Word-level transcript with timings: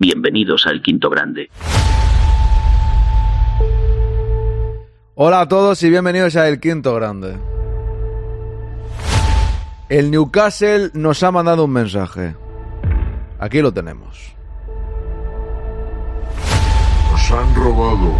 Bienvenidos 0.00 0.64
al 0.68 0.80
Quinto 0.80 1.10
Grande. 1.10 1.50
Hola 5.16 5.40
a 5.40 5.48
todos 5.48 5.82
y 5.82 5.90
bienvenidos 5.90 6.36
a 6.36 6.46
El 6.46 6.60
Quinto 6.60 6.94
Grande. 6.94 7.36
El 9.88 10.12
Newcastle 10.12 10.90
nos 10.94 11.20
ha 11.24 11.32
mandado 11.32 11.64
un 11.64 11.72
mensaje. 11.72 12.36
Aquí 13.40 13.60
lo 13.60 13.74
tenemos. 13.74 14.36
Nos 17.10 17.30
han 17.32 17.54
robado. 17.56 18.12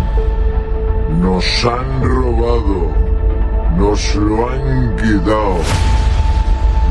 Nos 1.21 1.65
han 1.65 2.03
robado. 2.03 2.93
Nos 3.77 4.17
lo 4.17 4.51
han 4.51 4.97
quitado. 4.97 5.59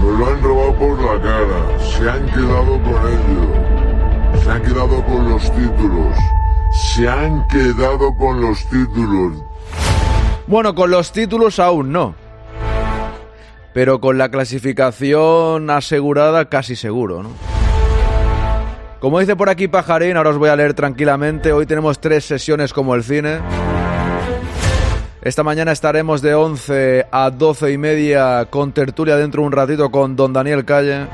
Nos 0.02 0.18
lo 0.18 0.28
han 0.28 0.42
robado 0.42 0.76
por 0.76 1.02
la 1.02 1.22
cara. 1.22 1.80
Se 1.80 2.10
han 2.10 2.26
quedado 2.28 2.82
con 2.84 3.08
ello. 3.12 3.67
Se 4.48 4.54
han 4.54 4.62
quedado 4.62 5.04
con 5.04 5.30
los 5.30 5.44
títulos. 5.52 6.18
Se 6.72 7.06
han 7.06 7.48
quedado 7.50 8.16
con 8.18 8.40
los 8.40 8.66
títulos. 8.70 9.44
Bueno, 10.48 10.74
con 10.74 10.90
los 10.90 11.12
títulos 11.12 11.60
aún 11.60 11.92
no. 11.92 12.16
Pero 13.74 14.00
con 14.00 14.18
la 14.18 14.30
clasificación 14.30 15.70
asegurada 15.70 16.46
casi 16.48 16.78
seguro, 16.78 17.24
¿no? 17.24 17.32
Como 19.02 19.20
dice 19.20 19.36
por 19.36 19.50
aquí 19.50 19.68
Pajarín, 19.68 20.16
ahora 20.16 20.30
os 20.30 20.38
voy 20.38 20.48
a 20.48 20.56
leer 20.56 20.74
tranquilamente. 20.74 21.52
Hoy 21.52 21.66
tenemos 21.66 22.00
tres 22.00 22.24
sesiones 22.24 22.72
como 22.72 22.96
el 22.96 23.04
cine. 23.04 23.40
Esta 25.22 25.44
mañana 25.44 25.74
estaremos 25.74 26.22
de 26.22 26.36
11 26.36 27.08
a 27.12 27.32
12 27.32 27.74
y 27.74 27.78
media 27.78 28.48
con 28.50 28.72
tertulia 28.72 29.18
dentro 29.18 29.42
de 29.42 29.48
un 29.48 29.52
ratito 29.52 29.92
con 29.92 30.16
don 30.16 30.32
Daniel 30.32 30.64
Calle. 30.64 31.08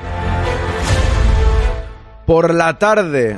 Por 2.25 2.53
la 2.53 2.79
tarde 2.79 3.37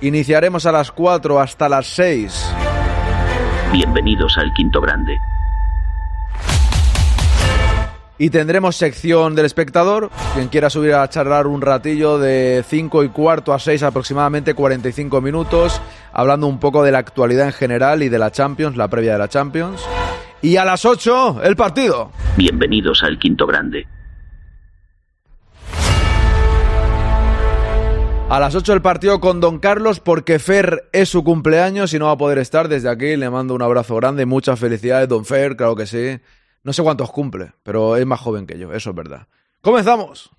iniciaremos 0.00 0.64
a 0.64 0.72
las 0.72 0.90
4 0.90 1.40
hasta 1.40 1.68
las 1.68 1.86
6 1.88 2.54
Bienvenidos 3.72 4.38
al 4.38 4.54
Quinto 4.54 4.80
Grande. 4.80 5.18
Y 8.16 8.30
tendremos 8.30 8.76
sección 8.76 9.34
del 9.34 9.44
espectador. 9.44 10.10
Quien 10.34 10.48
quiera 10.48 10.70
subir 10.70 10.94
a 10.94 11.08
charlar 11.10 11.46
un 11.46 11.60
ratillo 11.60 12.18
de 12.18 12.64
5 12.66 13.04
y 13.04 13.08
cuarto 13.10 13.52
a 13.52 13.58
6 13.58 13.82
aproximadamente 13.82 14.54
45 14.54 15.20
minutos, 15.20 15.82
hablando 16.12 16.46
un 16.46 16.58
poco 16.58 16.82
de 16.82 16.92
la 16.92 16.98
actualidad 16.98 17.46
en 17.46 17.52
general 17.52 18.02
y 18.02 18.08
de 18.08 18.18
la 18.18 18.30
Champions, 18.30 18.76
la 18.76 18.88
previa 18.88 19.12
de 19.12 19.18
la 19.18 19.28
Champions. 19.28 19.84
Y 20.40 20.56
a 20.56 20.64
las 20.64 20.86
8, 20.86 21.42
el 21.44 21.54
partido. 21.54 22.10
Bienvenidos 22.36 23.02
al 23.02 23.18
Quinto 23.18 23.46
Grande. 23.46 23.86
A 28.30 28.40
las 28.40 28.54
8 28.54 28.74
el 28.74 28.82
partido 28.82 29.20
con 29.20 29.40
Don 29.40 29.58
Carlos 29.58 30.00
porque 30.00 30.38
Fer 30.38 30.90
es 30.92 31.08
su 31.08 31.24
cumpleaños 31.24 31.94
y 31.94 31.98
no 31.98 32.06
va 32.06 32.12
a 32.12 32.18
poder 32.18 32.36
estar. 32.36 32.68
Desde 32.68 32.90
aquí 32.90 33.16
le 33.16 33.30
mando 33.30 33.54
un 33.54 33.62
abrazo 33.62 33.96
grande, 33.96 34.26
muchas 34.26 34.60
felicidades, 34.60 35.08
Don 35.08 35.24
Fer, 35.24 35.56
claro 35.56 35.74
que 35.74 35.86
sí. 35.86 36.20
No 36.62 36.74
sé 36.74 36.82
cuántos 36.82 37.10
cumple, 37.10 37.52
pero 37.62 37.96
es 37.96 38.04
más 38.04 38.20
joven 38.20 38.46
que 38.46 38.58
yo, 38.58 38.70
eso 38.74 38.90
es 38.90 38.96
verdad. 38.96 39.28
¡Comenzamos! 39.62 40.30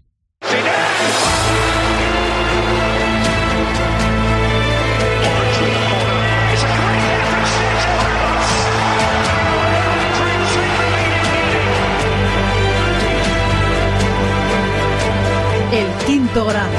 El 15.72 16.06
quinto 16.06 16.46
grado. 16.46 16.79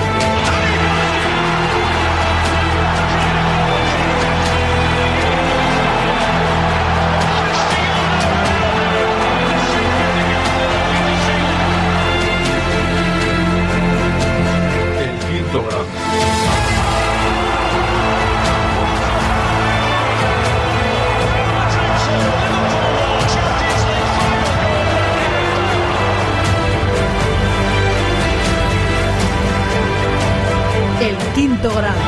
Quinto 31.34 31.70
grado. 31.70 32.00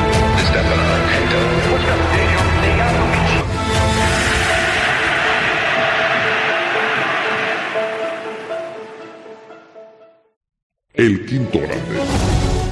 El 10.93 11.25
quinto 11.25 11.59
grande. 11.59 12.62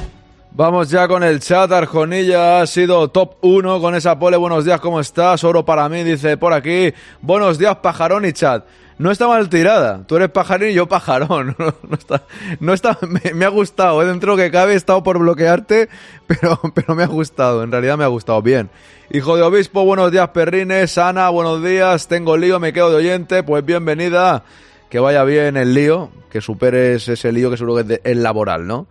Vamos 0.54 0.90
ya 0.90 1.08
con 1.08 1.22
el 1.22 1.40
chat. 1.40 1.70
Arjonilla 1.72 2.60
ha 2.60 2.66
sido 2.66 3.08
top 3.08 3.36
1 3.40 3.80
con 3.80 3.94
esa 3.94 4.18
pole. 4.18 4.36
Buenos 4.36 4.64
días, 4.64 4.80
¿cómo 4.80 5.00
estás? 5.00 5.42
Oro 5.44 5.64
para 5.64 5.88
mí, 5.88 6.04
dice 6.04 6.36
por 6.36 6.52
aquí. 6.52 6.92
Buenos 7.22 7.58
días, 7.58 7.76
pajarón 7.76 8.24
y 8.26 8.32
chat. 8.32 8.64
No 8.98 9.10
está 9.10 9.26
mal 9.26 9.48
tirada. 9.48 10.04
Tú 10.06 10.16
eres 10.16 10.28
pajarín 10.28 10.70
y 10.70 10.74
yo 10.74 10.86
pajarón. 10.86 11.56
No, 11.88 11.94
está, 11.96 12.22
no 12.60 12.72
está, 12.74 12.98
me, 13.08 13.32
me 13.34 13.44
ha 13.46 13.48
gustado. 13.48 14.02
¿eh? 14.02 14.06
Dentro 14.06 14.36
que 14.36 14.50
cabe 14.50 14.74
he 14.74 14.76
estado 14.76 15.02
por 15.02 15.18
bloquearte, 15.18 15.88
pero, 16.26 16.60
pero 16.74 16.94
me 16.94 17.02
ha 17.04 17.06
gustado. 17.08 17.62
En 17.62 17.72
realidad 17.72 17.96
me 17.96 18.04
ha 18.04 18.08
gustado. 18.08 18.42
Bien. 18.42 18.68
Hijo 19.10 19.36
de 19.36 19.42
obispo, 19.42 19.84
buenos 19.84 20.12
días, 20.12 20.28
perrines. 20.28 20.98
Ana, 20.98 21.30
buenos 21.30 21.62
días. 21.64 22.08
Tengo 22.08 22.36
lío, 22.36 22.60
me 22.60 22.72
quedo 22.74 22.90
de 22.90 22.96
oyente. 22.96 23.42
Pues 23.42 23.64
bienvenida. 23.64 24.44
Que 24.90 24.98
vaya 25.00 25.24
bien 25.24 25.56
el 25.56 25.72
lío. 25.72 26.10
Que 26.30 26.42
superes 26.42 27.08
ese 27.08 27.32
lío 27.32 27.50
que 27.50 27.56
seguro 27.56 27.76
que 27.76 27.80
es, 27.80 27.88
de- 27.88 28.00
es 28.04 28.16
laboral, 28.18 28.66
¿no? 28.66 28.86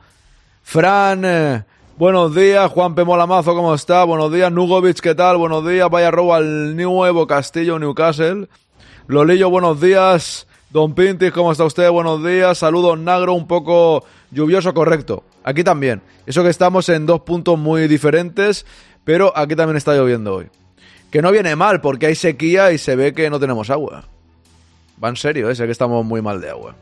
Fran, 0.72 1.26
eh, 1.26 1.66
buenos 1.98 2.34
días. 2.34 2.72
Juan 2.72 2.96
P. 2.96 3.04
Molamazo, 3.04 3.54
¿cómo 3.54 3.76
está? 3.76 4.06
Buenos 4.06 4.32
días. 4.32 4.50
Nugovic, 4.54 5.02
¿qué 5.02 5.14
tal? 5.14 5.36
Buenos 5.36 5.68
días. 5.68 5.90
Vaya 5.90 6.12
robo 6.12 6.34
al 6.34 6.78
nuevo 6.78 7.28
Castillo, 7.28 7.78
Newcastle. 7.78 8.48
Lolillo, 9.08 9.50
buenos 9.50 9.82
días. 9.82 10.48
Don 10.70 10.96
Pintis, 10.96 11.34
¿cómo 11.34 11.52
está 11.52 11.66
usted? 11.66 11.92
Buenos 11.92 12.24
días. 12.24 12.58
Saludos, 12.58 12.98
Nagro, 12.98 13.34
un 13.34 13.48
poco 13.48 14.06
lluvioso, 14.32 14.74
correcto. 14.74 15.26
Aquí 15.44 15.66
también. 15.66 16.02
Eso 16.26 16.42
que 16.42 16.50
estamos 16.50 16.88
en 16.88 17.06
dos 17.06 17.20
puntos 17.20 17.60
muy 17.60 17.90
diferentes, 17.90 18.66
pero 19.04 19.34
aquí 19.36 19.58
también 19.58 19.76
está 19.76 19.94
lloviendo 19.94 20.36
hoy. 20.36 20.48
Que 21.12 21.22
no 21.22 21.34
viene 21.34 21.58
mal, 21.58 21.82
porque 21.82 22.06
hay 22.06 22.16
sequía 22.16 22.72
y 22.72 22.78
se 22.78 22.96
ve 22.96 23.14
que 23.14 23.30
no 23.30 23.42
tenemos 23.42 23.70
agua. 23.70 24.06
Va 25.04 25.10
en 25.10 25.18
serio, 25.18 25.50
¿eh? 25.50 25.56
sé 25.56 25.66
que 25.66 25.74
estamos 25.74 26.06
muy 26.06 26.22
mal 26.22 26.40
de 26.40 26.50
agua. 26.50 26.78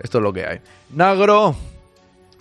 Esto 0.00 0.16
es 0.16 0.24
lo 0.24 0.32
que 0.32 0.46
hay. 0.46 0.60
Nagro, 0.94 1.54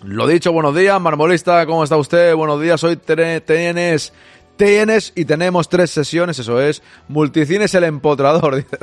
lo 0.03 0.27
dicho, 0.27 0.51
buenos 0.51 0.75
días, 0.75 0.99
marmolista, 0.99 1.65
¿cómo 1.65 1.83
está 1.83 1.97
usted? 1.97 2.35
Buenos 2.35 2.61
días, 2.61 2.83
hoy 2.83 2.97
tienes, 2.97 4.13
tienes 4.57 5.13
y 5.15 5.25
tenemos 5.25 5.69
tres 5.69 5.91
sesiones, 5.91 6.37
eso 6.39 6.61
es, 6.61 6.83
multicines 7.07 7.73
el 7.75 7.85
empotrador, 7.85 8.55
dice. 8.57 8.77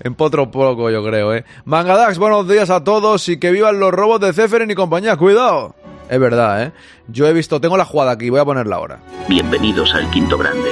Empotro 0.00 0.50
poco, 0.50 0.90
yo 0.90 1.02
creo, 1.02 1.34
¿eh? 1.34 1.44
Mangadax, 1.64 2.18
buenos 2.18 2.46
días 2.46 2.68
a 2.70 2.84
todos 2.84 3.28
y 3.28 3.38
que 3.38 3.50
vivan 3.50 3.80
los 3.80 3.92
robos 3.92 4.20
de 4.20 4.32
Zeferin 4.32 4.70
y 4.70 4.74
compañía, 4.74 5.16
cuidado. 5.16 5.74
Es 6.08 6.20
verdad, 6.20 6.62
¿eh? 6.62 6.72
Yo 7.08 7.26
he 7.26 7.32
visto, 7.32 7.60
tengo 7.60 7.76
la 7.76 7.84
jugada 7.84 8.12
aquí, 8.12 8.30
voy 8.30 8.40
a 8.40 8.44
ponerla 8.44 8.76
ahora. 8.76 9.00
Bienvenidos 9.26 9.92
al 9.94 10.08
Quinto 10.10 10.36
Grande. 10.38 10.70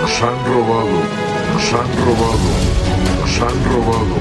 Nos 0.00 0.22
han 0.22 0.44
robado. 0.44 0.88
Nos 1.54 1.72
han 1.72 2.06
robado. 2.06 2.38
Nos 3.20 3.40
han 3.40 3.64
robado. 3.64 4.16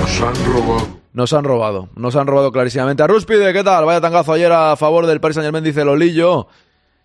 Nos 0.00 0.20
han 0.20 0.54
robado. 0.54 0.99
Nos 1.12 1.32
han 1.32 1.44
robado, 1.44 1.88
nos 1.96 2.14
han 2.14 2.26
robado 2.28 2.52
clarísimamente. 2.52 3.02
A 3.02 3.06
Rúspide, 3.08 3.52
¿qué 3.52 3.64
tal? 3.64 3.84
Vaya 3.84 4.00
tangazo 4.00 4.32
ayer 4.32 4.52
a 4.52 4.76
favor 4.76 5.06
del 5.06 5.20
Paris 5.20 5.34
Saint 5.34 5.46
Germain, 5.46 5.64
dice 5.64 5.84
Lolillo. 5.84 6.46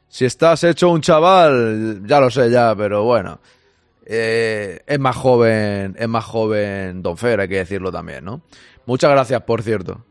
Si 0.08 0.26
estás 0.26 0.64
hecho 0.64 0.90
un 0.90 1.02
chaval, 1.02 2.04
ya 2.06 2.20
lo 2.20 2.30
sé 2.30 2.52
ya, 2.52 2.76
pero 2.76 3.04
bueno. 3.04 3.40
Eh, 4.06 4.82
es 4.86 5.00
más 5.00 5.16
joven, 5.16 5.96
es 5.98 6.08
más 6.08 6.24
joven 6.24 7.02
Don 7.02 7.18
Fer, 7.18 7.40
hay 7.40 7.48
que 7.48 7.58
decirlo 7.58 7.92
también, 7.92 8.24
¿no? 8.24 8.42
Muchas 8.86 9.10
gracias, 9.10 9.42
por 9.42 9.64
cierto. 9.64 10.06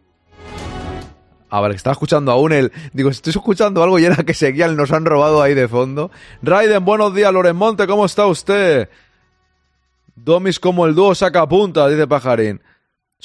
Ah, 1.49 1.61
vale, 1.61 1.77
estaba 1.77 1.93
escuchando 1.93 2.33
aún 2.33 2.53
el... 2.53 2.73
Digo, 2.93 3.11
estoy 3.11 3.31
escuchando 3.31 3.81
algo 3.85 4.01
y 4.01 4.05
era 4.05 4.17
que 4.25 4.35
seguía 4.35 4.67
el 4.67 4.77
nos 4.77 4.91
han 4.91 5.05
robado 5.05 5.41
ahí 5.41 5.55
de 5.55 5.69
fondo. 5.69 6.11
Raiden, 6.43 6.85
buenos 6.85 7.15
días, 7.15 7.33
Loren 7.33 7.55
Monte, 7.55 7.87
¿cómo 7.87 8.07
está 8.07 8.27
usted? 8.27 8.89
Domis 10.17 10.59
como 10.59 10.85
el 10.87 10.97
dúo 10.97 11.15
saca 11.15 11.49
punta, 11.49 11.87
dice 11.89 12.09
Pajarín. 12.09 12.61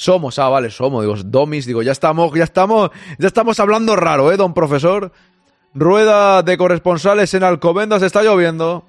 Somos, 0.00 0.38
ah, 0.38 0.48
vale, 0.48 0.70
somos, 0.70 1.02
digo, 1.02 1.14
domis, 1.26 1.66
digo, 1.66 1.82
ya 1.82 1.92
estamos, 1.92 2.32
ya 2.32 2.44
estamos, 2.44 2.88
ya 3.18 3.26
estamos 3.26 3.60
hablando 3.60 3.96
raro, 3.96 4.32
¿eh, 4.32 4.38
don 4.38 4.54
profesor? 4.54 5.12
Rueda 5.74 6.42
de 6.42 6.56
corresponsales 6.56 7.34
en 7.34 7.44
Alcobendas, 7.44 8.00
está 8.00 8.22
lloviendo. 8.22 8.84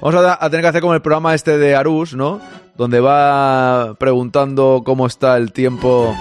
Vamos 0.00 0.24
a, 0.24 0.48
tener 0.48 0.60
que 0.60 0.68
hacer 0.68 0.80
como 0.80 0.94
el 0.94 1.02
programa 1.02 1.34
este 1.34 1.58
de 1.58 1.74
Arús, 1.74 2.14
¿no? 2.14 2.40
Donde 2.76 3.00
va 3.00 3.96
preguntando 3.98 4.82
cómo 4.84 5.08
está 5.08 5.36
el 5.38 5.50
tiempo 5.52 6.16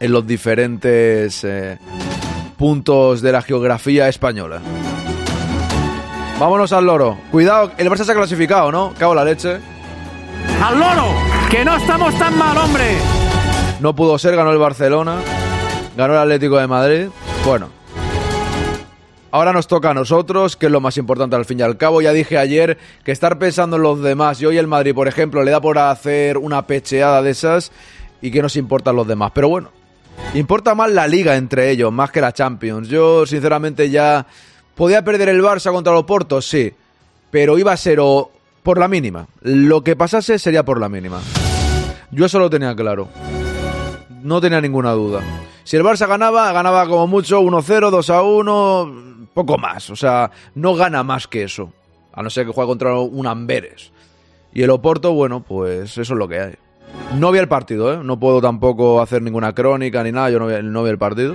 en 0.00 0.10
los 0.10 0.26
diferentes... 0.26 1.44
eh, 1.44 1.78
puntos 2.58 3.22
de 3.22 3.30
la 3.30 3.42
geografía 3.42 4.08
española. 4.08 4.60
Vámonos 6.40 6.72
al 6.72 6.84
loro. 6.84 7.16
Cuidado, 7.30 7.70
el 7.78 7.88
Barça 7.88 8.02
se 8.02 8.10
ha 8.10 8.14
clasificado, 8.16 8.72
¿no? 8.72 8.92
Cago 8.98 9.14
la 9.14 9.24
leche. 9.24 9.58
¡Al 10.60 10.80
loro! 10.80 11.33
¡Que 11.54 11.64
no 11.64 11.76
estamos 11.76 12.12
tan 12.18 12.36
mal, 12.36 12.58
hombre! 12.58 12.96
No 13.78 13.94
pudo 13.94 14.18
ser, 14.18 14.34
ganó 14.34 14.50
el 14.50 14.58
Barcelona. 14.58 15.20
Ganó 15.96 16.14
el 16.14 16.18
Atlético 16.18 16.58
de 16.58 16.66
Madrid. 16.66 17.06
Bueno. 17.46 17.68
Ahora 19.30 19.52
nos 19.52 19.68
toca 19.68 19.90
a 19.90 19.94
nosotros, 19.94 20.56
que 20.56 20.66
es 20.66 20.72
lo 20.72 20.80
más 20.80 20.96
importante 20.96 21.36
al 21.36 21.44
fin 21.44 21.60
y 21.60 21.62
al 21.62 21.76
cabo. 21.76 22.02
Ya 22.02 22.12
dije 22.12 22.38
ayer 22.38 22.76
que 23.04 23.12
estar 23.12 23.38
pensando 23.38 23.76
en 23.76 23.82
los 23.82 24.02
demás 24.02 24.42
y 24.42 24.46
hoy 24.46 24.58
el 24.58 24.66
Madrid, 24.66 24.96
por 24.96 25.06
ejemplo, 25.06 25.44
le 25.44 25.52
da 25.52 25.60
por 25.60 25.78
hacer 25.78 26.38
una 26.38 26.66
pecheada 26.66 27.22
de 27.22 27.30
esas 27.30 27.70
y 28.20 28.32
que 28.32 28.42
nos 28.42 28.56
importan 28.56 28.96
los 28.96 29.06
demás. 29.06 29.30
Pero 29.32 29.48
bueno, 29.48 29.70
importa 30.34 30.74
más 30.74 30.90
la 30.90 31.06
liga 31.06 31.36
entre 31.36 31.70
ellos, 31.70 31.92
más 31.92 32.10
que 32.10 32.20
la 32.20 32.32
Champions. 32.32 32.88
Yo, 32.88 33.26
sinceramente, 33.26 33.90
ya 33.90 34.26
podía 34.74 35.04
perder 35.04 35.28
el 35.28 35.40
Barça 35.40 35.70
contra 35.70 35.92
los 35.92 36.02
Portos, 36.02 36.48
sí. 36.48 36.72
Pero 37.30 37.56
iba 37.58 37.70
a 37.70 37.76
ser 37.76 38.00
o 38.00 38.32
por 38.64 38.76
la 38.76 38.88
mínima. 38.88 39.28
Lo 39.42 39.84
que 39.84 39.94
pasase 39.94 40.40
sería 40.40 40.64
por 40.64 40.80
la 40.80 40.88
mínima. 40.88 41.20
Yo 42.14 42.26
eso 42.26 42.38
lo 42.38 42.48
tenía 42.48 42.76
claro. 42.76 43.08
No 44.22 44.40
tenía 44.40 44.60
ninguna 44.60 44.92
duda. 44.92 45.20
Si 45.64 45.76
el 45.76 45.82
Barça 45.82 46.06
ganaba, 46.06 46.52
ganaba 46.52 46.86
como 46.86 47.08
mucho 47.08 47.40
1-0, 47.40 47.90
2-1, 47.90 49.28
poco 49.34 49.58
más. 49.58 49.90
O 49.90 49.96
sea, 49.96 50.30
no 50.54 50.74
gana 50.74 51.02
más 51.02 51.26
que 51.26 51.42
eso. 51.42 51.72
A 52.12 52.22
no 52.22 52.30
ser 52.30 52.46
que 52.46 52.52
juegue 52.52 52.68
contra 52.68 52.96
un 52.96 53.26
Amberes. 53.26 53.90
Y 54.52 54.62
el 54.62 54.70
Oporto, 54.70 55.12
bueno, 55.12 55.42
pues 55.42 55.98
eso 55.98 56.14
es 56.14 56.18
lo 56.18 56.28
que 56.28 56.40
hay. 56.40 56.54
No 57.18 57.32
vi 57.32 57.40
el 57.40 57.48
partido, 57.48 57.92
¿eh? 57.92 57.98
No 58.04 58.20
puedo 58.20 58.40
tampoco 58.40 59.00
hacer 59.00 59.20
ninguna 59.20 59.52
crónica 59.52 60.04
ni 60.04 60.12
nada, 60.12 60.30
yo 60.30 60.38
no 60.38 60.46
vi, 60.46 60.54
no 60.62 60.84
vi 60.84 60.90
el 60.90 60.98
partido. 60.98 61.34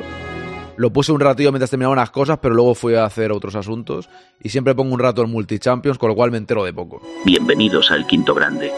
Lo 0.78 0.94
puse 0.94 1.12
un 1.12 1.20
ratillo 1.20 1.52
mientras 1.52 1.70
terminaba 1.70 1.92
unas 1.92 2.12
cosas, 2.12 2.40
pero 2.42 2.56
luego 2.56 2.74
fui 2.74 2.96
a 2.96 3.04
hacer 3.04 3.34
otros 3.34 3.56
asuntos. 3.56 4.10
Y 4.42 4.48
siempre 4.48 4.74
pongo 4.74 4.94
un 4.94 5.00
rato 5.00 5.22
en 5.24 5.30
Multichampions, 5.30 5.98
con 5.98 6.08
lo 6.08 6.16
cual 6.16 6.32
me 6.32 6.38
entero 6.38 6.64
de 6.64 6.72
poco. 6.72 7.02
Bienvenidos 7.26 7.92
al 7.92 8.08
Quinto 8.08 8.34
Grande. 8.34 8.72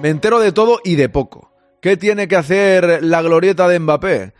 Me 0.00 0.08
entero 0.08 0.40
de 0.40 0.52
todo 0.52 0.80
y 0.84 0.96
de 0.96 1.08
poco. 1.08 1.52
¿Qué 1.80 1.96
tiene 1.96 2.28
que 2.28 2.36
hacer 2.36 3.02
la 3.02 3.22
glorieta 3.22 3.68
de 3.68 3.78
Mbappé? 3.78 4.34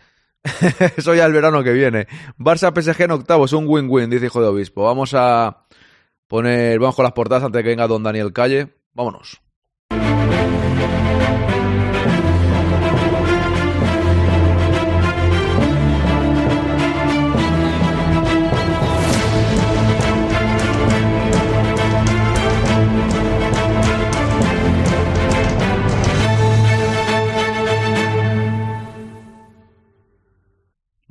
Eso 0.97 1.15
ya 1.15 1.25
el 1.27 1.33
verano 1.33 1.63
que 1.63 1.73
viene. 1.73 2.07
Barça 2.39 2.73
PSG 2.73 3.03
en 3.03 3.13
octavos, 3.13 3.53
un 3.53 3.67
win-win, 3.69 4.11
dice 4.11 4.27
hijo 4.27 4.41
de 4.41 4.49
obispo. 4.49 4.85
Vamos 4.85 5.15
a 5.15 5.67
poner, 6.27 6.79
vamos 6.79 6.97
con 6.97 7.05
las 7.05 7.13
portadas 7.13 7.45
antes 7.45 7.59
de 7.59 7.63
que 7.63 7.69
venga 7.71 7.87
don 7.87 8.03
Daniel 8.03 8.33
Calle. 8.33 8.75
Vámonos. 8.93 9.41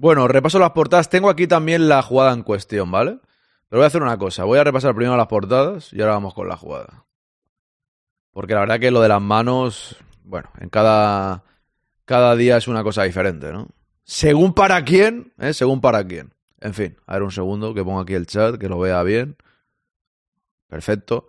Bueno, 0.01 0.27
repaso 0.27 0.57
las 0.57 0.71
portadas. 0.71 1.09
Tengo 1.09 1.29
aquí 1.29 1.45
también 1.45 1.87
la 1.87 2.01
jugada 2.01 2.33
en 2.33 2.41
cuestión, 2.41 2.89
¿vale? 2.89 3.19
Pero 3.69 3.81
voy 3.81 3.83
a 3.83 3.87
hacer 3.87 4.01
una 4.01 4.17
cosa. 4.17 4.45
Voy 4.45 4.57
a 4.57 4.63
repasar 4.63 4.95
primero 4.95 5.15
las 5.15 5.27
portadas 5.27 5.93
y 5.93 6.01
ahora 6.01 6.13
vamos 6.13 6.33
con 6.33 6.47
la 6.47 6.57
jugada. 6.57 7.05
Porque 8.31 8.55
la 8.55 8.61
verdad 8.61 8.79
que 8.79 8.89
lo 8.89 8.99
de 8.99 9.09
las 9.09 9.21
manos, 9.21 9.97
bueno, 10.23 10.49
en 10.59 10.69
cada, 10.69 11.43
cada 12.05 12.35
día 12.35 12.57
es 12.57 12.67
una 12.67 12.81
cosa 12.81 13.03
diferente, 13.03 13.51
¿no? 13.51 13.67
Según 14.03 14.55
para 14.55 14.83
quién, 14.83 15.33
¿eh? 15.37 15.53
Según 15.53 15.81
para 15.81 16.03
quién. 16.07 16.33
En 16.61 16.73
fin, 16.73 16.97
a 17.05 17.13
ver 17.13 17.21
un 17.21 17.31
segundo 17.31 17.75
que 17.75 17.83
pongo 17.83 17.99
aquí 17.99 18.15
el 18.15 18.25
chat, 18.25 18.57
que 18.57 18.69
lo 18.69 18.79
vea 18.79 19.03
bien. 19.03 19.37
Perfecto. 20.67 21.27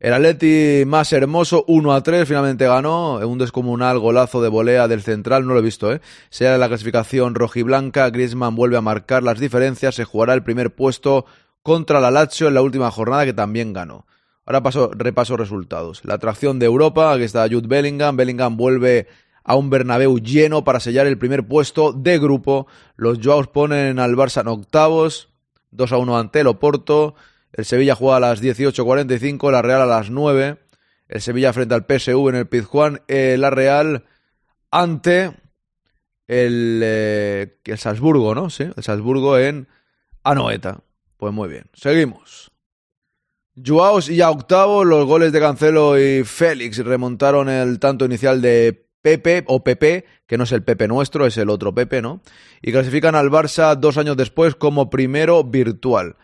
El 0.00 0.12
Atleti 0.12 0.84
más 0.86 1.12
hermoso, 1.12 1.64
1 1.66 1.92
a 1.92 2.02
3, 2.04 2.28
finalmente 2.28 2.66
ganó. 2.66 3.16
Un 3.16 3.38
descomunal 3.38 3.98
golazo 3.98 4.40
de 4.40 4.48
volea 4.48 4.86
del 4.86 5.02
central, 5.02 5.44
no 5.44 5.54
lo 5.54 5.58
he 5.58 5.62
visto, 5.62 5.92
¿eh? 5.92 6.00
Sea 6.30 6.56
la 6.56 6.68
clasificación 6.68 7.34
rojiblanca, 7.34 8.08
Griezmann 8.10 8.54
vuelve 8.54 8.76
a 8.76 8.80
marcar 8.80 9.24
las 9.24 9.40
diferencias, 9.40 9.96
se 9.96 10.04
jugará 10.04 10.34
el 10.34 10.44
primer 10.44 10.72
puesto 10.72 11.26
contra 11.64 12.00
la 12.00 12.12
Lazio 12.12 12.46
en 12.46 12.54
la 12.54 12.62
última 12.62 12.92
jornada 12.92 13.24
que 13.24 13.32
también 13.32 13.72
ganó. 13.72 14.06
Ahora 14.46 14.62
paso, 14.62 14.90
repaso 14.94 15.36
resultados. 15.36 16.04
La 16.04 16.14
atracción 16.14 16.60
de 16.60 16.66
Europa, 16.66 17.12
aquí 17.12 17.24
está 17.24 17.48
Jude 17.48 17.66
Bellingham. 17.66 18.16
Bellingham 18.16 18.56
vuelve 18.56 19.08
a 19.42 19.56
un 19.56 19.68
Bernabéu 19.68 20.18
lleno 20.18 20.62
para 20.62 20.78
sellar 20.78 21.08
el 21.08 21.18
primer 21.18 21.48
puesto 21.48 21.92
de 21.92 22.20
grupo. 22.20 22.68
Los 22.96 23.18
Joaos 23.20 23.48
ponen 23.48 23.98
al 23.98 24.14
Barça 24.14 24.42
en 24.42 24.48
octavos, 24.48 25.28
2 25.72 25.92
a 25.92 25.98
1 25.98 26.18
ante 26.18 26.40
el 26.40 26.46
Oporto. 26.46 27.16
El 27.52 27.64
Sevilla 27.64 27.94
juega 27.94 28.16
a 28.16 28.20
las 28.20 28.42
18.45, 28.42 29.50
la 29.50 29.62
Real 29.62 29.82
a 29.82 29.86
las 29.86 30.10
9. 30.10 30.58
El 31.08 31.20
Sevilla 31.20 31.52
frente 31.52 31.74
al 31.74 31.86
PSV 31.86 32.28
en 32.28 32.34
el 32.34 32.46
Pizjuán. 32.46 33.00
Eh, 33.08 33.36
la 33.38 33.50
Real 33.50 34.04
ante 34.70 35.32
el, 36.26 36.80
eh, 36.84 37.58
el 37.64 37.78
Salzburgo, 37.78 38.34
¿no? 38.34 38.50
Sí, 38.50 38.64
el 38.76 38.82
Salzburgo 38.82 39.38
en 39.38 39.68
Anoeta. 40.22 40.80
Pues 41.16 41.32
muy 41.32 41.48
bien, 41.48 41.64
seguimos. 41.74 42.52
Joaos 43.64 44.06
ya 44.06 44.30
octavo, 44.30 44.84
los 44.84 45.04
goles 45.06 45.32
de 45.32 45.40
Cancelo 45.40 45.98
y 45.98 46.22
Félix 46.24 46.78
remontaron 46.78 47.48
el 47.48 47.80
tanto 47.80 48.04
inicial 48.04 48.40
de 48.40 48.86
Pepe 49.02 49.42
o 49.46 49.64
Pepe, 49.64 50.04
que 50.26 50.38
no 50.38 50.44
es 50.44 50.52
el 50.52 50.62
Pepe 50.62 50.86
nuestro, 50.86 51.26
es 51.26 51.36
el 51.38 51.50
otro 51.50 51.74
Pepe, 51.74 52.02
¿no? 52.02 52.20
Y 52.62 52.72
clasifican 52.72 53.14
al 53.14 53.30
Barça 53.30 53.74
dos 53.74 53.96
años 53.96 54.16
después 54.16 54.54
como 54.54 54.90
primero 54.90 55.42
virtual. 55.44 56.16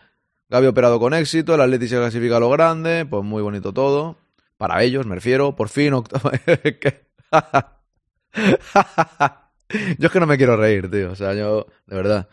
Gaby 0.49 0.67
operado 0.67 0.99
con 0.99 1.13
éxito, 1.13 1.55
el 1.55 1.61
Atleti 1.61 1.87
se 1.87 1.97
clasifica 1.97 2.37
a 2.37 2.39
lo 2.39 2.49
grande, 2.49 3.05
pues 3.05 3.23
muy 3.23 3.41
bonito 3.41 3.73
todo. 3.73 4.17
Para 4.57 4.83
ellos, 4.83 5.05
me 5.05 5.15
refiero, 5.15 5.55
por 5.55 5.69
fin 5.69 5.93
octavo. 5.93 6.31
yo 9.97 10.07
es 10.07 10.11
que 10.11 10.19
no 10.19 10.27
me 10.27 10.37
quiero 10.37 10.57
reír, 10.57 10.89
tío. 10.89 11.11
O 11.11 11.15
sea, 11.15 11.33
yo, 11.33 11.67
de 11.87 11.95
verdad, 11.95 12.29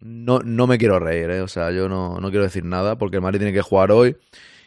no, 0.00 0.40
no 0.40 0.66
me 0.66 0.78
quiero 0.78 0.98
reír, 0.98 1.30
¿eh? 1.30 1.40
O 1.40 1.48
sea, 1.48 1.70
yo 1.70 1.88
no, 1.88 2.18
no 2.20 2.30
quiero 2.30 2.44
decir 2.44 2.64
nada 2.64 2.96
porque 2.96 3.16
el 3.16 3.22
Madrid 3.22 3.40
tiene 3.40 3.52
que 3.52 3.62
jugar 3.62 3.92
hoy 3.92 4.16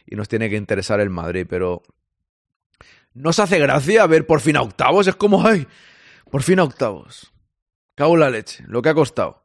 y 0.06 0.16
nos 0.16 0.28
tiene 0.28 0.50
que 0.50 0.56
interesar 0.56 1.00
el 1.00 1.10
Madrid, 1.10 1.46
pero 1.50 1.84
no 3.14 3.34
se 3.34 3.44
hace 3.44 3.60
gracia 3.60 4.06
ver 4.08 4.26
por 4.26 4.42
fin 4.42 4.58
a 4.58 4.62
octavos. 4.62 5.08
Es 5.08 5.16
como, 5.16 5.46
ay, 5.46 5.68
por 6.30 6.44
fin 6.44 6.60
a 6.60 6.64
octavos. 6.64 7.34
Cago 7.96 8.14
en 8.14 8.20
la 8.22 8.30
leche, 8.30 8.64
lo 8.68 8.82
que 8.82 8.90
ha 8.90 8.94
costado. 8.94 9.44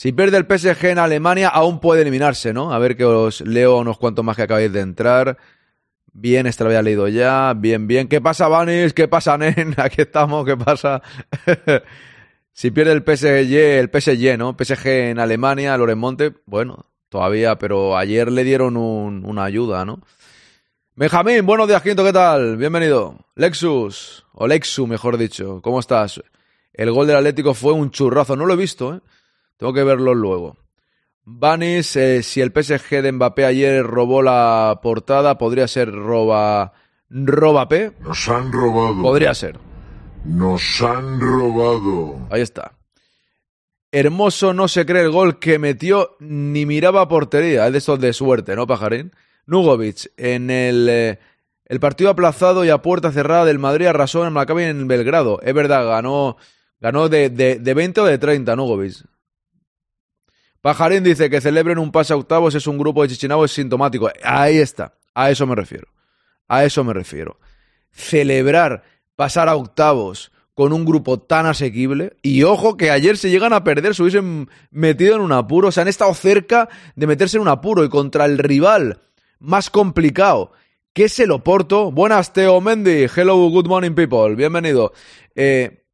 Si 0.00 0.12
pierde 0.12 0.38
el 0.38 0.46
PSG 0.46 0.86
en 0.86 0.98
Alemania, 0.98 1.50
aún 1.50 1.78
puede 1.78 2.00
eliminarse, 2.00 2.54
¿no? 2.54 2.72
A 2.72 2.78
ver 2.78 2.96
que 2.96 3.04
os 3.04 3.42
leo 3.42 3.76
unos 3.76 3.98
cuantos 3.98 4.24
más 4.24 4.34
que 4.34 4.44
acabáis 4.44 4.72
de 4.72 4.80
entrar. 4.80 5.36
Bien, 6.14 6.46
este 6.46 6.64
lo 6.64 6.70
había 6.70 6.80
leído 6.80 7.06
ya. 7.08 7.52
Bien, 7.54 7.86
bien. 7.86 8.08
¿Qué 8.08 8.18
pasa, 8.18 8.48
Vanis? 8.48 8.94
¿Qué 8.94 9.08
pasa, 9.08 9.36
Nen? 9.36 9.74
Aquí 9.76 10.00
estamos, 10.00 10.46
¿qué 10.46 10.56
pasa? 10.56 11.02
si 12.54 12.70
pierde 12.70 12.92
el 12.92 13.02
PSG, 13.02 13.52
el 13.52 13.90
PSG, 13.90 14.38
¿no? 14.38 14.56
PSG 14.58 14.86
en 14.86 15.18
Alemania, 15.18 15.76
Loremonte, 15.76 16.32
bueno, 16.46 16.86
todavía, 17.10 17.58
pero 17.58 17.94
ayer 17.94 18.32
le 18.32 18.42
dieron 18.42 18.78
un, 18.78 19.22
una 19.26 19.44
ayuda, 19.44 19.84
¿no? 19.84 20.00
Benjamín, 20.96 21.44
buenos 21.44 21.68
días, 21.68 21.82
Quinto, 21.82 22.02
¿qué 22.04 22.14
tal? 22.14 22.56
Bienvenido. 22.56 23.18
Lexus, 23.36 24.24
o 24.32 24.46
Lexu, 24.46 24.86
mejor 24.86 25.18
dicho, 25.18 25.60
¿cómo 25.60 25.78
estás? 25.78 26.22
El 26.72 26.90
gol 26.90 27.06
del 27.06 27.16
Atlético 27.16 27.52
fue 27.52 27.74
un 27.74 27.90
churrazo, 27.90 28.34
no 28.34 28.46
lo 28.46 28.54
he 28.54 28.56
visto, 28.56 28.94
¿eh? 28.94 29.00
Tengo 29.60 29.74
que 29.74 29.84
verlo 29.84 30.14
luego. 30.14 30.56
Vanis, 31.22 31.94
eh, 31.94 32.22
si 32.22 32.40
el 32.40 32.50
PSG 32.50 33.02
de 33.02 33.12
Mbappé 33.12 33.44
ayer 33.44 33.84
robó 33.84 34.22
la 34.22 34.80
portada, 34.82 35.36
podría 35.36 35.68
ser 35.68 35.92
roba. 35.92 36.72
¿Roba 37.10 37.68
P? 37.68 37.92
Nos 38.00 38.26
han 38.30 38.50
robado. 38.50 39.02
Podría 39.02 39.34
ser. 39.34 39.58
Nos 40.24 40.80
han 40.80 41.20
robado. 41.20 42.26
Ahí 42.30 42.40
está. 42.40 42.72
Hermoso 43.92 44.54
no 44.54 44.66
se 44.66 44.86
cree 44.86 45.02
el 45.02 45.10
gol 45.10 45.38
que 45.38 45.58
metió 45.58 46.16
ni 46.20 46.64
miraba 46.64 47.06
portería. 47.06 47.66
Es 47.66 47.72
de 47.72 47.78
estos 47.78 48.00
de 48.00 48.14
suerte, 48.14 48.56
¿no, 48.56 48.66
pajarín? 48.66 49.12
Nugovic, 49.44 50.10
en 50.16 50.48
el, 50.48 50.88
eh, 50.88 51.18
el 51.66 51.80
partido 51.80 52.08
aplazado 52.08 52.64
y 52.64 52.70
a 52.70 52.80
puerta 52.80 53.12
cerrada 53.12 53.44
del 53.44 53.58
Madrid 53.58 53.88
arrasó 53.88 54.26
en 54.26 54.32
Maccabi 54.32 54.62
en 54.62 54.88
Belgrado. 54.88 55.38
Es 55.42 55.52
verdad, 55.52 55.86
ganó, 55.86 56.38
ganó 56.80 57.10
de, 57.10 57.28
de, 57.28 57.58
de 57.58 57.74
20 57.74 58.00
o 58.00 58.04
de 58.06 58.16
30 58.16 58.56
Nugovic. 58.56 59.04
Pajarín 60.60 61.02
dice 61.02 61.30
que 61.30 61.40
celebren 61.40 61.78
un 61.78 61.90
pase 61.90 62.12
a 62.12 62.16
octavos 62.16 62.54
es 62.54 62.66
un 62.66 62.76
grupo 62.76 63.02
de 63.02 63.08
Chichinabo 63.08 63.44
es 63.44 63.52
sintomático. 63.52 64.10
Ahí 64.22 64.58
está. 64.58 64.94
A 65.14 65.30
eso 65.30 65.46
me 65.46 65.54
refiero. 65.54 65.88
A 66.48 66.64
eso 66.64 66.84
me 66.84 66.92
refiero. 66.92 67.38
Celebrar 67.92 68.82
pasar 69.16 69.48
a 69.48 69.56
octavos 69.56 70.32
con 70.52 70.74
un 70.74 70.84
grupo 70.84 71.18
tan 71.18 71.46
asequible. 71.46 72.16
Y 72.20 72.42
ojo 72.42 72.76
que 72.76 72.90
ayer 72.90 73.16
se 73.16 73.30
llegan 73.30 73.54
a 73.54 73.64
perder, 73.64 73.94
se 73.94 74.02
hubiesen 74.02 74.50
metido 74.70 75.14
en 75.14 75.22
un 75.22 75.32
apuro. 75.32 75.72
Se 75.72 75.80
han 75.80 75.88
estado 75.88 76.12
cerca 76.12 76.68
de 76.94 77.06
meterse 77.06 77.38
en 77.38 77.42
un 77.42 77.48
apuro. 77.48 77.82
Y 77.82 77.88
contra 77.88 78.26
el 78.26 78.36
rival 78.36 79.00
más 79.38 79.70
complicado, 79.70 80.52
que 80.92 81.04
es 81.04 81.18
el 81.20 81.30
Oporto. 81.30 81.90
Buenas, 81.90 82.34
Teo 82.34 82.60
Mendy. 82.60 83.06
Hello, 83.16 83.36
good 83.48 83.66
morning, 83.66 83.92
people. 83.92 84.34
Bienvenido. 84.34 84.92
Eh, 85.34 85.84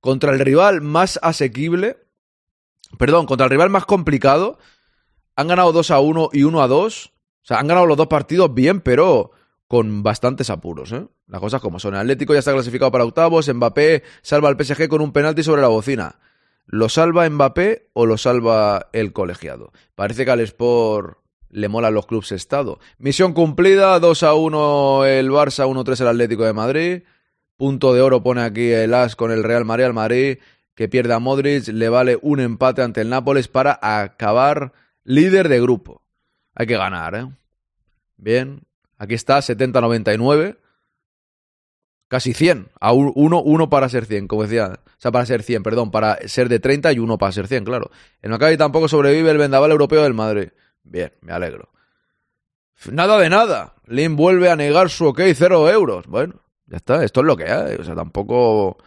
contra 0.00 0.32
el 0.32 0.40
rival 0.40 0.80
más 0.80 1.20
asequible 1.22 2.07
Perdón, 2.96 3.26
contra 3.26 3.44
el 3.44 3.50
rival 3.50 3.70
más 3.70 3.84
complicado. 3.84 4.58
Han 5.36 5.48
ganado 5.48 5.72
2 5.72 5.90
a 5.90 6.00
1 6.00 6.30
y 6.32 6.44
1 6.44 6.62
a 6.62 6.68
2. 6.68 7.06
O 7.06 7.10
sea, 7.42 7.58
han 7.58 7.66
ganado 7.66 7.86
los 7.86 7.96
dos 7.96 8.08
partidos 8.08 8.52
bien, 8.54 8.80
pero 8.80 9.32
con 9.66 10.02
bastantes 10.02 10.50
apuros, 10.50 10.92
¿eh? 10.92 11.06
Las 11.26 11.40
cosas 11.40 11.60
como 11.60 11.78
son. 11.78 11.94
El 11.94 12.00
Atlético 12.00 12.32
ya 12.32 12.38
está 12.38 12.52
clasificado 12.52 12.90
para 12.90 13.04
octavos. 13.04 13.52
Mbappé 13.52 14.02
salva 14.22 14.48
al 14.48 14.56
PSG 14.62 14.88
con 14.88 15.02
un 15.02 15.12
penalti 15.12 15.42
sobre 15.42 15.62
la 15.62 15.68
bocina. 15.68 16.16
¿Lo 16.66 16.88
salva 16.88 17.28
Mbappé 17.28 17.90
o 17.92 18.06
lo 18.06 18.16
salva 18.16 18.88
el 18.92 19.12
colegiado? 19.12 19.72
Parece 19.94 20.24
que 20.24 20.30
al 20.30 20.40
Sport 20.40 21.18
le 21.50 21.68
molan 21.68 21.94
los 21.94 22.06
clubes 22.06 22.32
estado. 22.32 22.78
Misión 22.98 23.32
cumplida, 23.32 23.98
2 24.00 24.22
a 24.22 24.34
1 24.34 25.04
el 25.06 25.30
Barça, 25.30 25.66
1-3 25.66 26.00
el 26.00 26.08
Atlético 26.08 26.44
de 26.44 26.52
Madrid. 26.52 27.02
Punto 27.56 27.92
de 27.92 28.00
oro 28.00 28.22
pone 28.22 28.42
aquí 28.42 28.70
el 28.70 28.94
As 28.94 29.16
con 29.16 29.30
el 29.32 29.44
Real 29.44 29.64
Madrid. 29.64 29.84
Al 29.86 29.94
Madrid 29.94 30.38
que 30.78 30.88
pierde 30.88 31.12
a 31.12 31.18
Modric 31.18 31.66
le 31.66 31.88
vale 31.88 32.20
un 32.22 32.38
empate 32.38 32.82
ante 32.82 33.00
el 33.00 33.08
Nápoles 33.08 33.48
para 33.48 33.80
acabar 33.82 34.72
líder 35.02 35.48
de 35.48 35.60
grupo. 35.60 36.04
Hay 36.54 36.68
que 36.68 36.76
ganar, 36.76 37.16
¿eh? 37.16 37.26
Bien, 38.16 38.60
aquí 38.96 39.14
está, 39.14 39.38
70-99. 39.38 40.56
Casi 42.06 42.32
100. 42.32 42.68
A 42.78 42.92
uno, 42.92 43.42
uno 43.42 43.68
para 43.68 43.88
ser 43.88 44.06
100, 44.06 44.28
como 44.28 44.44
decía. 44.44 44.78
O 44.86 44.90
sea, 44.98 45.10
para 45.10 45.26
ser 45.26 45.42
100, 45.42 45.64
perdón. 45.64 45.90
Para 45.90 46.16
ser 46.28 46.48
de 46.48 46.60
30 46.60 46.92
y 46.92 47.00
uno 47.00 47.18
para 47.18 47.32
ser 47.32 47.48
100, 47.48 47.64
claro. 47.64 47.90
En 48.22 48.30
Maccabi 48.30 48.56
tampoco 48.56 48.86
sobrevive 48.86 49.32
el 49.32 49.38
vendaval 49.38 49.72
europeo 49.72 50.04
del 50.04 50.14
Madrid. 50.14 50.50
Bien, 50.84 51.12
me 51.22 51.32
alegro. 51.32 51.70
Nada 52.92 53.18
de 53.18 53.28
nada. 53.28 53.74
Lin 53.86 54.14
vuelve 54.14 54.48
a 54.48 54.54
negar 54.54 54.90
su 54.90 55.06
ok, 55.06 55.22
cero 55.34 55.68
euros. 55.68 56.06
Bueno, 56.06 56.40
ya 56.66 56.76
está, 56.76 57.02
esto 57.02 57.18
es 57.22 57.26
lo 57.26 57.36
que 57.36 57.50
hay. 57.50 57.74
O 57.74 57.82
sea, 57.82 57.96
tampoco 57.96 58.78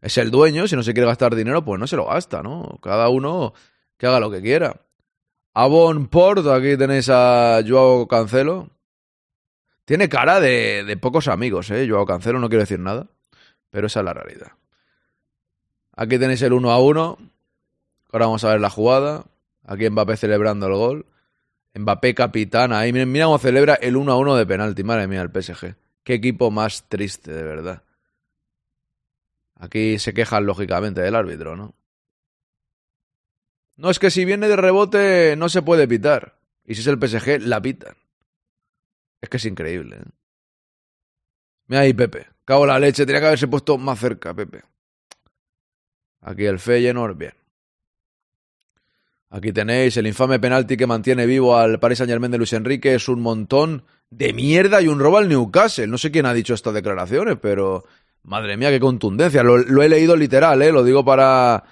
es 0.00 0.18
el 0.18 0.30
dueño. 0.30 0.68
Si 0.68 0.76
no 0.76 0.82
se 0.82 0.92
quiere 0.92 1.06
gastar 1.06 1.34
dinero, 1.34 1.64
pues 1.64 1.78
no 1.80 1.86
se 1.86 1.96
lo 1.96 2.06
gasta, 2.06 2.42
¿no? 2.42 2.78
Cada 2.82 3.08
uno 3.08 3.54
que 3.96 4.06
haga 4.06 4.20
lo 4.20 4.30
que 4.30 4.40
quiera. 4.40 4.80
Avon 5.54 6.06
Port, 6.06 6.46
aquí 6.46 6.76
tenéis 6.76 7.08
a 7.10 7.60
Joao 7.66 8.06
Cancelo. 8.06 8.70
Tiene 9.84 10.08
cara 10.08 10.40
de, 10.40 10.84
de 10.84 10.96
pocos 10.96 11.28
amigos, 11.28 11.70
¿eh? 11.70 11.86
Joao 11.88 12.06
Cancelo, 12.06 12.38
no 12.38 12.48
quiero 12.48 12.62
decir 12.62 12.78
nada. 12.78 13.06
Pero 13.70 13.86
esa 13.86 14.00
es 14.00 14.04
la 14.04 14.14
realidad. 14.14 14.52
Aquí 15.96 16.18
tenéis 16.18 16.42
el 16.42 16.52
1 16.52 16.70
a 16.70 16.78
1. 16.78 17.18
Ahora 18.12 18.26
vamos 18.26 18.44
a 18.44 18.50
ver 18.50 18.60
la 18.60 18.70
jugada. 18.70 19.24
Aquí 19.66 19.90
Mbappé 19.90 20.16
celebrando 20.16 20.66
el 20.66 20.74
gol. 20.74 21.06
Mbappé 21.74 22.14
capitán 22.14 22.72
ahí. 22.72 22.92
Mira 22.92 23.26
cómo 23.26 23.38
celebra 23.38 23.74
el 23.74 23.96
1 23.96 24.12
a 24.12 24.16
1 24.16 24.36
de 24.36 24.46
penalti. 24.46 24.84
Madre 24.84 25.08
mía, 25.08 25.22
el 25.22 25.30
PSG. 25.30 25.74
Qué 26.04 26.14
equipo 26.14 26.50
más 26.50 26.84
triste, 26.88 27.32
de 27.32 27.42
verdad. 27.42 27.82
Aquí 29.58 29.98
se 29.98 30.14
quejan 30.14 30.46
lógicamente 30.46 31.00
del 31.00 31.16
árbitro, 31.16 31.56
¿no? 31.56 31.74
No, 33.76 33.90
es 33.90 33.98
que 33.98 34.10
si 34.10 34.24
viene 34.24 34.48
de 34.48 34.56
rebote 34.56 35.36
no 35.36 35.48
se 35.48 35.62
puede 35.62 35.86
pitar. 35.86 36.38
Y 36.64 36.74
si 36.74 36.80
es 36.80 36.86
el 36.86 36.98
PSG, 36.98 37.42
la 37.42 37.62
pitan. 37.62 37.96
Es 39.20 39.28
que 39.28 39.36
es 39.36 39.44
increíble. 39.44 39.96
¿eh? 39.96 40.10
Mira 41.66 41.82
ahí, 41.82 41.94
Pepe. 41.94 42.26
Cago 42.44 42.66
la 42.66 42.78
leche. 42.78 43.06
Tenía 43.06 43.20
que 43.20 43.26
haberse 43.26 43.48
puesto 43.48 43.78
más 43.78 43.98
cerca, 43.98 44.34
Pepe. 44.34 44.62
Aquí 46.20 46.44
el 46.44 46.58
Feyenoord, 46.58 47.16
bien. 47.16 47.34
Aquí 49.30 49.52
tenéis 49.52 49.96
el 49.96 50.06
infame 50.06 50.40
penalti 50.40 50.76
que 50.76 50.86
mantiene 50.86 51.26
vivo 51.26 51.56
al 51.56 51.78
Paris 51.78 51.98
Saint 51.98 52.10
Germain 52.10 52.32
de 52.32 52.38
Luis 52.38 52.52
Enrique. 52.52 52.94
Es 52.94 53.08
un 53.08 53.20
montón 53.20 53.84
de 54.10 54.32
mierda 54.32 54.80
y 54.80 54.88
un 54.88 54.98
robo 54.98 55.18
al 55.18 55.28
Newcastle. 55.28 55.86
No 55.86 55.98
sé 55.98 56.10
quién 56.10 56.26
ha 56.26 56.34
dicho 56.34 56.54
estas 56.54 56.74
declaraciones, 56.74 57.36
pero 57.40 57.84
madre 58.28 58.56
mía, 58.56 58.70
qué 58.70 58.78
contundencia. 58.78 59.42
Lo, 59.42 59.82
he 59.82 59.88
leído 59.88 60.16
literal, 60.16 60.62
¿eh? 60.62 60.70
Lo 60.70 60.84
digo 60.84 61.04
para... 61.04 61.64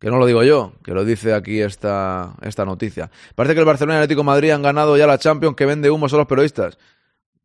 Que 0.00 0.10
no 0.10 0.18
lo 0.18 0.26
digo 0.26 0.44
yo, 0.44 0.74
que 0.84 0.92
lo 0.92 1.04
dice 1.04 1.34
aquí 1.34 1.60
esta, 1.60 2.34
esta 2.42 2.64
noticia. 2.64 3.10
Parece 3.34 3.54
que 3.54 3.60
el 3.60 3.66
Barcelona 3.66 3.94
y 3.94 3.96
el 3.96 4.02
Atlético 4.04 4.22
Madrid 4.22 4.50
han 4.50 4.62
ganado 4.62 4.96
ya 4.96 5.08
la 5.08 5.18
Champions 5.18 5.56
que 5.56 5.66
vende 5.66 5.90
humo 5.90 6.06
a 6.06 6.16
los 6.16 6.26
periodistas. 6.26 6.78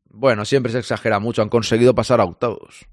Bueno, 0.05 0.45
siempre 0.45 0.71
se 0.71 0.77
exagera 0.77 1.17
mucho, 1.17 1.41
han 1.41 1.49
conseguido 1.49 1.95
pasar 1.95 2.21
a 2.21 2.25
octavos. 2.25 2.85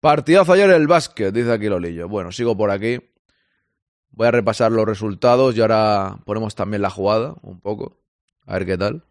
Partidazo 0.00 0.52
ayer 0.52 0.68
el 0.68 0.86
básquet, 0.86 1.32
dice 1.32 1.50
aquí 1.50 1.66
Lolillo. 1.66 2.10
Bueno, 2.10 2.30
sigo 2.30 2.54
por 2.54 2.70
aquí. 2.70 3.00
Voy 4.10 4.26
a 4.26 4.30
repasar 4.30 4.70
los 4.70 4.84
resultados 4.84 5.56
y 5.56 5.62
ahora 5.62 6.18
ponemos 6.26 6.54
también 6.54 6.82
la 6.82 6.90
jugada 6.90 7.36
un 7.40 7.60
poco. 7.60 7.96
A 8.44 8.58
ver 8.58 8.66
qué 8.66 8.76
tal. 8.76 9.02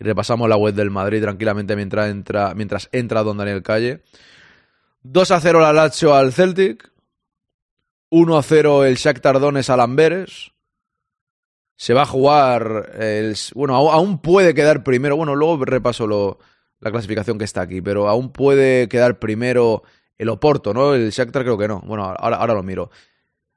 Y 0.00 0.04
repasamos 0.04 0.48
la 0.48 0.56
web 0.56 0.74
del 0.74 0.90
Madrid 0.90 1.22
tranquilamente 1.22 1.76
mientras 1.76 2.10
entra, 2.10 2.52
mientras 2.54 2.88
entra 2.90 3.22
Don 3.22 3.36
Daniel 3.36 3.62
Calle. 3.62 4.02
2 5.10 5.30
a 5.30 5.40
0 5.40 5.60
la 5.60 5.72
Lazio 5.72 6.14
al 6.14 6.32
Celtic. 6.32 6.92
1 8.10 8.38
a 8.38 8.42
0 8.42 8.84
el 8.84 8.96
Shakhtar 8.96 9.40
Donetsk 9.40 9.70
al 9.70 9.80
Amberes. 9.80 10.52
Se 11.76 11.94
va 11.94 12.02
a 12.02 12.06
jugar 12.06 12.92
el... 12.98 13.34
Bueno, 13.54 13.76
aún 13.76 14.18
puede 14.18 14.54
quedar 14.54 14.84
primero. 14.84 15.16
Bueno, 15.16 15.34
luego 15.34 15.64
repaso 15.64 16.06
lo, 16.06 16.38
la 16.80 16.90
clasificación 16.90 17.38
que 17.38 17.44
está 17.44 17.62
aquí. 17.62 17.80
Pero 17.80 18.08
aún 18.08 18.32
puede 18.32 18.88
quedar 18.88 19.18
primero 19.18 19.82
el 20.18 20.28
Oporto, 20.28 20.74
¿no? 20.74 20.94
El 20.94 21.10
Shakhtar 21.10 21.42
creo 21.42 21.56
que 21.56 21.68
no. 21.68 21.80
Bueno, 21.86 22.04
ahora, 22.04 22.36
ahora 22.36 22.54
lo 22.54 22.62
miro. 22.62 22.90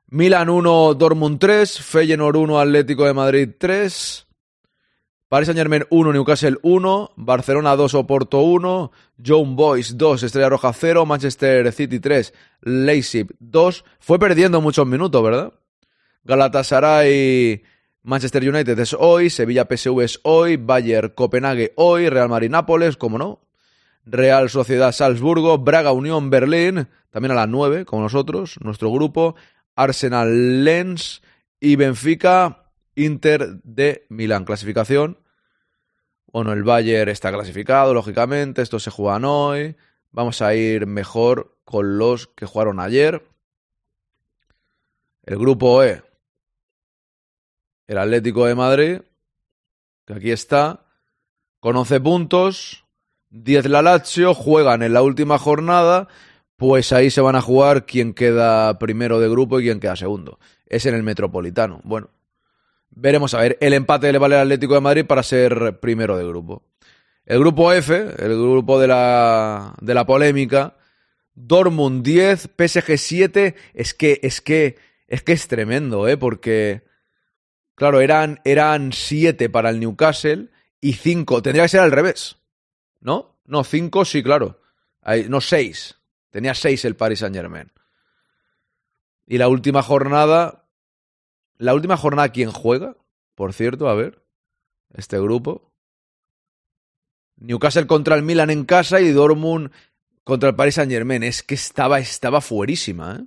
Milan 0.08 0.50
1, 0.50 0.93
Dortmund 0.93 1.39
3, 1.39 1.81
Feyenoord 1.81 2.36
1, 2.36 2.60
Atlético 2.60 3.05
de 3.05 3.13
Madrid 3.13 3.50
3, 3.58 4.27
Paris 5.32 5.46
Saint 5.46 5.58
Germain 5.58 5.86
1, 5.90 6.12
Newcastle 6.12 6.58
1, 6.62 7.14
Barcelona 7.16 7.78
2, 7.78 7.94
Oporto 7.94 8.42
1, 8.42 8.92
John 9.26 9.56
Boys 9.56 9.98
2, 9.98 10.24
Estrella 10.24 10.50
Roja 10.50 10.74
0, 10.74 11.06
Manchester 11.06 11.72
City 11.72 12.02
3, 12.02 12.34
Leipzig 12.64 13.28
2. 13.40 13.86
Fue 14.02 14.20
perdiendo 14.20 14.60
muchos 14.60 14.86
minutos, 14.86 15.24
¿verdad? 15.24 15.54
Galatasaray, 16.26 17.64
Manchester 18.04 18.50
United 18.50 18.78
es 18.78 18.94
hoy, 18.94 19.30
Sevilla 19.30 19.66
PSV 19.70 20.02
es 20.02 20.20
hoy, 20.24 20.58
Bayern 20.58 21.14
Copenhague 21.16 21.72
hoy, 21.78 22.10
Real 22.10 22.28
Madrid 22.28 22.50
Nápoles, 22.50 22.98
como 22.98 23.18
no. 23.18 23.40
Real 24.04 24.50
Sociedad 24.50 24.92
Salzburgo, 24.92 25.60
Braga 25.60 25.94
Unión 25.94 26.30
Berlín, 26.30 26.90
también 27.10 27.32
a 27.32 27.36
las 27.36 27.48
9, 27.48 27.86
como 27.86 28.02
nosotros, 28.02 28.60
nuestro 28.60 28.92
grupo. 28.92 29.36
Arsenal 29.78 30.66
Lens 30.66 31.22
y 31.62 31.78
Benfica 31.78 32.66
Inter 32.96 33.62
de 33.64 34.06
Milán. 34.10 34.44
Clasificación. 34.44 35.21
Bueno, 36.32 36.54
el 36.54 36.64
Bayern 36.64 37.10
está 37.10 37.32
clasificado, 37.32 37.94
lógicamente. 37.94 38.62
Estos 38.62 38.84
se 38.84 38.92
juegan 38.92 39.26
hoy. 39.26 39.76
Vamos 40.12 40.42
a 40.42 40.56
ir 40.56 40.88
mejor 40.88 41.58
con 41.64 41.98
los 41.98 42.28
que 42.28 42.46
jugaron 42.46 42.80
ayer. 42.80 43.28
El 45.24 45.38
grupo 45.38 45.84
E. 45.84 46.04
El 47.88 47.98
Atlético 47.98 48.46
de 48.46 48.56
Madrid. 48.56 49.02
Que 50.06 50.14
aquí 50.14 50.32
está. 50.32 50.86
Con 51.60 51.76
11 51.76 52.00
puntos. 52.00 52.86
10 53.30 53.68
la 53.68 53.82
Lazio. 53.82 54.34
Juegan 54.34 54.84
en 54.84 54.94
la 54.94 55.02
última 55.02 55.38
jornada 55.38 56.08
pues 56.62 56.94
ahí 56.94 57.10
se 57.10 57.22
van 57.22 57.36
a 57.36 57.42
jugar 57.42 57.88
quién 57.88 58.14
queda 58.14 58.78
primero 58.78 59.20
de 59.20 59.28
grupo 59.28 59.60
y 59.60 59.64
quién 59.64 59.80
queda 59.80 59.96
segundo. 59.96 60.38
Es 60.68 60.86
en 60.86 60.94
el 60.94 61.02
Metropolitano. 61.02 61.82
Bueno, 61.84 62.12
veremos 62.92 63.34
a 63.34 63.42
ver. 63.42 63.58
El 63.60 63.74
empate 63.74 64.12
le 64.12 64.18
vale 64.18 64.36
al 64.36 64.42
Atlético 64.42 64.76
de 64.76 64.82
Madrid 64.82 65.06
para 65.06 65.24
ser 65.24 65.80
primero 65.80 66.18
de 66.18 66.28
grupo. 66.28 66.64
El 67.26 67.40
grupo 67.40 67.72
F, 67.74 67.96
el 67.96 68.36
grupo 68.36 68.80
de 68.80 68.88
la, 68.88 69.74
de 69.82 69.94
la 69.94 70.06
polémica. 70.06 70.78
Dortmund 71.34 72.04
10, 72.04 72.50
PSG 72.58 72.98
7. 72.98 73.56
Es 73.74 73.94
que, 73.94 74.20
es 74.24 74.42
que, 74.42 74.78
es 75.08 75.24
que 75.24 75.32
es 75.32 75.48
tremendo, 75.48 76.08
¿eh? 76.08 76.18
Porque, 76.18 76.84
claro, 77.76 78.02
eran, 78.02 78.42
eran 78.44 78.92
7 78.92 79.50
para 79.50 79.70
el 79.70 79.80
Newcastle 79.80 80.50
y 80.80 80.94
5. 80.94 81.42
Tendría 81.42 81.64
que 81.64 81.70
ser 81.70 81.80
al 81.82 81.92
revés. 81.92 82.38
¿No? 83.00 83.40
No, 83.46 83.64
5 83.64 84.06
sí, 84.06 84.24
claro. 84.24 84.62
No, 85.30 85.42
6. 85.42 85.98
Tenía 86.30 86.56
seis 86.56 86.86
el 86.86 86.96
Paris 86.96 87.20
Saint 87.20 87.36
Germain. 87.36 87.72
Y 89.28 89.38
la 89.38 89.50
última 89.50 89.84
jornada. 89.84 90.61
La 91.62 91.75
última 91.75 91.96
jornada, 91.96 92.30
¿quién 92.30 92.50
juega? 92.50 92.98
Por 93.36 93.53
cierto, 93.53 93.88
a 93.88 93.94
ver. 93.94 94.25
Este 94.96 95.20
grupo. 95.20 95.72
Newcastle 97.36 97.86
contra 97.86 98.15
el 98.15 98.24
Milan 98.24 98.50
en 98.50 98.65
casa 98.65 99.00
y 99.00 99.12
Dortmund 99.12 99.70
contra 100.24 100.50
el 100.50 100.56
Paris 100.56 100.74
Saint 100.75 100.91
Germain. 100.91 101.22
Es 101.22 101.44
que 101.44 101.53
estaba, 101.53 102.00
estaba 102.00 102.41
fuerísima, 102.41 103.18
¿eh? 103.20 103.25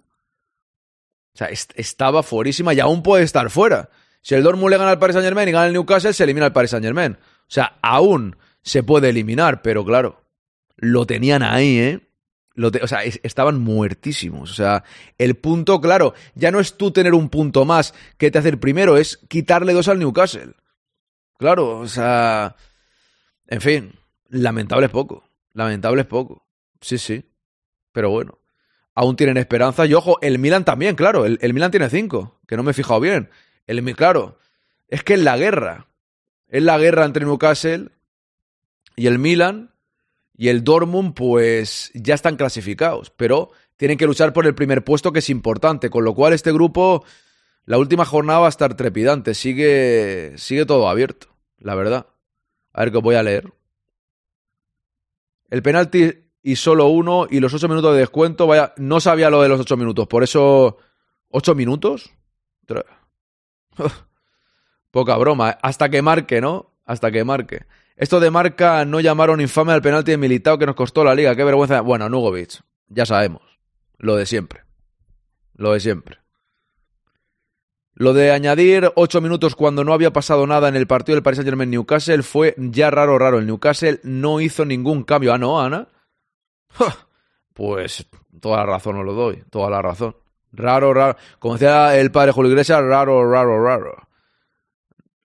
O 1.33 1.39
sea, 1.39 1.47
est 1.47 1.75
estaba 1.77 2.25
fuerísima 2.25 2.75
y 2.75 2.81
aún 2.81 3.05
puede 3.05 3.23
estar 3.23 3.51
fuera. 3.51 3.91
Si 4.21 4.35
el 4.35 4.43
Dortmund 4.43 4.71
le 4.71 4.79
gana 4.79 4.91
al 4.91 4.99
Paris 4.99 5.15
Saint 5.15 5.27
Germain 5.27 5.49
y 5.49 5.53
gana 5.53 5.67
el 5.69 5.73
Newcastle, 5.73 6.13
se 6.13 6.25
elimina 6.25 6.47
al 6.47 6.53
Paris 6.53 6.73
Saint 6.73 6.85
Germain. 6.85 7.13
O 7.13 7.47
sea, 7.47 7.79
aún 7.83 8.37
se 8.63 8.83
puede 8.83 9.11
eliminar, 9.11 9.63
pero 9.63 9.85
claro, 9.85 10.25
lo 10.75 11.07
tenían 11.07 11.45
ahí, 11.45 11.79
¿eh? 11.79 12.09
O 12.57 12.87
sea, 12.87 13.03
estaban 13.05 13.61
muertísimos. 13.61 14.51
O 14.51 14.55
sea, 14.55 14.85
el 15.19 15.35
punto, 15.35 15.81
claro, 15.81 16.15
ya 16.35 16.51
no 16.51 16.61
es 16.61 16.77
tú 16.77 16.91
tener 16.93 17.15
un 17.15 17.29
punto 17.29 17.65
más 17.65 17.95
que 18.17 18.31
te 18.31 18.39
hace 18.39 18.51
el 18.51 18.59
primero, 18.59 18.97
es 18.97 19.19
quitarle 19.29 19.73
dos 19.73 19.89
al 19.89 19.99
Newcastle. 19.99 20.55
Claro, 21.39 21.79
o 21.79 21.89
sea. 21.89 22.57
En 23.47 23.61
fin, 23.61 23.95
lamentable 24.29 24.87
es 24.87 24.93
poco. 24.93 25.25
Lamentable 25.53 26.03
es 26.03 26.07
poco. 26.07 26.47
Sí, 26.81 26.99
sí. 26.99 27.25
Pero 27.93 28.11
bueno. 28.11 28.39
aún 28.95 29.17
tienen 29.17 29.37
esperanza. 29.37 29.87
Y 29.87 29.95
ojo, 29.95 30.19
el 30.23 30.39
Milan 30.39 30.65
también, 30.65 30.97
claro. 30.97 31.27
El, 31.27 31.39
el 31.43 31.55
Milan 31.55 31.71
tiene 31.71 31.91
cinco, 31.91 32.41
que 32.47 32.57
no 32.57 32.63
me 32.63 32.71
he 32.71 32.75
fijado 32.75 33.01
bien. 33.01 33.31
El, 33.67 33.83
claro, 33.97 34.39
es 34.89 35.03
que 35.03 35.15
es 35.15 35.21
la 35.21 35.37
guerra. 35.37 35.89
Es 36.49 36.63
la 36.63 36.79
guerra 36.79 37.05
entre 37.05 37.25
Newcastle 37.25 37.91
y 38.97 39.07
el 39.07 39.19
Milan. 39.19 39.74
Y 40.37 40.49
el 40.49 40.65
Dortmund, 40.65 41.15
pues 41.15 41.91
ya 41.95 42.15
están 42.15 42.37
clasificados. 42.37 43.11
Pero 43.11 43.51
tienen 43.77 43.99
que 43.99 44.07
luchar 44.07 44.33
por 44.33 44.47
el 44.47 44.55
primer 44.55 44.85
puesto, 44.85 45.13
que 45.13 45.21
es 45.21 45.31
importante. 45.31 45.91
Con 45.91 46.05
lo 46.05 46.15
cual, 46.15 46.33
este 46.33 46.53
grupo, 46.53 47.05
la 47.65 47.79
última 47.79 48.05
jornada 48.05 48.41
va 48.41 48.47
a 48.47 48.51
estar 48.51 48.75
trepidante. 48.75 49.35
Sigue, 49.35 50.35
sigue 50.37 50.67
todo 50.67 50.89
abierto, 50.89 51.29
la 51.59 51.75
verdad. 51.75 52.07
A 52.73 52.85
ver 52.85 52.97
os 52.97 53.03
voy 53.03 53.15
a 53.15 53.23
leer. 53.23 53.53
El 55.49 55.63
penalti 55.63 56.25
y 56.43 56.57
solo 56.57 56.89
uno 56.89 57.27
y 57.31 57.41
los 57.41 57.55
ocho 57.55 57.69
minutos 57.69 57.95
de 57.95 58.01
descuento. 58.01 58.47
Vaya, 58.47 58.75
no 58.77 59.01
sabía 59.01 59.31
lo 59.31 59.41
de 59.41 59.49
los 59.49 59.61
ocho 59.61 59.77
minutos, 59.77 60.07
por 60.09 60.23
eso. 60.23 60.79
¿Ocho 61.29 61.55
minutos? 61.55 62.13
Poca 64.91 65.17
broma, 65.17 65.51
¿eh? 65.51 65.57
hasta 65.63 65.89
que 65.89 66.03
marque, 66.03 66.41
¿no? 66.41 66.73
Hasta 66.85 67.11
que 67.11 67.25
marque. 67.25 67.67
Esto 67.97 68.19
de 68.19 68.31
marca 68.31 68.85
no 68.85 69.01
llamaron 69.01 69.41
infame 69.41 69.73
al 69.73 69.83
penalti 69.83 70.11
de 70.11 70.19
Militao 70.19 70.59
que 70.59 70.67
nos 70.67 70.75
costó 70.75 71.05
la 71.05 71.15
liga. 71.15 71.37
Qué 71.37 71.45
vergüenza. 71.45 71.81
Bueno, 71.81 72.09
Nugovic, 72.09 72.61
ya 72.89 73.07
sabemos. 73.07 73.43
Lo 73.99 74.17
de 74.17 74.27
siempre. 74.27 74.63
Lo 75.55 75.73
de 75.73 75.81
siempre. 75.81 76.19
Lo 77.97 78.13
de 78.13 78.33
añadir 78.33 78.91
ocho 78.97 79.21
minutos 79.21 79.55
cuando 79.55 79.85
no 79.85 79.93
había 79.93 80.13
pasado 80.13 80.47
nada 80.49 80.69
en 80.69 80.75
el 80.75 80.89
partido 80.89 81.15
del 81.15 81.23
Paris 81.23 81.37
Saint 81.37 81.49
Germain 81.49 81.71
Newcastle 81.71 82.25
fue 82.25 82.57
ya 82.59 82.91
raro, 82.91 83.17
raro. 83.19 83.39
El 83.39 83.47
Newcastle 83.47 84.01
no 84.03 84.41
hizo 84.41 84.65
ningún 84.65 85.05
cambio. 85.05 85.33
Ah, 85.33 85.39
no, 85.39 85.61
Ana. 85.61 85.89
Pues 87.55 88.05
toda 88.41 88.57
la 88.57 88.67
razón 88.67 88.97
os 88.99 89.05
lo 89.05 89.13
doy, 89.13 89.45
toda 89.49 89.71
la 89.71 89.81
razón. 89.81 90.17
Raro, 90.51 90.93
raro. 90.93 91.17
Como 91.39 91.55
decía 91.55 91.97
el 91.97 92.11
padre 92.11 92.33
Julio 92.33 92.51
Iglesias, 92.51 92.83
raro, 92.83 93.31
raro, 93.31 93.63
raro. 93.63 94.09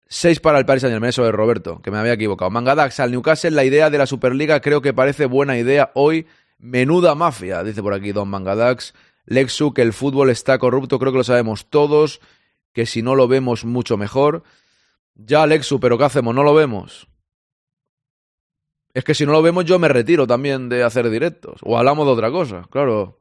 Seis 0.08 0.40
para 0.40 0.60
el 0.60 0.66
Paris 0.66 0.82
Saint 0.82 0.94
Germain, 0.94 1.10
eso 1.10 1.24
de 1.24 1.32
Roberto, 1.32 1.82
que 1.82 1.90
me 1.92 1.98
había 1.98 2.14
equivocado. 2.14 2.52
Mangadax 2.52 3.00
al 3.00 3.12
Newcastle, 3.12 3.52
la 3.52 3.64
idea 3.64 3.90
de 3.90 3.98
la 3.98 4.06
Superliga 4.06 4.62
creo 4.62 4.82
que 4.82 4.94
parece 4.94 5.26
buena 5.26 5.58
idea 5.58 5.92
hoy. 5.96 6.28
Menuda 6.58 7.16
mafia, 7.16 7.64
dice 7.64 7.82
por 7.82 7.94
aquí 7.94 8.12
Don 8.12 8.30
Mangadax. 8.30 8.94
Lexu, 9.26 9.74
que 9.74 9.82
el 9.82 9.94
fútbol 9.94 10.30
está 10.30 10.60
corrupto, 10.60 11.00
creo 11.00 11.12
que 11.12 11.18
lo 11.18 11.24
sabemos 11.24 11.70
todos. 11.70 12.22
Que 12.72 12.86
si 12.86 13.02
no 13.02 13.16
lo 13.16 13.28
vemos, 13.28 13.66
mucho 13.66 13.98
mejor. 13.98 14.44
Ya, 15.16 15.48
Lexu, 15.48 15.80
pero 15.80 15.98
¿qué 15.98 16.04
hacemos? 16.04 16.36
¿No 16.36 16.44
lo 16.44 16.54
vemos? 16.54 17.08
Es 18.94 19.04
que 19.04 19.14
si 19.14 19.26
no 19.26 19.32
lo 19.32 19.42
vemos, 19.42 19.66
yo 19.66 19.80
me 19.80 19.88
retiro 19.88 20.28
también 20.28 20.70
de 20.70 20.84
hacer 20.84 21.10
directos. 21.10 21.60
O 21.64 21.78
hablamos 21.78 22.06
de 22.06 22.14
otra 22.14 22.32
cosa, 22.32 22.66
claro. 22.70 23.20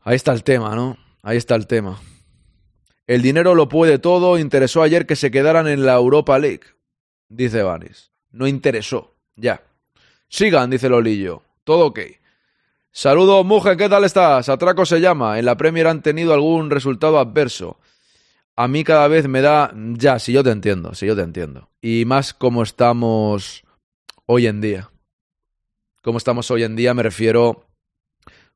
Ahí 0.00 0.16
está 0.16 0.32
el 0.32 0.42
tema, 0.42 0.74
¿no? 0.74 0.98
Ahí 1.22 1.36
está 1.36 1.54
el 1.54 1.66
tema. 1.66 1.98
El 3.06 3.22
dinero 3.22 3.54
lo 3.54 3.68
puede 3.68 3.98
todo. 3.98 4.38
Interesó 4.38 4.82
ayer 4.82 5.06
que 5.06 5.16
se 5.16 5.30
quedaran 5.30 5.68
en 5.68 5.84
la 5.84 5.94
Europa 5.94 6.38
League, 6.38 6.64
dice 7.28 7.62
Vanis. 7.62 8.12
No 8.30 8.46
interesó. 8.46 9.14
Ya. 9.36 9.62
Sigan, 10.28 10.70
dice 10.70 10.88
Lolillo. 10.88 11.42
Todo 11.64 11.86
ok. 11.86 12.00
Saludos, 12.90 13.44
Mujer, 13.44 13.76
¿qué 13.76 13.88
tal 13.88 14.04
estás? 14.04 14.48
Atraco 14.48 14.86
se 14.86 15.00
llama. 15.00 15.38
En 15.38 15.44
la 15.44 15.56
Premier 15.56 15.86
han 15.86 16.02
tenido 16.02 16.32
algún 16.32 16.70
resultado 16.70 17.18
adverso. 17.18 17.78
A 18.56 18.68
mí 18.68 18.84
cada 18.84 19.08
vez 19.08 19.26
me 19.26 19.40
da... 19.40 19.72
Ya, 19.74 20.18
si 20.18 20.32
yo 20.32 20.44
te 20.44 20.50
entiendo, 20.50 20.94
si 20.94 21.06
yo 21.06 21.16
te 21.16 21.22
entiendo. 21.22 21.70
Y 21.80 22.04
más 22.04 22.32
como 22.32 22.62
estamos 22.62 23.64
hoy 24.26 24.46
en 24.46 24.60
día. 24.60 24.90
Como 26.02 26.18
estamos 26.18 26.50
hoy 26.50 26.62
en 26.62 26.76
día 26.76 26.94
me 26.94 27.02
refiero 27.02 27.66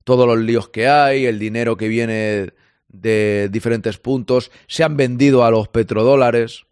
todos 0.05 0.27
los 0.27 0.39
líos 0.39 0.69
que 0.69 0.89
hay, 0.89 1.27
el 1.27 1.39
dinero 1.39 1.77
que 1.77 1.89
viene 1.89 2.53
de 2.89 3.49
diferentes 3.51 3.99
puntos, 3.99 4.51
se 4.67 4.85
han 4.85 4.97
vendido 4.97 5.45
a 5.45 5.51
los 5.51 5.69
petrodólares. 5.69 6.67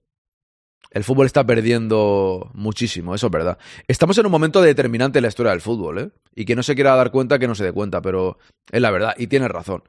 El 0.90 1.04
fútbol 1.04 1.26
está 1.26 1.44
perdiendo 1.44 2.50
muchísimo, 2.54 3.14
eso 3.14 3.26
es 3.26 3.32
verdad. 3.32 3.58
Estamos 3.86 4.16
en 4.18 4.26
un 4.26 4.32
momento 4.32 4.62
determinante 4.62 5.18
en 5.18 5.22
la 5.22 5.28
historia 5.28 5.52
del 5.52 5.60
fútbol, 5.60 5.98
¿eh? 5.98 6.10
Y 6.34 6.44
que 6.46 6.56
no 6.56 6.62
se 6.62 6.74
quiera 6.74 6.94
dar 6.96 7.10
cuenta, 7.10 7.38
que 7.38 7.48
no 7.48 7.54
se 7.54 7.64
dé 7.64 7.72
cuenta, 7.72 8.00
pero 8.00 8.38
es 8.70 8.80
la 8.80 8.90
verdad, 8.90 9.14
y 9.18 9.26
tienes 9.26 9.50
razón. 9.50 9.82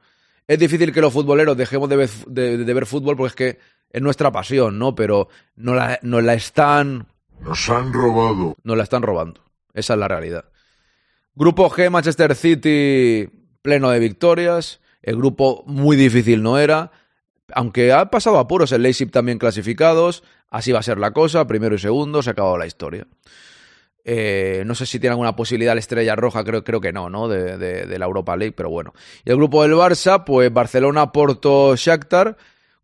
Es 0.46 0.58
difícil 0.58 0.92
que 0.92 1.00
los 1.00 1.12
futboleros 1.12 1.56
dejemos 1.56 1.88
de 1.88 1.96
ver, 1.96 2.10
de, 2.26 2.58
de 2.58 2.74
ver 2.74 2.84
fútbol 2.86 3.16
porque 3.16 3.28
es 3.28 3.34
que 3.34 3.58
es 3.90 4.02
nuestra 4.02 4.30
pasión, 4.30 4.78
¿no? 4.78 4.94
Pero 4.94 5.28
nos 5.56 5.76
la, 5.76 5.98
nos 6.02 6.22
la 6.22 6.34
están 6.34 7.06
Nos 7.40 7.68
han 7.70 7.92
robado. 7.92 8.54
nos 8.62 8.76
la 8.76 8.82
están 8.82 9.02
robando. 9.02 9.42
Esa 9.72 9.94
es 9.94 9.98
la 10.00 10.08
realidad. 10.08 10.44
Grupo 11.34 11.70
G, 11.70 11.88
Manchester 11.90 12.34
City, 12.34 13.28
pleno 13.62 13.90
de 13.90 13.98
victorias. 13.98 14.80
El 15.02 15.16
grupo 15.16 15.64
muy 15.66 15.96
difícil 15.96 16.42
no 16.42 16.58
era. 16.58 16.90
Aunque 17.54 17.92
ha 17.92 18.10
pasado 18.10 18.38
apuros 18.38 18.72
el 18.72 18.82
Leipzig 18.82 19.10
también 19.10 19.38
clasificados. 19.38 20.22
Así 20.50 20.72
va 20.72 20.80
a 20.80 20.82
ser 20.82 20.98
la 20.98 21.12
cosa. 21.12 21.46
Primero 21.46 21.74
y 21.74 21.78
segundo, 21.78 22.22
se 22.22 22.30
ha 22.30 22.32
acabado 22.32 22.58
la 22.58 22.66
historia. 22.66 23.06
Eh, 24.10 24.62
no 24.64 24.74
sé 24.74 24.86
si 24.86 24.98
tiene 24.98 25.12
alguna 25.12 25.36
posibilidad 25.36 25.74
la 25.74 25.80
estrella 25.80 26.16
roja, 26.16 26.42
creo, 26.42 26.64
creo 26.64 26.80
que 26.80 26.94
no, 26.94 27.10
¿no? 27.10 27.28
De, 27.28 27.98
la 27.98 28.06
Europa 28.06 28.36
League, 28.38 28.54
pero 28.56 28.70
bueno. 28.70 28.94
Y 29.22 29.30
el 29.30 29.36
grupo 29.36 29.62
del 29.62 29.72
Barça, 29.72 30.24
pues 30.24 30.50
Barcelona, 30.50 31.12
Porto, 31.12 31.76
Shakhtar. 31.76 32.36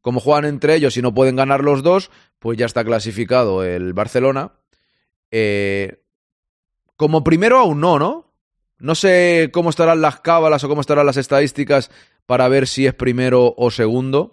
Como 0.03 0.20
juegan 0.20 0.44
entre 0.44 0.74
ellos 0.74 0.98
y 0.98 1.03
no 1.03 1.14
pueden 1.14 1.35
ganar 1.35 1.64
los 1.64 1.83
dos, 1.83 2.11
pues 2.38 2.59
ya 2.59 2.66
está 2.66 2.85
clasificado 2.85 3.64
el 3.64 3.94
Barcelona. 3.94 4.53
Eh, 5.31 6.03
como 6.96 7.24
primero 7.24 7.59
aún 7.59 7.81
no, 7.81 7.98
¿no? 7.98 8.34
No 8.79 8.95
sé 8.95 9.51
cómo 9.53 9.71
estarán 9.71 10.01
las 10.01 10.21
cábalas 10.21 10.65
o 10.65 10.69
cómo 10.69 10.81
estarán 10.81 11.07
las 11.07 11.17
estadísticas 11.17 11.91
para 12.27 12.49
ver 12.49 12.67
si 12.67 12.87
es 12.87 12.95
primero 12.95 13.55
o 13.57 13.71
segundo 13.71 14.33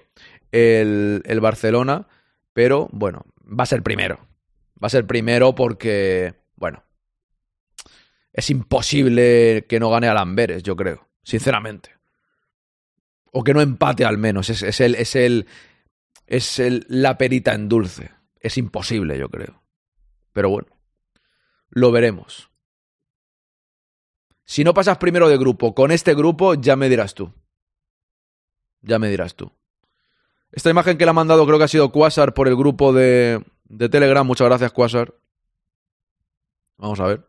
el, 0.52 1.22
el 1.26 1.40
Barcelona, 1.40 2.08
pero 2.54 2.90
bueno, 2.92 3.26
va 3.48 3.64
a 3.64 3.68
ser 3.68 3.84
primero. 3.84 4.20
Va 4.82 4.88
a 4.88 4.90
ser 4.90 5.06
primero 5.06 5.54
porque, 5.54 6.34
bueno, 6.56 6.84
es 8.34 8.50
imposible 8.50 9.66
que 9.68 9.80
no 9.80 9.90
gane 9.90 10.08
a 10.08 10.14
Lamberes, 10.14 10.64
yo 10.64 10.76
creo, 10.76 11.08
sinceramente. 11.24 11.92
O 13.32 13.44
que 13.44 13.54
no 13.54 13.62
empate 13.62 14.06
al 14.06 14.18
menos. 14.18 14.50
Es, 14.50 14.64
es 14.64 14.82
el, 14.82 14.96
es 14.96 15.16
el, 15.16 15.48
es 16.28 16.60
el, 16.60 16.86
la 16.90 17.18
perita 17.18 17.54
en 17.54 17.70
dulce. 17.70 18.12
Es 18.40 18.58
imposible, 18.58 19.18
yo 19.18 19.30
creo. 19.30 19.62
Pero 20.34 20.50
bueno, 20.50 20.68
lo 21.70 21.92
veremos. 21.92 22.51
Si 24.52 24.66
no 24.66 24.74
pasas 24.74 24.98
primero 24.98 25.30
de 25.30 25.38
grupo 25.38 25.74
con 25.74 25.92
este 25.92 26.14
grupo, 26.14 26.56
ya 26.56 26.76
me 26.76 26.90
dirás 26.90 27.16
tú. 27.16 27.32
Ya 28.82 29.00
me 29.00 29.08
dirás 29.08 29.34
tú. 29.34 29.50
Esta 30.52 30.70
imagen 30.70 30.98
que 30.98 31.06
le 31.06 31.12
ha 31.12 31.14
mandado 31.14 31.46
creo 31.46 31.58
que 31.58 31.64
ha 31.64 31.70
sido 31.70 31.94
Quasar 31.94 32.34
por 32.34 32.50
el 32.50 32.58
grupo 32.58 32.92
de, 32.92 33.46
de 33.64 33.88
Telegram. 33.88 34.28
Muchas 34.28 34.48
gracias, 34.48 34.74
Quasar. 34.74 35.14
Vamos 36.76 37.00
a 37.00 37.06
ver. 37.06 37.26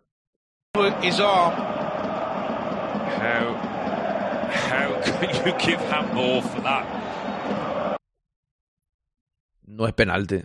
No 9.62 9.86
es 9.86 9.92
penalti. 9.92 10.42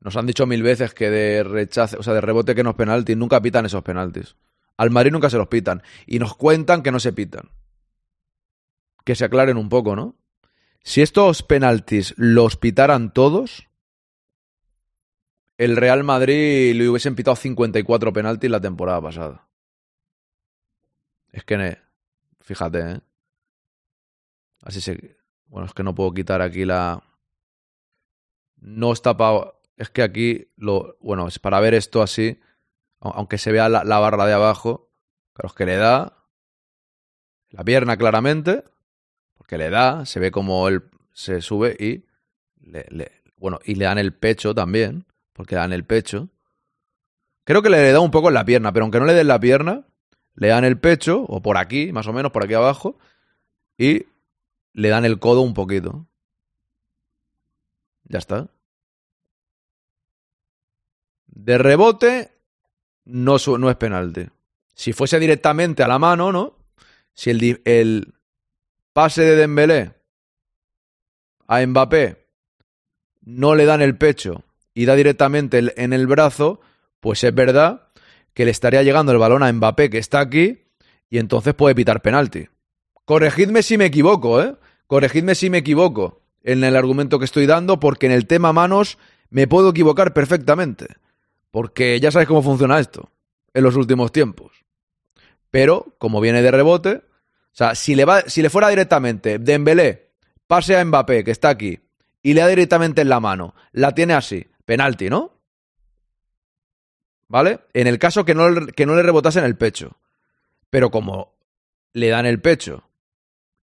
Nos 0.00 0.16
han 0.16 0.26
dicho 0.26 0.46
mil 0.46 0.62
veces 0.62 0.94
que 0.94 1.10
de 1.10 1.42
rechace, 1.42 1.96
o 1.96 2.04
sea, 2.04 2.14
de 2.14 2.20
rebote 2.20 2.54
que 2.54 2.62
no 2.62 2.70
es 2.70 2.76
penalti. 2.76 3.16
Nunca 3.16 3.42
pitan 3.42 3.66
esos 3.66 3.82
penaltis. 3.82 4.36
Al 4.76 4.90
Madrid 4.90 5.12
nunca 5.12 5.30
se 5.30 5.38
los 5.38 5.48
pitan. 5.48 5.82
Y 6.06 6.18
nos 6.18 6.34
cuentan 6.34 6.82
que 6.82 6.90
no 6.90 7.00
se 7.00 7.12
pitan. 7.12 7.50
Que 9.04 9.14
se 9.14 9.24
aclaren 9.24 9.56
un 9.56 9.68
poco, 9.68 9.94
¿no? 9.96 10.16
Si 10.82 11.00
estos 11.00 11.42
penaltis 11.42 12.14
los 12.16 12.56
pitaran 12.56 13.12
todos, 13.12 13.68
el 15.56 15.76
Real 15.76 16.04
Madrid 16.04 16.74
le 16.74 16.88
hubiesen 16.88 17.14
pitado 17.14 17.36
54 17.36 18.12
penaltis 18.12 18.50
la 18.50 18.60
temporada 18.60 19.00
pasada. 19.00 19.48
Es 21.32 21.44
que, 21.44 21.78
fíjate, 22.40 22.90
¿eh? 22.92 23.00
Así 24.62 24.80
se... 24.80 25.16
Bueno, 25.46 25.66
es 25.66 25.74
que 25.74 25.82
no 25.82 25.94
puedo 25.94 26.12
quitar 26.12 26.42
aquí 26.42 26.64
la... 26.64 27.02
No 28.56 28.92
está 28.92 29.16
pa... 29.16 29.54
Es 29.76 29.90
que 29.90 30.02
aquí, 30.02 30.48
lo... 30.56 30.96
bueno, 31.00 31.28
es 31.28 31.38
para 31.38 31.60
ver 31.60 31.74
esto 31.74 32.02
así, 32.02 32.40
aunque 33.12 33.38
se 33.38 33.52
vea 33.52 33.68
la, 33.68 33.98
barra 33.98 34.26
de 34.26 34.32
abajo, 34.32 34.90
claro, 35.34 35.48
es 35.48 35.54
que 35.54 35.66
le 35.66 35.76
da 35.76 36.16
la 37.50 37.64
pierna 37.64 37.96
claramente, 37.96 38.64
porque 39.36 39.58
le 39.58 39.70
da, 39.70 40.06
se 40.06 40.20
ve 40.20 40.30
como 40.30 40.66
él 40.68 40.84
se 41.12 41.40
sube 41.40 41.76
y 41.78 42.04
bueno, 43.36 43.60
y 43.64 43.74
le 43.74 43.84
dan 43.84 43.98
el 43.98 44.14
pecho 44.14 44.54
también, 44.54 45.04
porque 45.32 45.54
le 45.54 45.60
dan 45.60 45.72
el 45.72 45.84
pecho. 45.84 46.30
Creo 47.44 47.62
que 47.62 47.68
le 47.68 47.92
da 47.92 48.00
un 48.00 48.10
poco 48.10 48.28
en 48.28 48.34
la 48.34 48.44
pierna, 48.44 48.72
pero 48.72 48.84
aunque 48.84 48.98
no 48.98 49.04
le 49.04 49.12
den 49.12 49.28
la 49.28 49.38
pierna, 49.38 49.86
le 50.34 50.48
dan 50.48 50.64
el 50.64 50.78
pecho, 50.78 51.22
o 51.28 51.42
por 51.42 51.58
aquí, 51.58 51.92
más 51.92 52.06
o 52.06 52.12
menos, 52.12 52.32
por 52.32 52.44
aquí 52.44 52.54
abajo, 52.54 52.98
y 53.76 54.06
le 54.72 54.88
dan 54.88 55.04
el 55.04 55.18
codo 55.18 55.42
un 55.42 55.54
poquito. 55.54 56.06
Ya 58.04 58.18
está. 58.18 58.48
De 61.26 61.58
rebote, 61.58 62.33
no, 63.04 63.36
es 63.36 63.76
penalti. 63.76 64.26
Si 64.74 64.92
fuese 64.92 65.18
directamente 65.18 65.82
a 65.82 65.88
la 65.88 65.98
mano, 65.98 66.32
¿no? 66.32 66.56
Si 67.12 67.30
el, 67.30 68.14
pase 68.92 69.22
de 69.22 69.36
Dembélé 69.36 69.92
a 71.46 71.64
Mbappé 71.64 72.26
no 73.22 73.54
le 73.54 73.64
dan 73.64 73.82
el 73.82 73.96
pecho 73.96 74.44
y 74.72 74.86
da 74.86 74.96
directamente 74.96 75.72
en 75.76 75.92
el 75.92 76.06
brazo, 76.06 76.60
pues 77.00 77.22
es 77.22 77.34
verdad 77.34 77.88
que 78.32 78.44
le 78.44 78.50
estaría 78.50 78.82
llegando 78.82 79.12
el 79.12 79.18
balón 79.18 79.42
a 79.42 79.52
Mbappé 79.52 79.90
que 79.90 79.98
está 79.98 80.20
aquí 80.20 80.64
y 81.08 81.18
entonces 81.18 81.54
puede 81.54 81.74
pitar 81.74 82.02
penalti. 82.02 82.48
Corregidme 83.04 83.62
si 83.62 83.78
me 83.78 83.86
equivoco, 83.86 84.42
¿eh? 84.42 84.56
Corregidme 84.86 85.34
si 85.34 85.50
me 85.50 85.58
equivoco 85.58 86.22
en 86.42 86.64
el 86.64 86.76
argumento 86.76 87.18
que 87.18 87.24
estoy 87.24 87.46
dando, 87.46 87.80
porque 87.80 88.06
en 88.06 88.12
el 88.12 88.26
tema 88.26 88.52
manos 88.52 88.98
me 89.30 89.46
puedo 89.46 89.70
equivocar 89.70 90.12
perfectamente. 90.12 90.86
Porque 91.54 92.00
ya 92.00 92.10
sabéis 92.10 92.26
cómo 92.26 92.42
funciona 92.42 92.80
esto 92.80 93.12
en 93.52 93.62
los 93.62 93.76
últimos 93.76 94.10
tiempos. 94.10 94.64
Pero, 95.52 95.94
como 95.98 96.20
viene 96.20 96.42
de 96.42 96.50
rebote, 96.50 96.94
o 96.96 97.02
sea, 97.52 97.76
si 97.76 97.94
le, 97.94 98.04
va, 98.04 98.22
si 98.22 98.42
le 98.42 98.50
fuera 98.50 98.70
directamente 98.70 99.38
Dembélé, 99.38 100.10
pase 100.48 100.76
a 100.76 100.84
Mbappé, 100.84 101.22
que 101.22 101.30
está 101.30 101.50
aquí, 101.50 101.78
y 102.24 102.34
le 102.34 102.40
da 102.40 102.48
directamente 102.48 103.02
en 103.02 103.08
la 103.08 103.20
mano, 103.20 103.54
la 103.70 103.94
tiene 103.94 104.14
así, 104.14 104.48
penalti, 104.64 105.08
¿no? 105.08 105.30
¿Vale? 107.28 107.60
En 107.72 107.86
el 107.86 108.00
caso 108.00 108.24
que 108.24 108.34
no, 108.34 108.66
que 108.74 108.84
no 108.84 108.96
le 108.96 109.04
rebotase 109.04 109.38
en 109.38 109.44
el 109.44 109.56
pecho. 109.56 109.96
Pero 110.70 110.90
como 110.90 111.36
le 111.92 112.08
da 112.08 112.18
en 112.18 112.26
el 112.26 112.40
pecho 112.40 112.82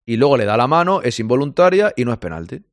y 0.05 0.15
luego 0.15 0.37
le 0.37 0.45
da 0.45 0.55
la 0.55 0.67
mano, 0.67 1.01
es 1.01 1.19
involuntaria 1.19 1.91
y 1.97 2.05
no 2.05 2.13
es 2.13 2.19
penalti. 2.19 2.63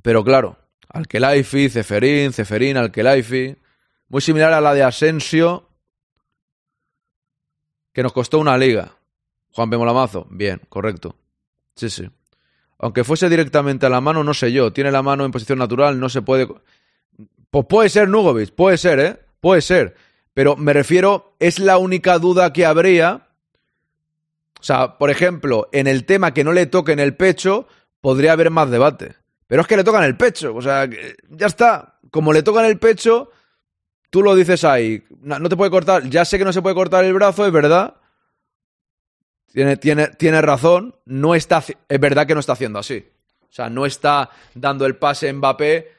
Pero 0.00 0.24
claro, 0.24 0.56
Alkelaifi, 0.88 1.68
Ceferín, 1.68 2.32
Ceferín, 2.32 2.76
Alkelaifi, 2.76 3.56
muy 4.08 4.20
similar 4.20 4.52
a 4.52 4.60
la 4.60 4.74
de 4.74 4.82
Asensio, 4.82 5.68
que 7.92 8.02
nos 8.02 8.12
costó 8.12 8.38
una 8.38 8.56
liga. 8.58 8.96
Juan 9.52 9.70
P. 9.70 9.76
Molamazo, 9.76 10.26
bien, 10.30 10.60
correcto. 10.68 11.16
Sí, 11.74 11.88
sí. 11.88 12.08
Aunque 12.78 13.04
fuese 13.04 13.28
directamente 13.28 13.86
a 13.86 13.88
la 13.88 14.00
mano, 14.00 14.22
no 14.22 14.34
sé 14.34 14.52
yo. 14.52 14.72
Tiene 14.72 14.90
la 14.90 15.02
mano 15.02 15.24
en 15.24 15.32
posición 15.32 15.58
natural, 15.58 15.98
no 15.98 16.08
se 16.08 16.20
puede. 16.22 16.46
Pues 17.50 17.66
puede 17.66 17.88
ser 17.88 18.08
Nugovic, 18.08 18.54
puede 18.54 18.76
ser, 18.76 19.00
¿eh? 19.00 19.18
Puede 19.40 19.62
ser. 19.62 19.96
Pero 20.34 20.56
me 20.56 20.74
refiero, 20.74 21.34
es 21.38 21.58
la 21.58 21.78
única 21.78 22.18
duda 22.18 22.52
que 22.52 22.66
habría. 22.66 23.28
O 24.60 24.62
sea, 24.62 24.98
por 24.98 25.10
ejemplo, 25.10 25.68
en 25.72 25.86
el 25.86 26.04
tema 26.04 26.34
que 26.34 26.44
no 26.44 26.52
le 26.52 26.66
toque 26.66 26.92
en 26.92 26.98
el 26.98 27.16
pecho, 27.16 27.66
podría 28.02 28.32
haber 28.32 28.50
más 28.50 28.70
debate. 28.70 29.16
Pero 29.46 29.62
es 29.62 29.68
que 29.68 29.76
le 29.76 29.84
tocan 29.84 30.04
el 30.04 30.16
pecho. 30.16 30.54
O 30.54 30.62
sea, 30.62 30.88
ya 31.28 31.46
está. 31.46 31.98
Como 32.10 32.32
le 32.32 32.42
tocan 32.42 32.64
el 32.64 32.78
pecho, 32.78 33.30
tú 34.10 34.22
lo 34.22 34.34
dices 34.34 34.64
ahí. 34.64 35.04
No, 35.20 35.48
te 35.48 35.56
puede 35.56 35.70
cortar. 35.70 36.08
Ya 36.08 36.24
sé 36.24 36.38
que 36.38 36.44
no 36.44 36.52
se 36.52 36.62
puede 36.62 36.74
cortar 36.74 37.04
el 37.04 37.14
brazo, 37.14 37.46
es 37.46 37.52
verdad. 37.52 37.96
Tiene, 39.52 40.42
razón. 40.42 40.96
No 41.04 41.34
está, 41.34 41.62
es 41.88 42.00
verdad 42.00 42.26
que 42.26 42.34
no 42.34 42.40
está 42.40 42.52
haciendo 42.52 42.78
así. 42.78 43.06
O 43.42 43.52
sea, 43.56 43.70
no 43.70 43.86
está 43.86 44.30
dando 44.54 44.84
el 44.84 44.96
pase 44.96 45.32
Mbappé 45.32 45.92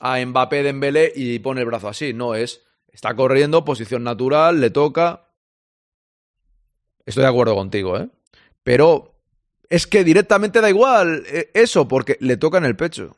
a 0.00 0.24
Mbappé 0.24 0.62
Dembélé 0.62 1.12
y 1.14 1.38
pone 1.38 1.60
el 1.60 1.66
brazo 1.66 1.88
así. 1.88 2.12
No 2.12 2.34
es. 2.34 2.62
Está 2.88 3.14
corriendo, 3.14 3.64
posición 3.64 4.02
natural, 4.02 4.60
le 4.60 4.70
toca. 4.70 5.28
Estoy 7.06 7.22
de 7.22 7.28
acuerdo 7.28 7.54
contigo, 7.54 7.96
¿eh? 7.96 8.08
Pero 8.62 9.17
es 9.68 9.86
que 9.86 10.04
directamente 10.04 10.60
da 10.60 10.68
igual 10.68 11.24
eh, 11.26 11.50
eso, 11.54 11.88
porque 11.88 12.16
le 12.20 12.36
toca 12.36 12.58
en 12.58 12.64
el 12.64 12.76
pecho. 12.76 13.16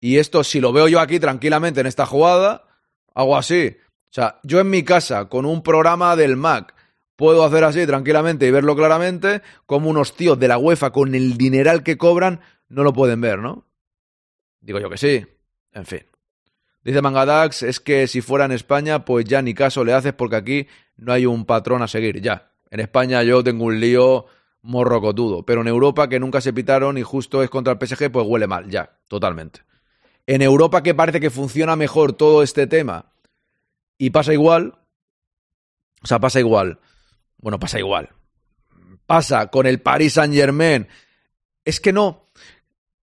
Y 0.00 0.18
esto, 0.18 0.44
si 0.44 0.60
lo 0.60 0.72
veo 0.72 0.88
yo 0.88 1.00
aquí 1.00 1.18
tranquilamente 1.18 1.80
en 1.80 1.86
esta 1.86 2.06
jugada, 2.06 2.64
hago 3.14 3.36
así. 3.36 3.76
O 3.78 4.14
sea, 4.14 4.38
yo 4.42 4.60
en 4.60 4.70
mi 4.70 4.82
casa, 4.82 5.28
con 5.28 5.46
un 5.46 5.62
programa 5.62 6.14
del 6.16 6.36
Mac, 6.36 6.74
puedo 7.16 7.44
hacer 7.44 7.64
así 7.64 7.86
tranquilamente 7.86 8.46
y 8.46 8.50
verlo 8.50 8.76
claramente, 8.76 9.42
como 9.66 9.88
unos 9.88 10.14
tíos 10.14 10.38
de 10.38 10.48
la 10.48 10.58
UEFA 10.58 10.90
con 10.90 11.14
el 11.14 11.36
dineral 11.36 11.82
que 11.82 11.96
cobran 11.96 12.40
no 12.68 12.82
lo 12.82 12.92
pueden 12.92 13.20
ver, 13.20 13.38
¿no? 13.38 13.66
Digo 14.60 14.80
yo 14.80 14.90
que 14.90 14.98
sí. 14.98 15.26
En 15.72 15.86
fin. 15.86 16.04
Dice 16.82 17.00
Mangadax, 17.00 17.62
es 17.62 17.80
que 17.80 18.06
si 18.06 18.20
fuera 18.20 18.44
en 18.44 18.52
España, 18.52 19.04
pues 19.04 19.24
ya 19.24 19.40
ni 19.42 19.54
caso 19.54 19.84
le 19.84 19.92
haces 19.92 20.12
porque 20.12 20.36
aquí 20.36 20.66
no 20.96 21.12
hay 21.12 21.26
un 21.26 21.46
patrón 21.46 21.82
a 21.82 21.88
seguir. 21.88 22.20
Ya. 22.20 22.52
En 22.70 22.80
España 22.80 23.22
yo 23.22 23.42
tengo 23.42 23.64
un 23.64 23.80
lío 23.80 24.26
morrocotudo. 24.64 25.44
Pero 25.44 25.60
en 25.60 25.68
Europa, 25.68 26.08
que 26.08 26.18
nunca 26.18 26.40
se 26.40 26.52
pitaron 26.52 26.98
y 26.98 27.02
justo 27.02 27.42
es 27.42 27.50
contra 27.50 27.74
el 27.74 27.86
PSG, 27.86 28.10
pues 28.10 28.26
huele 28.26 28.48
mal. 28.48 28.68
Ya. 28.68 28.98
Totalmente. 29.06 29.60
En 30.26 30.42
Europa, 30.42 30.82
que 30.82 30.94
parece 30.94 31.20
que 31.20 31.30
funciona 31.30 31.76
mejor 31.76 32.14
todo 32.14 32.42
este 32.42 32.66
tema 32.66 33.12
y 33.98 34.10
pasa 34.10 34.32
igual. 34.32 34.78
O 36.02 36.06
sea, 36.06 36.18
pasa 36.18 36.40
igual. 36.40 36.80
Bueno, 37.38 37.60
pasa 37.60 37.78
igual. 37.78 38.10
Pasa 39.06 39.48
con 39.48 39.66
el 39.66 39.80
Paris 39.80 40.14
Saint 40.14 40.34
Germain. 40.34 40.88
Es 41.64 41.78
que 41.78 41.92
no. 41.92 42.30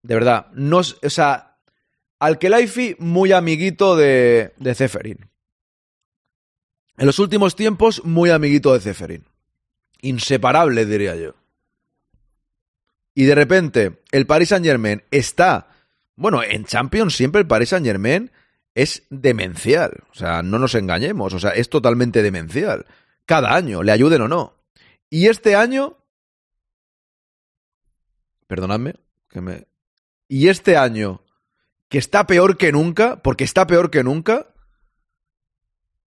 De 0.03 0.15
verdad. 0.15 0.47
No, 0.55 0.79
o 0.79 1.11
sea, 1.11 1.59
Alkelaifi 2.19 2.97
muy 2.99 3.33
amiguito 3.33 3.95
de, 3.95 4.55
de 4.57 4.75
Ceferin. 4.75 5.29
En 6.97 7.07
los 7.07 7.19
últimos 7.19 7.57
tiempos, 7.57 8.05
muy 8.05 8.31
amiguito 8.31 8.73
de 8.73 8.81
Ceferin. 8.81 9.25
Inseparable, 10.01 10.87
diría 10.87 11.15
yo. 11.17 11.35
Y 13.15 13.25
de 13.25 13.35
repente, 13.35 14.03
el 14.11 14.27
Paris 14.27 14.51
Saint 14.51 14.65
Germain 14.65 15.03
está. 15.11 15.69
Bueno, 16.17 16.43
en 16.43 16.65
Champions 16.65 17.15
siempre 17.15 17.41
el 17.41 17.47
Paris 17.47 17.71
Saint 17.71 17.85
Germain 17.85 18.31
es 18.75 19.05
demencial. 19.11 20.05
O 20.11 20.15
sea, 20.15 20.43
no 20.43 20.59
nos 20.59 20.75
engañemos. 20.75 21.35
O 21.35 21.39
sea, 21.39 21.51
es 21.51 21.69
totalmente 21.69 22.23
demencial. 22.23 22.87
Cada 23.27 23.55
año, 23.55 23.83
le 23.83 23.93
ayuden 23.93 24.23
o 24.23 24.29
no. 24.29 24.55
Y 25.11 25.29
este 25.29 25.55
año. 25.55 25.99
Perdonadme, 28.47 28.95
que 29.29 29.41
me. 29.41 29.67
Y 30.29 30.49
este 30.49 30.77
año, 30.77 31.23
que 31.89 31.99
está 31.99 32.27
peor 32.27 32.57
que 32.57 32.73
nunca, 32.73 33.23
porque 33.23 33.45
está 33.45 33.67
peor 33.67 33.91
que 33.91 34.03
nunca. 34.03 34.49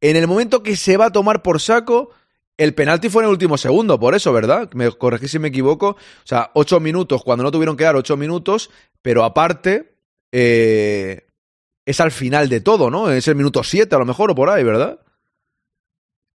En 0.01 0.15
el 0.15 0.27
momento 0.27 0.63
que 0.63 0.75
se 0.75 0.97
va 0.97 1.05
a 1.05 1.11
tomar 1.11 1.43
por 1.43 1.61
saco, 1.61 2.11
el 2.57 2.73
penalti 2.73 3.09
fue 3.09 3.23
en 3.23 3.27
el 3.27 3.31
último 3.31 3.57
segundo, 3.57 3.99
por 3.99 4.15
eso, 4.15 4.31
¿verdad? 4.31 4.69
Me 4.73 4.89
corregí 4.91 5.27
si 5.27 5.39
me 5.39 5.49
equivoco. 5.49 5.89
O 5.89 5.97
sea, 6.23 6.51
ocho 6.53 6.79
minutos, 6.79 7.23
cuando 7.23 7.43
no 7.43 7.51
tuvieron 7.51 7.75
que 7.75 7.83
dar 7.83 7.95
ocho 7.95 8.15
minutos, 8.15 8.69
pero 9.01 9.23
aparte, 9.23 9.95
eh, 10.31 11.27
es 11.85 11.99
al 11.99 12.11
final 12.11 12.49
de 12.49 12.61
todo, 12.61 12.89
¿no? 12.89 13.11
Es 13.11 13.27
el 13.27 13.35
minuto 13.35 13.63
siete, 13.63 13.95
a 13.95 13.99
lo 13.99 14.05
mejor, 14.05 14.31
o 14.31 14.35
por 14.35 14.49
ahí, 14.49 14.63
¿verdad? 14.63 14.99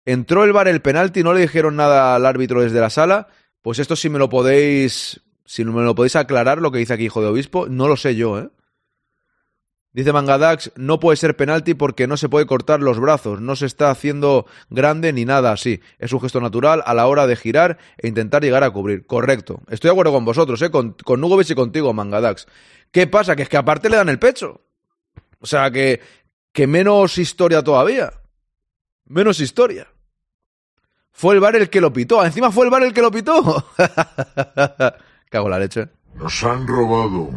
Entró 0.06 0.44
el 0.44 0.54
bar 0.54 0.68
el 0.68 0.82
penalti, 0.82 1.22
no 1.22 1.34
le 1.34 1.42
dijeron 1.42 1.76
nada 1.76 2.16
al 2.16 2.26
árbitro 2.26 2.62
desde 2.62 2.80
la 2.80 2.90
sala. 2.90 3.28
Pues 3.62 3.80
esto 3.80 3.96
si 3.96 4.10
me 4.10 4.20
lo 4.20 4.30
podéis. 4.30 5.22
Si 5.46 5.64
me 5.66 5.82
lo 5.84 5.96
podéis 5.96 6.16
aclarar, 6.16 6.60
lo 6.62 6.72
que 6.72 6.80
dice 6.80 6.94
aquí 6.94 7.06
Hijo 7.06 7.22
de 7.22 7.28
Obispo, 7.28 7.68
no 7.68 7.88
lo 7.88 7.96
sé 7.96 8.16
yo, 8.16 8.40
¿eh? 8.40 8.50
Dice 9.98 10.14
Mangadax, 10.14 10.74
no 10.76 11.00
puede 11.00 11.18
ser 11.18 11.36
penalti 11.36 11.74
porque 11.74 12.06
no 12.06 12.18
se 12.18 12.30
puede 12.30 12.46
cortar 12.46 12.82
los 12.82 13.00
brazos, 13.00 13.42
no 13.42 13.56
se 13.56 13.66
está 13.66 13.90
haciendo 13.90 14.46
grande 14.70 15.12
ni 15.12 15.26
nada 15.26 15.52
así. 15.52 15.82
Es 15.98 16.14
un 16.14 16.22
gesto 16.22 16.40
natural 16.40 16.84
a 16.86 16.94
la 16.94 17.08
hora 17.08 17.26
de 17.26 17.36
girar 17.36 17.80
e 17.98 18.08
intentar 18.08 18.44
llegar 18.44 18.64
a 18.64 18.70
cubrir. 18.70 19.08
Correcto. 19.08 19.60
Estoy 19.72 19.88
de 19.88 19.94
acuerdo 19.94 20.14
con 20.14 20.24
vosotros, 20.24 20.62
¿eh? 20.62 20.70
Con, 20.70 20.92
con 21.04 21.20
Nugovic 21.20 21.50
y 21.50 21.56
contigo, 21.56 21.94
Mangadax. 21.94 22.46
¿Qué 22.92 23.08
pasa? 23.08 23.36
Que 23.36 23.42
es 23.42 23.50
que 23.50 23.58
aparte 23.58 23.90
le 23.90 23.98
dan 23.98 24.10
el 24.10 24.20
pecho. 24.20 24.62
O 25.40 25.48
sea, 25.48 25.72
que, 25.72 26.00
que 26.52 26.68
menos 26.68 27.18
historia 27.18 27.64
todavía. 27.64 28.14
Menos 29.06 29.40
historia. 29.40 29.88
Fue 31.12 31.34
el 31.34 31.40
bar 31.40 31.56
el 31.56 31.72
que 31.72 31.82
lo 31.82 31.92
pitó. 31.92 32.24
Encima 32.24 32.52
fue 32.52 32.66
el 32.66 32.70
bar 32.70 32.84
el 32.84 32.94
que 32.94 33.02
lo 33.02 33.10
pitó. 33.10 33.66
Cago 35.32 35.50
la 35.50 35.58
leche. 35.58 35.88
Nos 36.14 36.44
han 36.44 36.68
robado. 36.68 37.32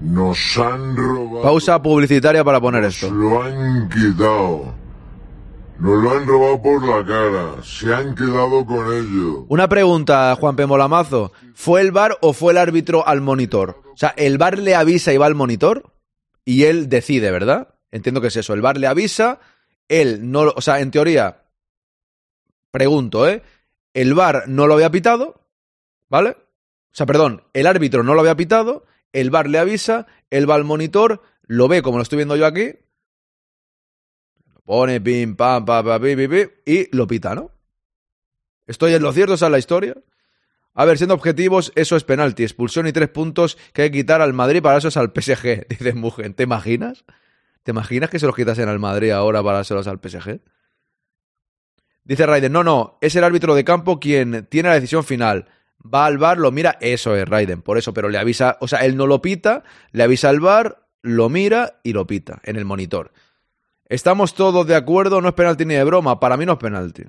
Nos 0.00 0.56
han 0.58 0.96
robado. 0.96 1.42
Pausa 1.42 1.82
publicitaria 1.82 2.44
para 2.44 2.60
poner 2.60 2.82
Nos 2.84 2.94
esto. 3.02 3.12
lo 3.14 3.42
han 3.42 3.88
quitado. 3.88 4.74
Nos 5.80 6.02
lo 6.02 6.10
han 6.10 6.26
robado 6.26 6.62
por 6.62 6.82
la 6.86 7.04
cara. 7.06 7.62
Se 7.62 7.92
han 7.94 8.14
quedado 8.14 8.64
con 8.66 8.86
ello. 8.92 9.44
Una 9.48 9.68
pregunta, 9.68 10.34
Juan 10.38 10.56
P. 10.56 10.66
Molamazo. 10.66 11.32
¿Fue 11.54 11.80
el 11.80 11.92
bar 11.92 12.16
o 12.20 12.32
fue 12.32 12.52
el 12.52 12.58
árbitro 12.58 13.06
al 13.06 13.20
monitor? 13.20 13.82
O 13.92 13.96
sea, 13.96 14.14
el 14.16 14.38
bar 14.38 14.58
le 14.58 14.74
avisa 14.74 15.12
y 15.12 15.16
va 15.18 15.26
al 15.26 15.34
monitor 15.34 15.92
y 16.44 16.64
él 16.64 16.88
decide, 16.88 17.30
¿verdad? 17.30 17.74
Entiendo 17.90 18.20
que 18.20 18.28
es 18.28 18.36
eso. 18.36 18.54
El 18.54 18.60
bar 18.62 18.76
le 18.78 18.86
avisa, 18.86 19.40
él 19.88 20.30
no, 20.30 20.44
lo- 20.44 20.54
o 20.56 20.60
sea, 20.60 20.80
en 20.80 20.90
teoría, 20.90 21.42
pregunto, 22.70 23.28
¿eh? 23.28 23.42
El 23.94 24.14
bar 24.14 24.44
no 24.46 24.66
lo 24.66 24.74
había 24.74 24.90
pitado, 24.90 25.40
¿vale? 26.08 26.30
O 26.30 26.92
sea, 26.98 27.06
perdón, 27.06 27.42
el 27.52 27.66
árbitro 27.66 28.02
no 28.02 28.14
lo 28.14 28.20
había 28.20 28.36
pitado, 28.36 28.84
el 29.12 29.30
bar 29.30 29.48
le 29.48 29.58
avisa, 29.58 30.06
él 30.30 30.48
va 30.48 30.54
al 30.54 30.64
monitor, 30.64 31.22
lo 31.42 31.68
ve 31.68 31.82
como 31.82 31.98
lo 31.98 32.02
estoy 32.02 32.16
viendo 32.16 32.36
yo 32.36 32.46
aquí, 32.46 32.74
lo 34.54 34.60
pone 34.62 35.00
pim, 35.00 35.36
pam, 35.36 35.64
pam, 35.64 35.84
pam, 35.84 36.04
y 36.04 36.96
lo 36.96 37.06
pita, 37.06 37.34
¿no? 37.34 37.52
¿Estoy 38.66 38.94
en 38.94 39.02
lo 39.02 39.12
cierto? 39.12 39.34
¿Esa 39.34 39.46
es 39.46 39.52
la 39.52 39.58
historia? 39.58 39.96
A 40.74 40.84
ver, 40.84 40.96
siendo 40.96 41.14
objetivos, 41.14 41.72
eso 41.74 41.96
es 41.96 42.04
penalti, 42.04 42.44
expulsión 42.44 42.86
y 42.86 42.92
tres 42.92 43.08
puntos 43.08 43.58
que 43.72 43.82
hay 43.82 43.90
que 43.90 43.98
quitar 43.98 44.20
al 44.20 44.32
Madrid, 44.32 44.62
para 44.62 44.78
eso 44.78 44.88
es 44.88 44.96
al 44.96 45.12
PSG, 45.12 45.66
dice 45.68 45.92
Mugen. 45.94 46.34
¿Te 46.34 46.44
imaginas? 46.44 47.04
¿Te 47.64 47.72
imaginas 47.72 48.10
que 48.10 48.18
se 48.18 48.26
los 48.26 48.36
quitasen 48.36 48.68
al 48.68 48.78
Madrid 48.78 49.10
ahora 49.10 49.42
para 49.42 49.56
dárselos 49.56 49.88
al 49.88 49.98
PSG? 49.98 50.40
Dice 52.04 52.26
Raiden, 52.26 52.52
no, 52.52 52.62
no, 52.62 52.98
es 53.00 53.16
el 53.16 53.24
árbitro 53.24 53.54
de 53.54 53.64
campo 53.64 53.98
quien 53.98 54.46
tiene 54.48 54.68
la 54.68 54.76
decisión 54.76 55.02
final. 55.02 55.46
Va 55.82 56.06
al 56.06 56.18
bar, 56.18 56.38
lo 56.38 56.50
mira, 56.50 56.76
eso 56.80 57.14
es 57.14 57.28
Raiden, 57.28 57.62
por 57.62 57.78
eso, 57.78 57.94
pero 57.94 58.08
le 58.08 58.18
avisa, 58.18 58.58
o 58.60 58.68
sea, 58.68 58.80
él 58.80 58.96
no 58.96 59.06
lo 59.06 59.22
pita, 59.22 59.62
le 59.92 60.02
avisa 60.02 60.28
al 60.28 60.40
bar, 60.40 60.88
lo 61.02 61.28
mira 61.28 61.80
y 61.82 61.92
lo 61.92 62.06
pita 62.06 62.40
en 62.42 62.56
el 62.56 62.64
monitor. 62.64 63.12
Estamos 63.86 64.34
todos 64.34 64.66
de 64.66 64.74
acuerdo, 64.74 65.20
no 65.20 65.28
es 65.28 65.34
penalti 65.34 65.64
ni 65.64 65.74
de 65.74 65.84
broma, 65.84 66.20
para 66.20 66.36
mí 66.36 66.44
no 66.44 66.54
es 66.54 66.58
penalti. 66.58 67.04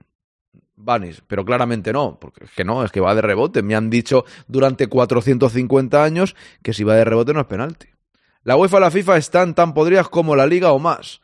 Vanis, 0.81 1.21
pero 1.27 1.43
claramente 1.43 1.91
no, 1.91 2.17
porque 2.19 2.45
es 2.45 2.51
que 2.51 2.63
no, 2.63 2.85
es 2.85 2.91
que 2.91 3.01
va 3.01 3.13
de 3.13 3.21
rebote. 3.21 3.61
Me 3.61 3.75
han 3.75 3.89
dicho 3.89 4.23
durante 4.47 4.87
450 4.87 6.01
años 6.01 6.37
que 6.63 6.73
si 6.73 6.85
va 6.85 6.95
de 6.95 7.03
rebote 7.03 7.33
no 7.33 7.41
es 7.41 7.47
penalti. 7.47 7.87
La 8.43 8.55
UEFA 8.55 8.79
la 8.79 8.89
FIFA 8.89 9.17
están 9.17 9.55
tan 9.55 9.73
podridas 9.73 10.07
como 10.07 10.37
la 10.37 10.47
liga 10.47 10.71
o 10.71 10.79
más. 10.79 11.21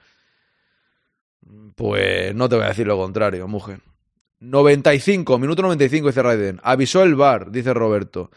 Pues 1.76 2.36
no 2.36 2.50
te 2.50 2.56
voy 2.56 2.66
a 2.66 2.70
decir 2.70 2.86
lo 2.86 2.98
contrario, 2.98 3.48
mujer. 3.48 3.80
95, 4.50 5.38
minuto 5.40 5.62
95, 5.62 6.08
dice 6.08 6.22
Raiden. 6.22 6.60
Avisó 6.64 7.04
el 7.04 7.16
VAR, 7.16 7.52
dice 7.52 7.74
Roberto. 7.74 8.32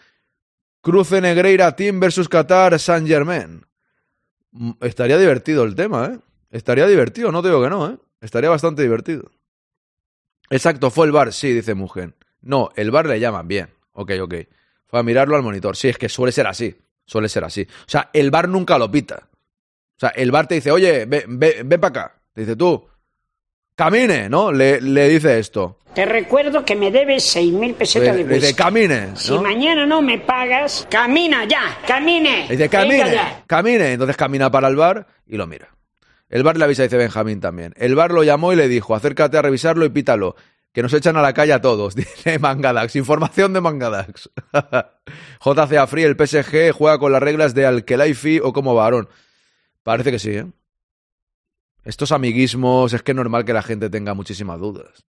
Cruce 0.80 1.20
Negreira 1.20 1.74
Team 1.76 2.00
versus 2.00 2.28
Qatar 2.28 2.78
Saint 2.78 3.06
Germain. 3.06 3.66
Mm, 4.52 4.72
Estaría 4.80 5.18
divertido 5.18 5.64
el 5.64 5.74
tema, 5.74 6.06
¿eh? 6.06 6.18
Estaría 6.50 6.86
divertido, 6.86 7.30
no 7.30 7.42
te 7.42 7.48
digo 7.48 7.62
que 7.62 7.68
no, 7.68 7.90
¿eh? 7.90 7.98
Estaría 8.20 8.48
bastante 8.48 8.82
divertido. 8.82 9.30
Exacto, 10.50 10.90
fue 10.90 11.06
el 11.06 11.12
bar, 11.12 11.32
sí, 11.32 11.52
dice 11.52 11.74
Mugen. 11.74 12.14
No, 12.40 12.70
el 12.76 12.90
bar 12.90 13.06
le 13.06 13.20
llaman, 13.20 13.46
bien. 13.46 13.68
Ok, 13.92 14.12
ok. 14.20 14.34
Fue 14.86 15.00
a 15.00 15.02
mirarlo 15.02 15.36
al 15.36 15.42
monitor. 15.42 15.76
Sí, 15.76 15.88
es 15.88 15.98
que 15.98 16.08
suele 16.08 16.32
ser 16.32 16.46
así. 16.46 16.74
Suele 17.04 17.28
ser 17.28 17.44
así. 17.44 17.62
O 17.62 17.88
sea, 17.88 18.10
el 18.12 18.30
bar 18.30 18.48
nunca 18.48 18.78
lo 18.78 18.90
pita. 18.90 19.28
O 19.32 20.00
sea, 20.00 20.10
el 20.10 20.30
bar 20.30 20.46
te 20.46 20.54
dice, 20.54 20.70
oye, 20.70 21.04
ven, 21.04 21.38
ven, 21.38 21.68
ven 21.68 21.80
para 21.80 21.88
acá. 21.88 22.20
Te 22.32 22.42
dice 22.42 22.56
tú, 22.56 22.86
camine, 23.78 24.28
¿no? 24.28 24.50
Le, 24.50 24.80
le 24.80 25.08
dice 25.08 25.38
esto. 25.38 25.78
Te 25.94 26.04
recuerdo 26.04 26.64
que 26.64 26.76
me 26.76 26.90
debes 26.90 27.34
6.000 27.34 27.74
pesetas 27.74 28.14
Le, 28.16 28.22
de 28.24 28.28
le 28.28 28.34
dice, 28.34 28.46
whisky. 28.48 28.62
camine. 28.62 29.16
Si 29.16 29.38
mañana 29.38 29.86
no 29.86 30.02
me 30.02 30.18
pagas, 30.18 30.86
camina 30.90 31.44
ya, 31.46 31.78
camine. 31.86 32.46
Le 32.48 32.56
dice, 32.56 32.68
camine, 32.68 33.16
camine. 33.46 33.92
Entonces 33.92 34.16
camina 34.16 34.50
para 34.50 34.68
el 34.68 34.76
bar 34.76 35.06
y 35.26 35.36
lo 35.36 35.46
mira. 35.46 35.68
El 36.28 36.42
bar 36.42 36.58
le 36.58 36.64
avisa, 36.64 36.82
dice 36.82 36.96
Benjamín 36.98 37.40
también. 37.40 37.72
El 37.76 37.94
bar 37.94 38.10
lo 38.10 38.22
llamó 38.22 38.52
y 38.52 38.56
le 38.56 38.68
dijo, 38.68 38.94
acércate 38.94 39.38
a 39.38 39.42
revisarlo 39.42 39.84
y 39.84 39.88
pítalo. 39.88 40.36
Que 40.72 40.82
nos 40.82 40.92
echan 40.92 41.16
a 41.16 41.22
la 41.22 41.32
calle 41.32 41.52
a 41.54 41.60
todos, 41.62 41.94
dice 41.96 42.38
Mangadax. 42.38 42.94
Información 42.96 43.52
de 43.54 43.60
Mangadax. 43.60 44.28
JCA 45.44 45.86
Free, 45.86 46.02
el 46.02 46.16
PSG 46.16 46.72
juega 46.72 46.98
con 46.98 47.12
las 47.12 47.22
reglas 47.22 47.54
de 47.54 47.64
Alkelaifi 47.64 48.40
o 48.40 48.52
como 48.52 48.74
varón. 48.74 49.08
Parece 49.82 50.10
que 50.10 50.18
sí, 50.18 50.30
¿eh? 50.32 50.46
Estos 51.88 52.12
amiguismos, 52.12 52.92
es 52.92 53.02
que 53.02 53.12
es 53.12 53.16
normal 53.16 53.46
que 53.46 53.54
la 53.54 53.62
gente 53.62 53.88
tenga 53.88 54.12
muchísimas 54.12 54.60
dudas. 54.60 55.06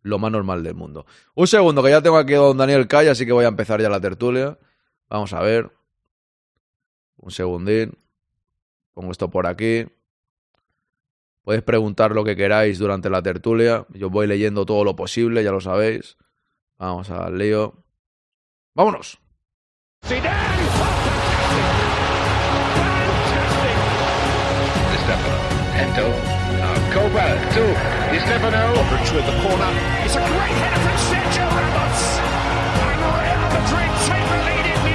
Lo 0.00 0.18
más 0.18 0.32
normal 0.32 0.62
del 0.62 0.74
mundo. 0.74 1.04
Un 1.34 1.46
segundo, 1.46 1.82
que 1.82 1.90
ya 1.90 2.00
tengo 2.00 2.16
aquí 2.16 2.32
a 2.32 2.38
don 2.38 2.56
Daniel 2.56 2.88
Calle, 2.88 3.10
así 3.10 3.26
que 3.26 3.32
voy 3.32 3.44
a 3.44 3.48
empezar 3.48 3.82
ya 3.82 3.90
la 3.90 4.00
tertulia. 4.00 4.58
Vamos 5.10 5.34
a 5.34 5.42
ver. 5.42 5.70
Un 7.18 7.30
segundín. 7.32 7.98
Pongo 8.94 9.12
esto 9.12 9.28
por 9.28 9.46
aquí. 9.46 9.84
Podéis 11.42 11.64
preguntar 11.64 12.12
lo 12.12 12.24
que 12.24 12.34
queráis 12.34 12.78
durante 12.78 13.10
la 13.10 13.22
tertulia. 13.22 13.86
Yo 13.90 14.08
voy 14.08 14.26
leyendo 14.26 14.64
todo 14.64 14.84
lo 14.84 14.96
posible, 14.96 15.44
ya 15.44 15.52
lo 15.52 15.60
sabéis. 15.60 16.16
Vamos 16.78 17.10
al 17.10 17.36
lío. 17.36 17.84
¡Vámonos! 18.72 19.20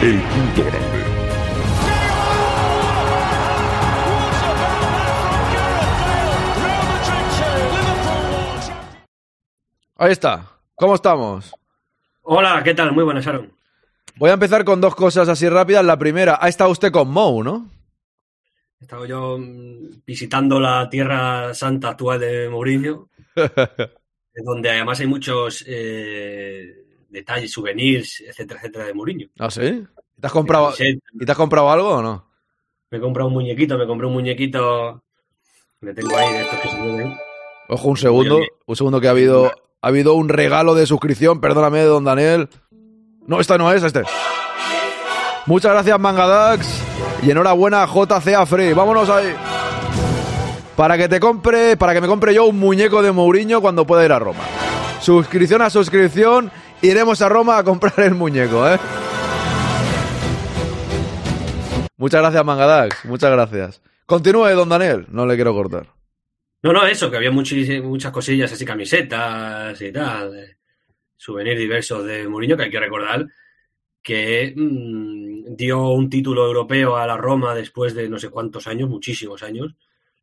El 0.02 0.22
quinto 0.30 0.64
grande. 0.64 1.04
Ahí 9.98 10.12
está. 10.12 10.46
¿Cómo 10.76 10.96
estamos? 10.96 11.54
Hola, 12.22 12.62
¿qué 12.64 12.74
tal? 12.74 12.94
Muy 12.94 13.04
buenas, 13.04 13.28
Aaron. 13.28 13.52
Voy 14.16 14.30
a 14.30 14.34
empezar 14.34 14.64
con 14.64 14.80
dos 14.80 14.96
cosas 14.96 15.28
así 15.28 15.50
rápidas. 15.50 15.84
La 15.84 15.98
primera, 15.98 16.38
ha 16.40 16.48
estado 16.48 16.70
usted 16.70 16.92
con 16.92 17.10
Mou, 17.10 17.44
¿no? 17.44 17.77
He 18.80 18.84
estado 18.84 19.06
yo 19.06 19.38
mm, 19.40 20.04
visitando 20.06 20.60
la 20.60 20.90
tierra 20.90 21.54
santa 21.54 21.90
actual 21.90 22.20
de 22.20 22.48
Mourinho, 22.50 23.10
donde 24.46 24.70
además 24.70 25.00
hay 25.00 25.08
muchos 25.08 25.64
eh, 25.68 26.86
detalles, 27.10 27.52
souvenirs, 27.52 28.22
etcétera, 28.22 28.60
etcétera, 28.60 28.86
de 28.86 28.94
Mourinho. 28.94 29.28
¿Ah, 29.40 29.50
sí? 29.50 29.84
¿Y 30.18 30.22
te 30.22 30.28
has 30.28 30.34
comprado, 30.34 30.74
¿y 30.80 31.26
te 31.26 31.32
has 31.32 31.38
comprado 31.38 31.72
algo 31.72 31.90
o 31.90 32.02
no? 32.02 32.28
Me 32.90 33.00
he 33.00 33.02
comprado 33.02 33.28
un 33.28 33.34
muñequito, 33.34 33.78
me 33.78 33.86
compré 33.86 34.08
un 34.08 34.14
muñequito. 34.14 35.04
Le 35.82 35.94
tengo 35.94 36.16
ahí 36.16 36.34
de 36.34 36.42
estos 36.42 36.60
que 36.60 36.70
se 36.70 36.78
mueven. 36.78 37.18
Ojo, 37.70 37.90
un 37.90 37.98
segundo. 37.98 38.40
Un 38.66 38.76
segundo 38.76 39.02
que 39.02 39.08
ha 39.08 39.12
habido, 39.12 39.52
ha 39.82 39.88
habido 39.88 40.14
un 40.14 40.30
regalo 40.30 40.74
de 40.74 40.86
suscripción. 40.86 41.42
Perdóname, 41.42 41.82
don 41.82 42.06
Daniel. 42.06 42.48
No, 43.26 43.42
esta 43.42 43.58
no 43.58 43.72
es, 43.74 43.84
este. 43.84 44.04
Muchas 45.46 45.74
gracias, 45.74 46.00
Mangadax. 46.00 47.07
Y 47.24 47.32
enhorabuena, 47.32 47.86
JCA 47.86 48.46
Free. 48.46 48.74
Vámonos 48.74 49.10
ahí. 49.10 49.34
Para 50.76 50.98
que 50.98 51.10
te 51.10 51.20
compre, 51.20 51.76
para 51.76 51.94
que 51.94 52.02
me 52.02 52.08
compre 52.08 52.34
yo 52.34 52.46
un 52.46 52.60
muñeco 52.60 53.02
de 53.02 53.12
Mourinho 53.12 53.62
cuando 53.62 53.86
pueda 53.88 54.06
ir 54.06 54.12
a 54.12 54.20
Roma. 54.20 54.44
Suscripción 55.02 55.62
a 55.62 55.70
suscripción. 55.70 56.52
Iremos 56.82 57.22
a 57.22 57.30
Roma 57.30 57.58
a 57.58 57.64
comprar 57.64 58.00
el 58.00 58.14
muñeco, 58.14 58.70
¿eh? 58.70 58.78
Muchas 61.98 62.22
gracias, 62.22 62.46
Mangadax. 62.46 63.06
Muchas 63.06 63.32
gracias. 63.32 63.82
Continúe, 64.06 64.50
don 64.50 64.70
Daniel. 64.70 65.08
No 65.10 65.26
le 65.26 65.36
quiero 65.36 65.54
cortar. 65.54 65.88
No, 66.62 66.72
no, 66.72 66.86
eso, 66.86 67.10
que 67.10 67.18
había 67.18 67.32
muchas 67.32 68.12
cosillas 68.12 68.52
así, 68.52 68.66
camisetas 68.66 69.82
y 69.82 69.92
tal, 69.92 70.36
eh, 70.36 70.58
souvenirs 71.16 71.58
diversos 71.58 72.06
de 72.06 72.28
Mourinho, 72.28 72.56
que 72.56 72.64
hay 72.64 72.72
que 72.72 72.80
recordar 72.80 73.26
que 74.08 74.54
mm, 74.56 75.54
dio 75.58 75.90
un 75.90 76.10
título 76.10 76.46
europeo 76.46 76.96
a 76.96 77.06
la 77.06 77.18
Roma 77.18 77.54
después 77.54 77.94
de 77.94 78.08
no 78.08 78.18
sé 78.18 78.30
cuántos 78.30 78.66
años, 78.66 78.88
muchísimos 78.88 79.44
años, 79.44 79.76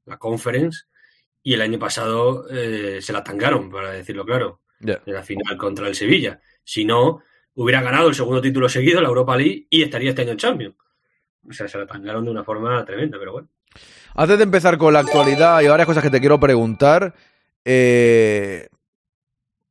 la 0.06 0.16
Conference, 0.16 0.84
y 1.42 1.52
el 1.52 1.60
año 1.60 1.78
pasado 1.78 2.46
eh, 2.48 3.02
se 3.02 3.12
la 3.12 3.22
tangaron, 3.22 3.68
para 3.70 3.90
decirlo 3.90 4.24
claro, 4.24 4.62
Ya. 4.80 5.02
en 5.04 5.12
la 5.12 5.22
final 5.22 5.58
contra 5.58 5.86
el 5.86 5.94
Sevilla. 5.94 6.40
Si 6.64 6.86
no, 6.86 7.20
hubiera 7.56 7.82
ganado 7.82 8.08
el 8.08 8.14
segundo 8.14 8.40
título 8.40 8.70
seguido, 8.70 9.02
la 9.02 9.08
Europa 9.08 9.36
League, 9.36 9.66
y 9.68 9.82
estaría 9.82 10.08
este 10.08 10.22
año 10.22 10.30
en 10.30 10.38
Champions. 10.38 10.76
O 11.46 11.52
sea, 11.52 11.68
se 11.68 11.76
la 11.76 11.86
tangaron 11.86 12.24
de 12.24 12.30
una 12.30 12.42
forma 12.42 12.82
tremenda, 12.86 13.18
pero 13.18 13.32
bueno. 13.32 13.48
Antes 14.14 14.38
de 14.38 14.44
empezar 14.44 14.78
con 14.78 14.94
la 14.94 15.00
actualidad, 15.00 15.58
hay 15.58 15.68
varias 15.68 15.86
cosas 15.86 16.02
que 16.02 16.08
te 16.08 16.20
quiero 16.20 16.40
preguntar. 16.40 17.14
Eh, 17.66 18.66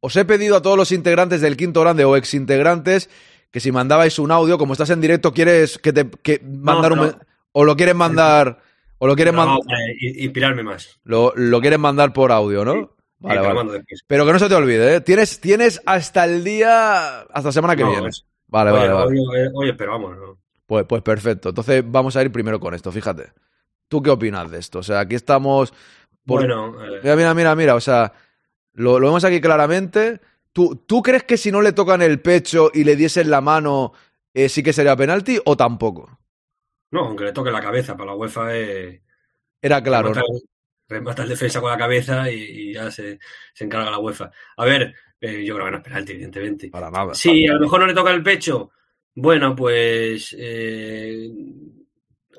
os 0.02 0.16
he 0.16 0.24
pedido 0.24 0.58
a 0.58 0.62
todos 0.62 0.78
los 0.78 0.92
integrantes 0.92 1.42
del 1.42 1.58
Quinto 1.58 1.82
Grande 1.82 2.06
o 2.06 2.16
exintegrantes 2.16 3.10
que 3.54 3.60
si 3.62 3.72
mandabais 3.72 4.18
un 4.20 4.32
audio, 4.32 4.58
como 4.58 4.74
estás 4.74 4.90
en 4.90 5.00
directo, 5.00 5.32
quieres 5.34 5.78
que 5.78 5.94
te 5.94 6.10
que 6.10 6.42
mandar 6.44 6.92
un 6.92 7.00
no. 7.00 7.20
o 7.54 7.64
lo 7.64 7.76
quieres 7.78 7.94
mandar 7.96 8.60
o 8.98 9.08
lo 9.08 9.16
quieres 9.16 9.32
Pero 9.34 9.46
man- 9.46 9.60
vamos, 9.60 9.66
eh, 9.68 9.96
i- 10.02 10.24
inspirarme 10.26 10.64
más. 10.64 11.00
lo, 11.04 11.32
lo 11.36 11.62
quieres 11.62 11.78
mandar 11.80 12.12
por 12.14 12.32
audio, 12.32 12.66
¿no? 12.66 12.74
Sí. 12.74 12.88
Vale, 13.20 13.40
Sí, 13.42 13.54
vale. 13.56 13.84
Pero 14.08 14.26
que 14.26 14.34
no 14.34 14.40
se 14.40 14.50
te 14.50 14.56
olvide, 14.56 14.96
¿eh? 14.96 15.02
Tienes, 15.02 15.40
tienes 15.40 15.82
hasta 15.86 16.26
el 16.26 16.44
día, 16.44 17.22
hasta 17.22 17.44
la 17.50 17.52
semana 17.54 17.76
que 17.78 17.84
No, 17.84 17.92
viene. 17.92 18.10
es- 18.10 18.26
Vale, 18.48 18.72
oye, 18.72 18.80
vale, 18.82 18.94
vale. 18.94 19.20
Oye, 19.30 19.50
oye, 19.54 19.74
pero 19.76 19.92
vamos, 19.94 20.18
¿no? 20.18 20.38
Pues, 20.66 20.86
pues 20.90 21.02
perfecto. 21.04 21.50
Entonces 21.50 21.84
vamos 21.88 22.16
a 22.18 22.22
ir 22.24 22.32
primero 22.32 22.60
con 22.60 22.74
esto, 22.74 22.92
fíjate. 22.92 23.32
¿Tú 23.88 24.02
qué 24.02 24.10
opinas 24.10 24.50
de 24.52 24.60
esto? 24.60 24.80
O 24.80 24.84
sea, 24.84 25.00
aquí 25.02 25.16
estamos... 25.16 25.72
por- 26.26 26.40
Bueno, 26.42 26.84
eh, 26.84 27.00
Mira, 27.04 27.16
mira, 27.16 27.34
mira, 27.34 27.56
mira, 27.56 27.76
o 27.76 27.80
sea, 27.82 28.12
lo, 28.74 29.00
lo 29.00 29.08
vemos 29.08 29.24
aquí 29.24 29.40
claramente. 29.40 30.20
¿Tú, 30.54 30.76
¿Tú 30.88 31.02
crees 31.02 31.24
que 31.24 31.38
si 31.38 31.52
no 31.52 31.62
le 31.62 31.74
tocan 31.74 32.02
el 32.02 32.22
pecho 32.22 32.72
y 32.74 32.84
le 32.84 32.96
diesen 32.96 33.30
la 33.30 33.42
mano, 33.42 33.94
eh, 34.34 34.50
sí 34.50 34.64
que 34.64 34.74
sería 34.74 34.96
penalti 34.96 35.40
o 35.46 35.58
tampoco? 35.58 36.20
no, 36.92 37.06
aunque 37.06 37.24
le 37.26 37.34
toque 37.34 37.50
la 37.52 37.60
cabeza 37.62 37.98
para 37.98 38.12
la 38.12 38.16
UEFA, 38.16 38.56
eh, 38.56 39.02
Era 39.62 39.82
claro, 39.82 40.10
remata, 40.14 40.22
¿no? 40.32 40.40
remata 40.88 41.24
el 41.24 41.30
defensa 41.30 41.60
con 41.60 41.72
la 41.72 41.78
cabeza 41.78 42.30
y, 42.32 42.36
y 42.70 42.74
ya 42.74 42.92
se, 42.92 43.18
se 43.54 43.64
encarga 43.66 43.90
la 43.90 43.98
UEFA. 44.00 44.30
A 44.58 44.66
ver, 44.66 44.94
eh, 45.20 45.44
yo 45.44 45.56
creo 45.56 45.66
que 45.66 45.72
no 45.72 45.78
es 45.78 45.84
penalti, 45.84 46.12
evidentemente. 46.14 46.70
Para 46.70 46.92
nada. 46.92 47.16
Sí, 47.16 47.48
a 47.48 47.54
lo 47.54 47.60
mejor 47.62 47.80
no 47.80 47.88
le 47.88 47.96
toca 47.96 48.12
el 48.12 48.22
pecho. 48.22 48.72
Bueno, 49.16 49.56
pues 49.56 50.36
eh, 50.38 51.30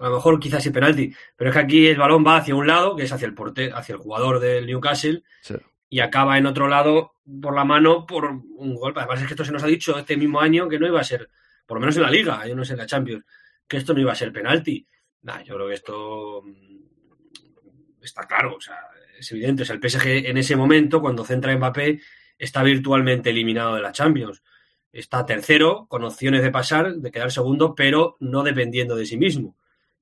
a 0.00 0.08
lo 0.08 0.16
mejor 0.16 0.38
quizás 0.40 0.62
sí 0.62 0.70
penalti, 0.70 1.12
pero 1.36 1.50
es 1.50 1.54
que 1.56 1.62
aquí 1.62 1.86
el 1.88 1.96
balón 1.98 2.24
va 2.26 2.36
hacia 2.38 2.54
un 2.54 2.66
lado, 2.66 2.94
que 2.96 3.04
es 3.04 3.12
hacia 3.12 3.26
el 3.26 3.34
porte, 3.34 3.70
hacia 3.72 3.94
el 3.94 4.00
jugador 4.00 4.38
del 4.40 4.66
Newcastle, 4.66 5.22
Sí. 5.40 5.54
Y 5.94 6.00
acaba 6.00 6.36
en 6.38 6.46
otro 6.46 6.66
lado 6.66 7.14
por 7.40 7.54
la 7.54 7.64
mano 7.64 8.04
por 8.04 8.24
un 8.24 8.74
golpe. 8.74 8.98
Además 8.98 9.20
es 9.20 9.28
que 9.28 9.34
esto 9.34 9.44
se 9.44 9.52
nos 9.52 9.62
ha 9.62 9.68
dicho 9.68 9.96
este 9.96 10.16
mismo 10.16 10.40
año 10.40 10.68
que 10.68 10.76
no 10.76 10.88
iba 10.88 11.00
a 11.00 11.04
ser, 11.04 11.30
por 11.64 11.76
lo 11.76 11.82
menos 11.82 11.96
en 11.96 12.02
la 12.02 12.10
Liga, 12.10 12.44
yo 12.48 12.56
no 12.56 12.64
sé 12.64 12.72
en 12.72 12.80
la 12.80 12.86
Champions, 12.86 13.24
que 13.68 13.76
esto 13.76 13.94
no 13.94 14.00
iba 14.00 14.10
a 14.10 14.16
ser 14.16 14.32
penalti. 14.32 14.84
Nah, 15.22 15.44
yo 15.44 15.54
creo 15.54 15.68
que 15.68 15.74
esto 15.74 16.42
mm, 16.42 18.02
está 18.02 18.26
claro, 18.26 18.56
o 18.56 18.60
sea, 18.60 18.76
es 19.16 19.30
evidente. 19.30 19.62
O 19.62 19.66
sea, 19.66 19.76
el 19.76 19.88
PSG 19.88 20.26
en 20.26 20.36
ese 20.36 20.56
momento, 20.56 21.00
cuando 21.00 21.24
centra 21.24 21.52
a 21.52 21.56
Mbappé, 21.56 22.00
está 22.38 22.64
virtualmente 22.64 23.30
eliminado 23.30 23.76
de 23.76 23.82
la 23.82 23.92
Champions. 23.92 24.42
Está 24.90 25.24
tercero, 25.24 25.86
con 25.88 26.02
opciones 26.02 26.42
de 26.42 26.50
pasar, 26.50 26.96
de 26.96 27.10
quedar 27.12 27.30
segundo, 27.30 27.76
pero 27.76 28.16
no 28.18 28.42
dependiendo 28.42 28.96
de 28.96 29.06
sí 29.06 29.16
mismo. 29.16 29.56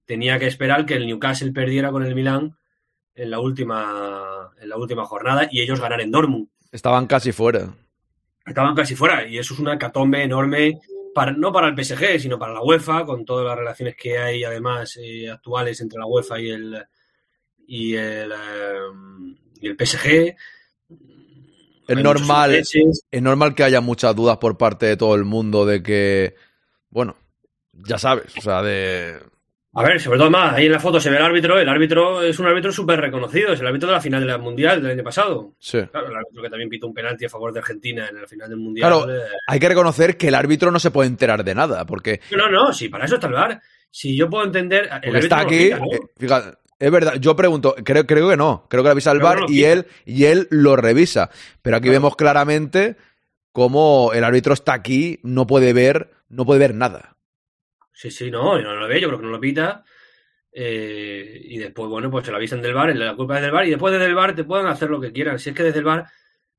Tenía 0.07 0.38
que 0.38 0.46
esperar 0.46 0.87
que 0.87 0.94
el 0.94 1.07
Newcastle 1.07 1.52
perdiera 1.52 1.90
con 1.90 2.02
el 2.02 2.14
Milán 2.14 2.57
en 3.14 3.31
la 3.31 3.40
última, 3.40 4.32
en 4.62 4.68
la 4.68 4.77
última 4.77 5.05
jornada 5.05 5.48
y 5.51 5.61
ellos 5.61 5.81
ganar 5.81 6.01
en 6.01 6.11
Dortmund. 6.11 6.48
Estaban 6.70 7.07
casi 7.07 7.33
fuera. 7.33 7.75
Estaban 8.46 8.75
casi 8.75 8.94
fuera 8.94 9.27
y 9.27 9.38
eso 9.38 9.55
es 9.55 9.61
una 9.61 9.79
catombe 9.79 10.22
enorme, 10.22 10.79
para, 11.14 11.33
no 11.33 11.53
para 11.53 11.68
el 11.68 11.85
PSG, 11.85 12.20
sino 12.20 12.38
para 12.38 12.55
la 12.55 12.62
UEFA, 12.62 13.05
con 13.05 13.25
todas 13.25 13.46
las 13.46 13.59
relaciones 13.59 13.96
que 13.96 14.18
hay 14.18 14.44
además 14.44 14.98
eh, 15.01 15.29
actuales 15.31 15.81
entre 15.81 15.98
la 15.98 16.07
UEFA 16.07 16.40
y 16.40 16.51
el, 16.51 16.85
y 17.66 17.94
el, 17.94 18.33
eh, 18.33 19.37
y 19.61 19.68
el 19.68 19.77
PSG. 19.77 20.37
Es 21.88 21.96
normal, 22.03 22.55
es 22.55 23.22
normal 23.22 23.55
que 23.55 23.64
haya 23.64 23.81
muchas 23.81 24.14
dudas 24.14 24.38
por 24.38 24.57
parte 24.57 24.87
de 24.87 24.96
todo 24.96 25.14
el 25.14 25.25
mundo 25.25 25.66
de 25.66 25.83
que, 25.83 26.37
bueno, 26.88 27.16
ya 27.72 27.98
sabes, 27.98 28.37
o 28.37 28.40
sea, 28.40 28.62
de... 28.62 29.20
A 29.74 29.82
ver, 29.85 29.98
sobre 30.00 30.18
todo 30.18 30.30
más, 30.30 30.52
ahí 30.54 30.66
en 30.66 30.72
la 30.72 30.80
foto 30.80 31.00
se 31.00 31.08
ve 31.08 31.16
el 31.16 31.22
árbitro, 31.22 31.58
el 31.58 31.68
árbitro 31.68 32.22
es 32.22 32.38
un 32.38 32.46
árbitro 32.46 32.70
súper 32.70 33.00
reconocido, 33.00 33.54
es 33.54 33.61
el 33.61 33.66
árbitro 33.66 33.88
de 33.88 33.94
la 33.94 34.02
final 34.02 34.26
del 34.26 34.38
Mundial 34.38 34.82
del 34.82 34.92
año 34.92 35.02
pasado. 35.02 35.54
Sí. 35.58 35.78
Claro, 35.90 36.08
el 36.08 36.16
árbitro 36.16 36.42
que 36.42 36.50
también 36.50 36.68
pitó 36.68 36.88
un 36.88 36.94
penalti 36.94 37.24
a 37.24 37.30
favor 37.30 37.54
de 37.54 37.61
Argentina 37.61 38.06
en 38.06 38.20
la 38.20 38.26
final 38.26 38.50
del 38.50 38.58
Mundial. 38.58 38.90
Claro, 38.90 39.12
hay 39.46 39.58
que 39.58 39.68
reconocer 39.68 40.18
que 40.18 40.28
el 40.28 40.35
árbitro 40.35 40.70
no 40.70 40.78
se 40.78 40.90
puede 40.90 41.08
enterar 41.08 41.42
de 41.42 41.54
nada, 41.54 41.87
porque... 41.87 42.20
No, 42.37 42.50
no, 42.50 42.70
sí, 42.74 42.90
para 42.90 43.06
eso 43.06 43.14
está 43.14 43.28
el 43.28 43.32
VAR. 43.32 43.62
Si 43.90 44.14
yo 44.14 44.28
puedo 44.28 44.44
entender... 44.44 44.90
El 45.02 45.16
está 45.16 45.40
aquí, 45.40 45.70
no 45.70 45.87
eh, 45.90 46.00
fíjate, 46.18 46.58
es 46.78 46.90
verdad, 46.90 47.14
yo 47.14 47.35
pregunto, 47.35 47.74
creo, 47.82 48.04
creo 48.06 48.28
que 48.28 48.37
no, 48.37 48.66
creo 48.68 48.82
que 48.82 48.88
lo 48.88 48.92
avisa 48.92 49.12
el 49.12 49.20
VAR 49.20 49.40
no, 49.40 49.46
y 49.48 49.64
él, 49.64 49.87
y 50.04 50.24
él 50.24 50.48
lo 50.50 50.76
revisa. 50.76 51.30
Pero 51.62 51.78
aquí 51.78 51.88
vemos 51.88 52.14
claramente 52.14 52.96
cómo 53.52 54.11
el 54.12 54.24
árbitro 54.24 54.52
está 54.52 54.74
aquí, 54.74 55.18
no 55.22 55.46
puede 55.46 55.72
ver, 55.72 56.11
no 56.28 56.44
puede 56.44 56.61
ver 56.61 56.74
nada. 56.74 57.12
Sí, 57.92 58.11
sí, 58.11 58.31
no, 58.31 58.59
no 58.61 58.74
lo 58.76 58.88
ve, 58.88 59.00
yo 59.00 59.09
creo 59.09 59.18
que 59.20 59.24
no 59.26 59.31
lo 59.33 59.40
pita. 59.40 59.85
Eh, 60.55 61.40
y 61.44 61.59
después, 61.59 61.88
bueno, 61.88 62.11
pues 62.11 62.24
se 62.26 62.31
lo 62.31 62.37
avisan 62.37 62.61
del 62.61 62.74
bar, 62.74 62.94
la 62.94 63.14
culpa 63.16 63.37
es 63.37 63.42
del 63.42 63.50
bar, 63.52 63.66
y 63.66 63.70
después 63.70 63.92
desde 63.92 64.07
el 64.07 64.14
bar 64.14 64.35
te 64.35 64.44
pueden 64.44 64.66
hacer 64.66 64.90
lo 64.90 65.00
que 65.00 65.12
quieran. 65.12 65.38
Si 65.38 65.50
es 65.50 65.57
que 65.57 65.62
desde 65.62 65.78
el 65.78 65.85
bar, 65.85 66.07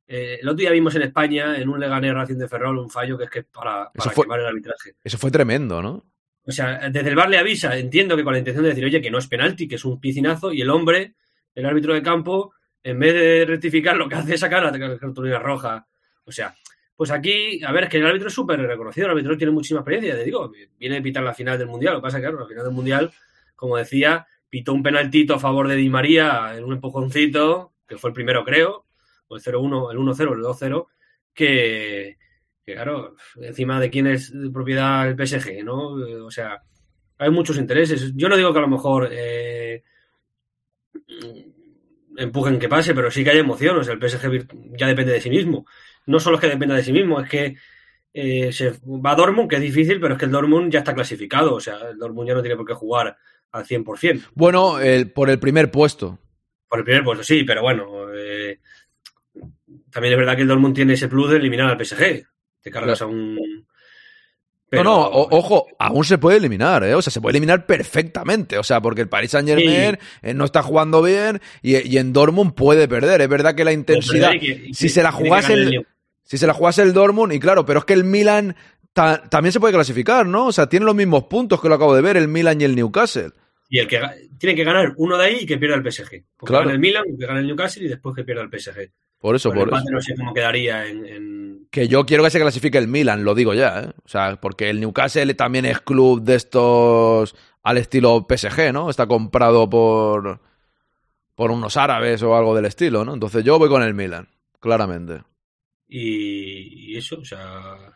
eh, 0.07 0.39
el 0.41 0.47
otro 0.47 0.57
día 0.57 0.71
vimos 0.71 0.95
en 0.95 1.03
España, 1.03 1.57
en 1.57 1.69
un 1.69 1.79
Leganés 1.79 2.13
Racing 2.13 2.37
de 2.37 2.47
Ferrol, 2.47 2.79
un 2.79 2.89
fallo 2.89 3.17
que 3.17 3.25
es 3.25 3.29
que 3.29 3.39
es 3.39 3.45
para, 3.45 3.83
Eso 3.93 4.03
para 4.05 4.11
fue- 4.11 4.25
quemar 4.25 4.39
el 4.39 4.45
arbitraje. 4.47 4.95
Eso 5.03 5.17
fue 5.17 5.31
tremendo, 5.31 5.81
¿no? 5.81 6.05
O 6.45 6.51
sea, 6.51 6.89
desde 6.89 7.09
el 7.09 7.15
bar 7.15 7.29
le 7.29 7.37
avisa, 7.37 7.77
entiendo 7.77 8.17
que 8.17 8.23
con 8.23 8.33
la 8.33 8.39
intención 8.39 8.63
de 8.63 8.69
decir, 8.71 8.83
oye, 8.83 9.01
que 9.01 9.11
no 9.11 9.17
es 9.19 9.27
penalti, 9.27 9.67
que 9.67 9.75
es 9.75 9.85
un 9.85 9.99
piscinazo, 9.99 10.51
y 10.51 10.61
el 10.61 10.69
hombre, 10.69 11.13
el 11.55 11.65
árbitro 11.65 11.93
de 11.93 12.01
campo, 12.01 12.53
en 12.83 12.99
vez 12.99 13.13
de 13.13 13.45
rectificar, 13.45 13.95
lo 13.95 14.09
que 14.09 14.15
hace 14.15 14.33
es 14.33 14.39
sacar 14.41 14.61
la 14.63 14.97
cartulina 14.99 15.39
roja. 15.39 15.87
O 16.25 16.31
sea, 16.33 16.53
pues 16.95 17.11
aquí, 17.11 17.63
a 17.63 17.71
ver, 17.71 17.85
es 17.85 17.89
que 17.89 17.97
el 17.97 18.05
árbitro 18.05 18.27
es 18.27 18.33
súper 18.33 18.59
reconocido, 18.59 19.07
el 19.07 19.11
árbitro 19.11 19.37
tiene 19.37 19.51
muchísima 19.51 19.79
experiencia, 19.79 20.15
te 20.15 20.23
digo, 20.23 20.51
viene 20.77 20.95
de 20.95 21.01
pitar 21.01 21.23
la 21.23 21.33
final 21.33 21.57
del 21.57 21.67
Mundial, 21.67 21.95
lo 21.95 21.99
que 21.99 22.03
pasa 22.03 22.17
que, 22.17 22.23
claro, 22.23 22.39
la 22.39 22.47
final 22.47 22.63
del 22.63 22.73
Mundial, 22.73 23.11
como 23.55 23.77
decía, 23.77 24.27
pitó 24.49 24.73
un 24.73 24.83
penaltito 24.83 25.33
a 25.33 25.39
favor 25.39 25.67
de 25.67 25.75
Di 25.75 25.89
María 25.89 26.53
en 26.55 26.63
un 26.63 26.73
empujoncito, 26.73 27.73
que 27.87 27.97
fue 27.97 28.11
el 28.11 28.13
primero, 28.13 28.43
creo, 28.43 28.85
o 29.27 29.35
el 29.35 29.41
0-1, 29.41 29.91
el 29.91 29.97
1-0, 29.97 30.33
el 30.33 30.43
2-0, 30.43 30.87
que, 31.33 32.17
que, 32.63 32.73
claro, 32.73 33.15
encima 33.41 33.79
de 33.79 33.89
quién 33.89 34.07
es 34.07 34.31
propiedad 34.53 35.07
el 35.07 35.15
PSG, 35.15 35.63
¿no? 35.63 35.93
O 36.25 36.31
sea, 36.31 36.61
hay 37.17 37.29
muchos 37.29 37.57
intereses. 37.57 38.13
Yo 38.15 38.29
no 38.29 38.37
digo 38.37 38.51
que 38.53 38.59
a 38.59 38.63
lo 38.63 38.67
mejor 38.67 39.09
eh, 39.11 39.83
empujen 42.17 42.59
que 42.59 42.69
pase, 42.69 42.93
pero 42.93 43.11
sí 43.11 43.23
que 43.23 43.31
hay 43.31 43.39
emoción. 43.39 43.77
O 43.77 43.83
sea, 43.83 43.93
el 43.93 44.09
PSG 44.09 44.47
ya 44.77 44.87
depende 44.87 45.13
de 45.13 45.21
sí 45.21 45.29
mismo. 45.29 45.65
No 46.05 46.19
solo 46.19 46.37
es 46.37 46.41
que 46.41 46.49
dependa 46.49 46.75
de 46.75 46.83
sí 46.83 46.91
mismo, 46.93 47.19
es 47.21 47.29
que 47.29 47.55
eh, 48.13 48.51
se 48.51 48.71
va 48.85 49.11
a 49.11 49.15
Dortmund, 49.15 49.49
que 49.49 49.55
es 49.55 49.61
difícil, 49.61 49.99
pero 49.99 50.13
es 50.13 50.19
que 50.19 50.25
el 50.25 50.31
Dortmund 50.31 50.71
ya 50.71 50.79
está 50.79 50.93
clasificado. 50.93 51.55
O 51.55 51.59
sea, 51.59 51.77
el 51.91 51.97
Dortmund 51.97 52.27
ya 52.27 52.33
no 52.35 52.41
tiene 52.41 52.55
por 52.57 52.65
qué 52.65 52.73
jugar 52.73 53.15
al 53.51 53.65
100%. 53.65 54.29
Bueno, 54.35 54.79
el- 54.79 55.11
por 55.11 55.29
el 55.29 55.39
primer 55.39 55.71
puesto. 55.71 56.19
Por 56.67 56.79
el 56.79 56.85
primer 56.85 57.03
puesto, 57.03 57.23
sí, 57.23 57.43
pero 57.43 57.61
bueno. 57.61 58.07
eh, 58.15 58.59
también 59.91 60.13
es 60.13 60.17
verdad 60.19 60.35
que 60.35 60.41
el 60.43 60.47
Dortmund 60.47 60.75
tiene 60.75 60.93
ese 60.93 61.07
plus 61.07 61.29
de 61.31 61.37
eliminar 61.37 61.69
al 61.69 61.77
PSG. 61.77 62.25
Te 62.61 62.71
cargas 62.71 63.01
a 63.01 63.05
un. 63.07 63.67
Pero- 64.77 64.83
No, 64.83 64.91
no, 65.01 65.07
o- 65.07 65.37
ojo, 65.37 65.67
aún 65.79 66.03
se 66.03 66.17
puede 66.17 66.37
eliminar, 66.37 66.83
¿eh? 66.83 66.93
O 66.95 67.01
sea, 67.01 67.11
se 67.11 67.21
puede 67.21 67.37
eliminar 67.37 67.65
perfectamente. 67.65 68.57
O 68.57 68.63
sea, 68.63 68.81
porque 68.81 69.01
el 69.01 69.09
Paris 69.09 69.31
Saint 69.31 69.47
Germain 69.47 69.97
no 70.35 70.45
está 70.45 70.61
jugando 70.63 71.01
bien 71.01 71.41
y, 71.61 71.77
y 71.87 71.97
en 71.97 72.13
Dortmund 72.13 72.53
puede 72.53 72.87
perder. 72.87 73.21
Es 73.21 73.29
verdad 73.29 73.55
que 73.55 73.63
la 73.63 73.71
intensidad. 73.73 74.31
Que- 74.39 74.69
si 74.73 74.87
que 74.87 74.89
se 74.89 75.03
la 75.03 75.11
jugase 75.11 75.53
el, 75.53 75.85
si 76.23 76.37
se 76.37 76.47
la 76.47 76.53
jugase 76.53 76.81
el 76.81 76.93
Dortmund, 76.93 77.33
y 77.33 77.39
claro, 77.39 77.65
pero 77.65 77.79
es 77.79 77.85
que 77.85 77.93
el 77.93 78.03
Milan 78.03 78.55
ta- 78.93 79.21
también 79.29 79.51
se 79.51 79.59
puede 79.59 79.73
clasificar, 79.73 80.25
¿no? 80.25 80.47
O 80.47 80.51
sea, 80.51 80.67
tiene 80.67 80.85
los 80.85 80.95
mismos 80.95 81.25
puntos 81.25 81.61
que 81.61 81.69
lo 81.69 81.75
acabo 81.75 81.95
de 81.95 82.01
ver, 82.01 82.17
el 82.17 82.27
Milan 82.27 82.59
y 82.61 82.63
el 82.63 82.75
Newcastle. 82.75 83.31
Y 83.69 83.79
el 83.79 83.87
que 83.87 83.99
tiene 84.37 84.55
que 84.55 84.63
ganar 84.63 84.93
uno 84.97 85.17
de 85.17 85.25
ahí 85.25 85.37
y 85.41 85.45
que 85.45 85.57
pierda 85.57 85.75
el 85.75 85.81
PSG. 85.83 86.23
Porque 86.37 86.51
Claro. 86.51 86.65
gana 86.65 86.73
el 86.73 86.79
Milan, 86.79 87.03
que 87.17 87.25
gana 87.25 87.39
el 87.39 87.47
Newcastle 87.47 87.85
y 87.85 87.87
después 87.87 88.15
que 88.15 88.23
pierda 88.23 88.43
el 88.43 88.49
PSG. 88.49 88.91
Por 89.23 89.35
eso, 89.35 89.51
el 89.51 89.53
por 89.53 89.69
eso. 89.69 89.79
empate 89.79 89.91
no 89.91 90.01
sé 90.01 90.15
cómo 90.17 90.33
quedaría 90.33 90.85
en, 90.87 91.05
en- 91.05 91.69
Que 91.71 91.87
yo 91.87 92.05
quiero 92.05 92.23
que 92.23 92.29
se 92.29 92.39
clasifique 92.39 92.77
el 92.77 92.87
Milan, 92.87 93.23
lo 93.23 93.33
digo 93.33 93.53
ya, 93.55 93.79
¿eh? 93.81 93.93
O 94.05 94.07
sea, 94.07 94.39
porque 94.39 94.69
el 94.69 94.79
Newcastle 94.79 95.33
también 95.33 95.65
es 95.65 95.79
club 95.81 96.21
de 96.21 96.35
estos 96.35 97.35
al 97.63 97.77
estilo 97.77 98.27
PSG, 98.27 98.71
¿no? 98.71 98.89
Está 98.89 99.07
comprado 99.07 99.67
por 99.69 100.39
por 101.35 101.51
unos 101.51 101.77
árabes 101.77 102.23
o 102.23 102.35
algo 102.35 102.55
del 102.55 102.65
estilo, 102.65 103.05
¿no? 103.05 103.13
Entonces 103.15 103.43
yo 103.43 103.59
voy 103.59 103.69
con 103.69 103.83
el 103.83 103.93
Milan, 103.95 104.29
claramente. 104.59 105.23
y, 105.87 106.93
y 106.93 106.97
eso, 106.97 107.19
o 107.19 107.25
sea, 107.25 107.95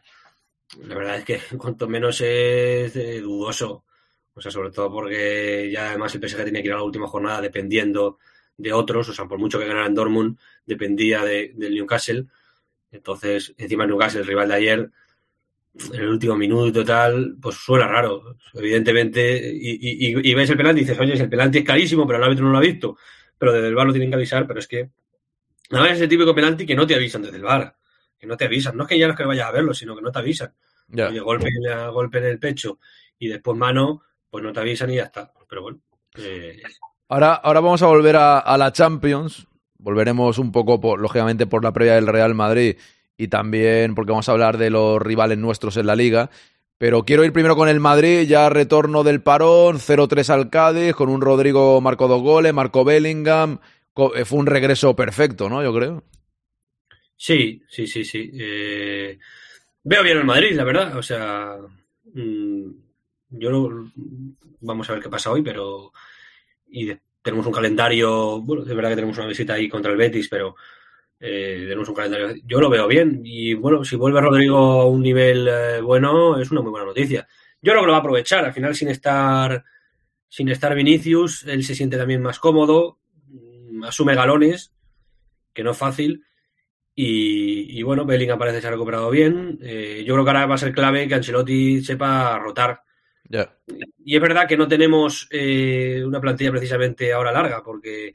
la 0.83 0.95
verdad 0.95 1.17
es 1.17 1.25
que 1.25 1.39
cuanto 1.57 1.87
menos 1.87 2.21
es 2.21 2.95
eh, 2.95 3.21
dudoso. 3.21 3.85
O 4.33 4.41
sea, 4.41 4.51
sobre 4.51 4.71
todo 4.71 4.91
porque 4.91 5.69
ya 5.71 5.89
además 5.89 6.13
el 6.15 6.21
PSG 6.21 6.45
tenía 6.45 6.61
que 6.61 6.67
ir 6.69 6.73
a 6.73 6.77
la 6.77 6.83
última 6.83 7.07
jornada 7.07 7.41
dependiendo 7.41 8.19
de 8.57 8.73
otros, 8.73 9.07
o 9.09 9.13
sea, 9.13 9.25
por 9.25 9.37
mucho 9.39 9.59
que 9.59 9.67
ganara 9.67 9.85
en 9.87 9.95
Dortmund, 9.95 10.37
dependía 10.65 11.23
de- 11.23 11.53
del 11.55 11.75
Newcastle. 11.75 12.25
Entonces, 12.91 13.53
encima 13.57 13.83
el 13.83 13.91
Newcastle, 13.91 14.21
el 14.21 14.27
rival 14.27 14.47
de 14.49 14.55
ayer, 14.55 14.89
en 15.93 16.01
el 16.01 16.07
último 16.09 16.35
minuto 16.35 16.81
y 16.81 16.85
tal, 16.85 17.35
pues 17.39 17.55
suena 17.55 17.87
raro. 17.87 18.37
Evidentemente, 18.55 19.37
y, 19.53 20.19
y- 20.27 20.33
ves 20.33 20.49
el 20.49 20.57
penalti 20.57 20.81
y 20.81 20.83
dices, 20.85 20.99
oye, 20.99 21.13
el 21.13 21.29
penalti 21.29 21.59
es 21.59 21.63
carísimo, 21.63 22.07
pero 22.07 22.17
el 22.17 22.23
árbitro 22.23 22.45
no 22.45 22.51
lo 22.51 22.57
ha 22.57 22.61
visto. 22.61 22.97
Pero 23.37 23.53
desde 23.53 23.67
el 23.67 23.75
bar 23.75 23.85
lo 23.85 23.93
tienen 23.93 24.09
que 24.09 24.15
avisar, 24.15 24.47
pero 24.47 24.59
es 24.59 24.67
que 24.67 24.89
además 25.69 25.91
es 25.91 26.01
el 26.01 26.09
típico 26.09 26.33
penalti 26.33 26.65
que 26.65 26.75
no 26.75 26.87
te 26.87 26.95
avisan 26.95 27.21
desde 27.21 27.37
el 27.37 27.43
bar. 27.43 27.75
Que 28.17 28.25
no 28.25 28.35
te 28.35 28.45
avisan. 28.45 28.75
No 28.75 28.83
es 28.83 28.89
que 28.89 28.97
ya 28.97 29.05
no 29.05 29.13
es 29.13 29.17
que 29.17 29.25
vayas 29.25 29.47
a 29.47 29.51
verlo, 29.51 29.75
sino 29.75 29.95
que 29.95 30.01
no 30.01 30.11
te 30.11 30.17
avisan. 30.17 30.51
Ya. 30.87 31.09
Oye, 31.09 31.19
golpe, 31.19 31.49
golpe 31.91 32.17
en 32.17 32.25
el 32.25 32.39
pecho 32.39 32.79
y 33.19 33.27
después 33.27 33.55
mano, 33.55 34.01
pues 34.31 34.43
no 34.43 34.51
te 34.51 34.59
avisan 34.61 34.89
y 34.89 34.95
ya 34.95 35.03
está. 35.03 35.31
Pero 35.47 35.61
bueno. 35.61 35.79
eh, 36.15 36.59
Ahora, 37.09 37.33
ahora 37.35 37.59
vamos 37.61 37.81
a 37.81 37.87
volver 37.87 38.15
a, 38.17 38.57
la 38.57 38.71
Champions. 38.73 39.47
Volveremos 39.77 40.37
un 40.39 40.51
poco, 40.51 40.81
por- 40.81 40.99
lógicamente, 40.99 41.47
por 41.47 41.63
la 41.63 41.71
previa 41.71 41.95
del 41.95 42.07
Real 42.07 42.35
Madrid 42.35 42.75
y 43.17 43.29
también 43.29 43.95
porque 43.95 44.11
vamos 44.11 44.27
a 44.29 44.31
hablar 44.33 44.57
de 44.57 44.69
los 44.69 45.01
rivales 45.01 45.37
nuestros 45.37 45.77
en 45.77 45.87
la 45.87 45.95
liga. 45.95 46.29
Pero 46.77 47.03
quiero 47.03 47.23
ir 47.23 47.33
primero 47.33 47.55
con 47.55 47.69
el 47.69 47.79
Madrid, 47.79 48.27
ya 48.27 48.49
retorno 48.49 49.03
del 49.03 49.21
parón, 49.21 49.79
0-3 49.79 50.29
al 50.29 50.49
Cádiz, 50.51 50.93
con 50.93 51.09
un 51.09 51.21
Rodrigo 51.21 51.81
marcó 51.81 52.07
dos 52.07 52.21
goles, 52.21 52.53
marcó 52.53 52.83
Bellingham. 52.83 53.59
Eh, 54.15 54.25
Fue 54.25 54.37
un 54.39 54.45
regreso 54.45 54.95
perfecto, 54.95 55.49
¿no? 55.49 55.63
Yo 55.63 55.73
creo. 55.73 56.03
Sí, 57.15 57.63
sí, 57.67 57.87
sí, 57.87 58.03
sí. 58.05 58.29
Eh, 58.33 59.17
veo 59.83 60.03
bien 60.03 60.17
el 60.19 60.25
Madrid, 60.25 60.51
la 60.55 60.63
verdad. 60.65 60.95
O 60.97 61.01
sea, 61.01 61.57
mm, 62.13 62.69
yo 63.29 63.49
no- 63.49 63.91
vamos 64.61 64.87
a 64.89 64.93
ver 64.93 65.01
qué 65.01 65.09
pasa 65.09 65.31
hoy, 65.31 65.41
pero 65.41 65.91
y 66.69 66.85
de- 66.85 67.01
tenemos 67.21 67.45
un 67.45 67.53
calendario. 67.53 68.41
Bueno, 68.41 68.63
es 68.63 68.69
verdad 68.75 68.89
que 68.91 68.95
tenemos 68.95 69.17
una 69.17 69.27
visita 69.27 69.53
ahí 69.53 69.67
contra 69.69 69.91
el 69.91 69.97
Betis, 69.97 70.29
pero 70.29 70.55
eh, 71.19 71.65
tenemos 71.67 71.89
un 71.89 71.95
calendario. 71.95 72.35
Yo 72.45 72.59
lo 72.61 72.69
veo 72.69 72.87
bien 72.87 73.21
y 73.25 73.53
bueno, 73.53 73.83
si 73.83 73.95
vuelve 73.95 74.21
Rodrigo 74.21 74.57
a 74.57 74.85
un 74.87 75.01
nivel 75.01 75.47
eh, 75.49 75.81
bueno, 75.81 76.39
es 76.39 76.51
una 76.51 76.61
muy 76.61 76.71
buena 76.71 76.85
noticia. 76.85 77.27
Yo 77.61 77.71
creo 77.71 77.81
que 77.81 77.87
lo 77.87 77.91
va 77.93 77.97
a 77.97 78.01
aprovechar. 78.01 78.45
Al 78.45 78.53
final, 78.53 78.75
sin 78.75 78.89
estar 78.89 79.63
sin 80.29 80.49
estar 80.49 80.75
Vinicius, 80.75 81.45
él 81.47 81.63
se 81.63 81.73
siente 81.75 81.97
también 81.97 82.21
más 82.21 82.39
cómodo, 82.39 82.99
mm, 83.29 83.83
asume 83.85 84.13
galones, 84.15 84.73
que 85.53 85.63
no 85.63 85.71
es 85.71 85.77
fácil. 85.77 86.23
Y, 86.95 87.79
y 87.79 87.83
bueno, 87.83 88.05
Bellingham 88.05 88.39
parece 88.39 88.57
que 88.57 88.61
se 88.61 88.67
ha 88.67 88.71
recuperado 88.71 89.09
bien. 89.11 89.59
Eh, 89.61 90.03
yo 90.05 90.13
creo 90.15 90.25
que 90.25 90.29
ahora 90.31 90.45
va 90.47 90.55
a 90.55 90.59
ser 90.59 90.73
clave 90.73 91.07
que 91.07 91.15
Ancelotti 91.15 91.83
sepa 91.83 92.39
rotar. 92.39 92.81
Ya. 93.29 93.57
Y 94.03 94.15
es 94.15 94.21
verdad 94.21 94.47
que 94.47 94.57
no 94.57 94.67
tenemos 94.67 95.27
eh, 95.31 96.01
una 96.05 96.21
plantilla 96.21 96.51
precisamente 96.51 97.11
ahora 97.11 97.31
larga, 97.31 97.61
porque 97.63 98.13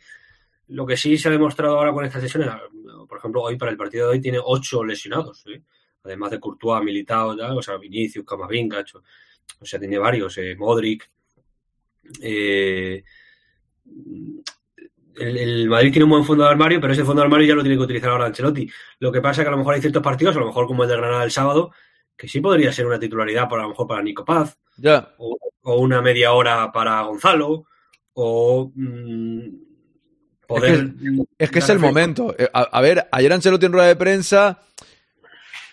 lo 0.69 0.87
que 0.87 0.97
sí 0.97 1.19
se 1.19 1.29
ha 1.29 1.33
demostrado 1.33 1.77
ahora 1.77 1.93
con 1.93 2.05
esta 2.05 2.21
sesión, 2.21 2.45
era, 2.45 2.63
por 3.09 3.19
ejemplo, 3.19 3.43
hoy 3.43 3.57
para 3.57 3.71
el 3.71 3.77
partido 3.77 4.07
de 4.07 4.13
hoy 4.13 4.21
tiene 4.21 4.39
ocho 4.43 4.83
lesionados, 4.83 5.45
¿eh? 5.47 5.63
además 6.05 6.31
de 6.31 6.41
Courtois, 6.41 6.83
Militao, 6.83 7.37
tal, 7.37 7.59
o 7.59 7.63
sea, 7.63 7.77
Vinicius, 7.77 8.25
Camavinga, 8.25 8.85
o 9.61 9.65
sea, 9.65 9.79
tiene 9.79 9.99
varios, 9.99 10.37
eh, 10.39 10.57
Modric. 10.57 11.09
Eh, 12.21 13.05
el, 15.17 15.37
el 15.37 15.69
Madrid 15.69 15.93
tiene 15.93 16.05
un 16.05 16.11
buen 16.11 16.25
fondo 16.25 16.45
de 16.45 16.51
armario, 16.51 16.81
pero 16.81 16.93
ese 16.93 17.05
fondo 17.05 17.21
de 17.21 17.27
armario 17.27 17.47
ya 17.47 17.55
lo 17.55 17.63
tiene 17.63 17.77
que 17.77 17.85
utilizar 17.85 18.11
ahora 18.11 18.27
Ancelotti. 18.27 18.69
Lo 18.99 19.13
que 19.13 19.21
pasa 19.21 19.43
es 19.43 19.45
que 19.45 19.49
a 19.49 19.53
lo 19.53 19.59
mejor 19.59 19.75
hay 19.75 19.81
ciertos 19.81 20.03
partidos, 20.03 20.37
a 20.37 20.41
lo 20.41 20.47
mejor 20.47 20.67
como 20.67 20.83
el 20.83 20.89
de 20.89 20.97
Granada 20.97 21.23
el 21.23 21.31
sábado, 21.31 21.73
que 22.17 22.29
sí 22.29 22.41
podría 22.41 22.73
ser 22.73 22.87
una 22.87 22.99
titularidad, 22.99 23.49
por 23.49 23.59
a 23.59 23.63
lo 23.63 23.71
mejor 23.71 23.87
para 23.87 24.03
Nico 24.03 24.25
Paz, 24.25 24.57
Ya. 24.77 25.15
o, 25.19 25.37
o 25.63 25.77
una 25.79 26.01
media 26.03 26.33
hora 26.33 26.71
para 26.73 27.01
Gonzalo, 27.03 27.65
o 28.15 28.71
mm, 28.75 29.41
poder. 30.47 30.91
Es 31.39 31.51
que 31.51 31.59
es 31.61 31.69
el 31.69 31.79
momento. 31.79 32.35
Eh, 32.39 32.49
A, 32.53 32.63
a 32.63 32.81
ver, 32.81 33.09
ayer 33.13 33.33
Ancelotti 33.33 33.67
en 33.67 33.73
rueda 33.73 33.89
de 33.89 33.97
prensa. 33.97 34.61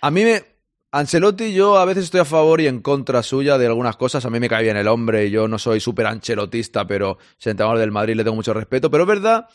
A 0.01 0.11
mí 0.11 0.23
me. 0.23 0.43
Ancelotti, 0.91 1.53
yo 1.53 1.77
a 1.77 1.85
veces 1.85 2.05
estoy 2.05 2.21
a 2.21 2.25
favor 2.25 2.61
y 2.61 2.67
en 2.67 2.81
contra 2.81 3.21
suya 3.21 3.59
de 3.59 3.67
algunas 3.67 3.95
cosas. 3.95 4.25
A 4.25 4.29
mí 4.31 4.39
me 4.39 4.49
cae 4.49 4.63
bien 4.63 4.75
el 4.77 4.87
hombre 4.87 5.27
y 5.27 5.29
yo 5.31 5.47
no 5.47 5.59
soy 5.59 5.79
súper 5.79 6.07
ancelotista, 6.07 6.87
pero 6.87 7.19
soy 7.37 7.51
entrenador 7.51 7.77
del 7.77 7.91
Madrid 7.91 8.15
le 8.15 8.23
tengo 8.23 8.35
mucho 8.35 8.55
respeto. 8.55 8.89
Pero 8.89 9.03
es 9.03 9.07
verdad 9.07 9.47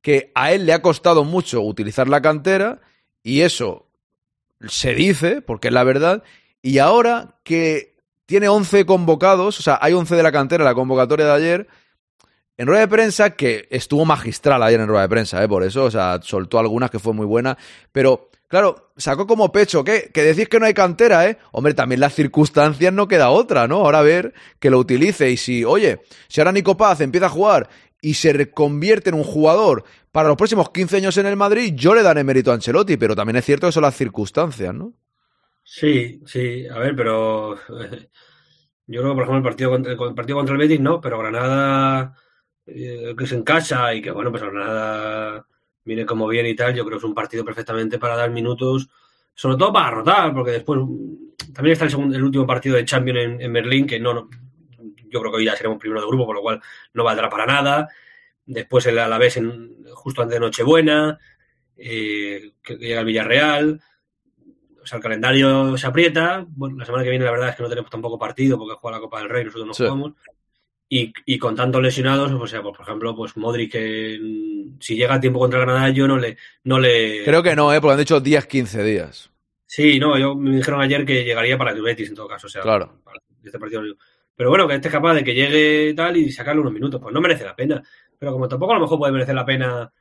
que 0.00 0.32
a 0.34 0.50
él 0.52 0.66
le 0.66 0.72
ha 0.72 0.82
costado 0.82 1.22
mucho 1.22 1.60
utilizar 1.60 2.08
la 2.08 2.20
cantera 2.20 2.80
y 3.22 3.42
eso 3.42 3.86
se 4.68 4.94
dice, 4.94 5.42
porque 5.42 5.68
es 5.68 5.74
la 5.74 5.84
verdad. 5.84 6.22
Y 6.62 6.78
ahora 6.78 7.36
que 7.42 7.96
tiene 8.26 8.48
11 8.48 8.86
convocados, 8.86 9.58
o 9.58 9.62
sea, 9.62 9.78
hay 9.80 9.92
11 9.92 10.16
de 10.16 10.22
la 10.22 10.32
cantera 10.32 10.64
la 10.64 10.74
convocatoria 10.74 11.26
de 11.26 11.32
ayer, 11.32 11.68
en 12.56 12.66
rueda 12.66 12.82
de 12.82 12.88
prensa, 12.88 13.30
que 13.30 13.66
estuvo 13.70 14.04
magistral 14.04 14.62
ayer 14.62 14.80
en 14.80 14.88
rueda 14.88 15.02
de 15.02 15.08
prensa, 15.08 15.42
¿eh? 15.42 15.48
por 15.48 15.64
eso, 15.64 15.84
o 15.84 15.90
sea, 15.90 16.20
soltó 16.22 16.58
algunas 16.58 16.90
que 16.90 16.98
fue 16.98 17.12
muy 17.12 17.26
buena, 17.26 17.56
pero 17.90 18.30
claro, 18.46 18.92
sacó 18.96 19.26
como 19.26 19.50
pecho, 19.50 19.82
¿qué? 19.82 20.10
Que 20.12 20.22
decís 20.22 20.48
que 20.48 20.60
no 20.60 20.66
hay 20.66 20.74
cantera, 20.74 21.26
¿eh? 21.26 21.38
Hombre, 21.52 21.72
también 21.72 22.00
las 22.00 22.14
circunstancias 22.14 22.92
no 22.92 23.08
queda 23.08 23.30
otra, 23.30 23.66
¿no? 23.66 23.76
Ahora 23.76 24.00
a 24.00 24.02
ver 24.02 24.34
que 24.60 24.70
lo 24.70 24.78
utilice 24.78 25.30
y 25.30 25.38
si, 25.38 25.64
oye, 25.64 26.02
si 26.28 26.40
ahora 26.40 26.52
Nico 26.52 26.76
Paz 26.76 27.00
empieza 27.00 27.26
a 27.26 27.30
jugar 27.30 27.68
y 28.02 28.14
se 28.14 28.32
reconvierte 28.32 29.08
en 29.08 29.14
un 29.14 29.24
jugador 29.24 29.84
para 30.10 30.28
los 30.28 30.36
próximos 30.36 30.70
15 30.70 30.96
años 30.98 31.16
en 31.16 31.26
el 31.26 31.36
Madrid, 31.36 31.72
yo 31.74 31.94
le 31.94 32.02
daré 32.02 32.24
mérito 32.24 32.50
a 32.50 32.54
Ancelotti, 32.54 32.98
pero 32.98 33.16
también 33.16 33.36
es 33.36 33.44
cierto 33.46 33.66
que 33.68 33.72
son 33.72 33.84
las 33.84 33.96
circunstancias, 33.96 34.74
¿no? 34.74 34.92
Sí, 35.62 36.20
sí, 36.26 36.66
a 36.66 36.78
ver, 36.80 36.96
pero 36.96 37.54
yo 38.86 39.00
creo 39.00 39.10
que, 39.10 39.14
por 39.14 39.22
ejemplo, 39.22 39.36
el 39.36 39.42
partido 39.42 39.70
contra, 39.70 39.92
el 39.92 40.14
partido 40.14 40.36
contra 40.36 40.54
el 40.54 40.58
Betis 40.58 40.80
no, 40.80 41.00
pero 41.00 41.18
Granada, 41.20 42.14
eh, 42.66 43.14
que 43.16 43.24
es 43.24 43.32
en 43.32 43.44
casa 43.44 43.94
y 43.94 44.02
que, 44.02 44.10
bueno, 44.10 44.30
pues 44.30 44.42
Granada 44.42 45.46
viene 45.84 46.04
como 46.04 46.26
bien 46.26 46.46
y 46.46 46.56
tal, 46.56 46.74
yo 46.74 46.84
creo 46.84 46.98
que 46.98 47.04
es 47.04 47.08
un 47.08 47.14
partido 47.14 47.44
perfectamente 47.44 48.00
para 48.00 48.16
dar 48.16 48.30
minutos, 48.30 48.88
sobre 49.32 49.56
todo 49.56 49.72
para 49.72 49.92
rotar, 49.92 50.34
porque 50.34 50.50
después 50.50 50.80
también 51.54 51.72
está 51.72 51.84
el, 51.84 51.90
segundo, 51.92 52.16
el 52.16 52.24
último 52.24 52.46
partido 52.46 52.74
de 52.74 52.84
Champions 52.84 53.20
en, 53.20 53.40
en 53.40 53.52
Berlín, 53.52 53.86
que 53.86 54.00
no, 54.00 54.12
no, 54.12 54.28
yo 55.12 55.20
creo 55.20 55.30
que 55.32 55.38
hoy 55.38 55.44
ya 55.44 55.56
seremos 55.56 55.78
primero 55.78 56.00
de 56.00 56.06
grupo, 56.06 56.26
por 56.26 56.36
lo 56.36 56.42
cual 56.42 56.60
no 56.94 57.04
valdrá 57.04 57.28
para 57.28 57.46
nada. 57.46 57.88
Después 58.46 58.86
el 58.86 58.98
Alavés 58.98 59.36
en, 59.36 59.84
justo 59.92 60.22
antes 60.22 60.34
de 60.36 60.40
Nochebuena, 60.40 61.18
eh, 61.76 62.52
que 62.62 62.76
llega 62.76 63.00
el 63.00 63.06
Villarreal. 63.06 63.80
O 64.82 64.86
sea, 64.86 64.96
el 64.96 65.02
calendario 65.02 65.76
se 65.76 65.86
aprieta. 65.86 66.44
Bueno, 66.48 66.76
la 66.78 66.84
semana 66.84 67.04
que 67.04 67.10
viene 67.10 67.24
la 67.24 67.30
verdad 67.30 67.50
es 67.50 67.56
que 67.56 67.62
no 67.62 67.68
tenemos 67.68 67.90
tampoco 67.90 68.18
partido 68.18 68.58
porque 68.58 68.74
juega 68.80 68.96
la 68.96 69.00
Copa 69.02 69.20
del 69.20 69.28
Rey, 69.28 69.44
nosotros 69.44 69.66
no 69.68 69.74
Sí. 69.74 69.84
jugamos. 69.84 70.12
Y, 70.88 71.10
y 71.24 71.38
con 71.38 71.56
tantos 71.56 71.80
lesionados, 71.80 72.30
o 72.32 72.46
sea, 72.46 72.60
pues, 72.62 72.76
por 72.76 72.84
ejemplo, 72.86 73.14
pues 73.16 73.34
Modric, 73.38 73.72
que 73.72 74.20
si 74.78 74.94
llega 74.96 75.14
a 75.14 75.20
tiempo 75.20 75.38
contra 75.38 75.60
Granada, 75.60 75.88
yo 75.88 76.06
no 76.06 76.18
le... 76.18 76.36
No 76.64 76.78
le... 76.78 77.24
Creo 77.24 77.42
que 77.42 77.56
no, 77.56 77.72
¿eh? 77.72 77.80
Porque 77.80 77.92
han 77.92 77.98
dicho 78.00 78.20
10-15 78.22 78.82
días. 78.84 79.30
Sí, 79.64 79.98
no, 79.98 80.18
yo 80.18 80.34
me 80.34 80.54
dijeron 80.56 80.82
ayer 80.82 81.06
que 81.06 81.24
llegaría 81.24 81.56
para 81.56 81.70
el 81.70 81.80
Betis 81.80 82.10
en 82.10 82.14
todo 82.14 82.28
caso, 82.28 82.46
o 82.46 82.50
sea, 82.50 82.60
Claro. 82.60 83.00
para 83.04 83.18
este 83.42 83.58
partido. 83.58 83.82
Pero 84.34 84.50
bueno, 84.50 84.66
que 84.66 84.74
esté 84.74 84.88
capaz 84.88 85.14
de 85.14 85.24
que 85.24 85.34
llegue 85.34 85.94
tal 85.94 86.16
y 86.16 86.30
sacarle 86.30 86.60
unos 86.60 86.72
minutos, 86.72 87.00
pues 87.00 87.12
no 87.12 87.20
merece 87.20 87.44
la 87.44 87.54
pena. 87.54 87.82
Pero 88.18 88.32
como 88.32 88.48
tampoco 88.48 88.72
a 88.72 88.76
lo 88.76 88.82
mejor 88.82 88.98
puede 88.98 89.12
merecer 89.12 89.34
la 89.34 89.44
pena, 89.44 89.92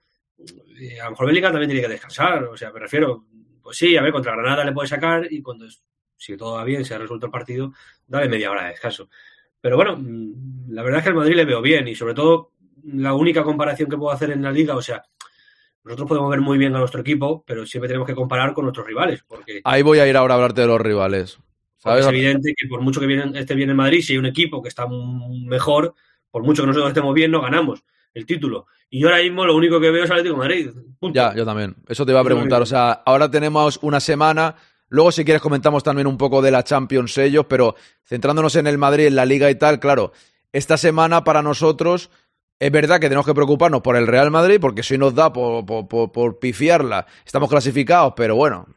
eh, 0.79 0.99
a 0.99 1.05
lo 1.05 1.11
mejor 1.11 1.27
Bellingham 1.27 1.51
también 1.51 1.69
tiene 1.69 1.86
que 1.86 1.93
descansar, 1.93 2.43
o 2.45 2.57
sea, 2.57 2.71
me 2.71 2.79
refiero, 2.79 3.25
pues 3.61 3.77
sí, 3.77 3.95
a 3.97 4.01
ver, 4.01 4.11
contra 4.11 4.34
Granada 4.34 4.63
le 4.63 4.71
puede 4.71 4.88
sacar 4.88 5.27
y 5.29 5.41
cuando, 5.41 5.65
si 6.17 6.38
todo 6.38 6.55
va 6.55 6.63
bien, 6.63 6.86
se 6.86 6.95
ha 6.95 6.97
resuelto 6.97 7.27
el 7.27 7.32
partido, 7.32 7.73
dale 8.07 8.29
media 8.29 8.51
hora 8.51 8.63
de 8.63 8.69
descanso. 8.69 9.09
Pero 9.59 9.75
bueno, 9.75 9.97
mm, 9.97 10.71
la 10.71 10.84
verdad 10.84 10.99
es 10.99 11.03
que 11.03 11.09
al 11.09 11.15
Madrid 11.15 11.36
le 11.36 11.45
veo 11.45 11.61
bien 11.61 11.88
y 11.88 11.95
sobre 11.95 12.13
todo 12.13 12.51
la 12.84 13.13
única 13.13 13.43
comparación 13.43 13.89
que 13.89 13.97
puedo 13.97 14.11
hacer 14.11 14.32
en 14.32 14.41
la 14.41 14.51
liga, 14.51 14.75
o 14.75 14.82
sea, 14.82 15.03
nosotros 15.84 16.09
podemos 16.09 16.29
ver 16.29 16.41
muy 16.41 16.57
bien 16.57 16.75
a 16.75 16.79
nuestro 16.79 17.01
equipo, 17.01 17.43
pero 17.45 17.65
siempre 17.65 17.88
tenemos 17.88 18.07
que 18.07 18.15
comparar 18.15 18.53
con 18.53 18.65
nuestros 18.65 18.86
rivales, 18.86 19.23
porque 19.27 19.61
Ahí 19.63 19.82
voy 19.82 19.99
a 19.99 20.07
ir 20.07 20.15
ahora 20.17 20.36
a 20.36 20.38
hablarte 20.38 20.61
de 20.61 20.67
los 20.67 20.82
rivales. 20.82 21.39
Es 21.84 22.07
evidente 22.07 22.53
que 22.55 22.67
por 22.67 22.82
mucho 22.82 22.99
que 22.99 23.07
viene, 23.07 23.39
esté 23.39 23.55
bien 23.55 23.69
en 23.69 23.75
Madrid, 23.75 24.01
si 24.01 24.13
hay 24.13 24.19
un 24.19 24.25
equipo 24.25 24.61
que 24.61 24.69
está 24.69 24.88
mejor, 25.47 25.93
por 26.29 26.43
mucho 26.43 26.63
que 26.63 26.67
nosotros 26.67 26.89
estemos 26.89 27.13
bien, 27.13 27.32
no 27.32 27.41
ganamos 27.41 27.84
el 28.13 28.25
título. 28.25 28.67
Y 28.89 28.99
yo 28.99 29.07
ahora 29.07 29.21
mismo 29.21 29.45
lo 29.45 29.55
único 29.55 29.79
que 29.79 29.89
veo 29.89 30.03
es 30.03 30.11
Atlético 30.11 30.36
de 30.36 30.39
Madrid. 30.39 30.69
Punto. 30.99 31.15
Ya, 31.15 31.34
yo 31.34 31.45
también. 31.45 31.75
Eso 31.88 32.05
te 32.05 32.11
iba 32.11 32.19
a 32.19 32.23
preguntar. 32.25 32.61
O 32.61 32.65
sea, 32.65 32.91
ahora 32.91 33.32
tenemos 33.32 33.79
una 33.82 33.99
semana. 34.01 34.55
Luego, 34.89 35.13
si 35.13 35.23
quieres, 35.23 35.41
comentamos 35.41 35.82
también 35.84 36.07
un 36.07 36.17
poco 36.17 36.41
de 36.41 36.51
la 36.51 36.63
Champions 36.63 37.17
ellos, 37.17 37.45
pero 37.47 37.75
centrándonos 38.03 38.55
en 38.57 38.67
el 38.67 38.77
Madrid, 38.77 39.05
en 39.07 39.15
la 39.15 39.25
Liga 39.25 39.49
y 39.49 39.55
tal, 39.55 39.79
claro, 39.79 40.11
esta 40.51 40.75
semana 40.75 41.23
para 41.23 41.41
nosotros 41.41 42.09
es 42.59 42.71
verdad 42.71 42.99
que 42.99 43.07
tenemos 43.07 43.25
que 43.25 43.34
preocuparnos 43.34 43.82
por 43.82 43.95
el 43.95 44.05
Real 44.05 44.29
Madrid, 44.29 44.57
porque 44.59 44.84
si 44.84 44.97
nos 44.97 45.15
da 45.15 45.32
por, 45.32 45.65
por, 45.65 45.88
por- 45.88 46.11
por 46.11 46.39
pifiarla, 46.39 47.07
estamos 47.25 47.49
clasificados, 47.49 48.13
pero 48.17 48.36
bueno, 48.36 48.67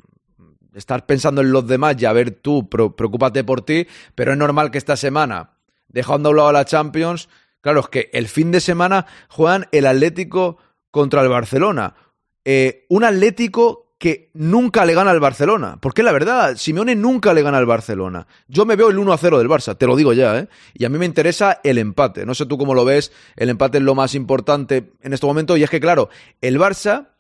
estar 0.75 1.07
pensando 1.07 1.41
en 1.41 1.53
los 1.53 1.66
demás 1.66 1.97
y 1.99 2.05
a 2.05 2.12
ver 2.12 2.31
tú, 2.31 2.68
preocúpate 2.68 3.45
por 3.45 3.62
ti, 3.62 3.87
pero 4.14 4.33
es 4.33 4.39
normal 4.39 4.70
que 4.70 4.79
esta 4.79 4.97
semana, 4.97 5.51
dejando 5.89 6.31
a 6.31 6.35
lado 6.35 6.53
la 6.53 6.64
Champions, 6.64 7.29
claro, 7.61 7.81
es 7.81 7.89
que 7.89 8.11
el 8.12 8.29
fin 8.29 8.51
de 8.51 8.61
semana 8.61 9.07
juegan 9.29 9.66
el 9.72 9.87
Atlético 9.87 10.59
contra 10.91 11.22
el 11.22 11.29
Barcelona. 11.29 11.95
Eh, 12.45 12.87
un 12.89 13.05
Atlético 13.05 13.85
que 14.05 14.31
nunca 14.35 14.85
le 14.85 14.93
gana 14.93 15.12
al 15.12 15.20
Barcelona. 15.20 15.79
Porque 15.81 16.03
la 16.03 16.12
verdad, 16.12 16.57
Simeone 16.57 16.95
nunca 16.95 17.33
le 17.33 17.41
gana 17.41 17.57
al 17.57 17.64
Barcelona. 17.64 18.27
Yo 18.49 18.66
me 18.66 18.77
veo 18.77 18.91
el 18.91 18.99
1-0 18.99 19.39
del 19.39 19.49
Barça, 19.49 19.79
te 19.79 19.87
lo 19.87 19.97
digo 19.97 20.12
ya, 20.12 20.39
¿eh? 20.41 20.49
Y 20.75 20.85
a 20.85 20.91
mí 20.91 20.99
me 20.99 21.07
interesa 21.07 21.61
el 21.64 21.79
empate. 21.79 22.27
No 22.27 22.35
sé 22.35 22.45
tú 22.45 22.59
cómo 22.59 22.75
lo 22.75 22.85
ves, 22.85 23.12
el 23.37 23.49
empate 23.49 23.79
es 23.79 23.85
lo 23.85 23.95
más 23.95 24.14
importante 24.14 24.93
en 25.01 25.14
este 25.14 25.27
momento. 25.27 25.57
Y 25.57 25.62
es 25.62 25.70
que, 25.70 25.81
claro, 25.81 26.11
el 26.43 26.59
Barça 26.59 27.14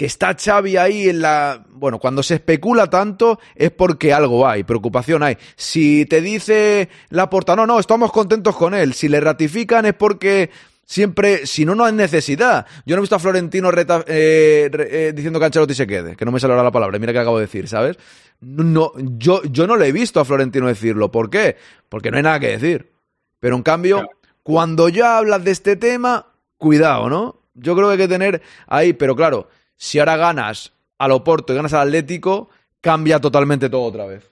que 0.00 0.06
está 0.06 0.34
Xavi 0.34 0.78
ahí 0.78 1.10
en 1.10 1.20
la... 1.20 1.62
Bueno, 1.72 1.98
cuando 1.98 2.22
se 2.22 2.36
especula 2.36 2.88
tanto 2.88 3.38
es 3.54 3.70
porque 3.70 4.14
algo 4.14 4.48
hay, 4.48 4.64
preocupación 4.64 5.22
hay. 5.22 5.36
Si 5.56 6.06
te 6.06 6.22
dice 6.22 6.88
la 7.10 7.28
porta, 7.28 7.54
no, 7.54 7.66
no, 7.66 7.78
estamos 7.78 8.10
contentos 8.10 8.56
con 8.56 8.72
él. 8.72 8.94
Si 8.94 9.08
le 9.08 9.20
ratifican 9.20 9.84
es 9.84 9.92
porque 9.92 10.48
siempre, 10.86 11.44
si 11.46 11.66
no, 11.66 11.74
no 11.74 11.84
hay 11.84 11.92
necesidad. 11.92 12.64
Yo 12.86 12.96
no 12.96 13.00
he 13.00 13.02
visto 13.02 13.16
a 13.16 13.18
Florentino 13.18 13.70
reta- 13.70 14.02
eh, 14.06 14.70
re- 14.72 15.08
eh, 15.08 15.12
diciendo 15.12 15.38
que 15.38 15.44
Ancelotti 15.44 15.74
se 15.74 15.86
quede, 15.86 16.16
que 16.16 16.24
no 16.24 16.32
me 16.32 16.40
sale 16.40 16.54
ahora 16.54 16.64
la 16.64 16.72
palabra, 16.72 16.98
mira 16.98 17.12
que 17.12 17.18
acabo 17.18 17.36
de 17.38 17.44
decir, 17.44 17.68
¿sabes? 17.68 17.98
No, 18.40 18.92
yo, 18.96 19.42
yo 19.42 19.66
no 19.66 19.76
le 19.76 19.88
he 19.88 19.92
visto 19.92 20.18
a 20.18 20.24
Florentino 20.24 20.66
decirlo. 20.66 21.12
¿Por 21.12 21.28
qué? 21.28 21.56
Porque 21.90 22.10
no 22.10 22.16
hay 22.16 22.22
nada 22.22 22.40
que 22.40 22.48
decir. 22.56 22.90
Pero 23.38 23.54
en 23.54 23.62
cambio, 23.62 23.96
Claro. 23.96 24.10
cuando 24.42 24.88
ya 24.88 25.18
hablas 25.18 25.44
de 25.44 25.50
este 25.50 25.76
tema, 25.76 26.24
cuidado, 26.56 27.10
¿no? 27.10 27.36
Yo 27.52 27.76
creo 27.76 27.88
que 27.88 27.92
hay 27.92 27.98
que 27.98 28.08
tener 28.08 28.40
ahí, 28.66 28.94
pero 28.94 29.14
claro, 29.14 29.50
si 29.82 29.98
ahora 29.98 30.18
ganas 30.18 30.74
al 30.98 31.12
Oporto 31.12 31.54
y 31.54 31.56
ganas 31.56 31.72
al 31.72 31.88
Atlético, 31.88 32.50
cambia 32.82 33.18
totalmente 33.18 33.70
todo 33.70 33.84
otra 33.84 34.04
vez. 34.04 34.30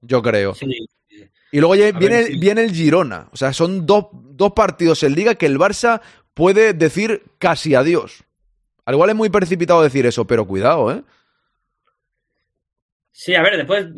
Yo 0.00 0.22
creo. 0.22 0.54
Sí. 0.54 0.86
Y 1.50 1.58
luego 1.58 1.74
ya 1.74 1.90
viene, 1.90 2.14
ver, 2.14 2.26
sí. 2.26 2.38
viene 2.38 2.62
el 2.62 2.72
Girona. 2.72 3.28
O 3.32 3.36
sea, 3.36 3.52
son 3.52 3.84
dos, 3.84 4.06
dos 4.12 4.52
partidos 4.52 5.02
en 5.02 5.16
Liga 5.16 5.34
que 5.34 5.46
el 5.46 5.58
Barça 5.58 6.00
puede 6.34 6.72
decir 6.72 7.24
casi 7.38 7.74
adiós. 7.74 8.22
Al 8.84 8.94
igual 8.94 9.10
es 9.10 9.16
muy 9.16 9.28
precipitado 9.28 9.82
decir 9.82 10.06
eso, 10.06 10.24
pero 10.24 10.46
cuidado, 10.46 10.92
¿eh? 10.92 11.02
Sí, 13.10 13.34
a 13.34 13.42
ver, 13.42 13.56
después 13.56 13.88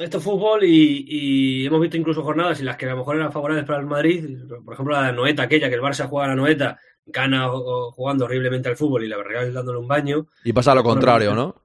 esto 0.00 0.18
es 0.18 0.24
fútbol 0.24 0.64
y, 0.64 1.04
y 1.06 1.66
hemos 1.66 1.82
visto 1.82 1.98
incluso 1.98 2.22
jornadas 2.22 2.60
en 2.60 2.66
las 2.66 2.78
que 2.78 2.86
a 2.86 2.92
lo 2.92 2.96
mejor 2.96 3.16
eran 3.16 3.30
favorables 3.30 3.66
para 3.66 3.80
el 3.80 3.86
Madrid. 3.86 4.24
Por 4.64 4.72
ejemplo, 4.72 4.98
la 4.98 5.12
Noeta, 5.12 5.42
aquella 5.42 5.68
que 5.68 5.74
el 5.74 5.82
Barça 5.82 6.08
juega 6.08 6.24
a 6.24 6.28
la 6.30 6.34
Noeta, 6.34 6.78
gana 7.06 7.48
jugando 7.48 8.24
horriblemente 8.24 8.68
al 8.68 8.76
fútbol 8.76 9.04
y 9.04 9.08
la 9.08 9.22
Real 9.22 9.52
dándole 9.52 9.78
un 9.78 9.88
baño. 9.88 10.26
Y 10.44 10.52
pasa 10.52 10.74
lo 10.74 10.82
contrario, 10.82 11.34
¿no? 11.34 11.62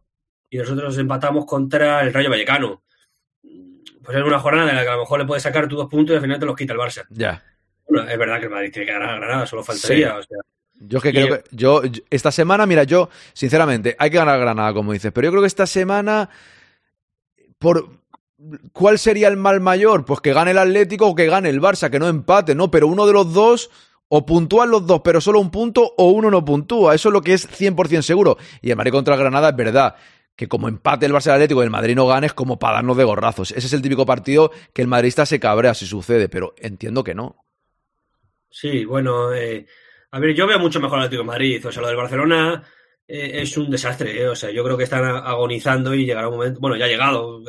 y 0.52 0.58
nosotros 0.58 0.98
empatamos 0.98 1.46
contra 1.46 2.02
el 2.02 2.12
Rayo 2.12 2.32
Vallecano. 2.32 2.82
Pues 4.04 4.18
es 4.18 4.24
una 4.24 4.40
jornada 4.40 4.72
en 4.72 4.76
la 4.78 4.82
que 4.82 4.90
a 4.90 4.94
lo 4.96 5.02
mejor 5.02 5.20
le 5.20 5.26
puedes 5.28 5.44
sacar 5.44 5.68
tus 5.68 5.78
dos 5.78 5.88
puntos 5.88 6.14
y 6.14 6.16
al 6.16 6.22
final 6.24 6.40
te 6.40 6.46
los 6.48 6.56
quita 6.56 6.74
el 6.74 6.80
Barça. 6.80 7.06
Ya. 7.12 7.44
Bueno, 7.88 8.10
es 8.10 8.18
verdad 8.18 8.40
que 8.40 8.46
el 8.46 8.50
Madrid 8.52 8.72
tiene 8.74 8.88
que 8.88 8.94
ganar 8.94 9.10
a 9.12 9.16
Granada, 9.18 9.46
solo 9.46 9.64
faltaría. 9.64 10.18
O 10.18 10.24
sea, 10.24 10.40
Yo 10.80 10.98
es 10.98 11.04
que 11.04 11.12
creo 11.12 11.28
que. 11.38 11.44
Yo, 11.52 11.84
yo- 11.86 12.02
esta 12.10 12.32
semana, 12.32 12.66
mira, 12.66 12.84
yo, 12.84 13.10
sinceramente, 13.34 13.96
hay 14.00 14.10
que 14.10 14.18
ganar 14.18 14.36
a 14.36 14.40
Granada, 14.40 14.74
como 14.74 14.92
dices, 14.92 15.12
pero 15.14 15.26
yo 15.26 15.32
creo 15.32 15.44
que 15.44 15.48
esta 15.48 15.68
semana. 15.68 16.30
Por. 17.60 17.88
¿Cuál 18.72 18.98
sería 18.98 19.28
el 19.28 19.38
mal 19.38 19.60
mayor? 19.60 20.04
Pues 20.06 20.20
que 20.22 20.34
gane 20.34 20.52
el 20.52 20.58
Atlético 20.58 21.08
o 21.08 21.14
que 21.16 21.28
gane 21.28 21.50
el 21.50 21.62
Barça, 21.62 21.92
que 21.92 22.00
no 22.00 22.08
empate, 22.08 22.56
¿no? 22.56 22.72
Pero 22.72 22.88
uno 22.88 23.06
de 23.06 23.14
los 23.14 23.34
dos. 23.34 23.70
O 24.12 24.26
puntúan 24.26 24.72
los 24.72 24.88
dos, 24.88 25.02
pero 25.04 25.22
solo 25.22 25.40
un 25.40 25.52
punto, 25.52 25.94
o 25.98 26.10
uno 26.10 26.32
no 26.32 26.44
puntúa. 26.44 26.96
Eso 26.96 27.10
es 27.10 27.14
lo 27.14 27.22
que 27.22 27.34
es 27.34 27.48
100% 27.48 28.02
seguro. 28.02 28.38
Y 28.62 28.72
el 28.72 28.76
Madrid 28.76 28.92
contra 28.92 29.16
Granada 29.16 29.50
es 29.50 29.56
verdad. 29.56 29.96
Que 30.36 30.48
como 30.48 30.68
empate 30.68 31.06
el 31.06 31.12
el 31.12 31.18
Atlético 31.18 31.62
y 31.62 31.66
el 31.66 31.70
Madrid 31.70 31.96
no 31.96 32.08
gane 32.08 32.26
es 32.26 32.34
como 32.34 32.58
para 32.58 32.76
darnos 32.76 32.98
de 32.98 33.04
gorrazos. 33.04 33.52
Ese 33.52 33.68
es 33.68 33.74
el 33.74 33.84
típico 33.84 34.06
partido 34.06 34.52
que 34.74 34.82
el 34.82 34.88
madridista 34.88 35.26
se 35.26 35.40
cabrea 35.40 35.74
si 35.74 35.86
sucede, 35.86 36.28
pero 36.28 36.56
entiendo 36.58 37.04
que 37.04 37.14
no. 37.14 37.36
sí, 38.50 38.84
bueno, 38.86 39.34
eh, 39.34 39.68
A 40.12 40.20
ver, 40.20 40.34
yo 40.34 40.48
veo 40.48 40.58
mucho 40.58 40.80
mejor 40.80 40.98
al 40.98 41.06
Atlético 41.06 41.24
de 41.24 41.28
Madrid. 41.28 41.66
O 41.68 41.72
sea, 41.72 41.82
lo 41.82 41.90
del 41.90 41.98
Barcelona 41.98 42.64
eh, 43.08 43.42
es 43.42 43.56
un 43.58 43.70
desastre. 43.70 44.24
¿eh? 44.24 44.28
O 44.28 44.36
sea, 44.36 44.50
yo 44.50 44.64
creo 44.64 44.78
que 44.78 44.86
están 44.86 45.04
agonizando 45.04 45.94
y 45.94 46.06
llegará 46.06 46.30
un 46.30 46.38
momento. 46.38 46.60
Bueno, 46.60 46.78
ya 46.78 46.86
ha 46.86 46.90
llegado. 46.90 47.44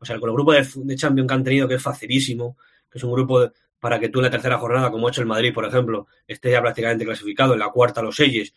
O 0.00 0.04
sea, 0.04 0.18
con 0.18 0.30
el 0.30 0.34
grupo 0.34 0.52
de, 0.52 0.66
de 0.74 0.96
Champions 0.96 1.28
que 1.28 1.34
han 1.34 1.44
tenido, 1.44 1.68
que 1.68 1.74
es 1.74 1.82
facilísimo, 1.82 2.56
que 2.90 2.98
es 2.98 3.04
un 3.04 3.12
grupo 3.12 3.40
de, 3.40 3.50
para 3.80 4.00
que 4.00 4.08
tú 4.08 4.18
en 4.18 4.24
la 4.24 4.30
tercera 4.30 4.58
jornada, 4.58 4.90
como 4.90 5.06
ha 5.06 5.10
hecho 5.10 5.20
el 5.20 5.26
Madrid, 5.26 5.52
por 5.52 5.64
ejemplo, 5.64 6.06
esté 6.26 6.50
ya 6.50 6.60
prácticamente 6.60 7.04
clasificado, 7.04 7.52
en 7.52 7.60
la 7.60 7.68
cuarta 7.70 8.02
los 8.02 8.16
Selles, 8.16 8.54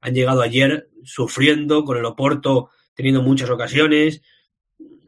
han 0.00 0.14
llegado 0.14 0.42
ayer 0.42 0.88
sufriendo 1.04 1.84
con 1.84 1.96
el 1.96 2.04
Oporto, 2.04 2.70
teniendo 2.94 3.22
muchas 3.22 3.48
ocasiones. 3.50 4.22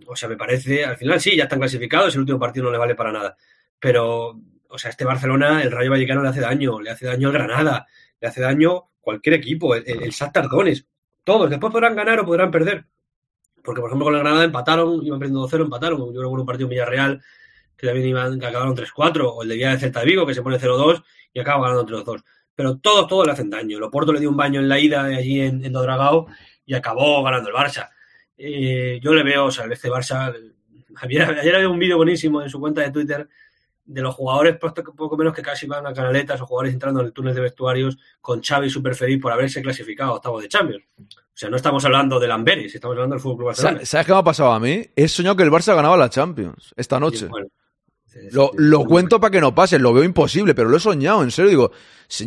O 0.06 0.14
sea, 0.14 0.28
me 0.28 0.36
parece, 0.36 0.84
al 0.84 0.96
final 0.96 1.20
sí, 1.20 1.36
ya 1.36 1.44
están 1.44 1.58
clasificados, 1.58 2.14
el 2.14 2.20
último 2.20 2.38
partido 2.38 2.66
no 2.66 2.72
le 2.72 2.78
vale 2.78 2.94
para 2.94 3.10
nada. 3.10 3.36
Pero, 3.80 4.40
o 4.68 4.78
sea, 4.78 4.90
este 4.90 5.04
Barcelona, 5.04 5.62
el 5.62 5.72
Rayo 5.72 5.90
Vallecano 5.90 6.22
le 6.22 6.28
hace 6.28 6.40
daño, 6.40 6.80
le 6.80 6.90
hace 6.90 7.06
daño 7.06 7.28
el 7.28 7.34
Granada, 7.34 7.86
le 8.20 8.28
hace 8.28 8.40
daño 8.40 8.90
cualquier 9.00 9.34
equipo, 9.34 9.74
el, 9.74 9.84
el 9.86 10.14
Tardones, 10.14 10.86
todos. 11.24 11.50
Después 11.50 11.72
podrán 11.72 11.96
ganar 11.96 12.20
o 12.20 12.26
podrán 12.26 12.50
perder. 12.50 12.86
Porque, 13.64 13.80
por 13.80 13.90
ejemplo, 13.90 14.04
con 14.04 14.14
el 14.14 14.20
Granada 14.20 14.44
empataron, 14.44 15.04
iban 15.04 15.18
perdiendo 15.18 15.48
2-0, 15.48 15.62
empataron. 15.62 15.98
Yo 16.14 16.20
recuerdo 16.20 16.42
un 16.42 16.46
partido 16.46 16.66
en 16.66 16.70
Villarreal 16.70 17.22
que 17.85 17.89
también 17.91 18.09
iban, 18.09 18.41
que 18.41 18.47
acabaron 18.47 18.74
3-4, 18.74 19.30
o 19.35 19.43
el 19.43 19.49
de 19.49 19.57
Vía 19.57 19.70
de 19.70 19.78
Celta 19.78 20.01
de 20.01 20.07
Vigo, 20.07 20.26
que 20.26 20.35
se 20.35 20.43
pone 20.43 20.59
0-2 20.59 21.03
y 21.32 21.41
acaba 21.41 21.68
ganando 21.68 22.05
3-2. 22.05 22.24
Pero 22.55 22.78
todos, 22.78 23.07
todos 23.09 23.26
le 23.26 23.32
hacen 23.32 23.51
daño. 23.51 23.76
El 23.76 23.82
Oporto 23.82 24.12
le 24.12 24.20
dio 24.20 24.30
un 24.30 24.37
baño 24.37 24.61
en 24.61 24.68
la 24.68 24.78
ida 24.78 25.05
allí 25.05 25.41
en, 25.41 25.64
en 25.64 25.72
Dodragao 25.72 26.26
y 26.64 26.74
acabó 26.74 27.22
ganando 27.22 27.51
el 27.51 27.55
Barça. 27.55 27.91
Eh, 28.37 29.01
yo 29.03 29.12
le 29.12 29.22
veo, 29.22 29.47
o 29.47 29.51
sea, 29.51 29.66
este 29.66 29.91
Barça. 29.91 30.35
Ayer, 30.97 31.22
ayer 31.22 31.55
había 31.57 31.68
un 31.68 31.78
vídeo 31.78 31.97
buenísimo 31.97 32.41
en 32.41 32.49
su 32.49 32.61
cuenta 32.61 32.80
de 32.80 32.91
Twitter 32.91 33.28
de 33.85 34.01
los 34.01 34.14
jugadores 34.14 34.57
poco 34.57 35.16
menos 35.16 35.35
que 35.35 35.43
casi 35.43 35.66
van 35.66 35.87
a 35.87 35.93
canaletas 35.93 36.41
o 36.41 36.47
jugadores 36.47 36.72
entrando 36.72 37.01
en 37.01 37.07
el 37.07 37.12
túnel 37.12 37.35
de 37.35 37.43
vestuarios 37.43 37.99
con 38.20 38.43
Xavi 38.43 38.70
súper 38.70 38.95
feliz 38.95 39.20
por 39.20 39.30
haberse 39.30 39.61
clasificado 39.61 40.12
a 40.12 40.14
octavo 40.14 40.41
de 40.41 40.49
Champions. 40.49 40.85
O 40.99 41.37
sea, 41.37 41.51
no 41.51 41.57
estamos 41.57 41.85
hablando 41.85 42.18
del 42.18 42.30
Amberes, 42.30 42.74
estamos 42.74 42.95
hablando 42.95 43.16
del 43.16 43.22
Fútbol 43.22 43.47
Barcelona. 43.47 43.85
¿Sabes 43.85 44.07
qué 44.07 44.12
me 44.12 44.18
ha 44.18 44.24
pasado 44.24 44.53
a 44.53 44.61
mí? 44.61 44.87
He 44.97 45.09
soñado 45.09 45.37
que 45.37 45.43
el 45.43 45.51
Barça 45.51 45.74
ganaba 45.74 45.97
la 45.97 46.09
Champions 46.09 46.72
esta 46.76 46.99
noche. 46.99 47.28
Lo, 48.30 48.50
lo 48.56 48.84
cuento 48.84 49.20
para 49.20 49.30
que 49.30 49.40
no 49.40 49.54
pase, 49.54 49.78
lo 49.78 49.92
veo 49.92 50.04
imposible, 50.04 50.54
pero 50.54 50.68
lo 50.68 50.76
he 50.76 50.80
soñado, 50.80 51.22
en 51.22 51.30
serio. 51.30 51.50
Digo, 51.50 51.72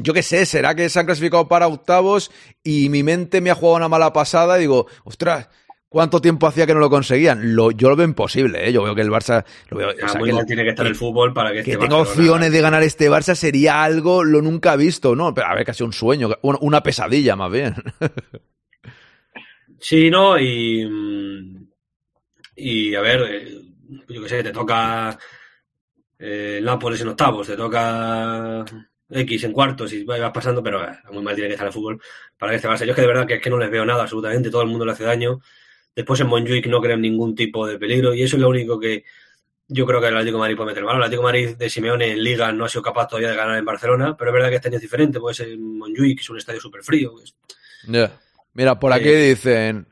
yo 0.02 0.14
qué 0.14 0.24
sé, 0.24 0.46
será 0.46 0.76
que 0.76 0.90
se 0.90 1.00
han 1.00 1.06
clasificado 1.06 1.48
para 1.48 1.68
octavos 1.68 2.32
y 2.64 2.90
mi 2.90 3.04
mente 3.04 3.42
me 3.42 3.52
ha 3.52 3.56
jugado 3.56 3.78
una 3.78 3.90
mala 3.90 4.14
pasada 4.14 4.58
y 4.58 4.62
digo, 4.62 4.88
ostras, 5.04 5.50
¿Cuánto 5.90 6.20
tiempo 6.20 6.48
hacía 6.48 6.68
que 6.68 6.74
no 6.74 6.82
lo 6.82 6.90
conseguían? 6.90 7.56
Lo, 7.56 7.72
yo 7.72 7.90
lo 7.90 7.96
veo 7.96 8.06
imposible, 8.06 8.68
¿eh? 8.68 8.74
Yo 8.74 8.84
veo 8.84 8.94
que 8.94 9.02
el 9.02 9.10
Barça... 9.10 9.46
Lo 9.70 9.78
veo, 9.78 9.90
o 9.92 10.08
sea, 10.08 10.20
que 10.20 10.46
tiene 10.46 10.64
que 10.64 10.72
estar 10.72 10.86
el 10.86 10.96
fútbol 10.96 11.34
para 11.34 11.54
que, 11.54 11.64
que 11.64 11.72
este 11.72 11.78
tenga 11.82 11.98
opciones 11.98 12.52
de 12.52 12.60
ganar 12.60 12.84
este 12.84 13.10
Barça 13.10 13.36
sería 13.36 13.82
algo 13.84 14.26
lo 14.26 14.42
nunca 14.42 14.76
visto, 14.76 15.16
¿no? 15.16 15.34
Pero 15.34 15.48
a 15.48 15.56
ver, 15.56 15.66
casi 15.66 15.84
un 15.84 15.94
sueño, 15.94 16.30
una 16.42 16.84
pesadilla 16.84 17.38
más 17.38 17.50
bien. 17.50 17.76
sí, 19.80 20.10
¿no? 20.10 20.38
Y, 20.38 21.66
y 22.58 22.94
a 22.94 23.00
ver, 23.00 23.22
eh, 23.22 23.62
yo 24.10 24.24
qué 24.24 24.30
sé, 24.30 24.44
te 24.44 24.52
toca 24.52 25.18
eh, 26.20 26.60
Nápoles 26.64 27.02
en 27.02 27.10
octavos, 27.10 27.48
te 27.48 27.56
toca 27.56 28.66
X 29.10 29.44
en 29.44 29.54
cuartos 29.54 29.94
y 29.94 30.04
vas 30.04 30.32
pasando, 30.32 30.62
pero 30.62 30.84
eh, 30.84 30.98
muy 31.12 31.24
mal 31.24 31.36
tiene 31.36 31.50
que 31.50 31.54
estar 31.54 31.68
el 31.68 31.74
fútbol 31.74 32.02
para 32.38 32.52
que 32.52 32.56
este 32.58 32.68
Barça. 32.68 32.86
Yo 32.86 32.92
es 32.92 32.96
que 32.96 33.02
de 33.02 33.08
verdad 33.08 33.28
que 33.28 33.36
es 33.36 33.42
que 33.42 33.50
no 33.50 33.58
les 33.58 33.70
veo 33.70 33.86
nada 33.86 34.04
absolutamente, 34.04 34.50
todo 34.50 34.62
el 34.62 34.68
mundo 34.68 34.86
le 34.86 34.92
hace 34.92 35.04
daño. 35.04 35.40
Después 35.96 36.20
en 36.20 36.28
Montjuic 36.28 36.68
no 36.68 36.82
crean 36.82 37.02
ningún 37.02 37.36
tipo 37.36 37.66
de 37.66 37.80
peligro 37.80 38.14
y 38.14 38.24
eso 38.24 38.36
es 38.36 38.42
lo 38.42 38.50
único 38.50 38.80
que 38.80 39.04
yo 39.70 39.86
creo 39.86 40.00
que 40.00 40.08
el 40.08 40.16
Atlético 40.16 40.38
de 40.38 40.42
Madrid 40.42 40.56
puede 40.56 40.68
meter 40.70 40.84
mano. 40.84 40.98
El 40.98 41.04
Atlético 41.04 41.28
de 41.28 41.34
Madrid 41.34 41.58
de 41.58 41.70
Simeone 41.70 42.12
en 42.12 42.24
Liga 42.24 42.52
no 42.52 42.66
ha 42.66 42.70
sido 42.70 42.82
capaz 42.82 43.08
todavía 43.08 43.32
de 43.32 43.36
ganar 43.36 43.58
en 43.58 43.66
Barcelona, 43.66 44.16
pero 44.18 44.32
es 44.32 44.34
verdad 44.34 44.50
que 44.50 44.56
este 44.56 44.68
año 44.70 44.78
es 44.78 44.82
diferente, 44.82 45.20
puede 45.20 45.36
ser 45.36 45.50
en 45.50 45.78
Montjuic, 45.78 46.22
es 46.22 46.30
un 46.30 46.38
estadio 46.38 46.62
súper 46.62 46.84
frío. 46.84 47.16
Mira, 48.54 48.80
por 48.80 48.94
aquí 48.94 49.10
eh, 49.10 49.30
dicen, 49.30 49.88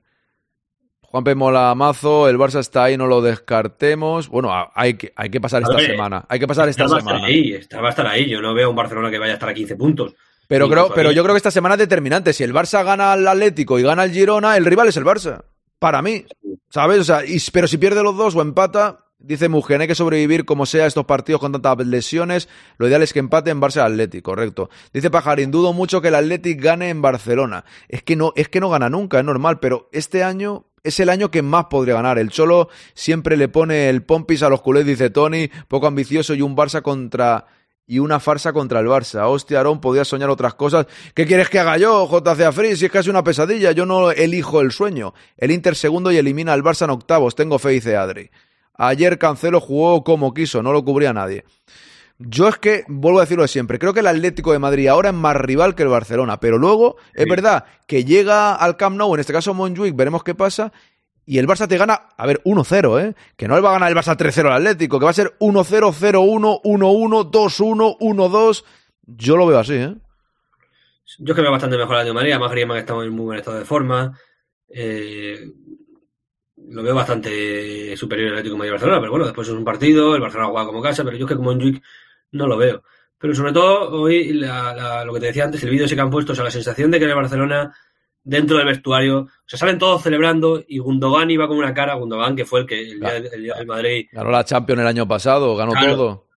Juan 1.15 1.23
P. 1.23 1.33
Mola 1.33 1.73
Mazo, 1.75 2.27
el 2.27 2.37
Barça 2.37 2.59
está 2.59 2.83
ahí, 2.83 2.97
no 2.97 3.07
lo 3.07 3.21
descartemos. 3.21 4.27
Bueno, 4.27 4.51
hay 4.75 4.95
que, 4.95 5.13
hay 5.15 5.29
que 5.29 5.39
pasar 5.39 5.63
esta 5.63 5.79
semana. 5.79 6.25
Hay 6.27 6.39
que 6.41 6.45
pasar 6.45 6.67
esta 6.67 6.89
semana. 6.89 7.25
ahí, 7.25 7.53
va 7.53 7.87
a 7.87 7.89
estar 7.89 8.05
ahí. 8.05 8.29
Yo 8.29 8.41
no 8.41 8.53
veo 8.53 8.69
un 8.69 8.75
Barcelona 8.75 9.09
que 9.09 9.17
vaya 9.17 9.31
a 9.31 9.35
estar 9.35 9.47
a 9.47 9.53
15 9.53 9.77
puntos. 9.77 10.13
Pero, 10.49 10.67
creo, 10.69 10.91
pero 10.93 11.13
yo 11.13 11.23
creo 11.23 11.33
que 11.33 11.37
esta 11.37 11.51
semana 11.51 11.75
es 11.75 11.79
determinante. 11.79 12.33
Si 12.33 12.43
el 12.43 12.53
Barça 12.53 12.83
gana 12.83 13.13
al 13.13 13.25
Atlético 13.25 13.79
y 13.79 13.83
gana 13.83 14.01
al 14.01 14.11
Girona, 14.11 14.57
el 14.57 14.65
rival 14.65 14.89
es 14.89 14.97
el 14.97 15.05
Barça. 15.05 15.45
Para 15.79 16.01
mí, 16.01 16.25
¿sabes? 16.69 16.99
O 16.99 17.03
sea, 17.05 17.21
pero 17.53 17.69
si 17.69 17.77
pierde 17.77 18.03
los 18.03 18.17
dos 18.17 18.35
o 18.35 18.41
empata, 18.41 19.05
dice 19.17 19.47
Mugen, 19.47 19.79
hay 19.79 19.87
que 19.87 19.95
sobrevivir 19.95 20.43
como 20.43 20.65
sea 20.65 20.85
estos 20.85 21.05
partidos 21.05 21.39
con 21.39 21.53
tantas 21.53 21.77
lesiones. 21.87 22.49
Lo 22.77 22.89
ideal 22.89 23.03
es 23.03 23.13
que 23.13 23.19
empate 23.19 23.51
en 23.51 23.61
Barça 23.61 23.85
Atlético, 23.85 24.31
correcto. 24.31 24.69
Dice 24.91 25.09
Pajarín, 25.09 25.49
dudo 25.49 25.71
mucho 25.71 26.01
que 26.01 26.09
el 26.09 26.15
Atlético 26.15 26.61
gane 26.61 26.89
en 26.89 27.01
Barcelona. 27.01 27.63
Es 27.87 28.03
que 28.03 28.17
no, 28.17 28.33
es 28.35 28.49
que 28.49 28.59
no 28.59 28.69
gana 28.69 28.89
nunca, 28.89 29.19
es 29.19 29.23
normal, 29.23 29.61
pero 29.61 29.87
este 29.93 30.21
año 30.21 30.65
es 30.85 30.99
el 30.99 31.09
año 31.09 31.31
que 31.31 31.41
más 31.41 31.65
podría 31.65 31.95
ganar. 31.95 32.19
El 32.19 32.29
Cholo 32.29 32.69
siempre 32.93 33.35
le 33.35 33.49
pone 33.49 33.89
el 33.89 34.03
pompis 34.03 34.43
a 34.43 34.49
los 34.49 34.61
culés, 34.61 34.85
dice 34.85 35.09
Tony, 35.09 35.49
poco 35.67 35.87
ambicioso 35.87 36.33
y 36.33 36.41
un 36.41 36.55
Barça 36.55 36.81
contra 36.81 37.47
y 37.87 37.99
una 37.99 38.19
farsa 38.19 38.53
contra 38.53 38.79
el 38.79 38.87
Barça. 38.87 39.27
Hostia, 39.27 39.57
Aarón, 39.57 39.81
podía 39.81 40.05
soñar 40.05 40.29
otras 40.29 40.53
cosas. 40.55 40.87
¿Qué 41.13 41.25
quieres 41.25 41.49
que 41.49 41.59
haga 41.59 41.77
yo, 41.77 42.07
JC 42.07 42.41
Afri? 42.41 42.75
Si 42.75 42.85
es 42.85 42.91
casi 42.91 43.09
una 43.09 43.23
pesadilla, 43.23 43.71
yo 43.71 43.85
no 43.85 44.11
elijo 44.11 44.61
el 44.61 44.71
sueño. 44.71 45.13
El 45.37 45.51
Inter 45.51 45.75
segundo 45.75 46.11
y 46.11 46.17
elimina 46.17 46.53
al 46.53 46.63
Barça 46.63 46.85
en 46.85 46.91
octavos. 46.91 47.35
Tengo 47.35 47.59
fe, 47.59 47.69
dice 47.69 47.95
Adri. 47.95 48.29
Ayer 48.77 49.17
Cancelo 49.17 49.61
jugó 49.61 50.03
como 50.03 50.33
quiso, 50.33 50.61
no 50.61 50.73
lo 50.73 50.83
cubría 50.83 51.13
nadie. 51.13 51.45
Yo 52.17 52.47
es 52.47 52.57
que, 52.57 52.85
vuelvo 52.87 53.19
a 53.19 53.23
decirlo 53.23 53.43
de 53.43 53.49
siempre, 53.49 53.77
creo 53.77 53.93
que 53.93 53.99
el 53.99 54.07
Atlético 54.07 54.53
de 54.53 54.59
Madrid 54.59 54.87
ahora 54.87 55.09
es 55.09 55.15
más 55.15 55.35
rival 55.35 55.75
que 55.75 55.83
el 55.83 55.89
Barcelona, 55.89 56.39
pero 56.39 56.57
luego 56.57 56.95
es 57.13 57.27
verdad 57.27 57.65
que 57.87 58.05
llega 58.05 58.55
al 58.55 58.77
Camp 58.77 58.95
Nou, 58.95 59.13
en 59.13 59.19
este 59.19 59.33
caso 59.33 59.53
Montjuic, 59.53 59.95
veremos 59.95 60.23
qué 60.23 60.33
pasa, 60.33 60.71
y 61.25 61.39
el 61.39 61.47
Barça 61.47 61.67
te 61.67 61.77
gana, 61.77 62.09
a 62.15 62.25
ver, 62.25 62.41
1-0, 62.43 63.01
¿eh? 63.03 63.15
Que 63.35 63.47
no 63.47 63.55
le 63.55 63.61
va 63.61 63.69
a 63.69 63.73
ganar 63.73 63.89
el 63.89 63.97
Barça 63.97 64.15
3-0 64.15 64.45
al 64.45 64.53
Atlético, 64.53 64.99
que 64.99 65.05
va 65.05 65.11
a 65.11 65.13
ser 65.13 65.33
1-0, 65.39 65.91
0-1, 65.91 66.61
1-1, 66.63 67.31
2-1, 67.31 67.97
1-2. 67.99 68.63
Yo 69.07 69.35
lo 69.35 69.47
veo 69.47 69.59
así, 69.59 69.73
¿eh? 69.73 69.95
Yo 71.19 71.33
es 71.33 71.35
que 71.35 71.41
veo 71.41 71.51
bastante 71.51 71.77
mejor 71.77 71.95
la 71.95 72.03
de 72.03 72.13
María, 72.13 72.39
más 72.39 72.51
Griezmann 72.51 72.77
que 72.77 72.79
está 72.81 72.93
en 72.93 73.09
muy 73.09 73.25
buen 73.25 73.39
estado 73.39 73.57
de 73.57 73.65
forma. 73.65 74.17
Eh, 74.69 75.51
lo 76.67 76.83
veo 76.83 76.95
bastante 76.95 77.95
superior 77.97 78.29
al 78.29 78.33
Atlético 78.35 78.55
de 78.55 78.59
Madrid 78.59 78.71
Barcelona, 78.71 78.99
pero 78.99 79.11
bueno, 79.11 79.25
después 79.25 79.47
es 79.47 79.53
un 79.53 79.63
partido, 79.63 80.15
el 80.15 80.21
Barcelona 80.21 80.49
juega 80.49 80.65
como 80.67 80.81
casa, 80.81 81.03
pero 81.03 81.17
yo 81.17 81.25
es 81.25 81.29
que 81.29 81.35
como 81.35 81.51
en 81.51 81.61
Juic 81.61 81.83
no 82.31 82.47
lo 82.47 82.57
veo. 82.57 82.83
Pero 83.17 83.33
sobre 83.33 83.53
todo, 83.53 83.89
hoy, 84.01 84.33
lo 84.33 85.13
que 85.13 85.19
te 85.19 85.27
decía 85.27 85.45
antes, 85.45 85.63
el 85.63 85.69
vídeo 85.69 85.85
ese 85.85 85.95
que 85.95 86.01
han 86.01 86.09
puesto, 86.09 86.33
o 86.33 86.35
sea, 86.35 86.43
la 86.43 86.51
sensación 86.51 86.91
de 86.91 86.99
que 86.99 87.05
el 87.05 87.15
Barcelona 87.15 87.73
dentro 88.25 88.57
del 88.57 88.65
vestuario. 88.65 89.19
O 89.19 89.29
sea, 89.45 89.57
salen 89.57 89.79
todos 89.79 90.01
celebrando 90.01 90.61
y 90.67 90.79
Gundogan 90.79 91.31
iba 91.31 91.47
con 91.47 91.57
una 91.57 91.73
cara, 91.73 91.93
Gundogan, 91.93 92.35
que 92.35 92.45
fue 92.45 92.61
el 92.61 92.65
que 92.65 92.81
el 92.81 92.99
día, 92.99 93.55
del 93.55 93.67
Madrid. 93.67 94.07
Ganó 94.11 94.31
la 94.31 94.43
Champions 94.43 94.81
el 94.81 94.87
año 94.87 95.07
pasado, 95.07 95.55
ganó 95.55 95.73
todo. 95.73 96.27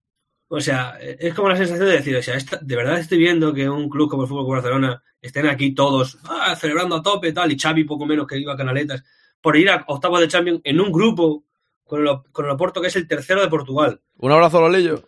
O 0.50 0.60
sea, 0.60 0.96
es 1.00 1.34
como 1.34 1.48
la 1.48 1.56
sensación 1.56 1.88
de 1.88 1.94
decir, 1.94 2.16
o 2.16 2.22
sea, 2.22 2.38
de 2.60 2.76
verdad 2.76 2.98
estoy 2.98 3.18
viendo 3.18 3.52
que 3.52 3.68
un 3.68 3.88
club 3.90 4.08
como 4.08 4.22
el 4.22 4.28
Fútbol 4.28 4.56
Barcelona 4.56 5.02
estén 5.20 5.46
aquí 5.46 5.74
todos 5.74 6.18
ah, 6.24 6.56
celebrando 6.56 6.96
a 6.96 7.02
tope 7.02 7.32
tal, 7.32 7.52
y 7.52 7.58
Xavi 7.58 7.84
poco 7.84 8.06
menos 8.06 8.26
que 8.26 8.38
iba 8.38 8.54
a 8.54 8.56
Canaletas, 8.56 9.04
por 9.42 9.58
ir 9.58 9.68
a 9.68 9.84
octavos 9.86 10.20
de 10.20 10.28
Champions 10.28 10.60
en 10.64 10.80
un 10.80 10.90
grupo 10.90 11.44
con 11.84 12.06
el, 12.06 12.16
con 12.32 12.46
el 12.46 12.52
Oporto, 12.52 12.80
que 12.80 12.86
es 12.86 12.96
el 12.96 13.06
tercero 13.06 13.42
de 13.42 13.48
Portugal. 13.48 14.00
Un 14.16 14.32
abrazo, 14.32 14.60
Lolillo. 14.60 15.02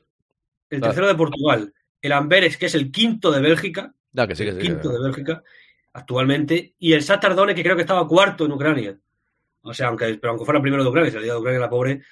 El 0.71 0.81
tercero 0.81 1.09
de 1.09 1.14
Portugal. 1.14 1.75
El 2.01 2.12
Amberes, 2.12 2.57
que 2.57 2.66
es 2.66 2.75
el 2.75 2.91
quinto 2.91 3.31
de 3.31 3.41
Bélgica. 3.41 3.93
Ya, 4.12 4.27
que 4.27 4.35
sí, 4.35 4.45
que 4.45 4.53
sí, 4.53 4.59
quinto 4.59 4.91
de 4.91 5.01
Bélgica 5.03 5.43
actualmente, 5.93 6.75
y 6.79 6.93
el 6.93 7.03
Satardone, 7.03 7.55
que 7.55 7.62
creo 7.62 7.77
que 7.77 7.83
estaba 7.83 8.07
cuarto 8.07 8.45
en 8.45 8.53
Ucrania. 8.53 8.99
O 9.62 9.75
sea, 9.75 9.89
aunque, 9.89 10.18
pero 10.21 10.31
aunque 10.31 10.45
fuera 10.45 10.62
primero 10.62 10.83
de 10.83 10.89
Ucrania, 10.89 11.11
salía 11.11 11.33
de 11.33 11.39
Ucrania 11.39 11.61
la 11.61 11.71
pobre, 11.71 12.03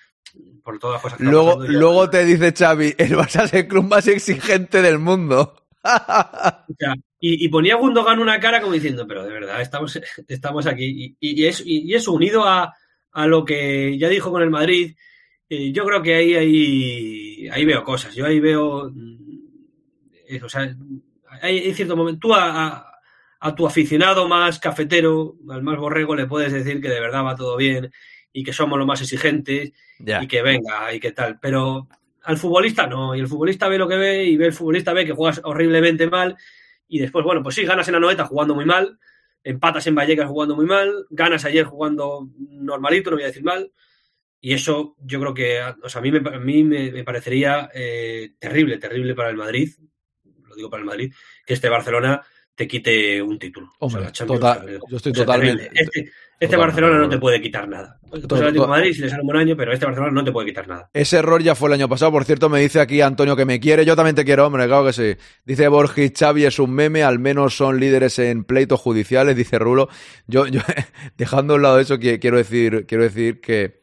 por 0.63 0.79
todas 0.79 0.95
las 0.95 1.03
cosas 1.03 1.19
que 1.19 1.25
Luego, 1.25 1.63
luego 1.63 2.11
te 2.11 2.25
dice 2.25 2.53
Xavi, 2.53 2.95
el 2.99 3.17
Barça 3.17 3.45
es 3.45 3.55
el 3.55 3.69
club 3.69 3.85
más 3.85 4.07
exigente 4.09 4.83
del 4.83 4.99
mundo. 4.99 5.55
o 5.83 6.75
sea, 6.79 6.95
y, 7.21 7.45
y, 7.45 7.49
ponía 7.49 7.77
Gundogan 7.77 8.19
una 8.19 8.39
cara 8.39 8.61
como 8.61 8.75
diciendo, 8.75 9.07
pero 9.07 9.25
de 9.25 9.33
verdad, 9.33 9.61
estamos, 9.61 9.99
estamos 10.29 10.67
aquí. 10.67 11.17
Y, 11.21 11.43
y, 11.43 11.47
eso, 11.47 11.63
y, 11.65 11.95
eso 11.95 12.13
unido 12.13 12.45
a, 12.45 12.75
a, 13.13 13.27
lo 13.27 13.45
que 13.45 13.97
ya 13.97 14.09
dijo 14.09 14.31
con 14.31 14.43
el 14.43 14.51
Madrid, 14.51 14.97
eh, 15.49 15.73
yo 15.73 15.85
creo 15.85 16.03
que 16.03 16.15
ahí, 16.15 16.35
ahí, 16.35 17.49
ahí 17.49 17.65
veo 17.65 17.85
cosas. 17.85 18.15
Yo 18.15 18.27
ahí 18.27 18.41
veo. 18.41 18.93
Eh, 20.29 20.41
o 20.43 20.49
sea, 20.49 20.75
hay, 21.43 21.59
hay 21.59 21.75
cierto 21.75 21.97
momento. 21.97 22.21
Tú 22.21 22.35
a, 22.35 22.89
a 23.41 23.55
tu 23.55 23.67
aficionado 23.67 24.29
más 24.29 24.59
cafetero, 24.59 25.37
al 25.51 25.63
más 25.63 25.79
borrego, 25.79 26.15
le 26.15 26.27
puedes 26.27 26.53
decir 26.53 26.81
que 26.81 26.89
de 26.89 27.01
verdad 27.01 27.25
va 27.25 27.37
todo 27.37 27.57
bien 27.57 27.91
y 28.33 28.45
que 28.45 28.53
somos 28.53 28.79
los 28.79 28.87
más 28.87 29.01
exigentes 29.01 29.73
y 29.99 30.27
que 30.27 30.43
venga 30.43 30.93
y 30.93 31.01
que 31.01 31.13
tal. 31.13 31.39
Pero 31.41 31.89
al 32.25 32.37
futbolista 32.37 32.87
no, 32.87 33.15
y 33.15 33.21
el 33.21 33.29
futbolista 33.29 33.69
ve 33.69 33.79
lo 33.79 33.89
que 33.89 33.97
ve 33.97 34.25
y 34.25 34.37
ve 34.37 34.47
el 34.47 34.53
futbolista 34.53 34.93
ve 34.93 35.07
que 35.07 35.13
juegas 35.13 35.41
horriblemente 35.45 36.09
mal 36.09 36.37
y 36.89 36.99
después, 36.99 37.25
bueno, 37.25 37.43
pues 37.43 37.55
sí, 37.55 37.65
ganas 37.65 37.87
en 37.89 37.95
la 37.95 38.01
noeta 38.01 38.25
jugando 38.25 38.55
muy 38.55 38.65
mal, 38.65 38.99
empatas 39.45 39.87
en 39.87 39.95
Vallecas 39.95 40.29
jugando 40.29 40.57
muy 40.57 40.67
mal, 40.67 41.07
ganas 41.11 41.45
ayer 41.45 41.65
jugando 41.65 42.29
normalito, 42.39 43.11
no 43.11 43.17
voy 43.17 43.25
a 43.25 43.29
decir 43.29 43.45
mal, 43.45 43.73
y 44.41 44.53
eso 44.53 44.97
yo 45.01 45.21
creo 45.21 45.35
que 45.35 45.61
o 45.83 45.89
sea, 45.89 46.01
a 46.01 46.03
mí 46.03 46.13
me, 46.13 46.19
a 46.19 46.39
mí 46.39 46.65
me, 46.65 47.05
parecería 47.05 47.71
eh, 47.75 48.33
terrible, 48.39 48.79
terrible 48.79 49.15
para 49.15 49.31
el 49.31 49.37
Madrid, 49.37 49.71
digo 50.57 50.71
para 50.71 50.81
el 50.81 50.87
Madrid, 50.87 51.13
que 51.47 51.55
este 51.55 51.69
Barcelona 51.69 52.23
te 52.55 52.67
quite 52.67 53.23
un 53.23 53.39
título. 53.39 53.73
Hombre, 53.79 54.07
O 54.09 54.15
sea, 54.15 54.27
total- 54.27 54.81
yo 54.91 54.97
estoy 54.97 55.13
o 55.13 55.15
sea, 55.15 55.25
totalmente- 55.25 55.65
terrible. 55.65 55.81
Este, 55.81 56.01
este 56.01 56.11
totalmente 56.41 56.57
Barcelona 56.57 56.99
no 56.99 57.09
te 57.09 57.19
puede 57.19 57.41
quitar 57.41 57.69
nada. 57.69 58.01
Pues 58.09 58.25
el 58.25 58.33
Atlético 58.33 58.65
de 58.65 58.69
Madrid 58.69 58.93
si 58.95 59.01
le 59.03 59.09
sale 59.11 59.23
un 59.23 59.29
buen 59.29 59.39
año, 59.39 59.57
pero 59.57 59.73
este 59.73 59.87
Barcelona 59.87 60.13
no 60.13 60.25
te 60.25 60.33
puede 60.33 60.49
quitar 60.49 60.67
nada. 60.67 60.91
Ese 60.93 61.19
error 61.19 61.41
ya 61.41 61.55
fue 61.55 61.69
el 61.69 61.75
año 61.75 61.89
pasado. 61.89 62.11
Por 62.11 62.25
cierto, 62.25 62.49
me 62.49 62.61
dice 62.61 62.81
aquí 62.81 63.01
Antonio 63.01 63.37
que 63.37 63.45
me 63.45 63.61
quiere. 63.61 63.85
Yo 63.85 63.95
también 63.95 64.17
te 64.17 64.25
quiero, 64.25 64.47
hombre, 64.47 64.67
claro 64.67 64.87
que 64.87 64.93
sí. 64.93 65.17
Dice 65.45 65.69
Borges, 65.69 66.13
Xavi 66.19 66.47
es 66.47 66.59
un 66.59 66.73
meme, 66.73 67.05
al 67.05 67.21
menos 67.21 67.57
son 67.57 67.79
líderes 67.79 68.19
en 68.19 68.43
pleitos 68.43 68.81
judiciales, 68.81 69.37
dice 69.37 69.59
Rulo. 69.61 69.89
Yo, 70.27 70.47
yo 70.49 70.61
dejando 71.17 71.53
a 71.55 71.57
un 71.57 71.63
lado 71.63 71.79
eso, 71.79 71.99
quiero 71.99 72.37
decir, 72.39 72.87
quiero 72.87 73.05
decir 73.05 73.41
que 73.41 73.83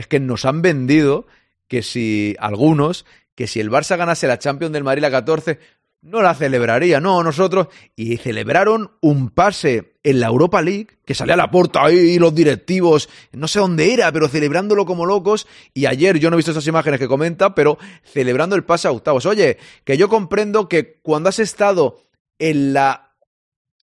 es 0.00 0.06
que 0.06 0.18
nos 0.18 0.46
han 0.46 0.62
vendido 0.62 1.26
que 1.68 1.82
si 1.82 2.34
algunos, 2.40 3.04
que 3.34 3.46
si 3.46 3.60
el 3.60 3.70
Barça 3.70 3.96
ganase 3.96 4.26
la 4.26 4.38
Champions 4.38 4.72
del 4.72 4.82
Madrid 4.82 5.02
la 5.02 5.10
14, 5.10 5.58
no 6.00 6.22
la 6.22 6.34
celebraría, 6.34 7.00
no, 7.00 7.22
nosotros. 7.22 7.68
Y 7.94 8.16
celebraron 8.16 8.92
un 9.02 9.28
pase 9.28 9.98
en 10.02 10.20
la 10.20 10.28
Europa 10.28 10.62
League, 10.62 10.98
que 11.04 11.14
salía 11.14 11.34
a 11.34 11.36
la 11.36 11.50
puerta 11.50 11.84
ahí 11.84 12.18
los 12.18 12.34
directivos, 12.34 13.10
no 13.32 13.46
sé 13.46 13.58
dónde 13.58 13.92
era, 13.92 14.10
pero 14.10 14.26
celebrándolo 14.26 14.86
como 14.86 15.04
locos. 15.04 15.46
Y 15.74 15.84
ayer 15.84 16.18
yo 16.18 16.30
no 16.30 16.36
he 16.36 16.38
visto 16.38 16.52
esas 16.52 16.66
imágenes 16.66 16.98
que 16.98 17.06
comenta, 17.06 17.54
pero 17.54 17.76
celebrando 18.02 18.56
el 18.56 18.64
pase 18.64 18.88
a 18.88 18.92
octavos. 18.92 19.26
Oye, 19.26 19.58
que 19.84 19.98
yo 19.98 20.08
comprendo 20.08 20.66
que 20.66 20.98
cuando 21.02 21.28
has 21.28 21.38
estado 21.38 22.06
en 22.38 22.72
la 22.72 23.16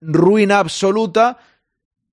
ruina 0.00 0.58
absoluta, 0.58 1.38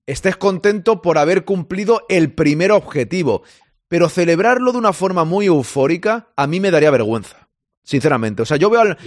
estés 0.06 0.36
contento 0.36 1.02
por 1.02 1.18
haber 1.18 1.44
cumplido 1.44 2.06
el 2.08 2.32
primer 2.32 2.70
objetivo. 2.70 3.42
Pero 3.88 4.08
celebrarlo 4.08 4.72
de 4.72 4.78
una 4.78 4.92
forma 4.92 5.24
muy 5.24 5.46
eufórica, 5.46 6.28
a 6.36 6.46
mí 6.46 6.60
me 6.60 6.70
daría 6.70 6.90
vergüenza. 6.90 7.48
Sinceramente. 7.82 8.42
O 8.42 8.44
sea, 8.44 8.56
yo 8.56 8.68
veo 8.68 8.80
al, 8.80 8.98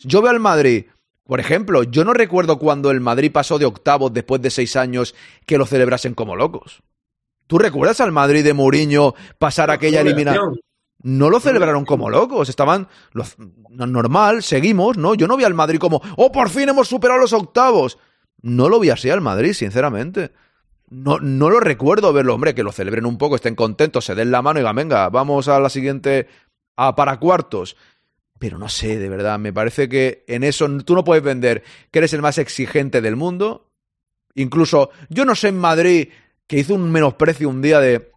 yo 0.00 0.20
veo 0.22 0.30
al 0.30 0.40
Madrid, 0.40 0.86
por 1.24 1.38
ejemplo, 1.40 1.84
yo 1.84 2.04
no 2.04 2.12
recuerdo 2.12 2.58
cuando 2.58 2.90
el 2.90 3.00
Madrid 3.00 3.30
pasó 3.32 3.58
de 3.58 3.64
octavos 3.64 4.12
después 4.12 4.42
de 4.42 4.50
seis 4.50 4.74
años 4.76 5.14
que 5.46 5.56
lo 5.56 5.66
celebrasen 5.66 6.14
como 6.14 6.34
locos. 6.36 6.82
¿Tú 7.46 7.58
recuerdas 7.58 8.00
al 8.00 8.10
Madrid 8.12 8.42
de 8.42 8.54
Mourinho 8.54 9.14
pasar 9.38 9.70
aquella 9.70 10.00
eliminación? 10.00 10.60
No 11.02 11.28
lo 11.30 11.38
celebraron 11.38 11.84
como 11.84 12.08
locos, 12.10 12.48
estaban 12.48 12.88
los- 13.12 13.36
no- 13.70 13.86
normal, 13.86 14.42
seguimos, 14.42 14.96
¿no? 14.96 15.14
Yo 15.14 15.28
no 15.28 15.36
vi 15.36 15.44
al 15.44 15.52
Madrid 15.54 15.78
como, 15.78 16.00
oh, 16.16 16.32
por 16.32 16.48
fin 16.48 16.68
hemos 16.70 16.88
superado 16.88 17.20
los 17.20 17.32
octavos. 17.34 17.98
No 18.40 18.68
lo 18.68 18.80
vi 18.80 18.90
así 18.90 19.10
al 19.10 19.20
Madrid, 19.20 19.52
sinceramente. 19.52 20.32
No, 20.94 21.18
no 21.18 21.50
lo 21.50 21.58
recuerdo 21.58 22.12
verlo, 22.12 22.36
hombre, 22.36 22.54
que 22.54 22.62
lo 22.62 22.70
celebren 22.70 23.04
un 23.04 23.18
poco, 23.18 23.34
estén 23.34 23.56
contentos, 23.56 24.04
se 24.04 24.14
den 24.14 24.30
la 24.30 24.42
mano 24.42 24.60
y 24.60 24.62
digan, 24.62 24.76
venga, 24.76 25.08
vamos 25.08 25.48
a 25.48 25.58
la 25.58 25.68
siguiente, 25.68 26.28
a 26.76 26.94
para 26.94 27.18
cuartos. 27.18 27.76
Pero 28.38 28.58
no 28.58 28.68
sé, 28.68 28.98
de 29.00 29.08
verdad, 29.08 29.40
me 29.40 29.52
parece 29.52 29.88
que 29.88 30.24
en 30.28 30.44
eso 30.44 30.68
tú 30.84 30.94
no 30.94 31.02
puedes 31.02 31.24
vender 31.24 31.64
que 31.90 31.98
eres 31.98 32.12
el 32.12 32.22
más 32.22 32.38
exigente 32.38 33.00
del 33.00 33.16
mundo. 33.16 33.72
Incluso, 34.36 34.90
yo 35.08 35.24
no 35.24 35.34
sé 35.34 35.48
en 35.48 35.58
Madrid, 35.58 36.10
que 36.46 36.58
hizo 36.58 36.74
un 36.76 36.92
menosprecio 36.92 37.48
un 37.48 37.60
día 37.60 37.80
de, 37.80 38.12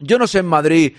yo 0.00 0.18
no 0.18 0.26
sé 0.26 0.40
en 0.40 0.46
Madrid 0.46 0.96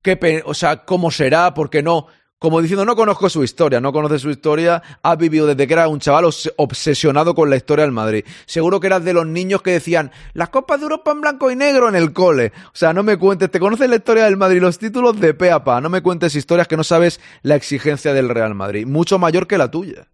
qué, 0.00 0.42
o 0.46 0.54
sea, 0.54 0.86
cómo 0.86 1.10
será, 1.10 1.52
porque 1.52 1.82
no, 1.82 2.06
como 2.40 2.60
diciendo, 2.62 2.84
no 2.86 2.96
conozco 2.96 3.28
su 3.28 3.44
historia, 3.44 3.80
no 3.80 3.92
conoce 3.92 4.18
su 4.18 4.30
historia, 4.30 4.82
has 5.02 5.18
vivido 5.18 5.46
desde 5.46 5.66
que 5.66 5.74
era 5.74 5.86
un 5.88 6.00
chaval 6.00 6.24
obs- 6.24 6.52
obsesionado 6.56 7.34
con 7.34 7.50
la 7.50 7.56
historia 7.56 7.84
del 7.84 7.92
Madrid. 7.92 8.24
Seguro 8.46 8.80
que 8.80 8.86
eras 8.86 9.04
de 9.04 9.12
los 9.12 9.26
niños 9.26 9.60
que 9.62 9.72
decían, 9.72 10.10
las 10.32 10.48
copas 10.48 10.80
de 10.80 10.84
Europa 10.84 11.12
en 11.12 11.20
blanco 11.20 11.50
y 11.50 11.56
negro 11.56 11.88
en 11.88 11.94
el 11.94 12.14
cole. 12.14 12.52
O 12.68 12.70
sea, 12.72 12.92
no 12.94 13.02
me 13.02 13.18
cuentes, 13.18 13.50
te 13.50 13.60
conoces 13.60 13.90
la 13.90 13.96
historia 13.96 14.24
del 14.24 14.38
Madrid, 14.38 14.60
los 14.62 14.78
títulos 14.78 15.20
de 15.20 15.34
pe 15.34 15.50
a 15.52 15.62
pa, 15.62 15.80
no 15.82 15.90
me 15.90 16.00
cuentes 16.02 16.34
historias 16.34 16.66
que 16.66 16.78
no 16.78 16.82
sabes 16.82 17.20
la 17.42 17.56
exigencia 17.56 18.14
del 18.14 18.30
Real 18.30 18.54
Madrid, 18.54 18.86
mucho 18.86 19.18
mayor 19.18 19.46
que 19.46 19.58
la 19.58 19.70
tuya. 19.70 20.08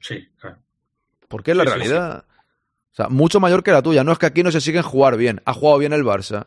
Sí, 0.00 0.28
claro. 0.40 0.58
Porque 1.28 1.52
es 1.52 1.56
la 1.56 1.64
Sí, 1.64 1.70
sí, 1.70 1.76
realidad. 1.76 2.24
O 2.90 2.94
sea, 2.96 3.08
mucho 3.10 3.38
mayor 3.38 3.62
que 3.62 3.70
la 3.70 3.80
tuya. 3.82 4.02
No 4.02 4.10
es 4.10 4.18
que 4.18 4.26
aquí 4.26 4.42
no 4.42 4.50
se 4.50 4.60
siguen 4.60 4.82
jugar 4.82 5.16
bien. 5.16 5.40
Ha 5.44 5.54
jugado 5.54 5.78
bien 5.78 5.92
el 5.92 6.02
Barça. 6.04 6.46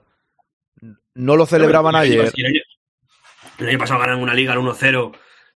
No 1.15 1.37
lo 1.37 1.45
celebraban 1.45 1.93
No, 1.93 1.99
ayer. 1.99 2.29
El 3.61 3.69
año, 3.69 3.77
pasado 3.79 3.99
ganaron 3.99 4.21
una 4.21 4.33
liga 4.33 4.53
al 4.53 4.59
1-0 4.59 5.11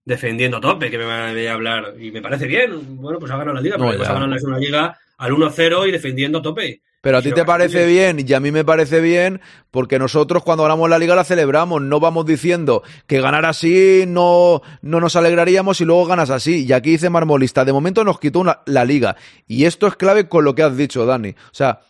defendiendo 0.05 0.59
a 0.59 0.61
tope, 0.61 0.91
que 0.91 0.99
me 0.99 1.05
va 1.05 1.29
a 1.29 1.53
hablar. 1.55 1.95
Y 1.99 2.11
me 2.11 2.21
parece 2.23 2.47
bien. 2.47 2.97
Bueno, 3.01 3.19
pues 3.19 3.33
ha 3.33 3.37
ganado 3.37 3.55
la 3.55 3.61
liga, 3.61 3.77
pero 3.77 3.87
No, 3.87 3.93
ya. 3.93 3.99
pasado 3.99 4.21
ganaron 4.21 4.45
una 4.45 4.59
liga 4.59 4.99
al 5.19 5.33
1-0 5.33 5.89
y 5.89 5.93
defendiendo 5.93 6.39
a 6.39 6.43
tope. 6.43 6.83
Pero 7.01 7.19
a 7.19 7.23
ti 7.23 7.33
te 7.33 7.45
parece 7.45 7.87
bien 7.87 8.25
y 8.27 8.33
a 8.33 8.41
mí 8.41 8.51
me 8.51 8.65
parece 8.65 9.03
bien 9.03 9.43
porque 9.71 9.99
nosotros 9.99 10.43
cuando 10.43 10.63
ganamos 10.63 10.89
la 10.89 10.99
liga 10.99 11.15
la 11.15 11.25
celebramos. 11.25 11.83
No 11.83 12.01
vamos 12.01 12.25
diciendo 12.25 12.83
que 13.07 13.21
ganar 13.21 13.45
así 13.45 14.05
no, 14.09 14.63
no 14.81 15.01
nos 15.01 15.15
alegraríamos 15.15 15.83
y 15.83 15.85
luego 15.85 16.07
ganas 16.07 16.31
así. 16.31 16.65
Y 16.65 16.73
aquí 16.73 16.93
dice 16.93 17.11
Marmolista, 17.11 17.67
de 17.67 17.75
momento 17.75 18.05
nos 18.05 18.19
quitó 18.19 18.41
una- 18.41 18.61
la 18.65 18.87
liga. 18.87 19.17
Y 19.47 19.67
esto 19.67 19.87
es 19.87 19.97
clave 19.97 20.29
con 20.31 20.45
lo 20.45 20.55
que 20.55 20.63
has 20.63 20.77
dicho, 20.79 21.05
Dani. 21.05 21.29
O 21.31 21.35
sea, 21.53 21.81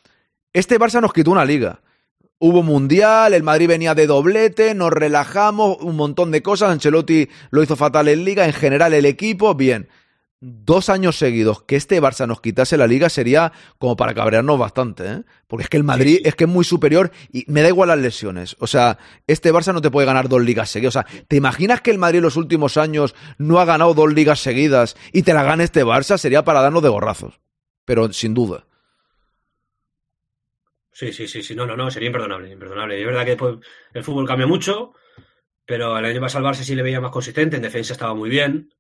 este 0.53 0.81
Barça 0.81 1.01
nos 1.01 1.13
quitó 1.13 1.31
una 1.31 1.45
liga. 1.45 1.81
Hubo 2.47 2.63
mundial, 2.63 3.33
el 3.33 3.43
Madrid 3.43 3.69
venía 3.69 3.95
de 3.95 4.07
doblete, 4.07 4.75
nos 4.75 4.93
relajamos, 4.93 5.79
un 5.81 5.97
montón 5.97 6.31
de 6.31 6.43
cosas. 6.43 6.73
Ancelotti 6.73 7.27
lo 7.49 7.63
hizo 7.63 7.75
fatal 7.75 8.07
en 8.09 8.23
liga, 8.23 8.45
en 8.45 8.53
general 8.53 8.93
el 8.93 9.07
equipo, 9.07 9.55
bien. 9.55 9.89
Dos 10.41 10.91
años 10.91 11.17
seguidos 11.17 11.63
que 11.63 11.77
este 11.77 12.03
Barça 12.03 12.27
nos 12.27 12.43
quitase 12.43 12.77
la 12.77 12.87
liga 12.87 13.09
sería 13.09 13.51
como 13.79 13.97
para 13.97 14.13
cabrearnos 14.13 14.59
bastante, 14.59 15.11
¿eh? 15.11 15.23
Porque 15.47 15.63
es 15.63 15.71
que 15.71 15.79
el 15.79 15.85
Madrid 15.85 16.21
es 16.23 16.35
que 16.35 16.45
es 16.45 16.51
muy 16.51 16.67
superior 16.67 17.13
y 17.33 17.47
me 17.49 17.63
da 17.63 17.69
igual 17.69 17.89
las 17.89 17.99
lesiones. 17.99 18.57
O 18.59 18.67
sea, 18.67 18.99
este 19.27 19.51
Barça 19.51 19.73
no 19.73 19.81
te 19.81 19.91
puede 19.91 20.07
ganar 20.07 20.29
dos 20.29 20.43
ligas 20.43 20.69
seguidas. 20.69 20.97
O 20.97 21.01
sea, 21.01 21.25
¿te 21.27 21.37
imaginas 21.37 21.81
que 21.81 21.93
el 21.93 21.99
Madrid 21.99 22.19
en 22.19 22.25
los 22.25 22.37
últimos 22.37 22.77
años 22.77 23.15
no 23.39 23.59
ha 23.59 23.65
ganado 23.65 23.95
dos 23.95 24.13
ligas 24.13 24.41
seguidas 24.41 24.97
y 25.15 25.23
te 25.23 25.33
la 25.33 25.45
gane 25.45 25.65
este 25.65 25.83
Barça? 25.83 26.19
Sería 26.19 26.45
para 26.45 26.61
darnos 26.61 26.83
de 26.83 26.91
gorrazos. 26.91 27.41
Pero 27.87 28.13
sin 28.13 28.35
duda. 28.35 28.67
Sí, 30.95 31.13
sí, 31.13 31.27
sí, 31.27 31.43
sí. 31.43 31.57
No, 31.57 31.67
no, 31.67 31.77
no, 31.77 31.91
sería 31.91 32.07
imperdonable, 32.07 32.51
imperdonable. 32.53 33.01
Es 33.01 33.05
verdad 33.07 33.25
que 33.25 33.31
después 33.31 33.57
el 33.93 34.05
fútbol 34.05 34.29
cambia 34.29 34.47
mucho, 34.47 34.93
pero 35.67 35.99
el 35.99 36.05
año 36.05 36.21
pasado 36.21 36.47
al 36.47 36.55
Barça 36.55 36.63
sí 36.63 36.75
le 36.77 36.83
veía 36.83 37.01
más 37.01 37.11
consistente, 37.11 37.57
en 37.57 37.63
defensa 37.63 37.95
estaba 37.95 38.15
muy 38.15 38.31
bien. 38.31 38.73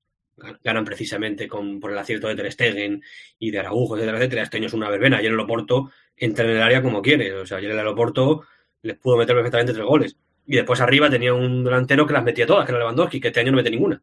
Ganan 0.62 0.84
precisamente 0.84 1.48
con, 1.48 1.80
por 1.80 1.92
el 1.92 1.98
acierto 1.98 2.28
de 2.28 2.36
Ter 2.36 2.52
Stegen 2.52 3.02
y 3.38 3.50
de 3.50 3.58
Araujo, 3.60 3.96
etcétera, 3.96 4.18
etcétera. 4.18 4.42
Este 4.44 4.58
año 4.58 4.66
es 4.66 4.74
una 4.74 4.90
verbena. 4.90 5.18
Ayer 5.18 5.32
el 5.32 5.40
Oporto 5.40 5.90
entra 6.16 6.44
en 6.44 6.52
el 6.52 6.62
área 6.62 6.82
como 6.82 7.02
quiere. 7.02 7.32
O 7.34 7.46
sea, 7.46 7.58
ayer 7.58 7.72
el 7.72 7.86
Oporto 7.86 8.44
les 8.82 8.96
pudo 8.98 9.16
meter 9.16 9.34
perfectamente 9.34 9.72
tres 9.72 9.86
goles. 9.86 10.16
Y 10.46 10.56
después 10.56 10.80
arriba 10.80 11.10
tenía 11.10 11.34
un 11.34 11.64
delantero 11.64 12.06
que 12.06 12.12
las 12.12 12.24
metía 12.24 12.46
todas, 12.46 12.66
que 12.66 12.72
era 12.72 12.80
Lewandowski, 12.80 13.20
que 13.20 13.28
este 13.28 13.40
año 13.40 13.52
no 13.52 13.56
mete 13.58 13.70
ninguna. 13.70 14.02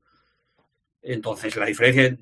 Entonces, 1.04 1.56
la 1.56 1.66
diferencia 1.66 2.16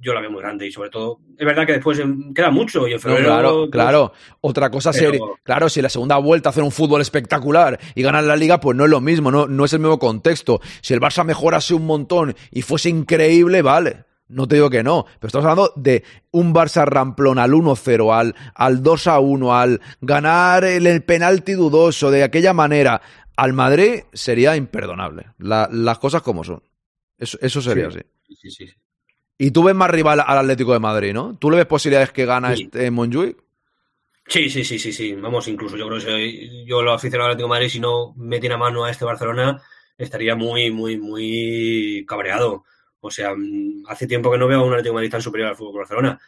yo 0.00 0.12
la 0.14 0.20
veo 0.20 0.30
muy 0.30 0.40
grande 0.42 0.66
y 0.66 0.70
sobre 0.70 0.90
todo, 0.90 1.18
es 1.36 1.46
verdad 1.46 1.66
que 1.66 1.72
después 1.72 1.98
em, 1.98 2.32
queda 2.34 2.50
mucho 2.50 2.86
y 2.86 2.92
en 2.92 3.00
febrero... 3.00 3.24
claro, 3.26 3.58
pues, 3.60 3.70
claro. 3.70 4.12
Otra 4.42 4.70
cosa 4.70 4.92
Pero- 4.92 5.04
sería, 5.10 5.26
claro, 5.42 5.68
si 5.68 5.80
la 5.82 5.88
segunda 5.88 6.16
vuelta 6.18 6.50
hacen 6.50 6.62
un 6.64 6.70
fútbol 6.70 7.00
espectacular 7.00 7.78
y 7.94 8.02
ganan 8.02 8.28
la 8.28 8.36
liga, 8.36 8.60
pues 8.60 8.76
no 8.76 8.84
es 8.84 8.90
lo 8.90 9.00
mismo, 9.00 9.30
no, 9.30 9.46
no 9.46 9.64
es 9.64 9.72
el 9.72 9.80
mismo 9.80 9.98
contexto. 9.98 10.60
Si 10.82 10.92
el 10.94 11.00
Barça 11.00 11.24
mejorase 11.24 11.74
un 11.74 11.86
montón 11.86 12.34
y 12.50 12.62
fuese 12.62 12.90
increíble, 12.90 13.62
vale. 13.62 14.04
No 14.28 14.46
te 14.46 14.56
digo 14.56 14.68
que 14.68 14.82
no, 14.82 15.06
pero 15.18 15.28
estamos 15.28 15.46
hablando 15.46 15.72
de 15.76 16.04
un 16.32 16.52
Barça 16.54 16.84
ramplón 16.84 17.38
al 17.38 17.52
1-0, 17.52 18.14
al, 18.14 18.34
al 18.54 18.82
2-1, 18.82 19.52
al 19.58 19.80
ganar 20.02 20.64
el, 20.64 20.86
el 20.86 21.02
penalti 21.02 21.52
dudoso 21.54 22.10
de 22.10 22.22
aquella 22.24 22.52
manera. 22.52 23.00
Al 23.36 23.54
Madrid 23.54 24.00
sería 24.12 24.54
imperdonable. 24.54 25.28
La- 25.38 25.68
las 25.72 25.98
cosas 25.98 26.20
como 26.20 26.44
son. 26.44 26.62
Eso, 27.16 27.38
eso 27.40 27.62
sería 27.62 27.90
Sí. 27.90 27.98
así. 28.00 28.06
Sí, 28.28 28.36
sí, 28.36 28.50
sí. 28.50 28.72
Y 29.38 29.52
tú 29.52 29.62
ves 29.62 29.74
más 29.74 29.90
rival 29.90 30.20
al 30.20 30.38
Atlético 30.38 30.72
de 30.72 30.80
Madrid, 30.80 31.14
¿no? 31.14 31.36
¿Tú 31.38 31.50
le 31.50 31.58
ves 31.58 31.66
posibilidades 31.66 32.10
que 32.10 32.26
gana 32.26 32.52
este 32.52 32.90
Montjuic? 32.90 33.36
Sí, 34.26 34.50
sí, 34.50 34.64
sí, 34.64 34.78
sí, 34.78 34.92
sí. 34.92 35.14
Vamos, 35.14 35.48
incluso 35.48 35.76
yo 35.76 35.88
creo 35.88 36.04
que 36.04 36.64
yo 36.66 36.82
lo 36.82 36.92
aficionado 36.92 37.26
al 37.26 37.32
Atlético 37.32 37.48
de 37.48 37.56
Madrid, 37.56 37.68
si 37.68 37.80
no 37.80 38.14
metiera 38.16 38.58
mano 38.58 38.84
a 38.84 38.90
este 38.90 39.04
Barcelona, 39.04 39.62
estaría 39.96 40.34
muy, 40.34 40.70
muy, 40.70 40.98
muy 40.98 42.04
cabreado. 42.06 42.64
O 43.00 43.10
sea, 43.10 43.34
mm, 43.34 43.84
hace 43.88 44.06
tiempo 44.06 44.30
que 44.30 44.38
no 44.38 44.48
veo 44.48 44.60
a 44.60 44.64
un 44.64 44.72
Atlético 44.72 44.92
de 44.92 44.96
Madrid 44.96 45.10
tan 45.10 45.22
superior 45.22 45.50
al 45.50 45.56
Fútbol 45.56 45.78
Barcelona. 45.78 46.20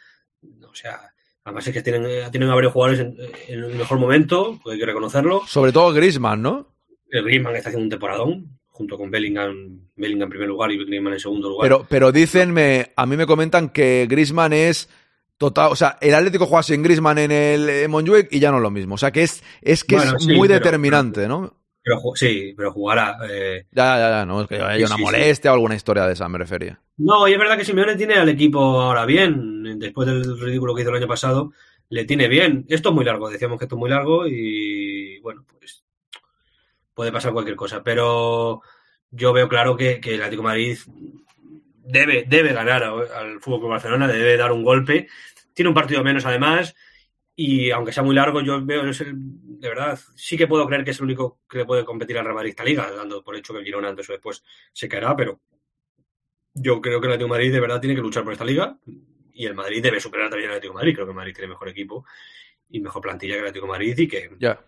O 0.67 0.73
sea, 0.73 1.13
además 1.43 1.67
es 1.67 1.73
que 1.73 1.83
tienen, 1.83 2.05
eh, 2.05 2.29
tienen 2.31 2.49
a 2.49 2.55
varios 2.55 2.73
jugadores 2.73 3.01
en, 3.01 3.15
en 3.49 3.63
el 3.65 3.75
mejor 3.75 3.99
momento, 3.99 4.59
pues 4.63 4.73
hay 4.73 4.79
que 4.79 4.85
reconocerlo. 4.85 5.43
Sobre 5.45 5.73
todo 5.73 5.93
Griezmann, 5.93 6.41
¿no? 6.41 6.73
El 7.09 7.25
Griezmann 7.25 7.57
está 7.57 7.69
haciendo 7.69 7.83
un 7.83 7.89
temporadón, 7.89 8.59
junto 8.81 8.97
con 8.97 9.11
Bellingham, 9.11 9.79
Bellingham 9.95 10.25
en 10.25 10.29
primer 10.31 10.47
lugar 10.47 10.71
y 10.71 10.83
Griezmann 10.83 11.13
en 11.13 11.19
segundo 11.19 11.49
lugar. 11.49 11.63
Pero, 11.65 11.85
pero 11.87 12.11
dicen, 12.11 12.51
me, 12.51 12.91
a 12.95 13.05
mí 13.05 13.15
me 13.15 13.27
comentan 13.27 13.69
que 13.69 14.07
Griezmann 14.09 14.53
es 14.53 14.89
total, 15.37 15.71
o 15.71 15.75
sea, 15.75 15.97
el 16.01 16.13
Atlético 16.15 16.45
juega 16.47 16.63
sin 16.63 16.81
Griezmann 16.83 17.17
en 17.19 17.31
el 17.31 17.69
eh, 17.69 17.87
Montjuic 17.87 18.27
y 18.31 18.39
ya 18.39 18.51
no 18.51 18.57
es 18.57 18.63
lo 18.63 18.71
mismo. 18.71 18.95
O 18.95 18.97
sea, 18.97 19.11
que 19.11 19.23
es, 19.23 19.43
es 19.61 19.83
que 19.83 19.95
Bueno, 19.97 20.17
es 20.17 20.23
sí, 20.23 20.33
muy 20.35 20.47
pero- 20.47 20.59
determinante, 20.59 21.27
¿no? 21.27 21.55
Pero 21.83 21.99
sí, 22.15 22.53
pero 22.55 22.71
jugará. 22.71 23.17
eh, 23.27 23.65
Ya, 23.71 23.97
ya, 23.97 24.09
ya, 24.09 24.25
no, 24.25 24.41
es 24.43 24.47
que 24.47 24.55
haya 24.55 24.77
Sí, 24.77 24.83
una 24.83 24.97
sí. 24.97 25.01
molestia 25.01 25.51
o 25.51 25.55
alguna 25.55 25.75
historia 25.75 26.05
de 26.05 26.13
esa, 26.13 26.29
me 26.29 26.37
refería. 26.37 26.79
No, 26.97 27.27
y 27.27 27.33
es 27.33 27.39
verdad 27.39 27.57
que 27.57 27.65
Simeone 27.65 27.95
tiene 27.95 28.13
al 28.15 28.29
equipo 28.29 28.59
ahora 28.59 29.05
bien. 29.05 29.79
Después 29.79 30.07
del 30.07 30.39
ridículo 30.39 30.75
que 30.75 30.81
hizo 30.81 30.91
el 30.91 30.97
año 30.97 31.07
pasado, 31.07 31.51
le 31.89 32.05
tiene 32.05 32.27
bien. 32.27 32.65
Esto 32.69 32.89
es 32.89 32.95
muy 32.95 33.03
largo, 33.03 33.29
decíamos 33.31 33.57
que 33.57 33.65
esto 33.65 33.75
es 33.75 33.79
muy 33.79 33.89
largo 33.89 34.27
y 34.27 35.19
bueno, 35.21 35.43
pues 35.59 35.80
puede 36.93 37.11
pasar 37.11 37.33
cualquier 37.33 37.55
cosa. 37.55 37.83
Pero 37.83 38.61
yo 39.09 39.33
veo 39.33 39.47
claro 39.49 39.75
que, 39.75 40.01
el 40.03 40.21
Atlético 40.21 40.43
de 40.43 40.47
Madrid 40.47 40.79
debe, 41.83 42.25
debe 42.27 42.53
ganar 42.53 42.83
al 42.83 43.39
Fútbol 43.41 43.69
Barcelona, 43.69 44.07
debe 44.07 44.37
dar 44.37 44.51
un 44.51 44.63
golpe. 44.63 45.07
Tiene 45.53 45.69
un 45.69 45.75
partido 45.75 46.03
menos 46.03 46.25
además 46.25 46.75
y 47.35 47.71
aunque 47.71 47.91
sea 47.91 48.03
muy 48.03 48.15
largo, 48.15 48.41
yo 48.41 48.63
veo, 48.63 48.85
es 48.87 49.01
el, 49.01 49.13
de 49.15 49.69
verdad, 49.69 49.99
sí 50.15 50.37
que 50.37 50.47
puedo 50.47 50.67
creer 50.67 50.83
que 50.83 50.91
es 50.91 50.99
el 50.99 51.05
único 51.05 51.39
que 51.49 51.59
le 51.59 51.65
puede 51.65 51.85
competir 51.85 52.17
al 52.17 52.25
Real 52.25 52.35
Madrid 52.35 52.51
esta 52.51 52.63
liga, 52.63 52.91
dando 52.91 53.23
por 53.23 53.35
hecho 53.35 53.53
que 53.53 53.59
el 53.59 53.65
Girona 53.65 53.89
antes 53.89 54.09
o 54.09 54.13
después 54.13 54.43
se 54.73 54.87
caerá, 54.87 55.15
pero 55.15 55.39
yo 56.53 56.81
creo 56.81 56.99
que 56.99 57.07
el 57.07 57.13
Atlético 57.13 57.33
de 57.33 57.39
Madrid 57.39 57.53
de 57.53 57.59
verdad 57.59 57.79
tiene 57.79 57.95
que 57.95 58.01
luchar 58.01 58.23
por 58.23 58.33
esta 58.33 58.45
liga 58.45 58.77
y 59.33 59.45
el 59.45 59.55
Madrid 59.55 59.81
debe 59.81 59.99
superar 59.99 60.29
también 60.29 60.49
al 60.49 60.57
Atlético 60.57 60.73
de 60.73 60.79
Madrid. 60.79 60.93
Creo 60.93 61.05
que 61.05 61.11
el 61.11 61.15
Madrid 61.15 61.33
tiene 61.33 61.47
mejor 61.47 61.69
equipo 61.69 62.05
y 62.69 62.79
mejor 62.79 63.01
plantilla 63.01 63.33
que 63.33 63.39
el 63.39 63.45
Atlético 63.45 63.65
de 63.65 63.71
Madrid 63.71 63.97
y 63.97 64.07
que 64.07 64.29
Ya. 64.37 64.59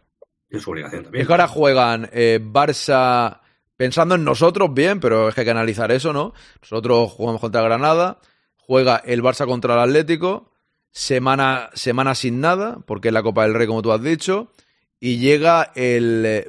Es 0.58 0.64
su 0.64 0.72
obligación 0.72 1.04
también. 1.04 1.22
Es 1.22 1.28
que 1.28 1.34
ahora 1.34 1.48
juegan 1.48 2.10
eh, 2.12 2.40
Barça 2.42 3.40
pensando 3.76 4.16
en 4.16 4.24
nosotros 4.24 4.74
bien, 4.74 5.00
pero 5.00 5.30
es 5.30 5.36
que 5.36 5.42
hay 5.42 5.46
que 5.46 5.52
analizar 5.52 5.92
eso, 5.92 6.14
¿no? 6.14 6.34
Nosotros 6.62 7.12
jugamos 7.12 7.42
contra 7.42 7.62
Granada, 7.62 8.20
juega 8.58 8.98
el 8.98 9.22
Barça 9.24 9.46
contra 9.46 9.74
el 9.74 9.80
Atlético, 9.80 10.52
semana, 10.92 11.70
semana 11.74 12.16
sin 12.16 12.40
nada, 12.40 12.80
porque 12.86 13.10
es 13.10 13.14
la 13.14 13.24
Copa 13.24 13.44
del 13.44 13.54
Rey, 13.56 13.68
como 13.68 13.82
tú 13.82 13.92
has 13.92 14.02
dicho, 14.02 14.52
y 15.00 15.18
llega 15.18 15.72
el 15.76 16.24
eh, 16.26 16.48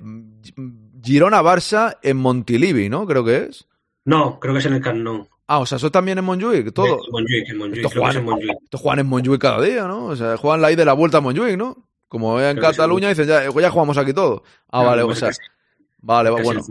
Girona-Barça 1.03 1.99
en 2.03 2.17
Montilivi, 2.19 2.89
¿no? 2.89 3.07
Creo 3.07 3.25
que 3.25 3.45
es. 3.45 3.67
No, 4.05 4.39
creo 4.39 4.53
que 4.55 4.61
es 4.61 4.67
en 4.67 4.75
el 4.75 4.81
Camp 4.83 5.01
Nou. 5.01 5.27
Ah, 5.47 5.59
o 5.59 5.67
sea, 5.67 5.77
eso 5.77 5.91
también 5.91 6.19
en 6.19 6.25
Montjuic, 6.25 6.73
todo. 6.73 7.01
En 7.05 7.13
Montjuic, 7.13 7.49
en 7.51 7.59
Montjuic, 7.59 7.85
Estos 7.85 7.93
es 7.93 7.97
en 7.97 8.03
juegan, 8.03 8.25
Montjuic. 8.25 8.63
estos 8.65 8.81
juegan 8.81 8.99
en 9.01 9.07
Montjuic 9.07 9.41
cada 9.41 9.61
día, 9.63 9.87
¿no? 9.87 10.07
O 10.07 10.17
sea, 10.17 10.37
juegan 10.39 10.63
la 10.63 10.73
ida 10.73 10.83
y 10.83 10.87
la 10.87 10.93
vuelta 10.95 11.19
a 11.19 11.21
Montjuic, 11.21 11.57
¿no? 11.59 11.87
Como 12.15 12.41
en 12.41 12.57
Creo 12.57 12.71
sí. 12.71 12.77
Cataluña 12.77 13.09
dicen, 13.09 13.27
ya, 13.27 13.43
ya 13.51 13.71
jugamos 13.71 13.99
aquí 13.99 14.12
todo. 14.12 14.45
Ah, 14.71 14.85
vale, 14.85 15.03
o 15.03 15.12
sea, 15.17 15.31
vale, 15.99 16.31
casi 16.31 16.43
bueno. 16.45 16.62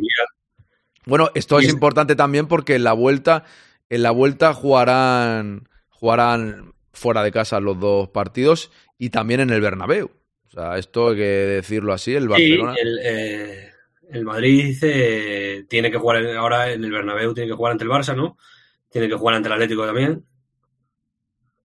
Bueno, 1.06 1.30
esto 1.36 1.60
es 1.60 1.66
es- 1.68 1.74
importante 1.74 2.16
también 2.16 2.48
porque 2.48 2.76
en 2.76 2.86
la 2.86 2.94
vuelta, 2.94 3.44
en 3.90 4.04
la 4.04 4.12
vuelta 4.12 4.54
jugarán, 4.54 5.68
jugarán 5.90 6.74
fuera 6.94 7.24
de 7.24 7.34
casa 7.34 7.60
los 7.60 7.78
dos 7.78 8.08
partidos 8.08 8.72
y 8.98 9.10
también 9.10 9.42
en 9.42 9.50
el 9.50 9.60
Bernabéu. 9.60 10.12
O 10.48 10.50
sea, 10.50 10.78
esto 10.78 11.10
hay 11.10 11.18
que 11.18 11.24
decirlo 11.24 11.92
así, 11.92 12.16
el 12.16 12.24
Sí, 12.24 12.30
Barcelona. 12.30 12.76
el, 12.82 13.00
eh, 13.04 13.72
el 14.12 14.24
Madrid 14.24 14.78
eh, 14.82 15.66
tiene 15.68 15.92
que 15.92 15.98
jugar 15.98 16.26
ahora 16.38 16.72
en 16.72 16.86
el 16.86 16.92
Bernabéu, 16.92 17.34
tiene 17.34 17.50
que 17.50 17.56
jugar 17.58 17.74
ante 17.74 17.84
el 17.84 17.90
Barça, 17.90 18.16
¿no? 18.16 18.38
Tiene 18.90 19.10
que 19.10 19.16
jugar 19.16 19.36
ante 19.36 19.50
el 19.50 19.54
Atlético 19.56 19.86
también. 19.86 20.24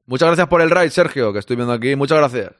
Muchas 0.07 0.27
gracias 0.31 0.49
por 0.49 0.63
el 0.63 0.71
raid, 0.71 0.91
Sergio, 0.91 1.33
que 1.33 1.39
estoy 1.39 1.55
viendo 1.55 1.73
aquí. 1.75 1.95
Muchas 1.95 2.19
gracias. 2.19 2.51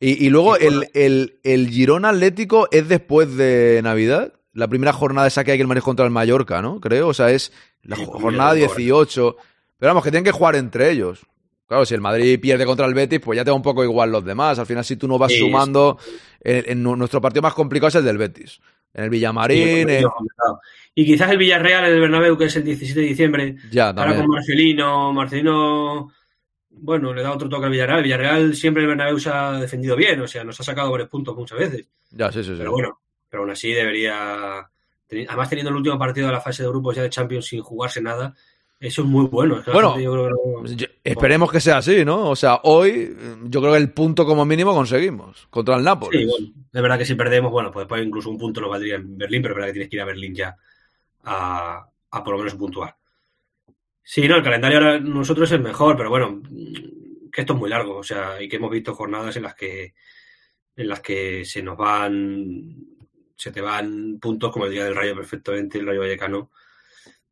Y, 0.00 0.26
y 0.26 0.30
luego 0.30 0.56
el, 0.56 0.88
el, 0.94 1.38
el 1.42 1.68
Girona 1.70 2.10
Atlético 2.10 2.68
es 2.70 2.88
después 2.88 3.36
de 3.36 3.80
Navidad. 3.82 4.32
La 4.52 4.68
primera 4.68 4.92
jornada 4.92 5.26
esa 5.26 5.44
que 5.44 5.52
hay 5.52 5.58
que 5.58 5.62
el 5.62 5.68
Madrid 5.68 5.82
contra 5.82 6.04
el 6.04 6.10
Mallorca, 6.10 6.62
¿no? 6.62 6.80
Creo. 6.80 7.08
O 7.08 7.14
sea, 7.14 7.30
es 7.30 7.52
la 7.82 7.96
Sí, 7.96 8.04
jo- 8.04 8.12
jornada 8.18 8.54
mira, 8.54 8.66
ahora. 8.66 8.76
18. 8.78 9.36
Pero 9.78 9.90
vamos, 9.90 10.04
que 10.04 10.10
tienen 10.10 10.24
que 10.24 10.32
jugar 10.32 10.56
entre 10.56 10.90
ellos. 10.90 11.20
Claro, 11.66 11.84
si 11.84 11.94
el 11.94 12.00
Madrid 12.00 12.40
pierde 12.40 12.64
contra 12.64 12.86
el 12.86 12.94
Betis, 12.94 13.20
pues 13.20 13.36
ya 13.36 13.44
te 13.44 13.50
da 13.50 13.54
un 13.54 13.62
poco 13.62 13.84
igual 13.84 14.10
los 14.10 14.24
demás. 14.24 14.58
Al 14.58 14.66
final, 14.66 14.84
si 14.84 14.96
tú 14.96 15.06
no 15.06 15.18
vas 15.18 15.30
Sí, 15.32 15.38
sumando, 15.38 15.98
en, 16.40 16.64
en 16.66 16.82
nu- 16.82 16.96
nuestro 16.96 17.20
partido 17.20 17.42
más 17.42 17.52
complicado 17.54 17.88
es 17.88 17.94
el 17.96 18.04
del 18.04 18.16
Betis. 18.18 18.60
En 18.94 19.04
el 19.04 19.10
Villamarín, 19.10 19.88
en- 19.90 20.06
Y 20.94 21.04
quizás 21.04 21.30
el 21.30 21.36
Villarreal 21.38 21.84
en 21.84 21.92
el 21.92 22.00
Bernabéu, 22.00 22.38
que 22.38 22.46
es 22.46 22.56
el 22.56 22.64
17 22.64 23.00
de 23.00 23.06
diciembre, 23.06 23.56
ya 23.70 23.88
ahora 23.88 23.96
también. 24.02 24.20
con 24.22 24.30
Marcelino, 24.30 25.12
Marcelino, 25.12 26.10
bueno, 26.80 27.12
le 27.14 27.22
da 27.22 27.32
otro 27.32 27.48
toque 27.48 27.66
al 27.66 27.70
Villarreal. 27.72 27.98
El 27.98 28.04
Villarreal 28.04 28.54
siempre 28.54 28.82
el 28.82 28.88
Bernabéu 28.88 29.18
se 29.18 29.30
ha 29.30 29.52
defendido 29.52 29.96
bien, 29.96 30.20
o 30.20 30.26
sea, 30.28 30.44
nos 30.44 30.58
ha 30.60 30.62
sacado 30.64 30.90
varios 30.90 31.08
puntos 31.08 31.36
muchas 31.36 31.58
veces. 31.58 31.86
Ya, 32.10 32.30
sí, 32.32 32.42
sí, 32.42 32.50
sí. 32.50 32.56
Pero 32.58 32.72
bueno, 32.72 33.00
pero 33.28 33.42
aún 33.42 33.50
así 33.50 33.72
debería. 33.72 34.68
Además, 35.10 35.48
teniendo 35.48 35.70
el 35.70 35.76
último 35.76 35.98
partido 35.98 36.26
de 36.26 36.32
la 36.34 36.40
fase 36.40 36.62
de 36.62 36.68
grupos 36.68 36.96
ya 36.96 37.02
de 37.02 37.10
Champions 37.10 37.46
sin 37.46 37.60
jugarse 37.62 38.00
nada, 38.02 38.34
eso 38.78 39.02
es 39.02 39.08
muy 39.08 39.26
bueno. 39.26 39.62
Bueno, 39.72 39.90
gente 39.92 40.04
yo 40.04 40.12
creo 40.12 40.24
que 40.26 40.30
no- 40.62 40.76
yo- 40.76 40.86
esperemos 41.02 41.50
que 41.50 41.60
sea 41.60 41.78
así, 41.78 42.04
¿no? 42.04 42.28
O 42.30 42.36
sea, 42.36 42.60
hoy 42.64 43.16
eh, 43.18 43.36
yo 43.44 43.60
creo 43.60 43.72
que 43.72 43.78
el 43.78 43.90
punto 43.92 44.24
como 44.26 44.44
mínimo 44.44 44.74
conseguimos 44.74 45.46
contra 45.50 45.76
el 45.76 45.82
Nápoles. 45.84 46.20
Sí, 46.20 46.26
bueno, 46.26 46.46
es 46.72 46.82
verdad 46.82 46.98
que 46.98 47.06
si 47.06 47.14
perdemos, 47.14 47.50
bueno, 47.50 47.70
pues 47.72 47.84
después 47.84 48.06
incluso 48.06 48.28
un 48.30 48.38
punto 48.38 48.60
nos 48.60 48.70
valdría 48.70 48.96
en 48.96 49.16
Berlín, 49.16 49.40
pero 49.42 49.54
es 49.54 49.56
verdad 49.56 49.66
que 49.68 49.72
tienes 49.72 49.88
que 49.90 49.96
ir 49.96 50.02
a 50.02 50.06
Berlín 50.06 50.34
ya 50.34 50.56
a, 51.24 51.86
a 52.10 52.22
por 52.24 52.32
lo 52.34 52.38
menos 52.38 52.54
puntuar. 52.54 52.94
Sí, 54.10 54.26
no, 54.26 54.36
el 54.36 54.42
calendario 54.42 54.78
ahora 54.78 54.98
nosotros 55.00 55.52
es 55.52 55.60
mejor, 55.60 55.94
pero 55.96 56.08
bueno, 56.08 56.40
que 57.30 57.42
esto 57.42 57.52
es 57.52 57.58
muy 57.58 57.68
largo, 57.68 57.96
o 57.98 58.02
sea, 58.02 58.40
y 58.42 58.48
que 58.48 58.56
hemos 58.56 58.70
visto 58.70 58.94
jornadas 58.94 59.36
en 59.36 59.42
las 59.42 59.54
que 59.54 59.92
en 60.76 60.88
las 60.88 61.00
que 61.00 61.44
se 61.44 61.62
nos 61.62 61.76
van 61.76 62.74
se 63.36 63.52
te 63.52 63.60
van 63.60 64.18
puntos 64.18 64.50
como 64.50 64.64
el 64.66 64.72
día 64.72 64.84
del 64.84 64.96
Rayo 64.96 65.14
perfectamente, 65.14 65.78
el 65.78 65.86
Rayo 65.86 66.00
Vallecano. 66.00 66.50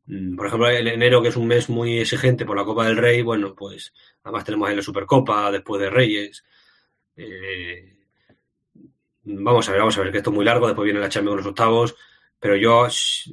Mm, 0.05 0.35
Por 0.35 0.47
ejemplo, 0.47 0.69
el 0.69 0.87
enero, 0.87 1.21
que 1.21 1.29
es 1.29 1.37
un 1.37 1.47
mes 1.47 1.69
muy 1.69 1.99
exigente 1.99 2.45
por 2.45 2.57
la 2.57 2.65
Copa 2.65 2.85
del 2.87 2.97
Rey, 2.97 3.23
bueno, 3.23 3.55
pues 3.55 3.93
además 4.23 4.45
tenemos 4.45 4.69
ahí 4.69 4.75
la 4.75 4.83
Supercopa 4.83 5.51
después 5.51 5.81
de 5.81 5.89
Reyes. 5.89 6.45
Eh, 7.15 7.93
Vamos 9.23 9.67
a 9.67 9.71
ver, 9.71 9.79
vamos 9.81 9.97
a 9.97 10.01
ver, 10.01 10.11
que 10.11 10.17
esto 10.19 10.29
es 10.29 10.35
muy 10.35 10.45
largo, 10.45 10.67
después 10.67 10.85
viene 10.85 10.99
la 10.99 11.09
Champions 11.09 11.31
con 11.31 11.37
los 11.37 11.47
octavos, 11.47 11.95
pero 12.39 12.55
yo, 12.55 12.85
sh- 12.87 13.31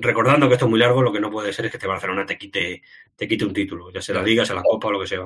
recordando 0.00 0.48
que 0.48 0.54
esto 0.54 0.66
es 0.66 0.70
muy 0.70 0.78
largo, 0.80 1.02
lo 1.02 1.12
que 1.12 1.20
no 1.20 1.30
puede 1.30 1.52
ser 1.52 1.66
es 1.66 1.70
que 1.70 1.76
este 1.78 1.86
Barcelona 1.86 2.24
te 2.26 2.38
quite, 2.38 2.82
te 3.16 3.28
quite 3.28 3.44
un 3.44 3.52
título, 3.52 3.90
ya 3.92 4.00
sea 4.00 4.16
la 4.16 4.22
Liga, 4.22 4.44
sea 4.44 4.56
la 4.56 4.62
Copa 4.62 4.88
o 4.88 4.92
lo 4.92 5.00
que 5.00 5.06
sea. 5.06 5.20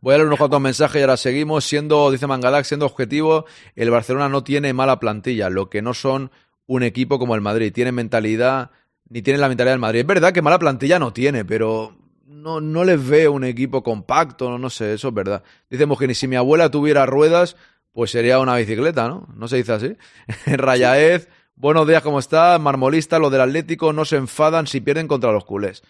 Voy 0.00 0.14
a 0.14 0.16
leer 0.18 0.26
unos 0.26 0.38
cuantos 0.38 0.60
mensajes 0.60 0.98
y 0.98 1.02
ahora 1.02 1.16
seguimos. 1.16 1.64
Siendo, 1.64 2.10
dice 2.10 2.26
Mangalax, 2.26 2.68
siendo 2.68 2.86
objetivo, 2.86 3.44
el 3.74 3.90
Barcelona 3.90 4.28
no 4.28 4.44
tiene 4.44 4.72
mala 4.72 5.00
plantilla, 5.00 5.50
lo 5.50 5.68
que 5.70 5.82
no 5.82 5.94
son 5.94 6.30
un 6.66 6.82
equipo 6.82 7.18
como 7.18 7.34
el 7.34 7.40
Madrid. 7.40 7.72
Tiene 7.72 7.92
mentalidad, 7.92 8.70
ni 9.08 9.22
tiene 9.22 9.38
la 9.38 9.48
mentalidad 9.48 9.72
del 9.74 9.80
Madrid. 9.80 10.00
Es 10.00 10.06
verdad 10.06 10.32
que 10.32 10.42
mala 10.42 10.58
plantilla 10.58 10.98
no 10.98 11.12
tiene, 11.12 11.44
pero 11.44 11.96
no, 12.26 12.60
no 12.60 12.84
les 12.84 13.06
veo 13.06 13.32
un 13.32 13.44
equipo 13.44 13.82
compacto, 13.82 14.48
no, 14.50 14.58
no 14.58 14.70
sé, 14.70 14.94
eso 14.94 15.08
es 15.08 15.14
verdad. 15.14 15.42
Dice 15.70 15.86
Mojini, 15.86 16.14
si 16.14 16.28
mi 16.28 16.36
abuela 16.36 16.70
tuviera 16.70 17.06
ruedas, 17.06 17.56
pues 17.92 18.10
sería 18.10 18.38
una 18.40 18.56
bicicleta, 18.56 19.08
¿no? 19.08 19.28
No 19.34 19.48
se 19.48 19.56
dice 19.58 19.72
así. 19.72 19.96
Rayaez, 20.46 21.28
buenos 21.56 21.86
días, 21.86 22.02
¿cómo 22.02 22.18
estás? 22.18 22.60
Marmolista, 22.60 23.18
los 23.18 23.30
del 23.32 23.40
Atlético 23.40 23.92
no 23.92 24.04
se 24.04 24.16
enfadan 24.16 24.66
si 24.66 24.80
pierden 24.80 25.08
contra 25.08 25.32
los 25.32 25.44
culés. 25.44 25.82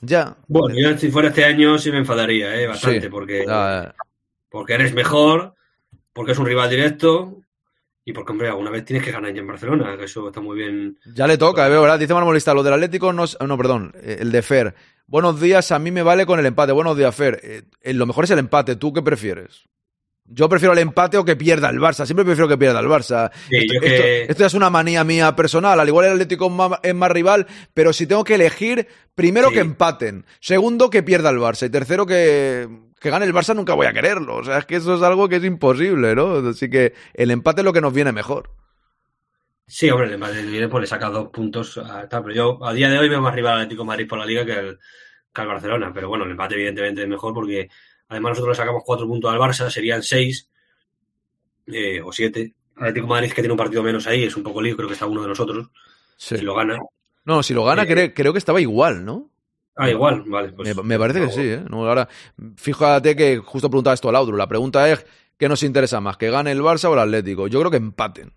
Ya. 0.00 0.36
Bueno, 0.48 0.74
yo 0.78 0.96
si 0.96 1.10
fuera 1.10 1.28
este 1.28 1.44
año 1.44 1.78
sí 1.78 1.90
me 1.90 1.98
enfadaría, 1.98 2.54
¿eh? 2.60 2.66
bastante, 2.66 3.02
Sí, 3.02 3.08
porque, 3.08 3.44
ya, 3.46 3.94
porque 4.48 4.74
eres 4.74 4.94
mejor, 4.94 5.54
porque 6.12 6.32
es 6.32 6.38
un 6.38 6.46
rival 6.46 6.70
directo 6.70 7.40
y 8.04 8.12
porque, 8.12 8.32
hombre, 8.32 8.48
alguna 8.48 8.70
vez 8.70 8.84
tienes 8.84 9.04
que 9.04 9.12
ganar 9.12 9.32
ya 9.32 9.40
en 9.40 9.46
Barcelona, 9.46 9.96
que 9.98 10.04
eso 10.04 10.28
está 10.28 10.40
muy 10.40 10.56
bien. 10.56 10.98
Ya 11.14 11.26
le 11.26 11.36
toca, 11.36 11.68
veo, 11.68 11.82
¿verdad? 11.82 11.98
Dice 11.98 12.14
Marmolista, 12.14 12.54
lo 12.54 12.62
del 12.62 12.74
Atlético 12.74 13.12
no... 13.12 13.24
No, 13.46 13.56
perdón, 13.58 13.92
eh, 13.96 14.18
el 14.20 14.32
de 14.32 14.42
Fer. 14.42 14.74
Buenos 15.06 15.40
días, 15.40 15.70
a 15.72 15.78
mí 15.78 15.90
me 15.90 16.02
vale 16.02 16.24
con 16.24 16.38
el 16.38 16.46
empate. 16.46 16.72
Buenos 16.72 16.96
días, 16.96 17.14
Fer. 17.14 17.40
Eh, 17.42 17.62
eh, 17.82 17.92
lo 17.92 18.06
mejor 18.06 18.24
es 18.24 18.30
el 18.30 18.38
empate. 18.38 18.76
¿Tú 18.76 18.92
qué 18.92 19.02
prefieres? 19.02 19.68
Yo 20.32 20.48
prefiero 20.48 20.72
el 20.72 20.78
empate 20.78 21.18
o 21.18 21.24
que 21.24 21.34
pierda 21.34 21.68
el 21.70 21.78
Barça. 21.80 22.06
Siempre 22.06 22.24
prefiero 22.24 22.46
que 22.46 22.56
pierda 22.56 22.78
el 22.78 22.86
Barça. 22.86 23.30
Sí, 23.48 23.56
esto, 23.56 23.80
que- 23.80 24.22
esto 24.28 24.46
es 24.46 24.54
una 24.54 24.70
manía 24.70 25.02
mía 25.02 25.34
personal. 25.34 25.80
Al 25.80 25.88
igual 25.88 26.06
el 26.06 26.12
Atlético 26.12 26.46
es 26.46 26.52
más, 26.52 26.70
es 26.82 26.94
más 26.94 27.10
rival, 27.10 27.46
pero 27.74 27.92
si 27.92 28.06
tengo 28.06 28.22
que 28.22 28.36
elegir, 28.36 28.86
primero 29.16 29.48
Sí. 29.48 29.54
que 29.54 29.60
empaten, 29.60 30.24
segundo 30.40 30.88
que 30.88 31.02
pierda 31.02 31.30
el 31.30 31.38
Barça 31.38 31.66
y 31.66 31.70
tercero 31.70 32.06
que, 32.06 32.68
que 33.00 33.10
gane 33.10 33.26
el 33.26 33.34
Barça 33.34 33.56
nunca 33.56 33.74
voy 33.74 33.86
a 33.88 33.92
quererlo. 33.92 34.36
O 34.36 34.44
sea, 34.44 34.58
es 34.58 34.66
que 34.66 34.76
eso 34.76 34.94
es 34.94 35.02
algo 35.02 35.28
que 35.28 35.36
es 35.36 35.44
imposible, 35.44 36.14
¿no? 36.14 36.48
Así 36.48 36.70
que 36.70 36.94
el 37.14 37.30
empate 37.32 37.62
es 37.62 37.64
lo 37.64 37.72
que 37.72 37.80
nos 37.80 37.92
viene 37.92 38.12
mejor. 38.12 38.50
Sí, 39.66 39.88
hombre, 39.90 40.12
el 40.12 40.18
Madrid 40.18 40.48
viene 40.50 40.68
pues 40.68 40.82
le 40.82 40.86
saca 40.86 41.08
dos 41.10 41.28
puntos 41.30 41.78
a 41.78 42.08
tal, 42.08 42.22
pero 42.24 42.34
yo 42.34 42.64
a 42.64 42.72
día 42.72 42.88
de 42.88 42.98
hoy 42.98 43.08
veo 43.08 43.20
más 43.20 43.34
rival 43.34 43.52
al 43.54 43.58
Atlético 43.62 43.82
de 43.82 43.86
Madrid 43.88 44.08
por 44.08 44.18
la 44.18 44.26
Liga 44.26 44.44
que 44.44 44.52
al, 44.52 44.78
que 45.32 45.40
al 45.40 45.46
Barcelona, 45.46 45.92
pero 45.94 46.08
bueno, 46.08 46.24
el 46.24 46.32
empate 46.32 46.54
evidentemente 46.54 47.02
es 47.02 47.08
mejor 47.08 47.32
porque 47.32 47.68
además 48.10 48.30
nosotros 48.32 48.56
le 48.58 48.60
sacamos 48.62 48.82
cuatro 48.84 49.06
puntos 49.06 49.32
al 49.32 49.38
Barça, 49.38 49.70
serían 49.70 50.02
seis 50.02 50.48
eh, 51.66 52.02
o 52.02 52.12
siete. 52.12 52.54
Atlético 52.76 53.06
de 53.06 53.10
Madrid 53.10 53.28
que 53.32 53.42
tiene 53.42 53.52
un 53.52 53.58
partido 53.58 53.82
menos 53.82 54.06
ahí, 54.06 54.24
es 54.24 54.36
un 54.36 54.42
poco 54.42 54.60
lío, 54.62 54.76
creo 54.76 54.88
que 54.88 54.94
está 54.94 55.06
uno 55.06 55.22
de 55.22 55.28
nosotros, 55.28 55.68
Sí. 56.16 56.36
si 56.36 56.44
lo 56.44 56.54
gana. 56.54 56.78
No, 57.24 57.42
si 57.42 57.54
lo 57.54 57.64
gana, 57.64 57.82
Eh, 57.84 57.88
cre- 57.88 58.12
creo 58.14 58.32
que 58.32 58.38
estaba 58.38 58.60
igual, 58.60 59.04
¿no? 59.04 59.30
Ah, 59.76 59.88
igual, 59.90 60.22
vale. 60.26 60.52
Pues, 60.52 60.76
me, 60.76 60.82
me 60.82 60.98
parece 60.98 61.20
que 61.20 61.30
sí, 61.30 61.40
¿eh? 61.42 61.64
No, 61.68 61.86
ahora, 61.88 62.08
fíjate 62.56 63.14
que 63.16 63.38
justo 63.38 63.70
preguntaba 63.70 63.94
esto 63.94 64.08
al 64.08 64.16
Audru. 64.16 64.36
La 64.36 64.48
pregunta 64.48 64.90
es, 64.90 65.06
¿qué 65.38 65.48
nos 65.48 65.62
interesa 65.62 66.00
más? 66.00 66.16
¿Que 66.16 66.30
gane 66.30 66.50
el 66.52 66.60
Barça 66.60 66.86
o 66.90 66.92
el 66.94 66.98
Atlético? 66.98 67.46
Yo 67.48 67.60
creo 67.60 67.70
que 67.70 67.76
empaten. 67.78 68.32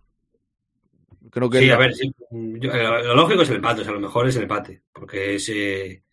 Creo 1.32 1.50
que 1.50 1.60
Sí, 1.60 1.70
a 1.72 1.78
ver, 1.78 1.94
sí. 1.96 2.14
Yo- 2.32 2.72
eh, 2.72 2.84
lo, 2.84 3.04
lo 3.04 3.16
lógico 3.16 3.42
es 3.42 3.50
el 3.50 3.56
empate, 3.58 3.82
o 3.82 3.84
sea, 3.84 3.94
lo 3.94 4.00
mejor 4.00 4.28
es 4.28 4.36
el 4.36 4.44
empate, 4.44 4.84
porque 4.94 5.36
es. 5.36 5.50
eh, 5.50 6.04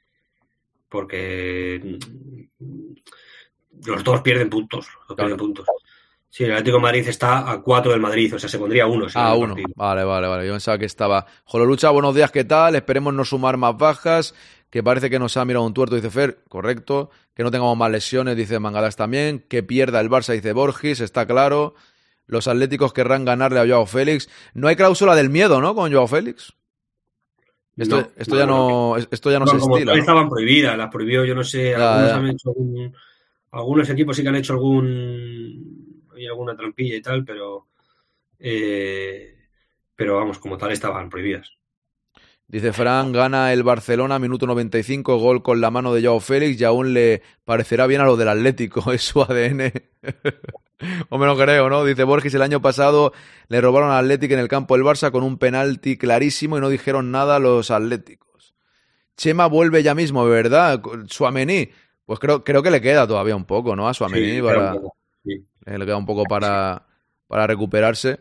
porque. 0.89 1.99
Los 3.87 4.05
dos 4.05 4.21
pierden 4.23 4.51
puntos. 4.51 4.87
Los 5.09 5.17
pierden 5.17 5.37
puntos. 5.37 5.67
Sí, 6.29 6.45
el 6.45 6.53
Atlético 6.53 6.77
de 6.77 6.83
Madrid 6.83 7.09
está 7.09 7.51
a 7.51 7.61
cuatro 7.61 7.91
del 7.91 8.01
Madrid, 8.01 8.33
o 8.35 8.39
sea, 8.39 8.49
se 8.49 8.59
pondría 8.59 8.87
uno. 8.87 9.09
si 9.09 9.19
Ah, 9.19 9.35
uno. 9.35 9.49
partido. 9.55 9.69
Vale, 9.75 10.05
vale, 10.05 10.29
vale. 10.29 10.47
Yo 10.47 10.53
pensaba 10.53 10.79
que 10.79 10.85
estaba. 10.85 11.27
Jololucha, 11.45 11.91
buenos 11.91 12.15
días, 12.15 12.31
¿qué 12.31 12.45
tal? 12.45 12.77
Esperemos 12.77 13.13
no 13.15 13.25
sumar 13.25 13.57
más 13.57 13.77
bajas. 13.77 14.35
Que 14.71 14.85
parece 14.85 15.11
que 15.11 15.19
nos 15.19 15.37
ha 15.37 15.45
mirado 15.45 15.65
un 15.67 15.75
tuerto, 15.75 15.97
dice 15.97 16.11
Fer. 16.11 16.45
Correcto. 16.49 17.11
Que 17.35 17.43
no 17.43 17.51
tengamos 17.51 17.77
más 17.77 17.91
lesiones, 17.91 18.37
dice 18.37 18.61
Mangadas 18.61 18.95
también. 18.95 19.45
Que 19.49 19.65
pierda 19.65 20.01
el 20.01 20.09
Barça, 20.09 20.33
dice 20.33 20.53
Borges, 20.53 21.01
está 21.01 21.27
claro. 21.27 21.75
Los 22.27 22.47
atléticos 22.47 22.93
querrán 22.93 23.25
ganarle 23.25 23.59
a 23.59 23.67
Joao 23.67 23.87
Félix. 23.87 24.29
No 24.55 24.69
hay 24.69 24.77
cláusula 24.77 25.17
del 25.17 25.29
miedo, 25.31 25.61
¿no? 25.61 25.75
Con 25.75 25.93
Joao 25.93 26.07
Félix. 26.07 26.53
Esto, 27.77 27.97
No, 28.03 28.09
esto 28.17 28.37
ya 28.37 28.47
no, 28.47 28.97
esto 28.97 29.31
ya 29.33 29.39
no, 29.41 29.47
No, 29.47 29.53
se 29.53 29.59
como 29.59 29.77
estila. 29.79 29.95
estaban 29.95 30.29
prohibidas, 30.29 30.77
las 30.79 30.91
prohibió, 30.91 31.25
yo 31.25 31.35
no 31.35 31.43
sé, 31.43 31.71
Ya, 31.71 31.95
algunos 31.95 32.09
ya. 32.11 32.17
han 32.17 32.27
hecho 32.29 32.49
algún- 32.51 32.95
algunos 33.53 33.89
equipos 33.91 34.17
sí 34.17 34.23
que 34.23 34.29
han 34.29 34.37
hecho 34.37 34.53
algún 34.53 36.07
hay 36.15 36.27
alguna 36.27 36.57
trampilla 36.57 36.97
y 36.97 37.03
tal, 37.03 37.25
pero 37.25 37.69
eh, 38.39 39.37
pero 39.95 40.17
vamos, 40.17 40.39
como 40.39 40.57
tal 40.57 40.73
estaban 40.73 41.11
prohibidas. 41.11 41.57
Dice 42.51 42.73
Fran, 42.73 43.13
gana 43.13 43.53
el 43.53 43.63
Barcelona, 43.63 44.19
minuto 44.19 44.45
95, 44.45 45.19
gol 45.19 45.43
con 45.43 45.61
la 45.61 45.71
mano 45.71 45.95
de 45.95 46.03
Joao 46.03 46.19
Félix 46.19 46.61
y 46.61 46.65
aún 46.65 46.95
le 46.95 47.23
parecerá 47.45 47.87
bien 47.87 48.01
a 48.01 48.05
lo 48.05 48.17
del 48.17 48.29
Atlético, 48.29 48.93
es 48.93 49.03
su 49.03 49.23
ADN. 49.23 49.73
o 51.11 51.19
me 51.19 51.27
lo 51.27 51.37
creo, 51.37 51.69
¿no? 51.69 51.85
Dice 51.85 52.03
Borges, 52.03 52.35
el 52.35 52.43
año 52.43 52.61
pasado 52.61 53.13
le 53.49 53.61
robaron 53.61 53.91
al 53.91 54.05
Atlético 54.05 54.35
en 54.35 54.41
el 54.41 54.49
campo 54.49 54.75
del 54.75 54.85
Barça 54.85 55.13
con 55.13 55.23
un 55.23 55.39
penalti 55.39 55.97
clarísimo 55.97 56.59
y 56.59 56.61
no 56.61 56.71
dijeron 56.71 57.13
nada 57.13 57.39
los 57.39 57.71
atléticos. 57.71 58.55
Chema 59.17 59.47
vuelve 59.47 59.83
ya 59.83 59.95
mismo, 59.95 60.25
¿verdad? 60.25 60.83
Suamení, 61.07 61.71
pues 62.11 62.19
creo, 62.19 62.43
creo 62.43 62.61
que 62.61 62.73
le 62.73 62.81
queda 62.81 63.07
todavía 63.07 63.37
un 63.37 63.45
poco, 63.45 63.77
¿no? 63.77 63.89
A 63.89 63.95
Suamení 63.95 64.33
Sí, 64.35 64.43
para... 64.43 64.73
poco, 64.73 64.97
sí. 65.25 65.47
Eh, 65.65 65.79
le 65.79 65.87
queda 65.87 65.97
un 65.97 66.07
poco 66.07 66.25
para, 66.25 66.83
para 67.29 67.47
recuperarse. 67.47 68.19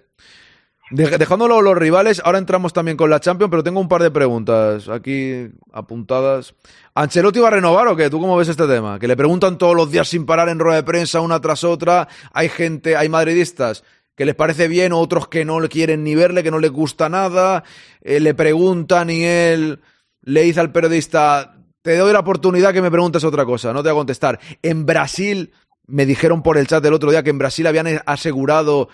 De- 0.92 1.18
dejándolo 1.18 1.60
los 1.64 1.76
rivales, 1.76 2.22
ahora 2.24 2.38
entramos 2.38 2.72
también 2.72 2.98
con 2.98 3.10
la 3.10 3.20
Champions, 3.20 3.50
pero 3.50 3.64
tengo 3.64 3.80
un 3.80 3.88
par 3.88 4.04
de 4.04 4.12
preguntas 4.12 4.88
aquí 4.90 5.48
apuntadas. 5.74 6.54
¿Ancelotti 6.94 7.40
va 7.40 7.48
a 7.48 7.52
renovar 7.52 7.88
o 7.88 7.96
qué? 7.96 8.12
¿Tú 8.12 8.20
cómo 8.20 8.38
ves 8.38 8.50
este 8.50 8.68
tema? 8.68 9.00
Que 9.00 9.08
le 9.08 9.18
preguntan 9.18 9.58
todos 9.58 9.76
los 9.76 9.90
días 9.92 10.08
sin 10.08 10.28
parar 10.28 10.50
en 10.50 10.60
rueda 10.60 10.76
de 10.76 10.84
prensa, 10.84 11.20
una 11.22 11.42
tras 11.42 11.64
otra. 11.64 12.08
Hay 12.32 12.48
gente, 12.50 12.96
hay 12.96 13.10
madridistas 13.10 13.84
que 14.16 14.24
les 14.26 14.36
parece 14.36 14.68
bien, 14.68 14.94
otros 14.94 15.28
que 15.30 15.46
no 15.46 15.60
le 15.60 15.68
quieren 15.68 16.04
ni 16.04 16.14
verle, 16.14 16.44
que 16.44 16.52
no 16.52 16.60
les 16.60 16.70
gusta 16.72 17.10
nada. 17.10 17.64
Eh, 18.02 18.20
le 18.20 18.36
preguntan 18.36 19.10
y 19.10 19.24
él 19.24 19.80
le 20.22 20.42
dice 20.44 20.60
al 20.60 20.72
periodista, 20.72 21.56
te 21.90 21.98
doy 21.98 22.14
la 22.14 22.20
oportunidad 22.20 22.72
que 22.72 22.84
me 22.84 22.92
preguntes 22.92 23.24
otra 23.24 23.46
cosa, 23.46 23.74
no 23.74 23.82
te 23.82 23.90
voy 23.90 23.98
a 23.98 24.02
contestar. 24.02 24.40
En 24.62 24.86
Brasil, 24.86 25.52
me 25.88 26.06
dijeron 26.06 26.44
por 26.44 26.58
el 26.60 26.68
chat 26.68 26.86
el 26.86 26.94
otro 26.94 27.10
día 27.10 27.24
que 27.24 27.32
en 27.32 27.40
Brasil 27.40 27.66
habían 27.66 27.88
asegurado 28.06 28.90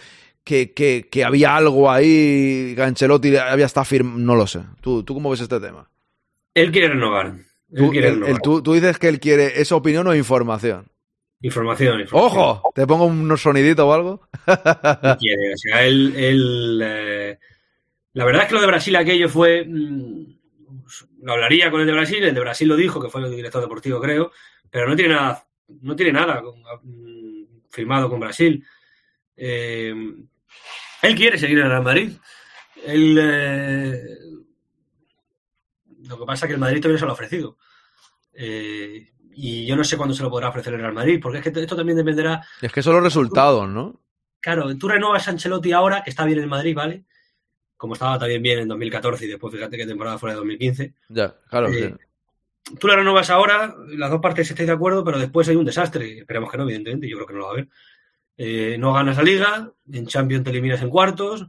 que, 0.46 0.72
que, 0.72 1.10
que 1.12 1.26
había 1.26 1.58
algo 1.58 1.92
ahí, 1.92 2.72
que 2.74 2.82
Ancelotti 2.82 3.36
había 3.36 3.66
estado 3.66 3.84
firmado, 3.84 4.18
no 4.20 4.36
lo 4.36 4.48
sé. 4.48 4.62
¿Tú, 4.80 5.04
¿Tú 5.04 5.14
cómo 5.14 5.30
ves 5.30 5.42
este 5.42 5.60
tema? 5.60 5.90
Él 6.54 6.72
quiere 6.72 6.88
renovar. 6.88 7.34
Él 7.70 7.78
Tú, 7.78 7.92
quiere 7.92 8.12
renovar. 8.12 8.42
tú- 8.42 8.62
tú 8.64 8.74
dices 8.74 8.98
que 8.98 9.10
él 9.10 9.20
quiere, 9.20 9.60
¿es 9.60 9.74
opinión 9.74 10.08
o 10.08 10.16
información? 10.16 10.88
Información, 11.42 12.00
información. 12.00 12.42
¡Ojo! 12.42 12.72
¿Te 12.74 12.88
pongo 12.88 13.06
un 13.08 13.38
sonidito 13.38 13.86
o 13.90 13.92
algo? 13.94 14.22
Él 14.48 15.18
quiere, 15.20 15.54
o 15.54 15.58
sea, 15.58 15.84
él, 15.84 16.14
él, 16.16 16.82
eh, 16.82 17.38
la 18.14 18.24
verdad 18.24 18.44
es 18.44 18.48
que 18.48 18.56
lo 18.56 18.62
de 18.62 18.68
Brasil 18.68 18.96
aquello 18.96 19.28
fue, 19.28 19.66
mm, 19.68 20.35
lo 21.22 21.34
hablaría 21.34 21.72
con 21.72 21.82
el 21.82 21.88
de 21.88 21.94
Brasil, 21.94 22.24
el 22.24 22.34
de 22.34 22.40
Brasil 22.40 22.68
lo 22.68 22.76
dijo, 22.76 23.02
que 23.02 23.10
fue 23.10 23.22
el 23.22 23.36
director 23.36 23.62
deportivo 23.62 24.00
creo, 24.00 24.32
pero 24.70 24.88
no 24.88 24.96
tiene 24.96 25.14
nada, 25.14 25.46
no 25.82 25.96
tiene 25.96 26.14
nada 26.14 26.42
mm, 26.84 27.44
firmado 27.70 28.10
con 28.10 28.20
Brasil. 28.20 28.66
Eh, 29.38 29.94
él 31.02 31.16
quiere 31.16 31.38
seguir 31.38 31.60
en 31.60 31.66
el 31.66 31.72
Real 31.72 31.84
Madrid. 31.84 32.12
Él, 32.86 33.18
eh, 33.22 34.02
lo 36.08 36.20
que 36.20 36.26
pasa 36.26 36.46
es 36.46 36.50
que 36.50 36.54
el 36.54 36.60
Madrid 36.60 36.82
todavía 36.82 37.00
se 37.00 37.06
lo 37.06 37.12
ha 37.12 37.14
ofrecido. 37.14 37.58
Eh, 38.34 39.12
y 39.34 39.66
yo 39.66 39.76
no 39.76 39.84
sé 39.84 39.98
cuándo 39.98 40.16
se 40.16 40.24
lo 40.24 40.30
podrá 40.30 40.50
ofrecer 40.50 40.74
el 40.74 40.80
Real 40.80 40.94
Madrid, 40.94 41.20
porque 41.22 41.40
es 41.40 41.44
que 41.44 41.60
esto 41.60 41.76
también 41.76 41.98
dependerá 41.98 42.46
Es 42.62 42.72
que 42.72 42.82
son 42.82 42.96
los 42.96 43.04
resultados, 43.04 43.68
¿no? 43.68 44.02
Claro, 44.40 44.78
tú 44.78 44.88
renovas 44.88 45.28
a 45.28 45.32
Ancelotti 45.32 45.72
ahora, 45.72 46.04
que 46.04 46.10
está 46.10 46.26
bien 46.26 46.40
en 46.40 46.50
Madrid, 46.50 46.76
¿vale? 46.76 47.06
Como 47.78 47.94
estaba 47.94 48.18
también 48.18 48.42
bien 48.42 48.60
en 48.60 48.68
2014 48.68 49.26
y 49.26 49.28
después 49.30 49.54
fíjate 49.54 49.78
qué 49.78 49.86
temporada 49.86 50.18
fue 50.18 50.32
de 50.32 50.38
2015. 50.38 50.94
Ya, 51.10 51.36
claro. 51.50 51.68
Eh, 51.70 51.96
sí. 51.98 52.76
Tú 52.80 52.88
la 52.88 52.96
renovas 52.96 53.30
ahora, 53.30 53.76
las 53.90 54.10
dos 54.10 54.22
partes 54.22 54.50
estáis 54.50 54.68
de 54.68 54.74
acuerdo, 54.74 55.04
pero 55.04 55.20
después 55.20 55.48
hay 55.48 55.56
un 55.56 55.66
desastre. 55.66 56.20
Esperemos 56.20 56.52
que 56.52 56.58
no, 56.58 56.64
evidentemente, 56.64 57.08
yo 57.08 57.18
creo 57.18 57.28
que 57.28 57.34
no 57.34 57.40
lo 57.40 57.46
va 57.46 57.52
a 57.52 57.54
haber. 57.54 57.68
Eh, 58.38 58.78
no 58.80 58.94
ganas 58.94 59.18
la 59.18 59.24
liga, 59.24 59.72
en 59.92 60.08
Champions 60.08 60.44
te 60.44 60.50
eliminas 60.50 60.82
en 60.82 60.90
cuartos, 60.90 61.48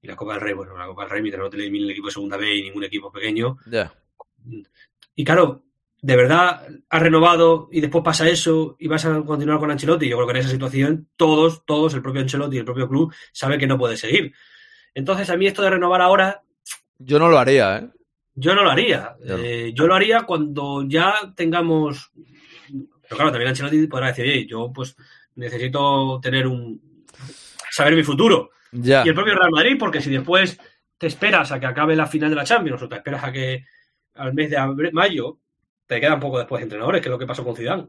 y 0.00 0.06
la 0.06 0.16
Copa 0.16 0.34
del 0.34 0.40
Rey, 0.42 0.54
bueno, 0.54 0.76
la 0.76 0.86
Copa 0.86 1.02
del 1.02 1.10
Rey, 1.10 1.22
mientras 1.22 1.42
no 1.42 1.50
te 1.50 1.56
elimine 1.56 1.86
el 1.86 1.90
equipo 1.90 2.06
de 2.06 2.12
segunda 2.12 2.36
B 2.36 2.54
y 2.54 2.62
ningún 2.62 2.84
equipo 2.84 3.10
pequeño. 3.10 3.58
Ya. 3.66 3.92
Y 5.14 5.24
claro, 5.24 5.64
de 6.00 6.16
verdad 6.16 6.66
has 6.88 7.02
renovado 7.02 7.68
y 7.72 7.80
después 7.80 8.04
pasa 8.04 8.28
eso 8.28 8.76
y 8.78 8.86
vas 8.86 9.04
a 9.04 9.20
continuar 9.22 9.58
con 9.58 9.70
Ancelotti. 9.70 10.08
Yo 10.08 10.16
creo 10.16 10.28
que 10.28 10.32
en 10.32 10.36
esa 10.38 10.50
situación 10.50 11.08
todos, 11.16 11.66
todos, 11.66 11.94
el 11.94 12.02
propio 12.02 12.20
Ancelotti 12.20 12.56
y 12.56 12.60
el 12.60 12.64
propio 12.64 12.88
club, 12.88 13.12
sabe 13.32 13.58
que 13.58 13.66
no 13.66 13.76
puede 13.76 13.96
seguir. 13.96 14.32
Entonces, 14.94 15.30
a 15.30 15.36
mí 15.36 15.46
esto 15.46 15.62
de 15.62 15.70
renovar 15.70 16.00
ahora, 16.00 16.42
Yo 16.98 17.18
no 17.18 17.28
lo 17.28 17.38
haría, 17.38 17.78
¿eh? 17.78 17.88
yo 18.34 18.54
no 18.54 18.62
lo 18.64 18.70
haría. 18.70 19.16
Eh, 19.24 19.72
yo 19.74 19.86
lo 19.86 19.94
haría 19.94 20.22
cuando 20.22 20.84
ya 20.86 21.14
tengamos. 21.36 22.10
Pero 22.70 23.16
claro, 23.16 23.30
también 23.30 23.48
Ancelotti 23.48 23.86
podrá 23.86 24.08
decir, 24.08 24.24
oye, 24.24 24.46
yo 24.46 24.70
pues 24.72 24.96
necesito 25.36 26.20
tener 26.20 26.46
un. 26.46 26.80
saber 27.70 27.94
mi 27.94 28.02
futuro. 28.02 28.50
Ya. 28.72 29.02
Y 29.04 29.08
el 29.08 29.14
propio 29.14 29.34
Real 29.34 29.50
Madrid, 29.50 29.76
porque 29.78 30.00
si 30.00 30.10
después 30.10 30.58
te 30.98 31.06
esperas 31.06 31.52
a 31.52 31.60
que 31.60 31.66
acabe 31.66 31.94
la 31.96 32.06
final 32.06 32.30
de 32.30 32.36
la 32.36 32.44
Champions 32.44 32.82
o 32.82 32.88
te 32.88 32.96
esperas 32.96 33.24
a 33.24 33.32
que 33.32 33.64
al 34.14 34.34
mes 34.34 34.50
de 34.50 34.56
abril- 34.58 34.92
mayo 34.92 35.38
te 35.86 36.00
quedan 36.00 36.20
poco 36.20 36.38
después 36.38 36.60
de 36.60 36.64
entrenadores, 36.64 37.00
que 37.00 37.08
es 37.08 37.12
lo 37.12 37.18
que 37.18 37.26
pasó 37.26 37.44
con 37.44 37.56
Zidane. 37.56 37.86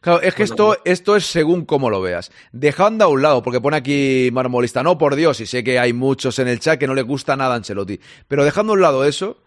Claro, 0.00 0.22
es 0.22 0.34
que 0.34 0.44
esto, 0.44 0.78
esto 0.84 1.16
es 1.16 1.26
según 1.26 1.64
cómo 1.64 1.90
lo 1.90 2.00
veas. 2.00 2.32
Dejando 2.52 3.04
a 3.04 3.08
un 3.08 3.22
lado, 3.22 3.42
porque 3.42 3.60
pone 3.60 3.76
aquí 3.76 4.30
Marmolista, 4.32 4.82
no 4.82 4.98
por 4.98 5.14
Dios, 5.14 5.40
y 5.40 5.46
sé 5.46 5.62
que 5.62 5.78
hay 5.78 5.92
muchos 5.92 6.38
en 6.38 6.48
el 6.48 6.60
chat 6.60 6.78
que 6.78 6.86
no 6.86 6.94
les 6.94 7.04
gusta 7.04 7.36
nada 7.36 7.54
a 7.54 7.56
Ancelotti, 7.56 8.00
pero 8.28 8.44
dejando 8.44 8.72
a 8.72 8.74
un 8.74 8.80
lado 8.80 9.04
eso, 9.04 9.42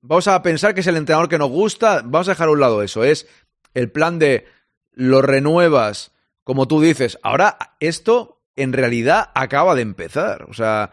vamos 0.00 0.28
a 0.28 0.42
pensar 0.42 0.74
que 0.74 0.80
es 0.80 0.86
el 0.86 0.96
entrenador 0.96 1.28
que 1.28 1.38
nos 1.38 1.50
gusta, 1.50 2.02
vamos 2.04 2.28
a 2.28 2.32
dejar 2.32 2.48
a 2.48 2.52
un 2.52 2.60
lado 2.60 2.82
eso, 2.82 3.04
es 3.04 3.26
el 3.74 3.90
plan 3.90 4.18
de 4.18 4.46
lo 4.92 5.22
renuevas, 5.22 6.12
como 6.44 6.68
tú 6.68 6.80
dices, 6.80 7.18
ahora 7.22 7.56
esto 7.80 8.42
en 8.56 8.72
realidad 8.72 9.30
acaba 9.34 9.74
de 9.74 9.82
empezar, 9.82 10.44
o 10.48 10.54
sea, 10.54 10.92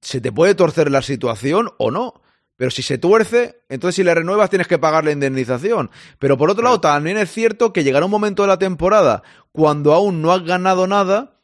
se 0.00 0.20
te 0.20 0.30
puede 0.30 0.54
torcer 0.54 0.90
la 0.90 1.02
situación 1.02 1.72
o 1.78 1.90
no. 1.90 2.20
Pero 2.56 2.70
si 2.70 2.82
se 2.82 2.98
tuerce, 2.98 3.62
entonces 3.68 3.96
si 3.96 4.04
le 4.04 4.14
renuevas 4.14 4.50
tienes 4.50 4.68
que 4.68 4.78
pagar 4.78 5.04
la 5.04 5.10
indemnización. 5.10 5.90
Pero 6.18 6.38
por 6.38 6.50
otro 6.50 6.62
lado, 6.62 6.80
también 6.80 7.18
es 7.18 7.32
cierto 7.32 7.72
que 7.72 7.82
llegará 7.82 8.04
un 8.04 8.10
momento 8.10 8.42
de 8.42 8.48
la 8.48 8.58
temporada 8.58 9.22
cuando 9.52 9.92
aún 9.92 10.22
no 10.22 10.32
has 10.32 10.44
ganado 10.44 10.86
nada 10.86 11.40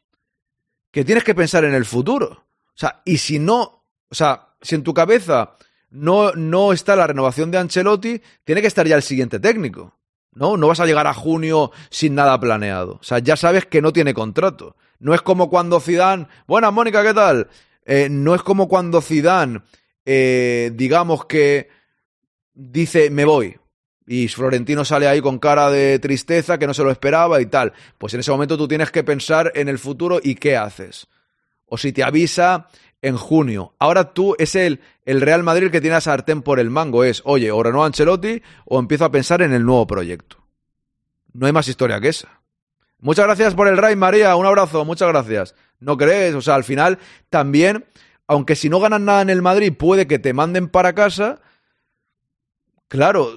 que 0.93 1.05
tienes 1.05 1.25
que 1.25 1.35
pensar 1.35 1.65
en 1.65 1.75
el 1.75 1.85
futuro. 1.85 2.45
O 2.69 2.79
sea, 2.81 3.03
y 3.05 3.19
si 3.19 3.39
no, 3.39 3.85
o 4.09 4.15
sea, 4.15 4.49
si 4.61 4.75
en 4.75 4.85
tu 4.85 4.95
cabeza 4.95 5.57
no, 5.91 6.33
no 6.33 6.73
está 6.73 6.97
la 6.97 7.07
renovación 7.07 7.51
de 7.51 7.59
Ancelotti, 7.59 8.23
tiene 8.45 8.61
que 8.61 8.69
estar 8.69 8.87
ya 8.87 8.97
el 8.97 9.03
siguiente 9.03 9.41
técnico. 9.41 9.97
¿No? 10.33 10.57
No 10.57 10.69
vas 10.69 10.79
a 10.79 10.87
llegar 10.87 11.09
a 11.09 11.15
junio 11.15 11.73
sin 11.91 12.15
nada 12.15 12.39
planeado. 12.39 12.99
O 13.01 13.03
sea, 13.03 13.19
ya 13.19 13.37
sabes 13.37 13.67
que 13.67 13.83
no 13.83 13.93
tiene 13.93 14.15
contrato. 14.15 14.77
No 15.01 15.13
es 15.13 15.23
como 15.23 15.51
cuando 15.51 15.81
Zidane, 15.81 16.29
buenas 16.47 16.73
Mónica, 16.73 17.03
¿qué 17.03 17.13
tal? 17.13 17.49
Eh, 17.85 18.09
no 18.09 18.37
es 18.37 18.43
como 18.43 18.69
cuando 18.69 19.01
Zidane, 19.01 19.63
eh, 20.05 20.71
digamos 20.75 21.25
que 21.27 21.69
dice 22.55 23.11
me 23.11 23.25
voy 23.25 23.57
y 24.13 24.27
Florentino 24.27 24.85
sale 24.85 25.07
ahí 25.07 25.21
con 25.21 25.39
cara 25.39 25.71
de 25.71 26.01
tristeza 26.01 26.59
que 26.59 26.67
no 26.67 26.75
se 26.75 26.83
lo 26.83 26.91
esperaba 26.91 27.41
y 27.41 27.47
tal. 27.47 27.73
Pues 27.97 28.13
en 28.13 28.19
ese 28.19 28.33
momento 28.33 28.59
tú 28.59 28.67
tienes 28.67 28.91
que 28.91 29.05
pensar 29.05 29.53
en 29.55 29.69
el 29.69 29.79
futuro 29.79 30.19
y 30.21 30.35
qué 30.35 30.57
haces. 30.57 31.07
O 31.67 31.79
si 31.79 31.93
te 31.93 32.03
avisa 32.03 32.67
en 33.03 33.17
junio. 33.17 33.77
Ahora 33.79 34.13
tú 34.13 34.35
es 34.41 34.57
el, 34.57 34.81
el 35.05 35.21
Real 35.21 35.45
Madrid 35.45 35.71
que 35.71 35.81
tiene 35.81 35.95
a 35.95 36.01
sartén 36.01 36.43
por 36.43 36.59
el 36.59 36.71
mango. 36.71 37.05
Es, 37.05 37.23
oye, 37.25 37.53
o 37.53 37.63
renueva 37.63 37.87
Ancelotti 37.87 38.43
o 38.65 38.81
empiezo 38.81 39.05
a 39.05 39.13
pensar 39.13 39.43
en 39.43 39.53
el 39.53 39.65
nuevo 39.65 39.87
proyecto. 39.87 40.45
No 41.33 41.47
hay 41.47 41.53
más 41.53 41.69
historia 41.69 42.01
que 42.01 42.09
esa. 42.09 42.43
Muchas 42.99 43.27
gracias 43.27 43.55
por 43.55 43.69
el 43.69 43.77
raid, 43.77 43.97
María. 43.97 44.35
Un 44.35 44.45
abrazo, 44.45 44.85
muchas 44.85 45.09
gracias. 45.09 45.55
¿No 45.79 45.97
crees? 45.97 46.35
O 46.35 46.43
sea, 46.43 46.57
al 46.57 46.65
final 46.65 46.99
también, 47.29 47.87
aunque 48.31 48.55
si 48.55 48.69
no 48.69 48.79
ganan 48.79 49.05
nada 49.05 49.23
en 49.23 49.31
el 49.31 49.43
Madrid, 49.43 49.73
puede 49.77 50.07
que 50.07 50.21
te 50.21 50.33
manden 50.33 50.69
para 50.69 50.95
casa. 50.95 51.41
Claro, 52.87 53.33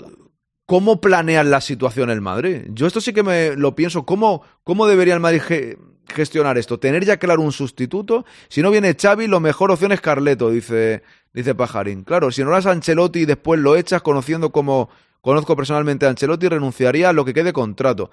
¿cómo 0.67 1.01
planean 1.01 1.49
la 1.49 1.61
situación 1.61 2.11
el 2.11 2.21
Madrid? 2.21 2.67
Yo 2.69 2.85
esto 2.85 3.01
sí 3.01 3.11
que 3.11 3.23
me 3.23 3.55
lo 3.55 3.73
pienso. 3.75 4.05
¿Cómo, 4.05 4.43
cómo 4.63 4.85
debería 4.85 5.15
el 5.15 5.19
Madrid 5.19 5.41
ge- 5.41 5.77
gestionar 6.13 6.59
esto? 6.59 6.79
Tener 6.79 7.03
ya 7.05 7.17
claro 7.17 7.41
un 7.41 7.51
sustituto. 7.51 8.23
Si 8.49 8.61
no 8.61 8.69
viene 8.69 8.95
Xavi, 8.95 9.25
lo 9.25 9.39
mejor 9.39 9.71
opción 9.71 9.93
es 9.93 9.99
Carleto, 9.99 10.51
dice, 10.51 11.01
dice 11.33 11.55
Pajarín. 11.55 12.03
Claro, 12.03 12.29
si 12.31 12.43
no 12.43 12.49
eras 12.51 12.67
Ancelotti 12.67 13.21
y 13.21 13.25
después 13.25 13.59
lo 13.59 13.75
echas 13.75 14.03
conociendo 14.03 14.51
como 14.51 14.89
conozco 15.21 15.55
personalmente 15.55 16.05
a 16.05 16.09
Ancelotti, 16.09 16.49
renunciaría 16.49 17.09
a 17.09 17.13
lo 17.13 17.25
que 17.25 17.33
quede 17.33 17.51
contrato. 17.51 18.11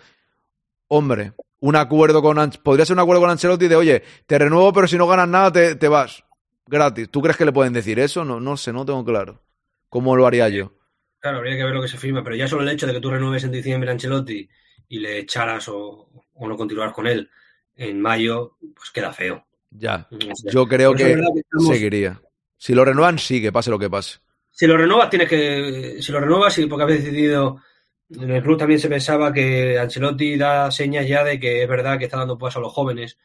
Hombre, 0.89 1.33
un 1.61 1.77
acuerdo 1.77 2.23
con 2.23 2.39
Ancelotti. 2.39 2.65
Podría 2.65 2.87
ser 2.87 2.95
un 2.95 3.01
acuerdo 3.01 3.21
con 3.21 3.31
Ancelotti 3.31 3.69
de, 3.69 3.77
oye, 3.77 4.03
te 4.27 4.39
renuevo, 4.39 4.73
pero 4.73 4.89
si 4.89 4.97
no 4.97 5.07
ganas 5.07 5.29
nada, 5.29 5.53
te, 5.53 5.75
te 5.75 5.87
vas. 5.89 6.25
Gratis. 6.71 7.11
¿Tú 7.11 7.21
crees 7.21 7.37
que 7.37 7.45
le 7.45 7.53
pueden 7.53 7.73
decir 7.73 7.99
eso? 7.99 8.25
No, 8.25 8.39
no 8.41 8.57
sé, 8.57 8.73
no 8.73 8.85
tengo 8.87 9.05
claro. 9.05 9.43
¿Cómo 9.89 10.15
lo 10.15 10.27
haría 10.27 10.49
yo? 10.49 10.73
Claro, 11.19 11.39
habría 11.39 11.57
que 11.57 11.65
ver 11.65 11.75
lo 11.75 11.83
que 11.83 11.89
se 11.89 11.99
firma, 11.99 12.23
pero 12.23 12.37
ya 12.37 12.47
solo 12.47 12.63
el 12.63 12.69
hecho 12.69 12.87
de 12.87 12.93
que 12.95 13.01
tú 13.01 13.11
renueves 13.11 13.45
en 13.45 13.51
diciembre 13.53 13.91
a 13.91 13.93
Ancelotti 13.93 14.49
y 14.89 14.99
le 15.01 15.19
echaras 15.19 15.69
o, 15.69 16.09
o 16.33 16.49
no 16.49 16.57
continuar 16.57 16.93
con 16.93 17.07
él 17.07 17.29
en 17.77 18.01
mayo, 18.01 18.57
pues 18.75 18.91
queda 18.93 19.13
feo. 19.13 19.45
Ya. 19.71 20.09
Yo 20.53 20.67
creo 20.67 20.95
que 20.95 21.05
verdad 21.05 21.29
que 21.35 21.41
estamos- 21.41 21.69
seguiría. 21.69 22.21
Si 22.57 22.75
lo 22.75 22.85
renuevan, 22.85 23.19
sigue, 23.19 23.53
pase 23.53 23.71
lo 23.71 23.79
que 23.79 23.91
pase. 23.91 24.19
Si 24.51 24.67
lo 24.67 24.77
renovas, 24.77 25.09
tienes 25.11 25.29
que. 25.29 25.97
Si 26.01 26.13
lo 26.13 26.21
renovas, 26.21 26.57
y 26.59 26.67
porque 26.67 26.83
habéis 26.85 27.05
decidido. 27.05 27.63
En 28.11 28.31
el 28.31 28.43
club 28.43 28.59
también 28.59 28.81
se 28.81 28.89
pensaba 28.89 29.33
que 29.33 29.79
Ancelotti 29.79 30.37
da 30.37 30.71
señas 30.71 31.07
ya 31.07 31.23
de 31.25 31.39
que 31.39 31.63
es 31.63 31.69
verdad 31.69 31.99
que 31.99 32.07
está 32.07 32.19
dando 32.19 32.37
paso 32.37 32.59
a 32.59 32.63
los 32.63 32.73
jóvenes, 32.73 33.19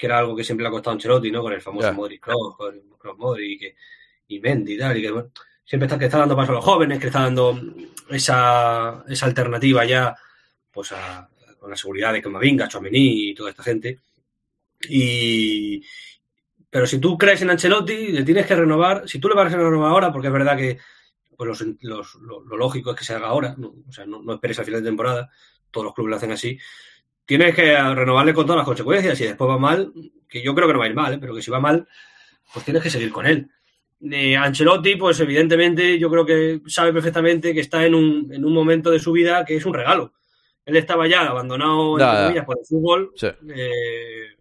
que 0.00 0.06
era 0.06 0.18
algo 0.18 0.34
que 0.34 0.42
siempre 0.44 0.62
le 0.64 0.68
ha 0.68 0.72
costado 0.72 0.92
a 0.92 0.94
Ancelotti, 0.94 1.30
¿no? 1.30 1.42
Con 1.42 1.52
el 1.52 1.60
famoso 1.60 1.88
Ya. 1.88 1.92
Modric 1.92 2.22
Kroos, 2.22 2.56
con 2.56 2.80
Kroos 2.98 3.18
Modric 3.18 3.62
y, 4.28 4.34
y 4.36 4.40
Mendy 4.40 4.74
y 4.74 4.78
tal, 4.78 4.96
y 4.96 5.02
que 5.02 5.10
bueno, 5.10 5.30
siempre 5.64 5.86
está, 5.86 5.98
que 5.98 6.06
está 6.06 6.18
dando 6.18 6.34
paso 6.36 6.52
a 6.52 6.54
los 6.56 6.64
jóvenes, 6.64 6.98
que 6.98 7.08
está 7.08 7.20
dando 7.24 7.60
esa, 8.08 9.04
esa 9.08 9.26
alternativa 9.26 9.84
ya, 9.84 10.16
pues 10.72 10.92
a, 10.92 11.28
con 11.58 11.68
la 11.70 11.76
seguridad 11.76 12.12
de 12.14 12.22
Camavinga, 12.22 12.66
Chouameni 12.68 13.30
y 13.30 13.34
toda 13.34 13.50
esta 13.50 13.62
gente. 13.62 13.98
Y, 14.88 15.84
pero 16.70 16.86
si 16.86 16.98
tú 16.98 17.18
crees 17.18 17.42
en 17.42 17.50
Ancelotti, 17.50 18.12
le 18.12 18.22
tienes 18.24 18.46
que 18.46 18.54
renovar. 18.56 19.08
Si 19.08 19.18
tú 19.18 19.28
le 19.28 19.34
vas 19.34 19.52
a 19.52 19.56
renovar 19.56 19.90
ahora, 19.90 20.12
porque 20.12 20.28
es 20.28 20.32
verdad 20.32 20.56
que 20.56 20.78
pues 21.36 21.48
los, 21.48 21.60
los- 21.82 22.14
lo, 22.16 22.40
lo 22.44 22.56
lógico 22.56 22.90
es 22.90 22.96
que 22.98 23.04
se 23.04 23.14
haga 23.14 23.28
ahora, 23.28 23.54
¿no? 23.56 23.74
o 23.88 23.92
sea, 23.92 24.04
no, 24.06 24.22
no 24.22 24.34
esperes 24.34 24.58
al 24.58 24.64
final 24.66 24.82
de 24.82 24.88
temporada, 24.90 25.30
todos 25.70 25.84
los 25.86 25.94
clubes 25.94 26.10
lo 26.10 26.16
hacen 26.16 26.32
así. 26.32 26.58
Tienes 27.30 27.54
que 27.54 27.80
renovarle 27.94 28.34
con 28.34 28.44
todas 28.44 28.56
las 28.56 28.66
consecuencias. 28.66 29.16
Si 29.16 29.22
después 29.22 29.48
va 29.48 29.56
mal, 29.56 29.92
que 30.28 30.42
yo 30.42 30.52
creo 30.52 30.66
que 30.66 30.72
no 30.72 30.80
va 30.80 30.86
a 30.86 30.88
ir 30.88 30.96
mal, 30.96 31.14
¿eh? 31.14 31.18
pero 31.20 31.32
que 31.32 31.40
si 31.40 31.48
va 31.48 31.60
mal, 31.60 31.86
pues 32.52 32.64
tienes 32.64 32.82
que 32.82 32.90
seguir 32.90 33.12
con 33.12 33.24
él. 33.24 33.48
Eh, 34.00 34.36
Ancelotti, 34.36 34.96
pues 34.96 35.20
evidentemente, 35.20 35.96
yo 35.96 36.10
creo 36.10 36.26
que 36.26 36.60
sabe 36.66 36.92
perfectamente 36.92 37.54
que 37.54 37.60
está 37.60 37.86
en 37.86 37.94
un, 37.94 38.32
en 38.32 38.44
un 38.44 38.52
momento 38.52 38.90
de 38.90 38.98
su 38.98 39.12
vida 39.12 39.44
que 39.44 39.54
es 39.54 39.64
un 39.64 39.74
regalo. 39.74 40.12
Él 40.64 40.74
estaba 40.74 41.06
ya 41.06 41.20
abandonado 41.28 42.00
entre 42.00 42.20
comillas, 42.20 42.44
por 42.44 42.58
el 42.58 42.66
fútbol. 42.66 43.12
Sí. 43.14 43.28
eh, 43.54 44.34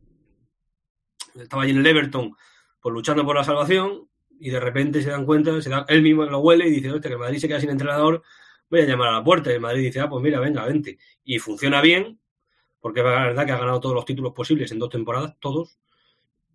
estaba 1.40 1.62
allí 1.62 1.74
en 1.74 1.78
el 1.78 1.86
Everton 1.86 2.36
pues 2.82 2.92
luchando 2.92 3.24
por 3.24 3.36
la 3.36 3.44
salvación 3.44 4.10
y 4.40 4.50
de 4.50 4.60
repente 4.60 5.04
se 5.04 5.12
dan 5.12 5.28
cuenta, 5.28 5.62
se 5.62 5.70
da, 5.70 5.86
él 5.90 6.02
mismo 6.02 6.26
lo 6.26 6.40
huele 6.40 6.68
y 6.68 6.72
dice, 6.72 6.92
hostia, 6.92 7.10
que 7.10 7.14
el 7.14 7.20
Madrid 7.20 7.38
se 7.38 7.48
queda 7.48 7.60
sin 7.60 7.70
entrenador, 7.70 8.24
voy 8.68 8.82
a 8.82 8.86
llamar 8.86 9.10
a 9.10 9.12
la 9.12 9.24
puerta. 9.24 9.52
Y 9.52 9.54
el 9.54 9.62
Madrid 9.62 9.84
dice, 9.84 10.00
ah, 10.00 10.10
pues 10.10 10.24
mira, 10.24 10.40
venga, 10.40 10.66
vente. 10.66 10.98
Y 11.24 11.38
funciona 11.38 11.82
bien, 11.82 12.20
porque 12.80 13.02
es 13.02 13.06
verdad 13.06 13.46
que 13.46 13.52
ha 13.52 13.58
ganado 13.58 13.80
todos 13.80 13.96
los 13.96 14.06
títulos 14.06 14.34
posibles 14.34 14.72
en 14.72 14.80
dos 14.80 14.90
temporadas, 14.90 15.36
todos. 15.40 15.78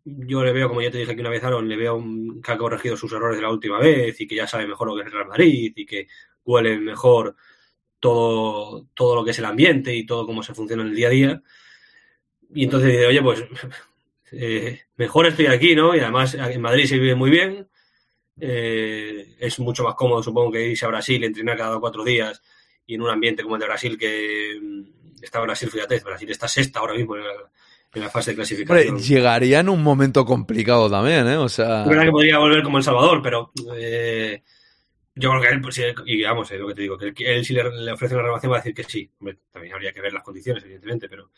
Yo 0.05 0.45
le 0.45 0.53
veo, 0.53 0.68
como 0.68 0.83
ya 0.83 0.91
te 0.91 0.99
dije 0.99 1.12
aquí 1.12 1.20
una 1.20 1.31
vez, 1.31 1.43
Aaron, 1.45 1.68
le 1.68 1.77
veo 1.77 2.03
que 2.43 2.53
ha 2.53 2.59
corregido 2.59 2.97
sus 2.97 3.12
errores 3.12 3.37
de 3.37 3.43
la 3.43 3.51
última 3.51 3.79
vez 3.79 4.20
y 4.20 4.27
que 4.27 4.37
ya 4.37 4.47
sabe 4.47 4.66
mejor 4.66 4.89
lo 4.89 4.95
que 4.95 5.01
es 5.01 5.07
el 5.07 5.12
Real 5.12 5.29
Madrid 5.29 5.72
y 5.75 5.87
que 5.87 6.09
huele 6.45 6.79
mejor 6.79 7.37
todo, 8.01 8.87
todo 8.95 9.16
lo 9.16 9.25
que 9.25 9.31
es 9.31 9.39
el 9.39 9.47
ambiente 9.47 9.95
y 9.95 10.05
todo 10.05 10.27
cómo 10.27 10.43
se 10.43 10.55
funciona 10.55 10.83
en 10.83 10.91
el 10.91 10.95
día 10.95 11.07
a 11.07 11.11
día. 11.11 11.43
Y 12.55 12.64
entonces 12.64 12.93
dice, 12.93 13.07
oye, 13.07 13.22
pues 13.22 13.45
eh, 14.33 14.83
mejor 14.97 15.27
estoy 15.27 15.47
aquí, 15.47 15.75
¿no? 15.75 15.97
Y 15.97 16.01
además 16.01 16.35
en 16.35 16.61
Madrid 16.61 16.87
se 16.87 16.99
vive 16.99 17.14
muy 17.14 17.31
bien. 17.31 17.68
Eh, 18.39 19.37
es 19.39 19.59
mucho 19.59 19.85
más 19.85 19.95
cómodo, 19.95 20.22
supongo, 20.22 20.53
que 20.53 20.68
irse 20.68 20.85
a 20.85 20.89
Brasil, 20.89 21.22
entrenar 21.25 21.57
cada 21.57 21.79
cuatro 21.81 22.05
días 22.05 22.43
y 22.87 22.95
en 22.95 23.03
un 23.03 23.11
ambiente 23.11 23.43
como 23.43 23.57
el 23.57 23.61
de 23.61 23.66
Brasil, 23.66 23.97
que 23.97 24.59
mm, 24.61 25.03
está 25.25 25.41
Brasil, 25.41 25.68
fíjate, 25.70 25.99
Brasil 26.01 26.31
está 26.31 26.47
sexta 26.49 26.81
ahora 26.81 26.95
mismo 26.95 27.16
en 27.16 27.25
la, 27.25 27.33
en 27.95 28.01
la 28.03 28.11
fase 28.11 28.31
de 28.35 28.43
Hombre, 28.43 28.47
clasificación. 28.47 28.99
llegaría 28.99 29.61
en 29.61 29.68
un 29.68 29.83
momento 29.83 30.25
complicado 30.25 30.91
también, 30.91 31.27
¿eh? 31.29 31.37
O 31.37 31.49
sea. 31.49 31.83
Es 31.83 31.89
verdad 31.89 32.05
que 32.05 32.11
podría 32.11 32.39
volver 32.39 32.62
como 32.62 32.79
El 32.79 32.85
Salvador, 32.85 33.20
pero 33.22 33.51
eh, 33.77 34.43
yo 35.14 35.31
creo 35.31 35.43
que 35.43 35.49
él, 35.49 35.61
pues, 35.61 35.81
y 36.07 36.22
vamos, 36.22 36.51
es 36.51 36.59
lo 36.61 36.68
que 36.68 36.75
te 36.75 36.83
digo, 36.83 36.99
que 36.99 37.07
él, 37.09 37.14
él 37.18 37.45
si 37.45 37.53
le, 37.55 37.62
le 37.70 37.93
ofrece 37.93 38.14
una 38.14 38.22
renovación 38.25 38.53
va 38.53 38.57
a 38.57 38.61
decir 38.61 38.75
que 38.75 38.85
sí. 38.85 39.11
Hombre, 39.20 39.39
también 39.53 39.75
habría 39.75 39.93
que 39.93 40.01
ver 40.01 40.12
las 40.12 40.22
condiciones, 40.25 40.62
evidentemente, 40.64 41.09
pero 41.09 41.31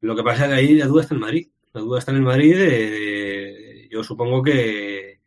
lo 0.00 0.14
que 0.16 0.22
pasa 0.22 0.44
es 0.44 0.50
que 0.50 0.54
ahí 0.56 0.74
la 0.74 0.86
duda 0.86 1.02
está 1.02 1.14
en 1.14 1.20
Madrid. 1.20 1.48
La 1.72 1.80
duda 1.82 1.98
está 1.98 2.10
en 2.10 2.16
el 2.18 2.22
Madrid. 2.22 2.56
de- 2.56 2.90
de- 2.90 3.88
yo 3.90 4.02
supongo 4.02 4.42
que 4.42 5.20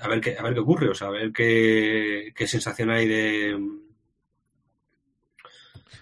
a 0.00 0.06
ver 0.08 0.20
qué, 0.20 0.36
a 0.38 0.42
ver 0.42 0.54
qué 0.54 0.60
ocurre, 0.60 0.88
o 0.88 0.94
sea, 0.94 1.08
a 1.08 1.10
ver 1.10 1.32
qué, 1.32 2.32
qué 2.34 2.46
sensación 2.46 2.90
hay 2.90 3.06
de 3.08 3.58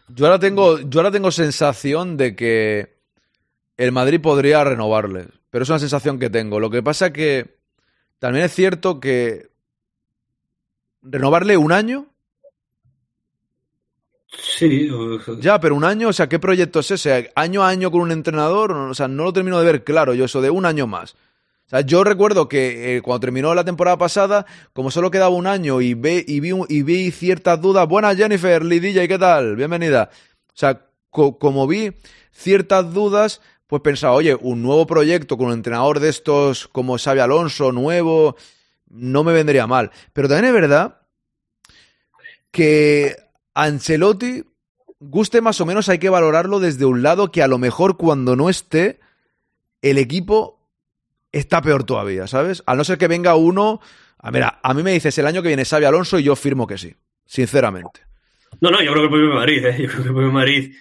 Yo 0.08 0.26
ahora 0.26 0.38
tengo, 0.38 0.78
yo 0.80 1.00
ahora 1.00 1.10
tengo 1.10 1.30
sensación 1.30 2.16
de 2.16 2.36
que 2.36 2.96
el 3.76 3.92
Madrid 3.92 4.20
podría 4.20 4.62
renovarle, 4.64 5.28
pero 5.50 5.64
es 5.64 5.68
una 5.68 5.78
sensación 5.78 6.18
que 6.18 6.30
tengo. 6.30 6.60
Lo 6.60 6.70
que 6.70 6.82
pasa 6.82 7.12
que 7.12 7.56
también 8.18 8.44
es 8.44 8.54
cierto 8.54 9.00
que 9.00 9.50
renovarle 11.02 11.56
un 11.56 11.72
año, 11.72 12.06
sí, 14.28 14.88
ya, 15.40 15.60
pero 15.60 15.74
un 15.74 15.84
año, 15.84 16.08
o 16.08 16.12
sea, 16.12 16.28
¿qué 16.28 16.38
proyecto 16.38 16.80
es 16.80 16.90
ese? 16.92 17.32
Año 17.34 17.62
a 17.62 17.68
año 17.68 17.90
con 17.90 18.00
un 18.00 18.12
entrenador, 18.12 18.72
o 18.72 18.94
sea, 18.94 19.08
no 19.08 19.24
lo 19.24 19.32
termino 19.32 19.58
de 19.58 19.66
ver 19.66 19.84
claro 19.84 20.14
yo 20.14 20.24
eso 20.24 20.40
de 20.40 20.50
un 20.50 20.66
año 20.66 20.86
más. 20.86 21.16
O 21.66 21.68
sea, 21.68 21.80
yo 21.80 22.04
recuerdo 22.04 22.48
que 22.48 22.96
eh, 22.96 23.02
cuando 23.02 23.20
terminó 23.20 23.52
la 23.54 23.64
temporada 23.64 23.98
pasada, 23.98 24.46
como 24.72 24.92
solo 24.92 25.10
quedaba 25.10 25.34
un 25.34 25.48
año 25.48 25.80
y, 25.80 25.94
ve, 25.94 26.24
y, 26.26 26.38
vi, 26.38 26.50
y 26.68 26.82
vi 26.82 27.10
ciertas 27.10 27.60
dudas, 27.60 27.88
buenas 27.88 28.16
Jennifer, 28.16 28.64
Lidilla, 28.64 29.02
¿y 29.02 29.08
qué 29.08 29.18
tal? 29.18 29.56
Bienvenida. 29.56 30.10
O 30.48 30.52
sea, 30.54 30.86
co- 31.10 31.38
como 31.38 31.66
vi 31.66 31.92
ciertas 32.30 32.94
dudas, 32.94 33.40
pues 33.66 33.82
pensaba, 33.82 34.14
oye, 34.14 34.36
un 34.40 34.62
nuevo 34.62 34.86
proyecto 34.86 35.36
con 35.36 35.48
un 35.48 35.54
entrenador 35.54 35.98
de 35.98 36.08
estos 36.08 36.68
como 36.68 36.98
Xavi 36.98 37.18
Alonso, 37.18 37.72
nuevo, 37.72 38.36
no 38.88 39.24
me 39.24 39.32
vendría 39.32 39.66
mal. 39.66 39.90
Pero 40.12 40.28
también 40.28 40.46
es 40.46 40.52
verdad 40.52 41.00
que 42.52 43.16
Ancelotti, 43.54 44.44
guste 45.00 45.40
más 45.40 45.60
o 45.60 45.66
menos, 45.66 45.88
hay 45.88 45.98
que 45.98 46.10
valorarlo 46.10 46.60
desde 46.60 46.84
un 46.84 47.02
lado 47.02 47.32
que 47.32 47.42
a 47.42 47.48
lo 47.48 47.58
mejor 47.58 47.96
cuando 47.96 48.36
no 48.36 48.48
esté, 48.48 49.00
el 49.82 49.98
equipo 49.98 50.55
está 51.32 51.62
peor 51.62 51.84
todavía, 51.84 52.26
¿sabes? 52.26 52.62
A 52.66 52.74
no 52.74 52.84
ser 52.84 52.98
que 52.98 53.08
venga 53.08 53.34
uno. 53.34 53.80
A, 54.18 54.60
a 54.62 54.74
mí 54.74 54.82
me 54.82 54.92
dices 54.92 55.16
el 55.18 55.26
año 55.26 55.42
que 55.42 55.48
viene 55.48 55.64
Xavi 55.64 55.84
Alonso 55.84 56.18
y 56.18 56.24
yo 56.24 56.36
firmo 56.36 56.66
que 56.66 56.78
sí, 56.78 56.94
sinceramente. 57.24 58.00
No, 58.60 58.70
no, 58.70 58.82
yo 58.82 58.92
creo 58.92 59.02
que 59.08 59.14
el 59.14 59.20
propio 59.22 59.34
Madrid, 59.34 59.66
¿eh? 59.66 59.76
Yo 59.78 59.88
creo 59.88 60.02
que 60.02 60.08
el 60.08 60.14
propio 60.14 60.32
Madrid. 60.32 60.74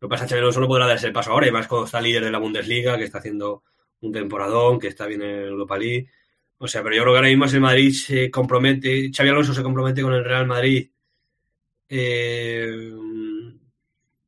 Lo 0.00 0.08
que 0.08 0.12
pasa 0.12 0.24
es 0.24 0.32
que 0.32 0.38
Alonso 0.38 0.60
no 0.60 0.66
podrá 0.66 0.86
darse 0.86 1.06
el 1.06 1.12
paso 1.12 1.30
ahora, 1.30 1.46
y 1.46 1.52
más 1.52 1.68
cuando 1.68 1.86
está 1.86 2.00
líder 2.00 2.24
de 2.24 2.30
la 2.30 2.38
Bundesliga, 2.38 2.98
que 2.98 3.04
está 3.04 3.18
haciendo 3.18 3.62
un 4.00 4.12
temporadón, 4.12 4.80
que 4.80 4.88
está 4.88 5.06
bien 5.06 5.22
en 5.22 5.44
Europa 5.46 5.78
League. 5.78 6.08
O 6.58 6.66
sea, 6.66 6.82
pero 6.82 6.94
yo 6.94 7.02
creo 7.02 7.14
que 7.14 7.18
ahora 7.18 7.28
mismo 7.28 7.44
el 7.44 7.60
Madrid 7.60 7.92
se 7.92 8.30
compromete, 8.30 9.10
Xavi 9.14 9.28
Alonso 9.28 9.54
se 9.54 9.62
compromete 9.62 10.02
con 10.02 10.12
el 10.12 10.24
Real 10.24 10.46
Madrid 10.46 10.90
eh, 11.88 12.90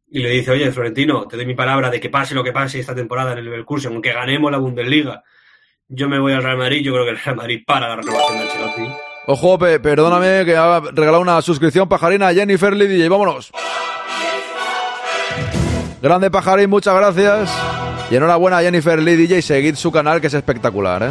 y 0.08 0.18
le 0.18 0.30
dice, 0.30 0.50
oye, 0.50 0.70
Florentino, 0.70 1.26
te 1.26 1.36
doy 1.36 1.46
mi 1.46 1.54
palabra 1.54 1.90
de 1.90 2.00
que 2.00 2.10
pase 2.10 2.34
lo 2.34 2.44
que 2.44 2.52
pase 2.52 2.80
esta 2.80 2.94
temporada 2.94 3.32
en 3.32 3.38
el 3.38 3.44
Leverkusen, 3.44 3.92
aunque 3.92 4.12
ganemos 4.12 4.50
la 4.50 4.58
Bundesliga, 4.58 5.22
yo 5.88 6.08
me 6.08 6.18
voy 6.18 6.32
al 6.32 6.42
Real 6.42 6.56
Madrid, 6.56 6.82
yo 6.84 6.92
creo 6.92 7.04
que 7.04 7.10
el 7.12 7.18
Real 7.18 7.36
Madrid 7.36 7.60
para 7.66 7.88
la 7.88 7.96
renovación 7.96 8.38
de 8.38 8.44
Ancelotti. 8.44 8.82
Ojo, 9.26 9.58
pe- 9.58 9.80
perdóname 9.80 10.44
que 10.44 10.56
ha 10.56 10.80
regalado 10.80 11.20
una 11.20 11.40
suscripción 11.42 11.88
pajarina 11.88 12.28
a 12.28 12.34
Jennifer 12.34 12.74
DJ. 12.76 13.08
Vámonos. 13.08 13.50
Grande 16.02 16.30
pajarín, 16.30 16.68
muchas 16.68 16.94
gracias. 16.94 17.50
Y 18.10 18.16
enhorabuena 18.16 18.58
a 18.58 18.62
Jennifer 18.62 19.00
Lee 19.02 19.16
DJ. 19.16 19.40
Seguid 19.40 19.76
su 19.76 19.90
canal 19.90 20.20
que 20.20 20.26
es 20.26 20.34
espectacular, 20.34 21.02
¿eh? 21.04 21.10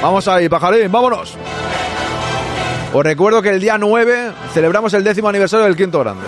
Vamos 0.00 0.26
ahí, 0.28 0.48
pajarín, 0.48 0.90
vámonos. 0.90 1.34
Os 2.94 3.04
recuerdo 3.04 3.40
que 3.42 3.50
el 3.50 3.60
día 3.60 3.76
9 3.78 4.32
celebramos 4.52 4.92
el 4.94 5.04
décimo 5.04 5.28
aniversario 5.28 5.64
del 5.66 5.76
Quinto 5.76 5.98
Grande. 6.00 6.24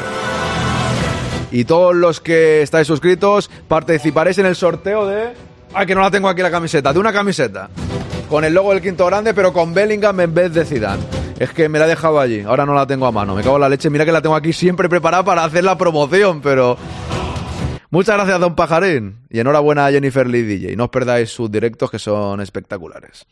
Y 1.50 1.64
todos 1.64 1.94
los 1.94 2.20
que 2.20 2.62
estáis 2.62 2.86
suscritos 2.86 3.50
participaréis 3.68 4.38
en 4.38 4.46
el 4.46 4.56
sorteo 4.56 5.06
de... 5.06 5.32
Ah, 5.74 5.84
que 5.84 5.94
no 5.94 6.02
la 6.02 6.10
tengo 6.10 6.28
aquí 6.28 6.40
la 6.40 6.52
camiseta. 6.52 6.92
De 6.92 7.00
una 7.00 7.12
camiseta. 7.12 7.68
Con 8.28 8.44
el 8.44 8.54
logo 8.54 8.72
del 8.72 8.80
Quinto 8.80 9.06
Grande, 9.06 9.34
pero 9.34 9.52
con 9.52 9.74
Bellingham 9.74 10.20
en 10.20 10.32
vez 10.32 10.54
de 10.54 10.64
Zidane. 10.64 11.02
Es 11.38 11.50
que 11.50 11.68
me 11.68 11.80
la 11.80 11.86
he 11.86 11.88
dejado 11.88 12.20
allí. 12.20 12.42
Ahora 12.42 12.64
no 12.64 12.74
la 12.74 12.86
tengo 12.86 13.06
a 13.06 13.12
mano. 13.12 13.34
Me 13.34 13.42
cago 13.42 13.56
en 13.56 13.62
la 13.62 13.68
leche. 13.68 13.90
Mira 13.90 14.04
que 14.04 14.12
la 14.12 14.22
tengo 14.22 14.36
aquí 14.36 14.52
siempre 14.52 14.88
preparada 14.88 15.24
para 15.24 15.42
hacer 15.42 15.64
la 15.64 15.76
promoción, 15.76 16.40
pero... 16.40 16.78
Muchas 17.90 18.16
gracias, 18.16 18.38
don 18.38 18.54
Pajarín. 18.54 19.18
Y 19.30 19.40
enhorabuena 19.40 19.86
a 19.86 19.90
Jennifer 19.90 20.28
Lee 20.28 20.42
DJ. 20.42 20.76
No 20.76 20.84
os 20.84 20.90
perdáis 20.90 21.30
sus 21.30 21.50
directos 21.50 21.90
que 21.90 21.98
son 21.98 22.40
espectaculares. 22.40 23.26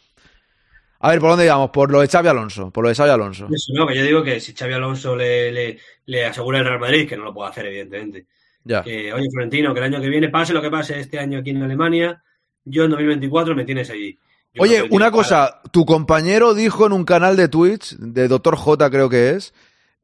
A 0.98 1.10
ver, 1.10 1.20
¿por 1.20 1.30
dónde 1.30 1.44
íbamos? 1.44 1.70
Por 1.70 1.92
lo 1.92 2.00
de 2.00 2.08
Xavi 2.08 2.28
Alonso. 2.28 2.70
Por 2.70 2.82
lo 2.82 2.88
de 2.88 2.94
Xavi 2.96 3.10
Alonso. 3.10 3.48
Eso, 3.52 3.72
no, 3.74 3.86
que 3.86 3.96
yo 3.96 4.04
digo 4.04 4.22
que 4.22 4.40
si 4.40 4.52
Xavi 4.52 4.72
Alonso 4.72 5.14
le, 5.14 5.52
le, 5.52 5.78
le 6.06 6.26
asegura 6.26 6.58
el 6.58 6.64
Real 6.64 6.80
Madrid, 6.80 7.08
que 7.08 7.16
no 7.16 7.24
lo 7.24 7.34
puede 7.34 7.50
hacer, 7.50 7.66
evidentemente. 7.66 8.26
Ya. 8.64 8.82
Que, 8.82 9.12
oye, 9.12 9.28
Florentino, 9.32 9.72
que 9.72 9.80
el 9.80 9.86
año 9.86 10.00
que 10.00 10.08
viene, 10.08 10.28
pase 10.28 10.52
lo 10.52 10.62
que 10.62 10.70
pase 10.70 10.98
este 11.00 11.18
año 11.18 11.40
aquí 11.40 11.50
en 11.50 11.62
Alemania, 11.62 12.22
yo 12.64 12.84
en 12.84 12.90
2024 12.90 13.54
me 13.54 13.64
tienes 13.64 13.90
allí. 13.90 14.18
Yo 14.54 14.62
Oye, 14.62 14.84
una 14.90 15.10
cosa, 15.10 15.62
tu 15.70 15.86
compañero 15.86 16.54
dijo 16.54 16.86
en 16.86 16.92
un 16.92 17.04
canal 17.04 17.36
de 17.36 17.48
Twitch, 17.48 17.96
de 17.96 18.28
Doctor 18.28 18.56
J 18.56 18.90
creo 18.90 19.08
que 19.08 19.30
es, 19.30 19.54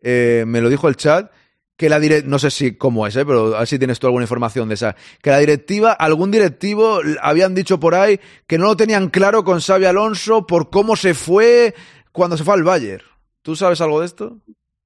eh, 0.02 0.44
me 0.46 0.60
lo 0.60 0.70
dijo 0.70 0.88
el 0.88 0.96
chat, 0.96 1.30
que 1.76 1.88
la 1.88 2.00
direct, 2.00 2.26
no 2.26 2.38
sé 2.38 2.50
si 2.50 2.74
cómo 2.76 3.06
es, 3.06 3.14
eh, 3.16 3.24
pero 3.24 3.54
a 3.54 3.60
ver 3.60 3.68
si 3.68 3.78
tienes 3.78 4.00
tú 4.00 4.06
alguna 4.06 4.24
información 4.24 4.68
de 4.68 4.74
esa, 4.74 4.96
que 5.22 5.30
la 5.30 5.38
directiva, 5.38 5.92
algún 5.92 6.30
directivo 6.30 7.00
habían 7.22 7.54
dicho 7.54 7.78
por 7.78 7.94
ahí 7.94 8.18
que 8.46 8.58
no 8.58 8.64
lo 8.64 8.76
tenían 8.76 9.10
claro 9.10 9.44
con 9.44 9.60
Xavi 9.60 9.84
Alonso 9.84 10.46
por 10.46 10.70
cómo 10.70 10.96
se 10.96 11.14
fue 11.14 11.74
cuando 12.10 12.36
se 12.36 12.42
fue 12.42 12.54
al 12.54 12.64
Bayern. 12.64 13.04
¿Tú 13.42 13.54
sabes 13.54 13.80
algo 13.80 14.00
de 14.00 14.06
esto? 14.06 14.38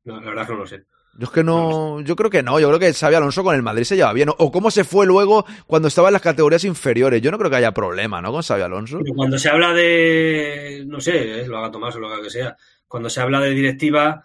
No, 0.05 0.21
la 0.21 0.27
verdad 0.27 0.43
es 0.43 0.49
que 0.49 0.55
no 0.55 0.61
lo 0.61 0.67
sé. 0.67 0.85
Yo 1.19 1.27
es 1.27 1.31
que 1.31 1.45
no, 1.45 2.01
yo 2.01 2.17
creo 2.17 2.31
que 2.31 2.43
no, 2.43 2.59
yo 2.59 2.69
creo 2.69 2.79
que 2.81 2.93
Xavi 2.93 3.15
Alonso 3.15 3.45
con 3.45 3.55
el 3.55 3.63
Madrid 3.63 3.85
se 3.85 3.97
lleva 3.97 4.13
bien. 4.15 4.31
O 4.39 4.51
cómo 4.51 4.71
se 4.71 4.83
fue 4.83 5.05
luego 5.05 5.45
cuando 5.67 5.89
estaba 5.89 6.09
en 6.09 6.15
las 6.15 6.23
categorías 6.23 6.65
inferiores. 6.65 7.21
Yo 7.21 7.31
no 7.31 7.39
creo 7.39 7.51
que 7.51 7.57
haya 7.57 7.73
problema, 7.73 8.23
¿no? 8.23 8.33
Con 8.33 8.43
Xavi 8.43 8.63
Alonso. 8.63 8.99
Pero 9.03 9.15
cuando 9.15 9.39
se 9.39 9.51
habla 9.51 9.75
de, 9.75 10.85
no 10.87 11.01
sé, 11.01 11.43
eh, 11.43 11.47
lo 11.47 11.59
haga 11.59 11.71
Tomás 11.71 11.95
o 11.97 12.01
lo 12.01 12.23
que 12.23 12.31
sea, 12.31 12.57
cuando 12.89 13.11
se 13.11 13.21
habla 13.21 13.41
de 13.41 13.51
directiva, 13.51 14.25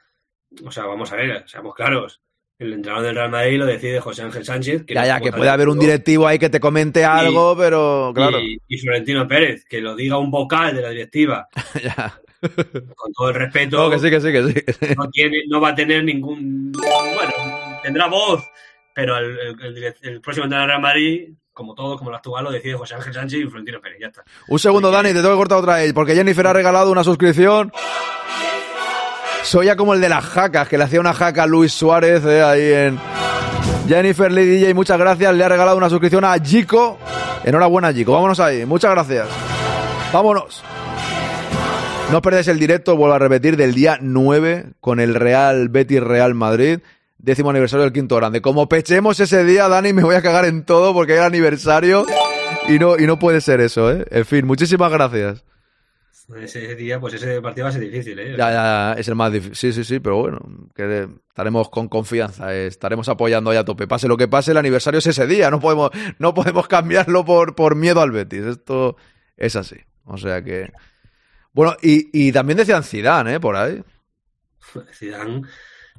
o 0.66 0.72
sea, 0.72 0.86
vamos 0.86 1.12
a 1.12 1.18
ver, 1.18 1.44
seamos 1.48 1.76
claros. 1.76 2.22
El 2.58 2.74
entrenador 2.74 3.06
del 3.06 3.16
Real 3.16 3.30
Madrid 3.30 3.60
lo 3.60 3.66
decide 3.66 4.00
José 4.00 4.24
Ángel 4.24 4.46
Sánchez. 4.46 4.86
ya, 4.88 5.06
ya, 5.06 5.20
que 5.20 5.32
puede 5.32 5.50
haber 5.50 5.70
un 5.70 5.78
directivo 5.78 6.26
ahí 6.26 6.40
que 6.40 6.50
te 6.50 6.60
comente 6.60 7.06
algo, 7.06 7.56
pero 7.56 8.12
claro. 8.16 8.40
Y, 8.40 8.60
y, 8.68 8.78
Florentino 8.80 9.28
Pérez, 9.28 9.64
que 9.66 9.80
lo 9.80 9.96
diga 9.96 10.18
un 10.18 10.32
vocal 10.32 10.76
de 10.76 10.82
la 10.82 10.90
directiva. 10.90 11.50
ya. 11.84 12.20
Con 12.96 13.14
todo 13.14 13.30
el 13.30 13.36
respeto. 13.36 13.78
No, 13.78 13.90
que 13.90 14.00
sí, 14.00 14.10
que 14.10 14.22
sí, 14.22 14.32
que 14.32 14.74
sí. 14.74 14.96
No, 14.98 15.10
tiene, 15.10 15.44
no 15.48 15.62
va 15.62 15.70
a 15.70 15.76
tener 15.76 16.04
ningún. 16.04 16.72
Bueno, 16.72 17.34
tendrá 17.84 18.08
voz, 18.08 18.44
pero 18.94 19.18
el, 19.18 19.38
el, 19.40 19.78
el, 19.78 19.96
el 20.02 20.22
próximo 20.22 20.46
entrenador 20.46 20.62
del 20.62 20.68
Real 20.68 20.82
Madrid 20.82 21.30
como 21.58 21.74
todo, 21.74 21.98
como 21.98 22.12
lo 22.12 22.18
actual, 22.18 22.44
lo 22.44 22.52
decide 22.52 22.76
José 22.76 22.94
Ángel 22.94 23.14
Sánchez 23.16 23.40
y 23.40 23.46
Florentino 23.46 23.82
Pérez. 23.82 23.98
Ya 24.00 24.08
está. 24.08 24.24
Un 24.48 24.60
segundo, 24.60 24.92
Dani, 24.92 25.10
te 25.10 25.16
tengo 25.16 25.32
que 25.32 25.38
cortar 25.38 25.58
otra 25.58 25.78
vez, 25.78 25.92
porque 25.92 26.14
Jennifer 26.14 26.46
ha 26.46 26.54
regalado 26.54 26.92
una 26.92 27.04
suscripción. 27.04 27.72
Soy 29.42 29.66
ya 29.66 29.76
como 29.76 29.96
el 29.96 30.02
de 30.02 30.08
las 30.08 30.24
jacas, 30.24 30.68
que 30.68 30.78
le 30.78 30.84
hacía 30.84 31.00
una 31.00 31.16
jaca 31.16 31.44
a 31.44 31.48
Luis 31.48 31.74
Suárez 31.74 32.24
eh, 32.26 32.44
ahí 32.44 32.72
en. 32.74 33.00
Jennifer 33.88 34.32
Lee 34.32 34.46
DJ, 34.46 34.74
muchas 34.76 35.00
gracias. 35.00 35.34
Le 35.34 35.44
ha 35.44 35.50
regalado 35.50 35.78
una 35.78 35.90
suscripción 35.90 36.24
a 36.26 36.38
Jico. 36.38 37.00
Enhorabuena, 37.44 37.92
Jico. 37.92 38.12
Vámonos 38.12 38.40
ahí. 38.40 38.64
Muchas 38.66 38.92
gracias. 38.92 39.28
Vámonos. 40.14 40.64
No 42.10 42.18
os 42.18 42.22
perdáis 42.22 42.48
el 42.48 42.58
directo, 42.58 42.96
vuelvo 42.96 43.16
a 43.16 43.20
repetir, 43.20 43.58
del 43.58 43.74
día 43.74 43.98
9 44.02 44.72
con 44.80 45.02
el 45.02 45.14
Real 45.14 45.68
Betis 45.68 46.02
Real 46.02 46.36
Madrid. 46.36 46.80
Décimo 47.18 47.50
aniversario 47.50 47.84
del 47.84 47.92
quinto 47.92 48.16
grande. 48.16 48.42
Como 48.42 48.70
pechemos 48.70 49.20
ese 49.20 49.44
día, 49.44 49.68
Dani, 49.68 49.92
me 49.92 50.04
voy 50.04 50.16
a 50.16 50.22
cagar 50.22 50.46
en 50.46 50.64
todo 50.64 50.94
porque 50.94 51.16
es 51.16 51.22
aniversario 51.22 52.06
y 52.70 52.80
no, 52.80 52.98
y 52.98 53.06
no 53.08 53.20
puede 53.20 53.42
ser 53.42 53.60
eso, 53.60 53.92
¿eh? 53.92 54.06
En 54.10 54.26
fin, 54.26 54.46
muchísimas 54.46 54.90
gracias. 54.90 55.44
Ese 56.42 56.76
día, 56.76 57.00
pues 57.00 57.16
ese 57.16 57.42
partido 57.42 57.66
va 57.66 57.70
a 57.70 57.74
ser 57.74 57.82
difícil, 57.82 58.18
¿eh? 58.20 58.36
Ya, 58.38 58.52
ya, 58.52 58.54
ya, 58.54 58.94
es 58.94 59.08
el 59.10 59.16
más 59.16 59.32
difícil. 59.34 59.56
Sí, 59.56 59.74
sí, 59.74 59.84
sí, 59.84 60.00
pero 60.00 60.18
bueno, 60.18 60.40
que 60.76 61.10
estaremos 61.28 61.70
con 61.70 61.90
confianza, 61.90 62.54
eh, 62.54 62.68
estaremos 62.68 63.10
apoyando 63.10 63.50
ahí 63.50 63.58
a 63.58 63.66
tope. 63.66 63.86
Pase 63.86 64.08
lo 64.08 64.16
que 64.16 64.30
pase, 64.30 64.52
el 64.52 64.58
aniversario 64.58 65.00
es 65.00 65.08
ese 65.08 65.28
día, 65.28 65.52
no 65.52 65.60
podemos, 65.60 65.92
no 66.20 66.34
podemos 66.34 66.70
cambiarlo 66.70 67.26
por, 67.26 67.54
por 67.54 67.76
miedo 67.76 68.02
al 68.02 68.12
Betis. 68.12 68.46
Esto 68.46 68.96
es 69.36 69.58
así. 69.58 69.78
O 70.06 70.18
sea 70.18 70.42
que. 70.42 70.72
Bueno, 71.58 71.76
y, 71.82 72.28
y 72.28 72.32
también 72.32 72.56
decían 72.56 72.84
Zidane, 72.84 73.34
¿eh? 73.34 73.40
Por 73.40 73.56
ahí. 73.56 73.82
Zidane, 74.94 75.42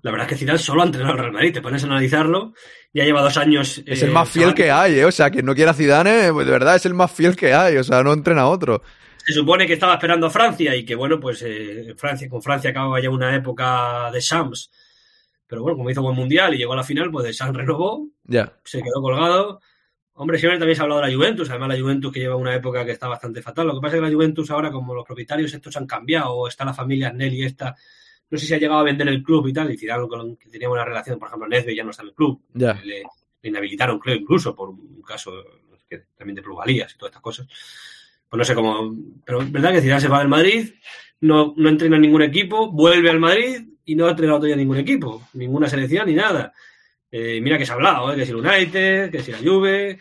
la 0.02 0.12
verdad 0.12 0.28
es 0.28 0.32
que 0.32 0.38
Zidane 0.38 0.58
solo 0.60 0.82
ha 0.82 0.86
entrenado 0.86 1.14
al 1.14 1.18
Real 1.18 1.32
Madrid. 1.32 1.52
Te 1.52 1.60
pones 1.60 1.82
a 1.82 1.86
analizarlo, 1.86 2.52
ya 2.94 3.02
lleva 3.02 3.22
dos 3.22 3.36
años. 3.38 3.82
Es 3.84 4.02
eh, 4.02 4.04
el 4.04 4.12
más 4.12 4.28
fiel 4.28 4.54
que 4.54 4.70
hay, 4.70 5.00
¿eh? 5.00 5.04
O 5.04 5.10
sea, 5.10 5.30
quien 5.30 5.44
no 5.44 5.56
quiera 5.56 5.74
Zidane, 5.74 6.32
pues 6.32 6.46
de 6.46 6.52
verdad 6.52 6.76
es 6.76 6.86
el 6.86 6.94
más 6.94 7.10
fiel 7.10 7.34
que 7.34 7.54
hay. 7.54 7.76
O 7.76 7.82
sea, 7.82 8.04
no 8.04 8.12
entrena 8.12 8.42
a 8.42 8.46
otro. 8.46 8.82
Se 9.26 9.32
supone 9.32 9.66
que 9.66 9.72
estaba 9.72 9.94
esperando 9.94 10.28
a 10.28 10.30
Francia 10.30 10.76
y 10.76 10.84
que, 10.84 10.94
bueno, 10.94 11.18
pues 11.18 11.42
eh, 11.44 11.92
Francia, 11.96 12.28
con 12.28 12.40
Francia 12.40 12.70
acababa 12.70 13.02
ya 13.02 13.10
una 13.10 13.34
época 13.34 14.12
de 14.12 14.20
Shams. 14.20 14.70
Pero 15.48 15.62
bueno, 15.62 15.76
como 15.76 15.90
hizo 15.90 16.02
buen 16.02 16.14
mundial 16.14 16.54
y 16.54 16.58
llegó 16.58 16.74
a 16.74 16.76
la 16.76 16.84
final, 16.84 17.10
pues 17.10 17.26
de 17.26 17.32
Shams 17.32 17.56
renovó. 17.56 18.06
Ya. 18.22 18.52
Se 18.62 18.80
quedó 18.80 19.02
colgado. 19.02 19.60
Hombre, 20.20 20.36
siempre 20.36 20.58
también 20.58 20.74
se 20.74 20.82
ha 20.82 20.84
hablado 20.84 21.00
de 21.00 21.08
la 21.08 21.16
Juventus, 21.16 21.48
además 21.48 21.68
la 21.68 21.80
Juventus 21.80 22.12
que 22.12 22.18
lleva 22.18 22.34
una 22.34 22.52
época 22.52 22.84
que 22.84 22.90
está 22.90 23.06
bastante 23.06 23.40
fatal. 23.40 23.68
Lo 23.68 23.74
que 23.74 23.80
pasa 23.80 23.94
es 23.94 24.02
que 24.02 24.08
la 24.08 24.12
Juventus 24.12 24.50
ahora, 24.50 24.72
como 24.72 24.92
los 24.92 25.04
propietarios 25.04 25.54
estos 25.54 25.76
han 25.76 25.86
cambiado, 25.86 26.48
está 26.48 26.64
la 26.64 26.74
familia 26.74 27.12
Nelly 27.12 27.44
esta, 27.44 27.76
no 28.28 28.36
sé 28.36 28.44
si 28.44 28.52
ha 28.52 28.58
llegado 28.58 28.80
a 28.80 28.82
vender 28.82 29.06
el 29.06 29.22
club 29.22 29.46
y 29.46 29.52
tal, 29.52 29.70
y 29.70 29.78
Zidane 29.78 30.08
que 30.40 30.50
tenía 30.50 30.68
una 30.68 30.84
relación, 30.84 31.20
por 31.20 31.28
ejemplo, 31.28 31.46
Nedved 31.46 31.72
ya 31.72 31.84
no 31.84 31.90
está 31.90 32.02
en 32.02 32.08
el 32.08 32.14
club. 32.14 32.42
Le, 32.52 32.74
le, 32.82 33.04
inhabilitaron, 33.44 34.00
creo, 34.00 34.16
incluso 34.16 34.56
por 34.56 34.70
un 34.70 35.00
caso 35.02 35.32
que, 35.88 36.06
también 36.16 36.34
de 36.34 36.42
plusvalías 36.42 36.92
y 36.92 36.98
todas 36.98 37.10
estas 37.10 37.22
cosas. 37.22 37.46
Pues 38.28 38.38
no 38.38 38.44
sé 38.44 38.56
cómo, 38.56 38.96
pero 39.24 39.40
es 39.40 39.52
verdad 39.52 39.70
que 39.70 39.82
Zidane 39.82 40.00
se 40.00 40.08
va 40.08 40.18
del 40.18 40.26
Madrid, 40.26 40.68
no, 41.20 41.54
no 41.56 41.68
entrena 41.68 41.94
en 41.94 42.02
ningún 42.02 42.22
equipo, 42.22 42.72
vuelve 42.72 43.08
al 43.08 43.20
Madrid 43.20 43.68
y 43.84 43.94
no 43.94 44.06
ha 44.06 44.10
entrenado 44.10 44.40
todavía 44.40 44.56
ningún 44.56 44.78
equipo, 44.78 45.28
ninguna 45.34 45.68
selección 45.68 46.08
ni 46.08 46.14
nada. 46.14 46.52
Eh, 47.10 47.40
mira 47.40 47.56
que 47.56 47.64
se 47.64 47.72
ha 47.72 47.74
hablado, 47.74 48.12
¿eh? 48.12 48.16
que 48.16 48.26
si 48.26 48.32
el 48.32 48.36
United, 48.36 49.10
que 49.10 49.22
si 49.22 49.32
la 49.32 49.38
Juve, 49.38 49.98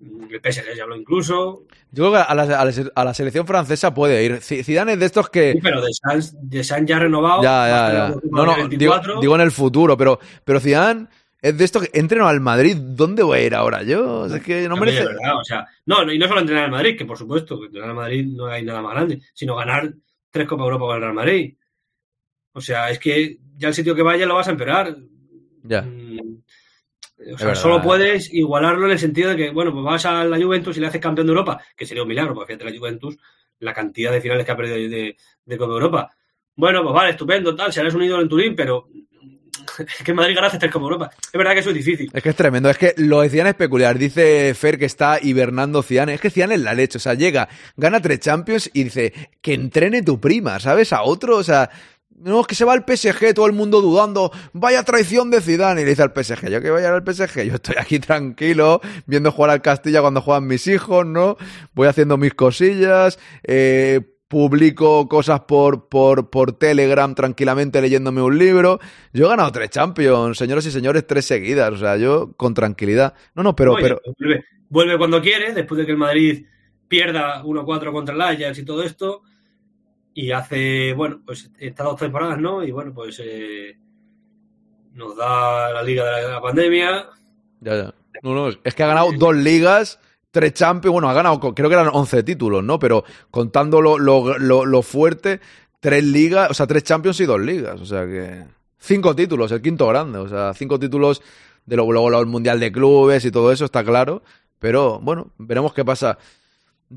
el 0.00 0.40
PSG 0.40 0.74
ya 0.76 0.82
habló 0.82 0.96
incluso. 0.96 1.64
Yo 1.92 2.04
creo 2.04 2.12
que 2.12 2.18
a 2.18 2.34
la, 2.34 2.42
a, 2.42 2.64
la, 2.64 2.72
a 2.94 3.04
la, 3.04 3.14
selección 3.14 3.46
francesa 3.46 3.94
puede 3.94 4.24
ir. 4.24 4.40
Zidane 4.40 4.94
es 4.94 4.98
de 4.98 5.06
estos 5.06 5.30
que. 5.30 5.52
Sí, 5.52 5.60
pero 5.62 5.80
de 5.80 5.92
Sans, 5.92 6.34
de 6.40 6.64
Sans 6.64 6.88
ya 6.88 6.98
renovado. 6.98 7.42
Ya, 7.42 7.68
ya, 7.68 7.92
ya. 7.92 8.14
No, 8.30 8.46
no, 8.46 8.68
digo, 8.68 8.94
digo, 9.20 9.34
en 9.34 9.40
el 9.40 9.52
futuro, 9.52 9.96
pero, 9.96 10.18
pero 10.44 10.58
Zidane 10.58 11.06
es 11.40 11.56
de 11.56 11.64
estos 11.64 11.82
que 11.82 11.98
entreno 11.98 12.26
al 12.26 12.40
Madrid. 12.40 12.76
¿Dónde 12.76 13.22
voy 13.22 13.38
a 13.38 13.46
ir 13.46 13.54
ahora 13.54 13.82
yo? 13.82 14.20
O 14.20 14.28
sea, 14.28 14.38
es 14.38 14.42
que 14.42 14.68
no 14.68 14.76
merece. 14.76 15.04
Verdad, 15.04 15.36
o 15.38 15.44
sea, 15.44 15.66
no, 15.86 16.10
y 16.10 16.18
no 16.18 16.26
solo 16.26 16.40
entrenar 16.40 16.64
al 16.64 16.70
Madrid, 16.70 16.96
que 16.96 17.04
por 17.04 17.18
supuesto, 17.18 17.60
que 17.60 17.66
entrenar 17.66 17.90
al 17.90 17.96
Madrid 17.96 18.26
no 18.26 18.46
hay 18.46 18.64
nada 18.64 18.82
más 18.82 18.94
grande, 18.94 19.20
sino 19.34 19.54
ganar 19.54 19.92
tres 20.30 20.48
Copa 20.48 20.64
Europa 20.64 20.86
con 20.86 20.96
el 20.96 21.02
Real 21.02 21.14
Madrid. 21.14 21.54
O 22.54 22.60
sea, 22.60 22.90
es 22.90 22.98
que 22.98 23.38
ya 23.56 23.68
el 23.68 23.74
sitio 23.74 23.94
que 23.94 24.02
vaya 24.02 24.26
lo 24.26 24.34
vas 24.34 24.48
a 24.48 24.52
empeorar. 24.52 24.96
Ya. 25.62 25.86
O 27.34 27.38
sea, 27.38 27.54
solo 27.54 27.80
puedes 27.82 28.32
igualarlo 28.32 28.86
en 28.86 28.92
el 28.92 28.98
sentido 28.98 29.30
de 29.30 29.36
que, 29.36 29.50
bueno, 29.50 29.72
pues 29.72 29.84
vas 29.84 30.06
a 30.06 30.24
la 30.24 30.40
Juventus 30.40 30.76
y 30.76 30.80
le 30.80 30.86
haces 30.86 31.00
campeón 31.00 31.26
de 31.26 31.32
Europa, 31.32 31.62
que 31.76 31.86
sería 31.86 32.02
un 32.02 32.08
milagro, 32.08 32.34
porque 32.34 32.54
fíjate 32.54 32.70
la 32.70 32.78
Juventus, 32.78 33.16
la 33.60 33.72
cantidad 33.72 34.12
de 34.12 34.20
finales 34.20 34.44
que 34.44 34.52
ha 34.52 34.56
perdido 34.56 34.76
de, 34.76 35.16
de, 35.44 35.58
Copa 35.58 35.72
Europa. 35.72 36.10
Bueno, 36.56 36.82
pues 36.82 36.94
vale, 36.94 37.10
estupendo, 37.10 37.54
tal, 37.54 37.72
serás 37.72 37.94
un 37.94 38.02
ídolo 38.02 38.22
en 38.22 38.28
Turín, 38.28 38.56
pero 38.56 38.88
es 39.78 40.04
que 40.04 40.10
en 40.10 40.16
Madrid 40.16 40.34
ganas 40.34 40.58
tres 40.58 40.72
Copa 40.72 40.84
Europa. 40.84 41.10
Es 41.24 41.32
verdad 41.32 41.52
que 41.52 41.60
eso 41.60 41.70
es 41.70 41.76
difícil. 41.76 42.10
Es 42.12 42.22
que 42.22 42.28
es 42.30 42.36
tremendo, 42.36 42.68
es 42.68 42.78
que 42.78 42.94
lo 42.96 43.20
de 43.20 43.30
Zidane 43.30 43.50
es 43.50 43.56
peculiar. 43.56 43.98
Dice 43.98 44.54
Fer 44.54 44.78
que 44.78 44.86
está 44.86 45.18
hibernando 45.22 45.82
Zidane. 45.82 46.14
Es 46.14 46.20
que 46.20 46.30
Zidane 46.30 46.56
es 46.56 46.60
la 46.60 46.74
leche, 46.74 46.98
o 46.98 47.00
sea, 47.00 47.14
llega, 47.14 47.48
gana 47.76 48.00
tres 48.00 48.20
Champions 48.20 48.70
y 48.72 48.84
dice 48.84 49.12
que 49.40 49.54
entrene 49.54 50.02
tu 50.02 50.20
prima, 50.20 50.58
¿sabes? 50.58 50.92
A 50.92 51.02
otro, 51.02 51.36
o 51.36 51.44
sea, 51.44 51.70
no, 52.16 52.40
es 52.40 52.46
que 52.46 52.54
se 52.54 52.64
va 52.64 52.72
al 52.72 52.84
PSG, 52.86 53.34
todo 53.34 53.46
el 53.46 53.52
mundo 53.52 53.80
dudando, 53.80 54.30
vaya 54.52 54.82
traición 54.82 55.30
de 55.30 55.40
Zidane, 55.40 55.82
y 55.82 55.84
le 55.84 55.90
dice 55.90 56.02
al 56.02 56.12
PSG, 56.12 56.48
yo 56.50 56.60
que 56.60 56.70
vaya 56.70 56.94
al 56.94 57.02
PSG, 57.02 57.42
yo 57.44 57.54
estoy 57.54 57.76
aquí 57.78 57.98
tranquilo, 57.98 58.80
viendo 59.06 59.32
jugar 59.32 59.50
al 59.50 59.62
Castilla 59.62 60.00
cuando 60.00 60.20
juegan 60.20 60.46
mis 60.46 60.66
hijos, 60.66 61.04
¿no? 61.06 61.36
Voy 61.74 61.88
haciendo 61.88 62.16
mis 62.16 62.34
cosillas, 62.34 63.18
eh, 63.42 64.00
publico 64.28 65.08
cosas 65.08 65.40
por, 65.40 65.88
por, 65.88 66.30
por 66.30 66.52
Telegram 66.52 67.14
tranquilamente 67.14 67.82
leyéndome 67.82 68.22
un 68.22 68.38
libro. 68.38 68.78
Yo 69.12 69.26
he 69.26 69.28
ganado 69.28 69.52
tres 69.52 69.70
Champions, 69.70 70.38
señoras 70.38 70.64
y 70.64 70.70
señores, 70.70 71.06
tres 71.06 71.26
seguidas, 71.26 71.72
o 71.72 71.76
sea, 71.76 71.96
yo 71.96 72.32
con 72.36 72.54
tranquilidad. 72.54 73.14
No, 73.34 73.42
no, 73.42 73.54
pero... 73.54 73.74
Oye, 73.74 73.82
pero... 73.82 74.00
Vuelve, 74.18 74.44
vuelve 74.68 74.98
cuando 74.98 75.20
quiere, 75.20 75.52
después 75.52 75.78
de 75.78 75.86
que 75.86 75.92
el 75.92 75.98
Madrid 75.98 76.46
pierda 76.88 77.42
1-4 77.42 77.92
contra 77.92 78.14
el 78.14 78.20
Ajax 78.20 78.58
y 78.58 78.64
todo 78.64 78.82
esto 78.82 79.22
y 80.14 80.32
hace, 80.32 80.92
bueno, 80.94 81.20
pues 81.24 81.50
estas 81.58 81.86
dos 81.86 81.96
temporadas, 81.96 82.38
¿no? 82.38 82.62
Y 82.62 82.70
bueno, 82.70 82.92
pues 82.94 83.20
eh, 83.24 83.76
nos 84.94 85.16
da 85.16 85.70
la 85.72 85.82
liga 85.82 86.04
de 86.04 86.10
la, 86.10 86.18
de 86.18 86.28
la, 86.32 86.40
pandemia. 86.40 87.06
Ya, 87.60 87.76
ya. 87.76 87.94
No, 88.22 88.34
no, 88.34 88.48
es 88.48 88.74
que 88.74 88.82
ha 88.82 88.86
ganado 88.86 89.10
dos 89.18 89.34
ligas, 89.34 89.98
tres 90.30 90.54
Champions, 90.54 90.92
bueno, 90.92 91.08
ha 91.08 91.14
ganado, 91.14 91.40
creo 91.40 91.68
que 91.68 91.74
eran 91.74 91.90
11 91.92 92.22
títulos, 92.22 92.62
¿no? 92.62 92.78
Pero 92.78 93.04
contando 93.30 93.80
lo, 93.80 93.98
lo, 93.98 94.38
lo, 94.38 94.64
lo 94.64 94.82
fuerte, 94.82 95.40
tres 95.80 96.04
ligas, 96.04 96.50
o 96.50 96.54
sea, 96.54 96.66
tres 96.66 96.84
Champions 96.84 97.18
y 97.20 97.26
dos 97.26 97.40
ligas, 97.40 97.80
o 97.80 97.86
sea 97.86 98.06
que... 98.06 98.44
Cinco 98.84 99.14
títulos, 99.14 99.52
el 99.52 99.62
quinto 99.62 99.86
grande, 99.86 100.18
o 100.18 100.28
sea, 100.28 100.52
cinco 100.54 100.76
títulos 100.76 101.22
de 101.66 101.76
luego, 101.76 101.92
luego 101.92 102.18
el 102.18 102.26
Mundial 102.26 102.58
de 102.58 102.72
Clubes 102.72 103.24
y 103.24 103.30
todo 103.30 103.52
eso, 103.52 103.64
está 103.64 103.84
claro. 103.84 104.22
Pero 104.58 104.98
bueno, 105.00 105.30
veremos 105.38 105.72
qué 105.72 105.84
pasa. 105.84 106.18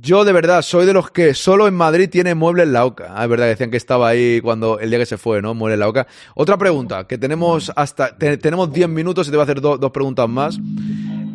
Yo 0.01 0.25
de 0.25 0.33
verdad 0.33 0.61
soy 0.61 0.85
de 0.85 0.91
los 0.91 1.09
que 1.09 1.33
solo 1.33 1.69
en 1.69 1.73
Madrid 1.73 2.09
tiene 2.09 2.35
muebles 2.35 2.67
la 2.67 2.85
Oca. 2.85 3.13
Ah, 3.15 3.23
es 3.23 3.29
verdad, 3.29 3.47
decían 3.47 3.71
que 3.71 3.77
estaba 3.77 4.09
ahí 4.09 4.41
cuando 4.41 4.77
el 4.77 4.89
día 4.89 4.99
que 4.99 5.05
se 5.05 5.17
fue, 5.17 5.41
¿no? 5.41 5.53
Muebles 5.53 5.79
la 5.79 5.87
Oca. 5.87 6.05
Otra 6.33 6.57
pregunta, 6.57 7.07
que 7.07 7.17
tenemos 7.17 7.71
hasta 7.77 8.17
te, 8.17 8.37
tenemos 8.37 8.73
10 8.73 8.89
minutos 8.89 9.27
y 9.27 9.31
te 9.31 9.37
voy 9.37 9.43
a 9.43 9.45
hacer 9.45 9.61
do, 9.61 9.77
dos 9.77 9.91
preguntas 9.91 10.27
más. 10.27 10.59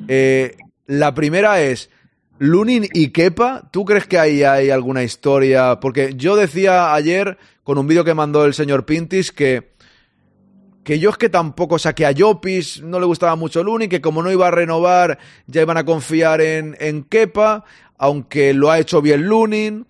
Eh, 0.09 0.57
la 0.87 1.15
primera 1.15 1.63
es 1.63 1.89
Lunin 2.39 2.87
y 2.93 3.09
Kepa, 3.09 3.71
¿tú 3.71 3.87
crees 3.87 4.07
que 4.07 4.19
ahí 4.19 4.43
hay 4.43 4.69
alguna 4.69 5.05
historia? 5.05 5.81
Porque 5.81 6.13
yo 6.15 6.37
decía 6.37 6.93
ayer 6.93 7.39
con 7.65 7.79
un 7.79 7.87
vídeo 7.87 8.05
que 8.05 8.13
mandó 8.13 8.45
el 8.45 8.53
señor 8.53 8.85
Pintis 8.85 9.33
que 9.33 9.71
que 10.85 10.99
yo 10.99 11.11
es 11.11 11.19
que 11.19 11.29
tampoco, 11.29 11.75
o 11.75 11.79
sea, 11.79 11.95
que 11.95 12.07
a 12.07 12.15
Jopis 12.17 12.83
no 12.83 12.99
le 12.99 13.07
gustaba 13.07 13.37
mucho 13.37 13.63
Lunin, 13.63 13.89
que 13.89 14.01
como 14.01 14.23
no 14.23 14.33
iba 14.33 14.49
a 14.49 14.51
renovar, 14.51 15.19
ya 15.47 15.61
iban 15.61 15.77
a 15.77 15.85
confiar 15.85 16.41
en, 16.41 16.77
en 16.81 17.05
Kepa, 17.05 17.65
aunque 18.01 18.55
lo 18.55 18.71
ha 18.71 18.79
hecho 18.79 19.03
bien 19.03 19.27
Lunin. 19.27 19.87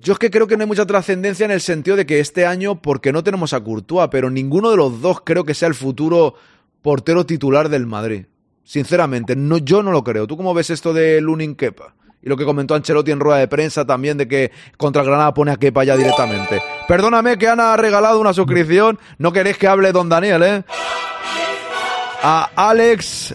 Yo 0.00 0.12
es 0.12 0.20
que 0.20 0.30
creo 0.30 0.46
que 0.46 0.56
no 0.56 0.62
hay 0.62 0.68
mucha 0.68 0.86
trascendencia 0.86 1.44
en 1.44 1.50
el 1.50 1.60
sentido 1.60 1.96
de 1.96 2.06
que 2.06 2.20
este 2.20 2.46
año, 2.46 2.80
porque 2.80 3.12
no 3.12 3.24
tenemos 3.24 3.52
a 3.52 3.60
Courtois, 3.60 4.08
pero 4.08 4.30
ninguno 4.30 4.70
de 4.70 4.76
los 4.76 5.02
dos 5.02 5.22
creo 5.24 5.44
que 5.44 5.52
sea 5.52 5.66
el 5.66 5.74
futuro 5.74 6.34
portero 6.80 7.26
titular 7.26 7.68
del 7.68 7.86
Madrid. 7.86 8.26
Sinceramente, 8.62 9.34
no, 9.34 9.58
yo 9.58 9.82
no 9.82 9.90
lo 9.90 10.04
creo. 10.04 10.28
¿Tú 10.28 10.36
cómo 10.36 10.54
ves 10.54 10.70
esto 10.70 10.94
de 10.94 11.20
Lunin 11.20 11.56
Kepa? 11.56 11.96
Y 12.22 12.28
lo 12.28 12.36
que 12.36 12.44
comentó 12.44 12.76
Ancelotti 12.76 13.10
en 13.10 13.18
rueda 13.18 13.40
de 13.40 13.48
prensa 13.48 13.84
también 13.84 14.16
de 14.16 14.28
que 14.28 14.52
contra 14.76 15.02
Granada 15.02 15.34
pone 15.34 15.50
a 15.50 15.56
Kepa 15.56 15.82
ya 15.82 15.96
directamente. 15.96 16.62
Perdóname 16.86 17.36
que 17.36 17.48
Ana 17.48 17.72
ha 17.74 17.76
regalado 17.76 18.20
una 18.20 18.32
suscripción. 18.32 18.96
No 19.18 19.32
queréis 19.32 19.58
que 19.58 19.66
hable 19.66 19.90
don 19.90 20.08
Daniel, 20.08 20.42
¿eh? 20.44 20.64
A 22.22 22.48
Alex 22.54 23.34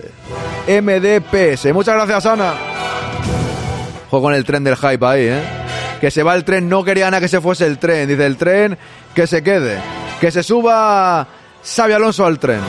MDPS. 0.67 1.73
Muchas 1.73 1.95
gracias, 1.95 2.25
Ana. 2.25 2.72
Juego 4.13 4.27
con 4.27 4.35
el 4.35 4.43
tren 4.43 4.63
del 4.63 4.75
hype 4.75 5.03
ahí, 5.07 5.25
¿eh? 5.25 5.41
Que 5.99 6.11
se 6.11 6.21
va 6.21 6.35
el 6.35 6.43
tren. 6.43 6.69
No 6.69 6.83
quería 6.83 7.07
Ana 7.07 7.19
que 7.19 7.27
se 7.27 7.41
fuese 7.41 7.65
el 7.65 7.79
tren. 7.79 8.07
Dice 8.07 8.23
el 8.27 8.37
tren 8.37 8.77
que 9.15 9.25
se 9.25 9.41
quede. 9.41 9.81
Que 10.21 10.29
se 10.29 10.43
suba 10.43 11.27
Xavi 11.63 11.93
Alonso 11.93 12.23
al 12.23 12.37
tren. 12.37 12.59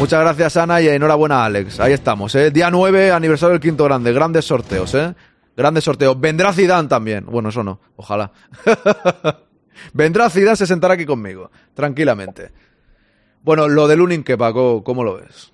Muchas 0.00 0.18
gracias, 0.18 0.56
Ana, 0.56 0.80
y 0.80 0.88
enhorabuena, 0.88 1.44
Alex. 1.44 1.78
Ahí 1.78 1.92
estamos, 1.92 2.34
¿eh? 2.34 2.50
Día 2.50 2.72
9, 2.72 3.12
aniversario 3.12 3.52
del 3.52 3.60
quinto 3.60 3.84
grande. 3.84 4.12
Grandes 4.12 4.46
sorteos, 4.46 4.92
¿eh? 4.94 5.14
Grandes 5.56 5.84
sorteos. 5.84 6.20
Vendrá 6.20 6.52
Zidane 6.52 6.88
también. 6.88 7.24
Bueno, 7.26 7.50
eso 7.50 7.62
no. 7.62 7.78
Ojalá. 7.94 8.32
Vendrá 9.92 10.28
Zidane, 10.28 10.56
se 10.56 10.66
sentará 10.66 10.94
aquí 10.94 11.06
conmigo. 11.06 11.52
Tranquilamente. 11.72 12.50
Bueno, 13.44 13.68
lo 13.68 13.86
de 13.86 13.94
Lunin 13.94 14.24
que 14.24 14.36
¿cómo 14.36 15.04
lo 15.04 15.18
ves? 15.18 15.52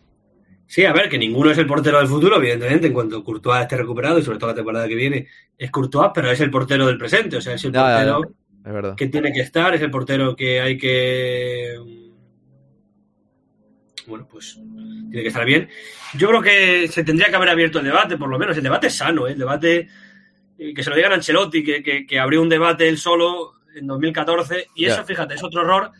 Sí, 0.67 0.85
a 0.85 0.93
ver, 0.93 1.09
que 1.09 1.19
ninguno 1.19 1.51
es 1.51 1.59
el 1.59 1.67
portero 1.67 1.99
del 1.99 2.07
futuro, 2.09 2.37
evidentemente, 2.39 2.87
en 2.89 2.93
cuanto 2.95 3.23
Courtois 3.23 3.63
esté 3.63 3.77
recuperado 3.77 4.19
y 4.19 4.23
sobre 4.23 4.39
todo 4.39 4.49
la 4.51 4.57
temporada 4.57 4.89
que 4.89 4.95
viene 4.95 5.29
es 5.59 5.71
Courtois, 5.71 6.11
pero 6.15 6.31
es 6.31 6.41
el 6.41 6.51
portero 6.51 6.87
del 6.87 6.99
presente, 6.99 7.37
o 7.37 7.41
sea, 7.41 7.55
es 7.55 7.65
el 7.65 7.73
portero 7.73 8.21
Es 8.67 8.73
verdad. 8.73 8.95
que 8.97 9.07
tiene 9.09 9.33
que 9.33 9.41
estar, 9.41 9.75
es 9.75 9.83
el 9.83 9.91
portero 9.91 10.35
que 10.35 10.61
hay 10.61 10.77
que. 10.79 11.77
Bueno, 14.07 14.27
pues 14.31 14.55
tiene 15.11 15.23
que 15.23 15.29
estar 15.29 15.45
bien. 15.47 15.69
Yo 16.15 16.29
creo 16.29 16.43
que 16.43 16.89
se 16.89 17.05
tendría 17.05 17.29
que 17.31 17.37
haber 17.37 17.49
abierto 17.49 17.79
el 17.79 17.87
debate, 17.87 18.17
por 18.19 18.29
lo 18.29 18.39
menos. 18.39 18.57
El 18.57 18.63
debate 18.63 18.89
es 18.89 18.97
sano, 18.97 19.27
¿eh? 19.27 19.33
el 19.33 19.39
debate. 19.39 19.89
eh, 20.59 20.75
Que 20.75 20.83
se 20.83 20.91
lo 20.91 20.97
digan 20.97 21.13
a 21.13 21.15
Ancelotti, 21.17 21.65
que, 21.65 21.83
que, 21.83 22.07
que 22.07 22.19
abrió 22.19 22.43
un 22.43 22.49
debate 22.51 22.87
él 22.89 22.99
solo 22.99 23.53
en 23.75 23.87
2014. 23.87 24.67
Y 24.75 24.85
eso, 24.85 25.05
fíjate, 25.05 25.35
es 25.35 25.43
otro 25.45 25.63
error 25.63 25.91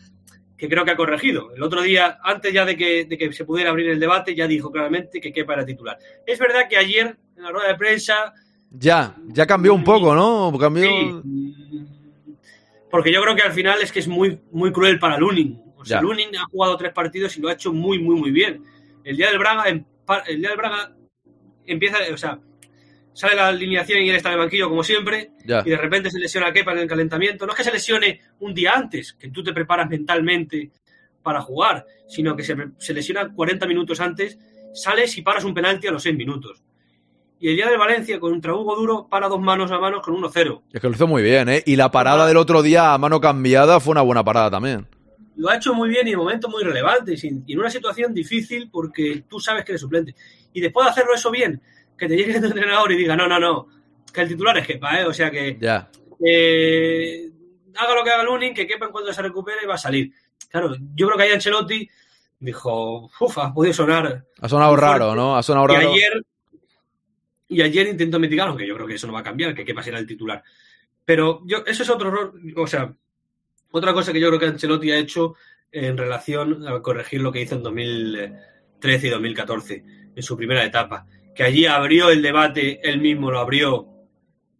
que 0.57 0.69
creo 0.69 0.85
que 0.85 0.91
ha 0.91 0.95
corregido. 0.95 1.53
El 1.53 1.63
otro 1.63 1.81
día, 1.81 2.17
antes 2.23 2.53
ya 2.53 2.65
de 2.65 2.77
que, 2.77 3.05
de 3.05 3.17
que 3.17 3.33
se 3.33 3.45
pudiera 3.45 3.69
abrir 3.71 3.89
el 3.89 3.99
debate, 3.99 4.33
ya 4.35 4.47
dijo 4.47 4.71
claramente 4.71 5.19
que 5.19 5.33
Kepa 5.33 5.53
era 5.53 5.65
titular. 5.65 5.97
Es 6.25 6.39
verdad 6.39 6.67
que 6.69 6.77
ayer, 6.77 7.17
en 7.35 7.43
la 7.43 7.51
rueda 7.51 7.67
de 7.67 7.75
prensa, 7.75 8.33
Ya, 8.71 9.15
ya 9.27 9.45
cambió 9.45 9.73
un 9.73 9.83
poco, 9.83 10.15
¿no? 10.15 10.57
Cambió. 10.57 10.83
Sí. 10.89 11.85
Porque 12.89 13.11
yo 13.11 13.21
creo 13.21 13.35
que 13.35 13.41
al 13.41 13.51
final 13.53 13.81
es 13.81 13.91
que 13.91 13.99
es 13.99 14.07
muy, 14.07 14.39
muy 14.51 14.71
cruel 14.71 14.99
para 14.99 15.17
Lunin. 15.17 15.61
O 15.75 15.83
sea, 15.83 15.97
Ya. 15.97 16.01
Lunin 16.01 16.35
ha 16.37 16.45
jugado 16.45 16.77
tres 16.77 16.93
partidos 16.93 17.35
y 17.37 17.41
lo 17.41 17.49
ha 17.49 17.53
hecho 17.53 17.73
muy, 17.73 17.99
muy, 17.99 18.15
muy 18.15 18.31
bien. 18.31 18.63
El 19.03 19.17
día 19.17 19.29
del 19.29 19.39
Braga, 19.39 19.65
el 19.67 20.39
día 20.39 20.49
del 20.49 20.57
Braga 20.57 20.95
empieza, 21.65 21.97
o 22.13 22.17
sea, 22.17 22.39
sale 23.15 23.35
la 23.35 23.47
alineación 23.47 24.01
y 24.03 24.09
él 24.09 24.15
está 24.17 24.29
en 24.29 24.33
el 24.33 24.39
banquillo 24.41 24.69
como 24.69 24.83
siempre, 24.83 25.31
Ya. 25.45 25.63
y 25.65 25.69
de 25.71 25.77
repente 25.77 26.11
se 26.11 26.19
lesiona 26.19 26.47
a 26.47 26.53
Kepa 26.53 26.73
en 26.73 26.79
el 26.79 26.87
calentamiento. 26.87 27.45
No 27.47 27.53
es 27.53 27.57
que 27.57 27.63
se 27.63 27.71
lesione 27.71 28.19
un 28.41 28.53
día 28.53 28.73
antes, 28.75 29.13
que 29.13 29.29
tú 29.31 29.41
te 29.43 29.53
preparas 29.53 29.89
mentalmente 29.89 30.69
para 31.23 31.41
jugar, 31.41 31.85
sino 32.07 32.35
que 32.35 32.43
se, 32.43 32.55
se 32.77 32.93
lesiona 32.93 33.33
40 33.33 33.65
minutos 33.65 33.99
antes, 33.99 34.37
sales 34.73 35.17
y 35.17 35.21
paras 35.23 35.43
un 35.45 35.53
penalti 35.55 35.87
a 35.87 35.91
los 35.91 36.03
6 36.03 36.15
minutos. 36.15 36.61
Y 37.39 37.49
el 37.49 37.55
día 37.55 37.67
del 37.69 37.77
Valencia 37.77 38.19
contra 38.19 38.53
Hugo 38.53 38.75
Duro 38.75 39.07
para 39.09 39.27
dos 39.27 39.41
manos 39.41 39.71
a 39.71 39.79
manos 39.79 40.01
con 40.01 40.15
1-0. 40.15 40.61
Es 40.73 40.81
que 40.81 40.87
lo 40.87 40.93
hizo 40.93 41.07
muy 41.07 41.23
bien, 41.23 41.49
¿eh? 41.49 41.63
Y 41.65 41.75
la 41.77 41.91
parada 41.91 42.27
del 42.27 42.37
otro 42.37 42.61
día 42.61 42.93
a 42.93 42.97
mano 42.97 43.19
cambiada 43.19 43.79
fue 43.79 43.91
una 43.91 44.01
buena 44.01 44.23
parada 44.23 44.51
también. 44.51 44.87
Lo 45.37 45.49
ha 45.49 45.57
hecho 45.57 45.73
muy 45.73 45.89
bien 45.89 46.07
y 46.07 46.11
en 46.11 46.17
momentos 46.17 46.49
muy 46.49 46.63
relevantes 46.63 47.23
y 47.25 47.41
y 47.45 47.53
en 47.53 47.59
una 47.59 47.69
situación 47.69 48.13
difícil 48.13 48.69
porque 48.71 49.23
tú 49.29 49.39
sabes 49.39 49.65
que 49.65 49.73
eres 49.73 49.81
suplente. 49.81 50.15
Y 50.53 50.61
después 50.61 50.85
de 50.85 50.91
hacerlo 50.91 51.13
eso 51.13 51.29
bien, 51.29 51.61
que 51.97 52.07
te 52.07 52.15
llegue 52.17 52.37
el 52.37 52.43
entrenador 52.45 52.91
y 52.91 52.97
diga, 52.97 53.15
no, 53.15 53.27
no, 53.27 53.39
no, 53.39 53.67
que 54.13 54.21
el 54.21 54.27
titular 54.29 54.57
es 54.57 54.67
Kepa, 54.67 55.01
¿eh? 55.01 55.05
O 55.05 55.13
sea 55.13 55.29
que 55.31 55.57
Ya. 55.59 55.89
eh, 56.25 57.29
haga 57.75 57.95
lo 57.95 58.03
que 58.03 58.09
haga 58.11 58.23
Lunin, 58.23 58.53
que 58.53 58.67
Kepa 58.67 58.85
en 58.87 58.91
cuanto 58.91 59.11
se 59.13 59.21
recupere 59.21 59.65
va 59.67 59.75
a 59.75 59.77
salir. 59.77 60.11
Claro, 60.49 60.75
yo 60.95 61.07
creo 61.07 61.17
que 61.17 61.23
ahí 61.23 61.31
Ancelotti 61.31 61.89
dijo, 62.39 63.09
uff, 63.19 63.37
ha 63.37 63.53
podido 63.53 63.73
sonar. 63.73 64.25
Ha 64.41 64.49
sonado 64.49 64.75
raro, 64.75 65.05
fuerte". 65.05 65.15
¿no? 65.21 65.35
Ha 65.37 65.43
sonado 65.43 65.65
Y 65.65 65.75
raro. 65.75 65.91
ayer, 65.93 66.25
y 67.47 67.61
ayer 67.61 67.87
intentó 67.87 68.19
mitigar, 68.19 68.47
aunque 68.47 68.67
yo 68.67 68.75
creo 68.75 68.87
que 68.87 68.95
eso 68.95 69.07
no 69.07 69.13
va 69.13 69.19
a 69.19 69.23
cambiar, 69.23 69.53
que 69.53 69.65
Kepa 69.65 69.83
será 69.83 69.99
el 69.99 70.07
titular. 70.07 70.43
Pero 71.03 71.41
yo, 71.45 71.59
eso 71.65 71.83
es 71.83 71.89
otro 71.89 72.09
error, 72.09 72.33
o 72.55 72.67
sea, 72.67 72.93
otra 73.71 73.93
cosa 73.93 74.11
que 74.11 74.19
yo 74.19 74.27
creo 74.29 74.39
que 74.39 74.45
Ancelotti 74.47 74.91
ha 74.91 74.97
hecho 74.97 75.35
en 75.71 75.97
relación 75.97 76.67
a 76.67 76.81
corregir 76.81 77.21
lo 77.21 77.31
que 77.31 77.41
hizo 77.41 77.55
en 77.55 77.63
2013 77.63 79.07
y 79.07 79.09
2014, 79.09 79.83
en 80.15 80.23
su 80.23 80.37
primera 80.37 80.63
etapa, 80.63 81.05
que 81.35 81.43
allí 81.43 81.65
abrió 81.65 82.09
el 82.09 82.21
debate, 82.21 82.79
él 82.87 83.01
mismo 83.01 83.29
lo 83.29 83.39
abrió 83.39 83.87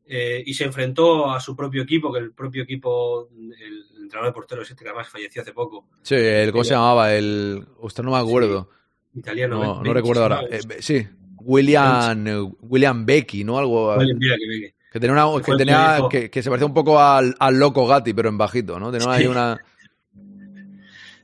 eh, 0.08 0.44
y 0.46 0.54
se 0.54 0.66
enfrentó 0.66 1.32
a 1.32 1.40
su 1.40 1.56
propio 1.56 1.84
equipo, 1.84 2.12
que 2.14 2.20
el 2.20 2.32
propio 2.34 2.64
equipo, 2.64 3.30
el 3.32 3.86
entrenador 4.04 4.30
de 4.30 4.34
porteros 4.34 4.70
este 4.70 4.84
que 4.84 4.90
además 4.90 5.08
falleció 5.10 5.42
hace 5.42 5.54
poco, 5.54 5.88
Sí, 6.04 6.16
el, 6.16 6.52
¿cómo 6.52 6.64
se 6.64 6.74
llamaba? 6.76 7.14
El. 7.14 7.66
Usted 7.80 8.04
no 8.04 8.12
me 8.12 8.18
acuerdo. 8.18 8.70
italiano. 9.16 9.56
No, 9.58 9.64
no 9.76 9.76
Benchi, 9.82 9.94
recuerdo 9.94 10.24
ahora. 10.24 10.42
¿no? 10.42 10.48
Eh, 10.50 10.60
sí, 10.80 11.08
William, 11.40 12.28
eh, 12.28 12.42
William 12.62 13.06
Becky, 13.06 13.44
¿no? 13.44 13.58
Algo. 13.58 13.88
Vale, 13.88 14.14
mira 14.14 14.36
que 14.92 15.00
tenía, 15.02 15.26
una, 15.26 15.44
que, 15.44 15.52
tenía 15.58 16.00
que, 16.10 16.30
que 16.30 16.42
se 16.42 16.50
parecía 16.50 16.68
un 16.68 16.74
poco 16.74 16.98
al, 17.02 17.36
al 17.38 17.60
loco 17.60 17.86
Gatti, 17.86 18.14
pero 18.14 18.30
en 18.30 18.38
bajito, 18.38 18.80
¿no? 18.80 18.92
Tenía 18.94 19.12
ahí 19.12 19.24
Sí. 19.24 19.28
una. 19.28 19.60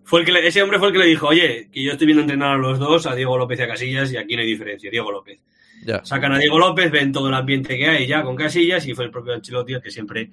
Fue 0.04 0.20
el 0.22 0.26
que 0.26 0.32
le- 0.32 0.48
ese 0.48 0.62
hombre 0.62 0.80
fue 0.80 0.88
el 0.88 0.94
que 0.94 1.00
le 1.00 1.06
dijo, 1.06 1.28
oye, 1.28 1.70
que 1.72 1.84
yo 1.84 1.92
estoy 1.92 2.06
viendo 2.08 2.22
entrenar 2.22 2.54
a 2.54 2.58
los 2.58 2.80
dos, 2.80 3.06
a 3.06 3.16
Diego 3.16 3.38
López 3.38 3.60
y 3.60 3.64
a 3.64 3.68
Casillas, 3.68 4.12
y 4.12 4.18
aquí 4.18 4.36
no 4.36 4.42
hay 4.42 4.48
diferencia, 4.48 4.90
Diego 4.92 5.12
López. 5.12 5.40
Ya. 5.86 6.04
Sacan 6.04 6.32
a 6.34 6.38
Diego 6.40 6.60
López, 6.60 6.92
ven 6.92 7.12
todo 7.12 7.28
el 7.30 7.34
ambiente 7.34 7.78
que 7.78 7.88
hay 7.88 8.08
ya 8.08 8.24
con 8.24 8.36
Casillas, 8.36 8.86
y 8.88 8.94
fue 8.94 9.06
el 9.06 9.12
propio 9.12 9.34
Ancelotti 9.34 9.74
el 9.74 9.82
que 9.82 9.90
siempre 9.92 10.30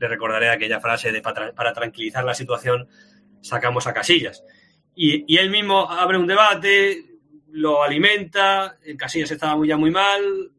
le 0.00 0.08
recordaré 0.08 0.48
aquella 0.48 0.80
frase 0.80 1.12
de 1.12 1.20
para, 1.20 1.52
para 1.52 1.72
tranquilizar 1.72 2.24
la 2.24 2.34
situación, 2.34 2.88
sacamos 3.40 3.86
a 3.86 3.92
Casillas. 3.92 4.44
Y, 4.94 5.24
y 5.32 5.38
él 5.38 5.50
mismo 5.50 5.90
abre 5.90 6.18
un 6.18 6.26
debate, 6.26 7.04
lo 7.50 7.82
alimenta, 7.82 8.78
Casillas 8.96 9.30
estaba 9.30 9.56
muy, 9.56 9.68
ya 9.68 9.76
muy 9.76 9.90
mal, 9.90 10.50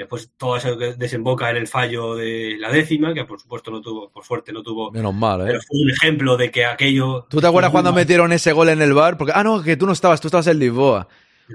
después 0.00 0.30
todo 0.36 0.56
eso 0.56 0.76
desemboca 0.76 1.50
en 1.50 1.56
el 1.56 1.68
fallo 1.68 2.14
de 2.14 2.56
la 2.58 2.70
décima, 2.70 3.14
que 3.14 3.24
por 3.24 3.40
supuesto 3.40 3.70
no 3.70 3.80
tuvo, 3.80 4.10
por 4.10 4.24
suerte 4.24 4.52
no 4.52 4.62
tuvo 4.62 4.90
Menos 4.90 5.14
mal, 5.14 5.42
¿eh? 5.42 5.44
pero 5.46 5.60
fue 5.60 5.80
un 5.82 5.90
ejemplo 5.90 6.36
de 6.36 6.50
que 6.50 6.64
aquello. 6.64 7.26
¿Tú 7.28 7.40
te 7.40 7.46
acuerdas 7.46 7.70
cuando 7.70 7.92
metieron 7.92 8.32
ese 8.32 8.52
gol 8.52 8.68
en 8.68 8.82
el 8.82 8.94
bar? 8.94 9.16
Porque, 9.16 9.32
ah, 9.34 9.44
no, 9.44 9.62
que 9.62 9.76
tú 9.76 9.86
no 9.86 9.92
estabas, 9.92 10.20
tú 10.20 10.28
estabas 10.28 10.46
en 10.46 10.58
Lisboa. 10.58 11.08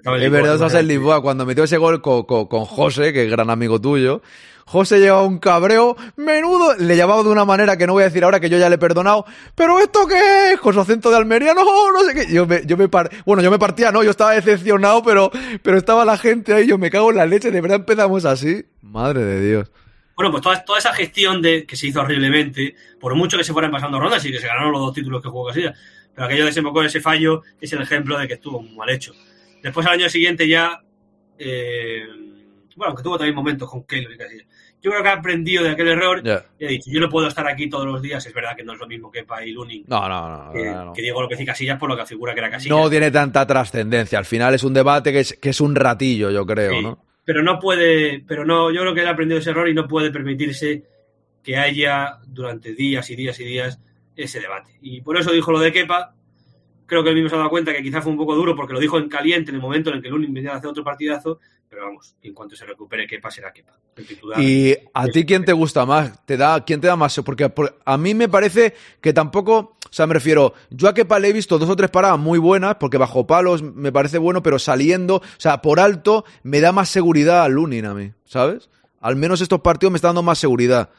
Es 0.04 0.32
verdad, 0.32 0.56
en 0.56 0.60
¿verdad? 0.74 0.88
Lisboa 0.88 1.22
cuando 1.22 1.46
metió 1.46 1.64
ese 1.64 1.78
gol 1.78 2.02
con, 2.02 2.24
con- 2.24 2.48
con 2.48 2.66
José, 2.66 3.14
que 3.14 3.24
es 3.26 3.32
gran 3.32 3.50
amigo 3.50 3.80
tuyo. 3.80 4.22
José 4.68 5.00
llevaba 5.00 5.22
un 5.24 5.38
cabreo 5.38 5.96
menudo, 6.16 6.76
le 6.76 6.98
llamaba 6.98 7.22
de 7.22 7.30
una 7.30 7.46
manera 7.46 7.78
que 7.78 7.86
no 7.86 7.94
voy 7.94 8.02
a 8.02 8.06
decir 8.06 8.24
ahora 8.24 8.40
que 8.40 8.50
yo 8.50 8.58
ya 8.58 8.68
le 8.68 8.76
he 8.76 8.80
perdonado. 8.80 9.24
¿Pero 9.54 9.80
esto 9.80 10.08
qué 10.08 10.54
es? 10.54 10.60
Con 10.60 10.74
su 10.74 10.80
acento 10.80 11.12
de 11.12 11.18
Almería, 11.18 11.54
no, 11.54 11.64
no 11.94 12.00
sé 12.04 12.14
qué. 12.16 12.34
Yo 12.34 12.48
me, 12.48 12.66
yo 12.66 12.76
me 12.76 12.90
par- 12.90 13.12
bueno, 13.26 13.44
yo 13.44 13.52
me 13.52 13.60
partía, 13.60 13.92
no, 13.92 14.02
yo 14.04 14.10
estaba 14.12 14.32
decepcionado, 14.34 15.04
pero, 15.04 15.30
pero 15.62 15.78
estaba 15.78 16.04
la 16.04 16.18
gente 16.18 16.52
ahí, 16.54 16.66
yo 16.66 16.80
me 16.80 16.90
cago 16.90 17.12
en 17.12 17.18
la 17.18 17.26
leche, 17.28 17.52
de 17.52 17.62
verdad 17.62 17.78
empezamos 17.78 18.26
así. 18.26 18.66
Madre 18.82 19.24
de 19.24 19.48
Dios. 19.48 19.72
Bueno, 20.16 20.32
pues 20.32 20.42
toda, 20.42 20.64
toda 20.66 20.80
esa 20.80 20.94
gestión 20.94 21.42
de 21.44 21.66
que 21.68 21.76
se 21.76 21.88
hizo 21.88 22.00
horriblemente, 22.02 22.74
por 23.00 23.14
mucho 23.16 23.38
que 23.38 23.44
se 23.44 23.54
fueran 23.54 23.70
pasando 23.72 24.00
rondas 24.00 24.26
y 24.26 24.32
que 24.32 24.40
se 24.40 24.48
ganaron 24.48 24.72
los 24.72 24.82
dos 24.82 24.94
títulos 24.94 25.22
que 25.22 25.30
jugó 25.30 25.48
Casillas, 25.48 25.78
pero 26.16 26.26
aquello 26.26 26.46
desembocó 26.46 26.80
en 26.82 26.88
ese 26.88 27.02
fallo 27.02 27.44
es 27.62 27.72
el 27.74 27.82
ejemplo 27.82 28.18
de 28.18 28.26
que 28.28 28.36
estuvo 28.36 28.62
muy 28.62 28.76
mal 28.76 28.90
hecho. 28.90 29.14
Después 29.66 29.88
al 29.88 29.94
año 29.94 30.10
siguiente 30.10 30.48
ya, 30.48 30.80
eh, 31.40 32.04
bueno, 32.76 32.90
aunque 32.90 33.02
tuvo 33.02 33.18
también 33.18 33.36
momentos 33.36 33.68
con 33.70 33.84
Keylor 33.84 34.14
y 34.14 34.18
Casillas. 34.18 34.48
Yo 34.80 34.92
creo 34.92 35.02
que 35.02 35.10
ha 35.10 35.14
aprendido 35.14 35.64
de 35.64 35.72
aquel 35.72 35.88
error 35.88 36.22
y 36.24 36.66
ha 36.66 36.68
dicho, 36.68 36.92
yo 36.92 37.00
no 37.00 37.10
puedo 37.10 37.28
estar 37.28 37.48
aquí 37.48 37.68
todos 37.68 37.88
los 37.88 38.00
días, 38.04 38.24
es 38.24 38.32
verdad 38.32 38.56
que 38.56 38.64
no 38.64 38.74
es 38.74 38.80
lo 38.80 38.86
mismo 38.86 39.10
que 39.10 39.24
Pa 39.24 39.44
y 39.44 39.52
Lunin, 39.52 39.84
No, 39.88 40.08
no, 40.08 40.46
no. 40.46 40.52
que, 40.54 40.66
no, 40.66 40.86
no. 40.86 40.94
que 40.94 41.02
Diego 41.02 41.20
López 41.24 41.40
y 41.42 41.46
Casillas 41.46 41.80
por 41.80 41.90
lo 41.90 41.98
que 41.98 42.06
figura 42.06 42.36
que 42.36 42.42
era 42.42 42.52
Casillas. 42.52 42.78
No 42.78 42.88
tiene 42.88 43.10
tanta 43.10 43.48
trascendencia. 43.48 44.20
Al 44.20 44.26
final 44.26 44.54
es 44.54 44.64
un 44.64 44.76
debate 44.76 45.12
que 45.12 45.22
es, 45.22 45.34
que 45.42 45.50
es 45.50 45.60
un 45.60 45.74
ratillo, 45.76 46.30
yo 46.30 46.46
creo, 46.46 46.74
Sí, 46.74 46.82
¿no? 46.84 47.04
Pero 47.24 47.42
no 47.42 47.58
puede, 47.58 48.24
pero 48.28 48.46
no, 48.46 48.70
yo 48.72 48.82
creo 48.82 48.94
que 48.94 49.02
él 49.02 49.08
ha 49.08 49.12
aprendido 49.12 49.40
ese 49.40 49.50
error 49.50 49.68
y 49.68 49.74
no 49.74 49.88
puede 49.88 50.12
permitirse 50.12 50.84
que 51.44 51.58
haya 51.58 52.20
durante 52.28 52.76
días 52.76 53.10
y 53.10 53.16
días 53.16 53.40
y 53.40 53.46
días 53.46 53.80
ese 54.16 54.40
debate. 54.40 54.78
Y 54.82 55.02
por 55.02 55.18
eso 55.18 55.32
dijo 55.32 55.52
lo 55.52 55.60
de 55.60 55.74
Kepa. 55.74 56.14
Creo 56.86 57.04
que 57.04 57.10
él 57.10 57.16
mismo 57.16 57.30
se 57.30 57.36
ha 57.36 57.40
dado 57.40 57.50
cuenta 57.50 57.74
que 57.74 57.82
quizás 57.82 58.04
fue 58.04 58.12
un 58.12 58.18
poco 58.18 58.36
duro 58.36 58.56
porque 58.56 58.74
lo 58.74 58.80
dijo 58.80 58.98
en 58.98 59.10
caliente 59.10 59.50
en 59.52 59.56
el 59.56 59.62
momento 59.62 59.90
en 59.90 59.98
el 59.98 60.02
que 60.02 60.10
Lunin 60.10 60.34
venía 60.34 60.52
a 60.54 60.58
hacer 60.58 60.70
otro 60.70 60.84
partidazo. 60.84 61.40
Pero 61.68 61.88
vamos, 61.88 62.16
en 62.22 62.34
cuanto 62.34 62.56
se 62.56 62.64
recupere 62.66 63.08
Kepa 63.08 63.30
será 63.32 63.52
Kepa. 63.52 63.74
El 63.98 64.06
titular. 64.06 64.40
Y 64.40 64.78
a 64.94 65.08
ti 65.08 65.26
quién 65.26 65.44
te 65.44 65.52
gusta 65.52 65.86
más, 65.86 66.24
te 66.26 66.38
da, 66.38 66.64
quién 66.64 66.80
te 66.80 66.88
da 66.88 66.96
más, 66.96 67.20
porque 67.26 67.50
por- 67.50 67.78
a 67.84 67.98
mí 67.98 68.14
me 68.14 68.30
parece 68.30 68.76
que 69.02 69.12
tampoco, 69.14 69.58
o 69.58 69.92
sea, 69.94 70.06
me 70.06 70.14
refiero, 70.14 70.54
yo 70.70 70.88
a 70.88 70.94
Kepa 70.94 71.20
le 71.20 71.30
he 71.30 71.34
visto 71.34 71.58
dos 71.58 71.70
o 71.70 71.76
tres 71.76 71.90
paradas 71.90 72.20
muy 72.20 72.38
buenas, 72.40 72.76
porque 72.76 72.98
bajo 72.98 73.26
palos 73.26 73.64
me 73.64 73.92
parece 73.92 74.20
bueno, 74.20 74.44
pero 74.44 74.60
saliendo, 74.60 75.16
o 75.18 75.22
sea, 75.38 75.62
por 75.62 75.80
alto 75.80 76.24
me 76.44 76.62
da 76.62 76.72
más 76.72 76.88
seguridad 76.90 77.44
a 77.44 77.50
Lunin 77.50 77.86
a 77.86 77.94
mí, 77.96 78.12
¿sabes? 78.26 78.70
Al 79.02 79.16
menos 79.16 79.42
estos 79.42 79.60
partidos 79.62 79.92
me 79.92 79.98
están 79.98 80.10
dando 80.10 80.24
más 80.24 80.38
seguridad. 80.38 80.90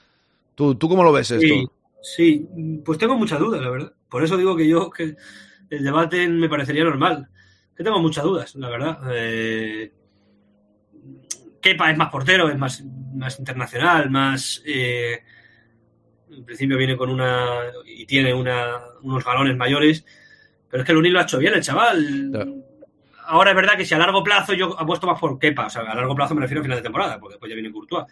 ¿Tú, 0.56 0.74
tú 0.74 0.88
cómo 0.88 1.04
lo 1.04 1.12
ves 1.12 1.30
esto? 1.30 1.46
Sí, 1.46 1.66
sí, 2.02 2.48
pues 2.84 2.98
tengo 2.98 3.16
muchas 3.16 3.38
dudas, 3.38 3.62
la 3.62 3.70
verdad. 3.70 3.92
Por 4.08 4.24
eso 4.24 4.36
digo 4.36 4.56
que 4.56 4.68
yo 4.68 4.90
que 4.90 5.16
el 5.70 5.84
debate 5.84 6.28
me 6.28 6.48
parecería 6.48 6.84
normal. 6.84 7.28
Que 7.76 7.84
tengo 7.84 8.00
muchas 8.00 8.24
dudas, 8.24 8.54
la 8.54 8.70
verdad. 8.70 8.98
Eh, 9.12 9.92
Kepa 11.60 11.90
es 11.90 11.98
más 11.98 12.10
portero, 12.10 12.48
es 12.48 12.58
más, 12.58 12.82
más 13.14 13.38
internacional, 13.38 14.10
más... 14.10 14.62
Eh, 14.64 15.22
en 16.30 16.44
principio 16.44 16.76
viene 16.76 16.96
con 16.96 17.10
una... 17.10 17.62
y 17.84 18.06
tiene 18.06 18.32
una, 18.32 18.78
unos 19.02 19.24
galones 19.24 19.56
mayores, 19.56 20.04
pero 20.68 20.82
es 20.82 20.86
que 20.86 20.92
Lunin 20.92 21.12
lo 21.12 21.20
ha 21.20 21.22
hecho 21.22 21.38
bien 21.38 21.54
el 21.54 21.62
chaval. 21.62 22.62
Ahora 23.26 23.50
es 23.50 23.56
verdad 23.56 23.76
que 23.76 23.84
si 23.84 23.94
a 23.94 23.98
largo 23.98 24.22
plazo 24.22 24.54
yo 24.54 24.78
apuesto 24.78 25.06
más 25.06 25.18
por 25.18 25.38
Kepa, 25.38 25.66
o 25.66 25.70
sea, 25.70 25.82
a 25.82 25.94
largo 25.94 26.14
plazo 26.14 26.34
me 26.34 26.42
refiero 26.42 26.60
a 26.60 26.64
final 26.64 26.78
de 26.78 26.82
temporada, 26.82 27.18
porque 27.18 27.34
después 27.34 27.50
ya 27.50 27.54
viene 27.54 27.72
Courtois. 27.72 28.06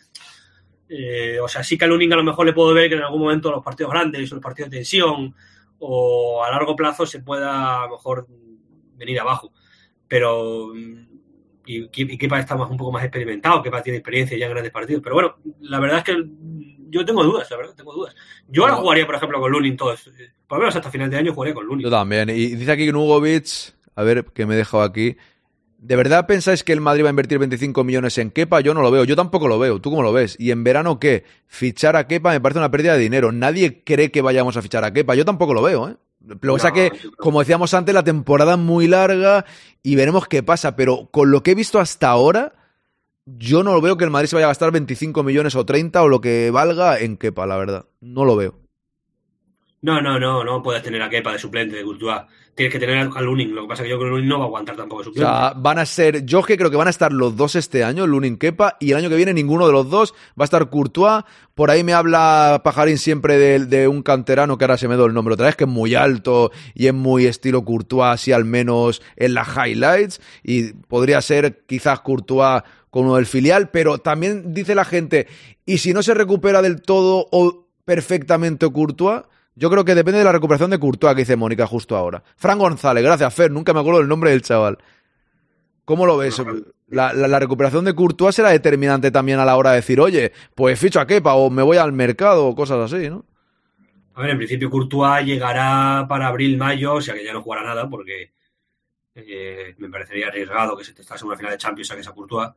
Eh, 0.89 1.39
o 1.41 1.49
sea, 1.49 1.63
sí 1.63 1.79
que 1.79 1.85
a 1.85 1.89
Lunin 1.89 2.13
a 2.13 2.17
lo 2.17 2.25
mejor 2.25 2.47
le 2.47 2.53
puedo 2.53 2.75
ver 2.75 2.89
que 2.89 2.97
en 2.97 3.03
algún 3.03 3.21
momento 3.21 3.51
los 3.51 3.65
partidos 3.65 3.93
grandes 3.93 4.31
o 4.31 4.35
los 4.35 4.43
partidos 4.43 4.71
de 4.71 4.79
tensión 4.79 5.35
o 5.79 6.43
a 6.45 6.51
largo 6.51 6.77
plazo 6.77 7.07
se 7.07 7.21
pueda 7.21 7.83
a 7.83 7.87
lo 7.87 7.93
mejor 7.93 8.27
venir 8.97 9.21
abajo. 9.21 9.53
Pero 10.09 10.69
mm, 10.75 11.07
y, 11.67 11.89
y 11.93 12.19
Kepa 12.19 12.39
está 12.41 12.57
más, 12.57 12.71
un 12.71 12.77
poco 12.77 12.93
más 12.93 13.05
experimentado, 13.05 13.63
Kepa 13.63 13.83
tiene 13.83 13.99
experiencia 13.99 14.37
ya 14.37 14.47
en 14.47 14.53
grandes 14.53 14.73
partidos. 14.73 15.03
Pero 15.03 15.15
bueno, 15.15 15.37
la 15.61 15.81
verdad 15.81 15.99
es 15.99 16.05
que 16.05 16.17
mm, 16.17 16.91
yo 16.91 17.05
tengo 17.05 17.25
dudas, 17.25 17.51
la 17.51 17.57
verdad, 17.57 17.75
tengo 17.75 17.93
dudas. 17.93 18.15
Yo 18.49 18.63
ahora 18.63 18.75
No. 18.77 18.83
jugaría, 18.83 19.07
por 19.07 19.15
ejemplo, 19.17 19.41
con 19.41 19.51
Lunin 19.51 19.77
todos. 19.77 20.11
Por 20.47 20.59
lo 20.59 20.63
menos 20.63 20.77
hasta 20.77 20.91
final 20.91 21.11
de 21.11 21.17
año 21.19 21.33
jugaría 21.35 21.55
con 21.55 21.67
Lunin. 21.67 21.85
Yo 21.85 21.91
también. 21.91 22.31
Y 22.31 22.55
dice 22.55 22.71
aquí 22.73 22.93
Nugovic, 22.93 23.75
a 23.97 24.03
ver 24.03 24.25
que 24.27 24.47
me 24.47 24.55
he 24.55 24.59
dejado 24.59 24.83
aquí. 24.85 25.17
¿De 25.86 25.97
verdad 25.97 26.27
pensáis 26.27 26.65
que 26.65 26.73
el 26.73 26.81
Madrid 26.81 27.02
va 27.05 27.09
a 27.09 27.11
invertir 27.11 27.39
25 27.39 27.85
millones 27.85 28.16
en 28.16 28.31
Kepa? 28.31 28.61
Yo 28.61 28.73
no 28.73 28.81
lo 28.81 28.90
veo. 28.90 29.05
Yo 29.05 29.16
tampoco 29.16 29.48
lo 29.48 29.59
veo. 29.59 29.81
¿Tú 29.82 29.90
cómo 29.90 30.02
lo 30.02 30.15
ves? 30.15 30.35
¿Y 30.39 30.51
en 30.51 30.65
verano 30.65 30.98
qué? 30.98 31.24
Fichar 31.47 31.94
a 31.97 32.06
Kepa 32.09 32.31
me 32.32 32.40
parece 32.40 32.59
una 32.59 32.70
pérdida 32.70 32.94
de 32.94 33.01
dinero. 33.01 33.32
Nadie 33.32 33.82
cree 33.85 34.11
que 34.11 34.23
vayamos 34.23 34.56
a 34.56 34.62
fichar 34.62 34.82
a 34.85 34.93
Kepa. 34.94 35.15
Yo 35.15 35.27
tampoco 35.27 35.52
lo 35.52 35.61
veo, 35.61 35.90
¿eh? 35.90 35.97
Lo 36.27 36.39
que 36.40 36.48
pasa 36.56 36.69
No, 36.69 36.74
que, 36.74 36.85
yo 36.85 36.90
creo- 36.98 37.12
como 37.19 37.40
decíamos 37.40 37.74
antes, 37.74 37.94
la 37.94 38.02
temporada 38.02 38.52
es 38.55 38.59
muy 38.59 38.89
larga 38.89 39.44
y 39.82 39.94
veremos 39.94 40.27
qué 40.27 40.43
pasa. 40.43 40.74
Pero 40.74 41.09
con 41.11 41.31
lo 41.31 41.43
que 41.43 41.51
he 41.51 41.55
visto 41.55 41.78
hasta 41.78 42.09
ahora, 42.09 42.55
yo 43.27 43.62
no 43.62 43.74
lo 43.74 43.82
veo 43.82 43.98
que 43.98 44.05
el 44.05 44.11
Madrid 44.11 44.28
se 44.28 44.36
vaya 44.36 44.47
a 44.47 44.48
gastar 44.48 44.70
25 44.73 45.23
millones 45.23 45.55
o 45.55 45.66
30 45.66 46.02
o 46.02 46.09
lo 46.09 46.23
que 46.23 46.51
valga 46.51 46.98
en 46.98 47.19
Kepa, 47.19 47.44
la 47.47 47.59
verdad. 47.59 47.85
No 48.01 48.24
lo 48.24 48.36
veo. 48.36 48.59
No, 49.85 50.01
no, 50.01 50.19
no, 50.19 50.43
no 50.43 50.62
puedes 50.62 50.82
tener 50.82 51.02
a 51.02 51.11
Kepa 51.11 51.32
de 51.32 51.39
suplente 51.39 51.77
de 51.77 51.82
Courtois. 51.85 52.23
Tienes 52.55 52.73
que 52.73 52.78
tener 52.78 53.11
a 53.15 53.20
Lunin. 53.20 53.55
Lo 53.55 53.62
que 53.62 53.69
pasa 53.69 53.82
es 53.82 53.86
que 53.86 53.90
yo 53.90 53.98
creo 53.98 54.09
que 54.12 54.15
Lunin 54.16 54.28
no 54.31 54.39
va 54.39 54.44
a 54.44 54.47
aguantar 54.47 54.77
tampoco 54.77 55.02
de 55.02 55.09
O 55.09 55.12
suplente. 55.12 55.31
sea, 55.31 55.52
van 55.56 55.78
a 55.78 55.85
ser. 55.85 56.24
Yo 56.24 56.43
que 56.43 56.56
creo 56.56 56.70
que 56.70 56.77
van 56.78 56.86
a 56.86 56.90
estar 56.90 57.12
los 57.12 57.36
dos 57.36 57.55
este 57.55 57.85
año, 57.85 58.06
Lunin 58.06 58.39
Kepa, 58.39 58.78
y 58.81 58.93
el 58.93 58.97
año 58.97 59.11
que 59.11 59.16
viene 59.16 59.35
ninguno 59.35 59.66
de 59.66 59.73
los 59.74 59.90
dos. 59.90 60.15
Va 60.40 60.44
a 60.44 60.44
estar 60.44 60.70
Courtois. 60.70 61.24
Por 61.55 61.70
ahí 61.70 61.85
me 61.85 61.93
habla 61.93 62.62
Pajarín 62.65 62.97
siempre 62.97 63.36
de, 63.36 63.66
de 63.66 63.86
un 63.86 64.02
canterano 64.02 64.56
que 64.56 64.65
ahora 64.65 64.78
se 64.78 64.89
me 64.89 64.94
dio 64.94 65.05
el 65.05 65.12
nombre 65.12 65.35
otra 65.35 65.47
vez, 65.47 65.56
que 65.56 65.65
es 65.65 65.70
muy 65.70 65.94
alto 65.94 66.51
y 66.74 66.86
es 66.86 66.94
muy 66.94 67.27
estilo 67.27 67.62
Courtois, 67.65 68.15
así 68.15 68.32
al 68.32 68.47
menos 68.47 69.02
en 69.16 69.35
las 69.35 69.48
highlights. 69.55 70.19
Y 70.43 70.73
podría 70.73 71.20
ser 71.20 71.65
quizás 71.66 72.01
Courtois 72.01 72.62
con 72.89 73.05
uno 73.05 73.16
del 73.16 73.27
filial, 73.27 73.69
pero 73.70 73.98
también 73.98 74.55
dice 74.55 74.74
la 74.74 74.86
gente, 74.86 75.27
¿y 75.66 75.78
si 75.78 75.93
no 75.93 76.02
se 76.02 76.15
recupera 76.15 76.62
del 76.62 76.81
todo 76.81 77.27
o 77.32 77.66
perfectamente 77.85 78.70
Courtois? 78.70 79.23
Yo 79.57 79.71
creo 79.71 79.85
que 79.85 79.95
depende 79.95 80.19
de 80.19 80.25
la 80.25 80.33
recuperación 80.33 80.71
de 80.71 80.79
Courtois, 80.79 81.15
que 81.15 81.23
dice 81.23 81.37
Mónica 81.37 81.67
justo 81.67 81.97
ahora. 81.97 82.23
Fran 82.37 82.59
González, 82.59 83.05
gracias, 83.05 83.33
Fer. 83.33 83.51
Nunca 83.51 83.73
me 83.73 83.81
acuerdo 83.81 84.01
del 84.01 84.09
nombre 84.09 84.31
del 84.31 84.43
chaval. 84.43 84.79
¿Cómo 85.85 86.07
lo 86.07 86.17
ves? 86.17 86.43
La, 86.89 87.39
recuperación 87.39 87.85
de 87.85 87.95
Courtois 87.95 88.35
será 88.35 88.51
determinante 88.51 89.11
también 89.11 89.39
a 89.39 89.45
la 89.45 89.57
hora 89.57 89.71
de 89.71 89.77
decir, 89.77 90.01
oye, 90.01 90.33
pues 90.55 90.79
ficho 90.79 91.01
a 91.01 91.07
Kepa 91.07 91.35
o 91.35 91.51
me 91.51 91.63
voy 91.63 91.77
al 91.77 91.93
mercado 91.93 92.47
o 92.47 92.55
cosas 92.55 92.93
así, 92.93 93.09
¿no? 93.09 93.25
A 94.15 94.23
ver, 94.23 94.31
en 94.31 94.39
principio 94.39 94.71
Courtois 94.71 95.27
llegará 95.27 96.07
para 96.09 96.29
abril, 96.29 96.57
mayo, 96.57 96.95
o 96.95 97.01
sea 97.01 97.15
que 97.15 97.25
ya 97.25 97.33
no 97.33 97.43
jugará 97.43 97.65
nada 97.65 97.89
porque 97.91 98.33
eh, 99.15 99.75
me 99.79 99.89
parecería 99.89 100.29
arriesgado 100.29 100.77
que 100.77 100.85
se 100.85 100.95
te 100.95 101.03
estase 101.03 101.25
en 101.25 101.29
una 101.29 101.37
final 101.37 101.53
de 101.53 101.59
Champions 101.59 101.91
a 101.91 101.97
que 101.97 102.05
sea 102.05 102.13
Courtois, 102.13 102.51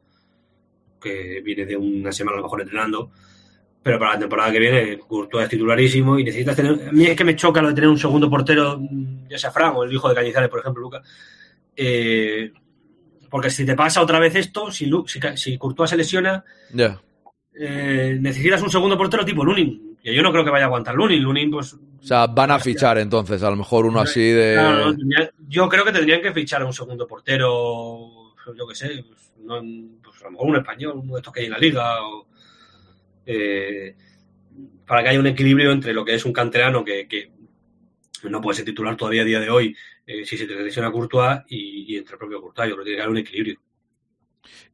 que 1.01 1.41
viene 1.43 1.65
de 1.65 1.75
una 1.75 2.11
semana 2.11 2.35
a 2.35 2.37
lo 2.37 2.43
mejor 2.43 2.61
entrenando. 2.61 3.11
Pero 3.87 3.99
para 3.99 4.13
la 4.13 4.19
temporada 4.19 4.51
que 4.51 4.59
viene, 4.59 4.97
Courtois 4.99 5.43
es 5.45 5.49
titularísimo 5.49 6.19
y 6.19 6.23
necesitas 6.23 6.55
tener. 6.55 6.89
A 6.89 6.91
mí 6.91 7.05
es 7.05 7.15
que 7.15 7.23
me 7.23 7.35
choca 7.35 7.61
lo 7.61 7.69
de 7.69 7.73
tener 7.73 7.89
un 7.89 7.97
segundo 7.97 8.29
portero, 8.29 8.77
mm, 8.79 9.27
ya 9.29 9.37
sea 9.39 9.51
Fran 9.51 9.73
o 9.75 9.83
el 9.83 9.91
hijo 9.93 10.07
de 10.09 10.15
Cañizares, 10.15 10.49
por 10.49 10.59
ejemplo, 10.59 10.81
Lucas. 10.81 11.07
Eh, 11.75 12.51
porque 13.29 13.49
si 13.49 13.65
te 13.65 13.75
pasa 13.75 14.01
otra 14.01 14.19
vez 14.19 14.35
esto, 14.35 14.71
si, 14.71 14.85
Lu- 14.85 15.07
si, 15.07 15.19
si 15.35 15.57
Courtois 15.57 15.89
se 15.89 15.97
lesiona, 15.97 16.43
eh, 17.53 18.17
necesitas 18.21 18.61
un 18.61 18.69
segundo 18.69 18.97
portero 18.97 19.25
tipo 19.25 19.43
Lunin. 19.43 19.97
Que 20.01 20.13
yo 20.13 20.21
no 20.21 20.31
creo 20.31 20.45
que 20.45 20.51
vaya 20.51 20.65
a 20.65 20.67
aguantar 20.67 20.95
Lunin. 20.95 21.21
Lunin, 21.23 21.51
pues 21.51 21.73
O 21.73 21.79
sea, 22.01 22.27
van 22.27 22.51
a 22.51 22.59
fichar 22.59 22.97
entonces, 22.99 23.41
a 23.43 23.49
lo 23.49 23.55
mejor 23.57 23.85
uno 23.85 23.99
así 23.99 24.21
de... 24.21 24.53
Claro, 24.53 24.91
no, 24.93 24.97
yo 25.47 25.67
creo 25.67 25.83
que 25.83 25.91
tendrían 25.91 26.21
que 26.21 26.31
fichar 26.31 26.61
a 26.61 26.65
un 26.65 26.73
segundo 26.73 27.05
portero, 27.07 28.33
yo 28.57 28.67
qué 28.67 28.75
sé, 28.75 29.03
pues, 29.07 29.31
no- 29.43 29.61
pues 30.03 30.21
a 30.21 30.25
lo 30.25 30.31
mejor 30.31 30.47
un 30.49 30.55
español, 30.57 30.93
uno 31.03 31.13
de 31.15 31.19
estos 31.19 31.33
que 31.33 31.39
hay 31.41 31.45
en 31.47 31.51
la 31.51 31.57
liga, 31.57 32.01
o, 32.05 32.26
eh, 33.27 33.95
para 34.85 35.03
que 35.03 35.09
haya 35.09 35.19
un 35.19 35.27
equilibrio 35.27 35.71
entre 35.71 35.93
lo 35.93 36.05
que 36.05 36.15
es 36.15 36.25
un 36.25 36.33
canterano 36.33 36.83
que, 36.83 37.29
no 38.23 38.41
puede 38.41 38.55
ser 38.55 38.65
titular 38.65 38.95
todavía 38.95 39.21
a 39.21 39.25
día 39.25 39.39
de 39.39 39.49
hoy, 39.49 39.75
eh, 40.05 40.25
si 40.25 40.37
se 40.37 40.47
te 40.47 40.55
lesiona 40.55 40.91
Courtois, 40.91 41.41
y, 41.49 41.95
entre 41.95 42.13
el 42.13 42.19
propio 42.19 42.41
Courtois, 42.41 42.69
yo 42.69 42.75
creo 42.75 42.83
que 42.83 42.89
tiene 42.89 42.97
que 42.97 43.01
haber 43.03 43.11
un 43.11 43.17
equilibrio. 43.17 43.59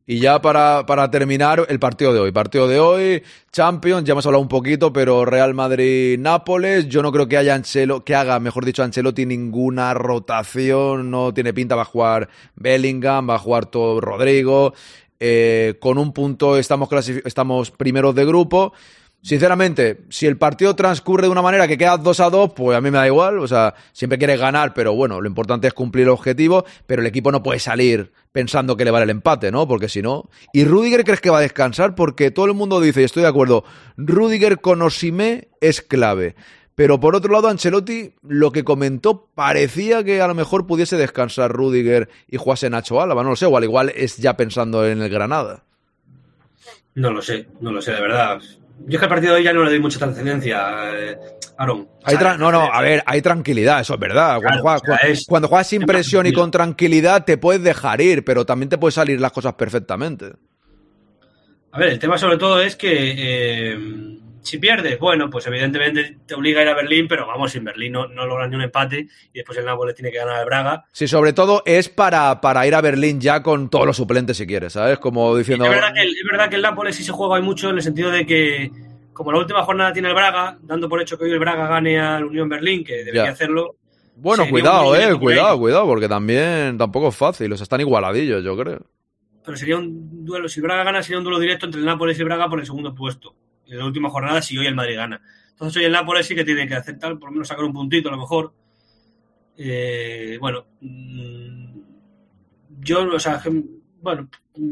Y 0.05 0.19
ya 0.19 0.41
para, 0.41 0.85
para 0.85 1.09
terminar, 1.09 1.65
el 1.69 1.80
partido 1.80 2.13
de 2.13 2.19
hoy. 2.19 2.31
Partido 2.34 2.67
de 2.67 2.77
hoy, 2.77 3.23
Champions, 3.53 4.03
ya 4.03 4.11
hemos 4.11 4.25
hablado 4.25 4.41
un 4.41 4.49
poquito, 4.49 4.91
pero 4.91 5.23
Real 5.23 5.53
Madrid-Nápoles. 5.53 6.89
Yo 6.89 7.01
no 7.01 7.11
creo 7.13 7.30
que 7.30 7.38
haya 7.38 7.55
Anchelo, 7.55 8.03
que 8.03 8.13
haga, 8.13 8.38
mejor 8.41 8.65
dicho, 8.65 8.84
Ancelotti 8.84 9.25
ninguna 9.25 9.93
rotación. 9.93 11.09
No 11.09 11.34
tiene 11.34 11.53
pinta, 11.53 11.75
va 11.75 11.84
a 11.84 11.85
jugar 11.85 12.27
Bellingham, 12.55 13.30
va 13.30 13.35
a 13.35 13.39
jugar 13.39 13.67
todo 13.67 14.01
Rodrigo. 14.01 14.73
Eh, 15.26 15.76
con 15.80 15.98
un 15.98 16.12
punto 16.12 16.58
estamos, 16.58 16.90
estamos 17.24 17.72
primeros 17.72 18.14
de 18.14 18.26
grupo. 18.26 18.74
Sinceramente, 19.22 20.02
si 20.10 20.26
el 20.26 20.36
partido 20.36 20.76
transcurre 20.76 21.28
de 21.28 21.30
una 21.30 21.41
manera 21.41 21.66
que 21.66 21.78
queda 21.78 21.95
2 21.98 22.20
a 22.20 22.30
2, 22.30 22.52
pues 22.54 22.78
a 22.78 22.82
mí 22.82 22.91
me 22.91 22.98
da 22.98 23.08
igual. 23.08 23.40
O 23.40 23.48
sea, 23.48 23.74
siempre 23.94 24.18
quieres 24.18 24.38
ganar, 24.38 24.74
pero 24.74 24.95
bueno, 24.95 25.22
lo 25.22 25.30
importante 25.30 25.68
es 25.68 25.74
cumplir 25.74 26.04
el 26.04 26.10
objetivo. 26.10 26.66
Pero 26.86 27.02
el 27.02 27.08
equipo 27.08 27.32
no 27.32 27.41
puede 27.41 27.60
salir 27.60 28.12
pensando 28.34 28.76
que 28.76 28.84
le 28.84 28.91
vale 28.91 29.06
el 29.06 29.12
empate, 29.12 29.50
¿no? 29.50 29.66
Porque 29.66 29.88
si 29.88 30.02
no. 30.02 30.30
¿Y 30.52 30.66
Rudiger 30.66 31.06
crees 31.06 31.22
que 31.22 31.30
va 31.30 31.38
a 31.38 31.41
descansar? 31.41 31.95
Porque 31.95 32.30
todo 32.30 32.48
el 32.48 32.54
mundo 32.54 32.82
dice, 32.82 33.00
y 33.00 33.06
estoy 33.06 33.24
de 33.24 33.30
acuerdo, 33.30 33.64
Rudiger 33.95 34.60
con 34.60 34.82
Osimé 34.82 35.48
es 35.62 35.82
clave. 35.82 36.36
Pero 36.76 37.00
por 37.00 37.16
otro 37.16 37.32
lado, 37.32 37.50
Ancelotti 37.50 38.14
lo 38.24 38.52
que 38.52 38.64
comentó 38.64 39.28
parecía 39.36 40.04
que 40.04 40.22
a 40.22 40.28
lo 40.28 40.34
mejor 40.34 40.66
pudiese 40.66 40.98
descansar 40.98 41.52
Rudiger 41.52 42.10
y 42.28 42.38
jugase 42.38 42.70
Nacho 42.70 43.00
Álava. 43.02 43.24
No 43.24 43.30
lo 43.30 43.36
sé, 43.36 43.45
o 43.45 43.56
al 43.56 43.64
igual 43.64 43.91
es 43.95 44.18
ya 44.18 44.36
pensando 44.36 44.86
en 44.88 45.02
el 45.02 45.10
Granada. 45.10 45.64
No 46.95 47.12
lo 47.12 47.22
sé, 47.22 47.48
no 47.62 47.72
lo 47.72 47.82
sé, 47.82 47.91
de 47.91 48.02
verdad. 48.02 48.40
Yo 48.88 48.95
es 48.95 49.00
que 49.00 49.06
al 49.06 49.10
partido 49.10 49.34
de 49.34 49.40
hoy 49.40 49.44
ya 49.45 49.54
no 49.54 49.64
le 49.64 49.70
doy 49.70 49.80
mucha 49.80 50.00
trascendencia, 50.00 50.91
eh, 50.95 51.18
Aaron. 51.58 51.88
Hay 52.04 52.16
no, 52.40 52.52
no, 52.52 52.62
a 52.74 52.82
ver, 52.82 53.04
hay 53.06 53.22
tranquilidad, 53.22 53.82
eso 53.82 53.94
es 53.94 54.00
verdad. 54.00 54.40
Cuando, 54.41 54.48
Claro, 54.50 54.62
juegas, 54.64 54.82
o 54.82 54.86
sea, 54.86 54.98
cu- 54.98 55.08
es- 55.08 55.26
cuando 55.28 55.48
juegas 55.48 55.68
sin 55.68 55.82
presión 55.84 56.26
y 56.26 56.34
con 56.34 56.50
tranquilidad 56.52 57.24
te 57.24 57.38
puedes 57.38 57.62
dejar 57.64 58.02
ir, 58.02 58.26
pero 58.26 58.45
también 58.45 58.70
te 58.70 58.78
pueden 58.80 58.94
salir 58.94 59.22
las 59.22 59.32
cosas 59.32 59.54
perfectamente. 59.54 60.32
A 61.72 61.80
ver, 61.80 61.90
el 61.90 62.00
tema 62.00 62.18
sobre 62.18 62.38
todo 62.38 62.60
es 62.62 62.76
que 62.76 63.14
eh, 63.74 64.20
si 64.44 64.57
pierdes, 64.60 64.99
bueno, 64.99 65.30
pues 65.30 65.48
evidentemente 65.48 66.18
te 66.26 66.36
obliga 66.36 66.60
a 66.60 66.64
ir 66.64 66.70
a 66.70 66.76
Berlín, 66.76 67.07
pero 67.07 67.26
vamos, 67.26 67.52
sin 67.52 67.64
Berlín 67.64 67.94
no, 67.94 68.07
no 68.07 68.26
logran 68.26 68.49
ni 68.49 68.57
un 68.57 68.61
empate 68.64 69.07
y 69.32 69.38
después 69.40 69.57
el 69.57 69.65
Nápoles 69.65 69.95
tiene 69.95 70.11
que 70.11 70.18
ganar 70.18 70.36
al 70.36 70.45
Braga. 70.45 70.86
Sí, 70.91 71.07
sobre 71.07 71.34
todo 71.34 71.64
es 71.65 71.88
para, 71.90 72.41
para 72.41 72.68
ir 72.68 72.76
a 72.76 72.82
Berlín 72.82 73.20
ya 73.22 73.41
con 73.41 73.70
todos 73.70 73.86
los 73.88 73.98
suplentes 73.98 74.38
si 74.38 74.45
quieres, 74.45 74.74
¿sabes? 74.74 74.99
Como 74.99 75.36
diciendo... 75.36 75.65
Es 75.65 75.72
verdad, 75.72 75.94
que 75.94 76.02
el, 76.02 76.10
es 76.10 76.24
verdad 76.30 76.49
que 76.49 76.57
el 76.57 76.61
Nápoles 76.61 76.95
sí 76.95 77.03
se 77.03 77.11
juega 77.14 77.40
mucho 77.41 77.70
en 77.70 77.78
el 77.78 77.82
sentido 77.82 78.11
de 78.11 78.26
que, 78.26 78.70
como 79.14 79.32
la 79.32 79.40
última 79.40 79.64
jornada 79.64 79.94
tiene 79.94 80.10
el 80.10 80.14
Braga, 80.14 80.57
dando 80.61 80.90
por 80.90 81.02
hecho 81.02 81.18
que 81.18 81.24
hoy 81.24 81.32
el 81.32 81.40
Braga 81.40 81.68
gane 81.68 81.99
al 81.99 82.26
Unión 82.26 82.49
Berlín, 82.49 82.84
que 82.84 82.98
debería 82.98 83.26
Ya. 83.26 83.32
hacerlo. 83.32 83.78
Bueno, 84.15 84.45
cuidado, 84.48 84.95
eh, 84.95 85.18
cuidado, 85.18 85.57
cuidado, 85.57 85.86
porque 85.88 86.07
también 86.07 86.78
tampoco 86.78 87.07
es 87.07 87.15
fácil, 87.15 87.52
o 87.52 87.57
sea, 87.57 87.64
están 87.64 87.82
igualadillos, 87.82 88.44
yo 88.44 88.56
creo. 88.56 88.86
Pero 89.45 89.57
sería 89.57 89.78
un 89.78 90.24
duelo, 90.26 90.48
si 90.48 90.60
el 90.60 90.64
Braga 90.65 90.84
gana, 90.84 91.02
sería 91.02 91.18
un 91.18 91.24
duelo 91.24 91.40
directo 91.40 91.65
entre 91.65 91.80
el 91.80 91.86
Nápoles 91.86 92.18
y 92.18 92.22
el 92.22 92.26
Braga 92.26 92.48
por 92.49 92.60
el 92.60 92.65
segundo 92.65 92.94
puesto. 92.94 93.34
En 93.68 93.77
la 93.77 93.85
última 93.85 94.10
jornada, 94.10 94.41
si 94.41 94.57
hoy 94.57 94.68
el 94.68 94.76
Madrid 94.76 94.95
gana. 94.98 95.22
Entonces 95.52 95.77
hoy 95.77 95.85
el 95.85 95.91
Nápoles 95.91 96.26
sí 96.26 96.35
que 96.35 96.44
tiene 96.44 96.68
que 96.68 96.76
aceptar, 96.76 97.18
por 97.18 97.30
lo 97.30 97.34
menos 97.34 97.48
sacar 97.48 97.64
un 97.64 97.73
puntito 97.73 98.10
a 98.10 98.11
lo 98.11 98.18
mejor. 98.18 98.53
Eh, 99.57 100.38
bueno, 100.40 100.65
mm, 100.81 101.80
yo, 102.80 103.07
o 103.14 103.19
sea, 103.19 103.41
bueno, 104.02 104.27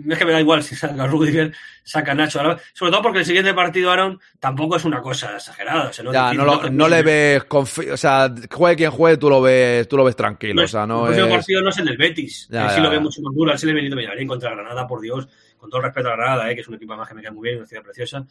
es 0.10 0.18
que 0.18 0.26
me 0.26 0.32
da 0.34 0.42
igual 0.42 0.64
si 0.64 0.76
saca 0.76 1.08
Rudiger, 1.08 1.54
saca 1.84 2.14
Nacho. 2.14 2.40
Sobre 2.74 2.92
todo 2.92 3.02
porque 3.02 3.20
el 3.20 3.26
siguiente 3.26 3.54
partido, 3.54 3.92
Aaron, 3.92 4.20
tampoco 4.40 4.76
es 4.76 4.84
una 4.84 5.02
cosa 5.02 5.36
exagerada. 5.36 5.90
o 5.90 5.94
sea, 5.94 6.04
no, 6.04 6.12
Ya, 6.12 6.34
no, 6.34 6.46
lo- 6.46 6.70
no 6.70 6.90
le 6.90 7.04
ves, 7.04 7.44
o 7.50 7.66
sea, 7.98 8.34
juegue 8.52 8.76
quien 8.76 8.92
juegue, 8.92 9.18
tú 9.18 9.30
lo 9.30 9.42
ves, 9.42 9.88
tú 9.88 9.96
lo 9.98 10.04
ves 10.04 10.16
tranquilo, 10.16 10.64
o 10.64 10.68
sea, 10.68 10.86
no 10.86 11.08
el 11.08 11.18
es... 11.20 11.28
partido 11.28 11.62
no 11.62 11.70
es 11.70 11.78
el 11.78 11.86
del 11.86 11.98
Betis. 11.98 12.48
Ya, 12.50 12.70
sí 12.72 12.82
lo 12.82 12.90
ve 12.90 13.00
mucho 13.00 13.22
más 13.22 13.34
duro. 13.34 13.52
Él 13.52 13.58
sí 13.58 13.66
le 13.68 13.72
ha 13.72 13.76
venido 13.76 13.96
bien 13.96 14.28
contra 14.28 14.50
Granada, 14.52 14.86
por 14.88 15.00
Dios. 15.00 15.28
Con 15.58 15.70
todo 15.70 15.80
el 15.80 15.86
respeto 15.86 16.10
a 16.10 16.16
Granada, 16.16 16.52
eh, 16.52 16.56
que 16.56 16.62
es 16.62 16.68
un 16.68 16.74
equipo 16.74 16.94
además 16.94 17.08
que 17.08 17.14
me 17.16 17.22
cae 17.22 17.32
muy 17.32 17.48
bien, 17.48 17.60
una 17.60 17.68
ciudad 17.68 17.84
preciosa. 17.84 18.26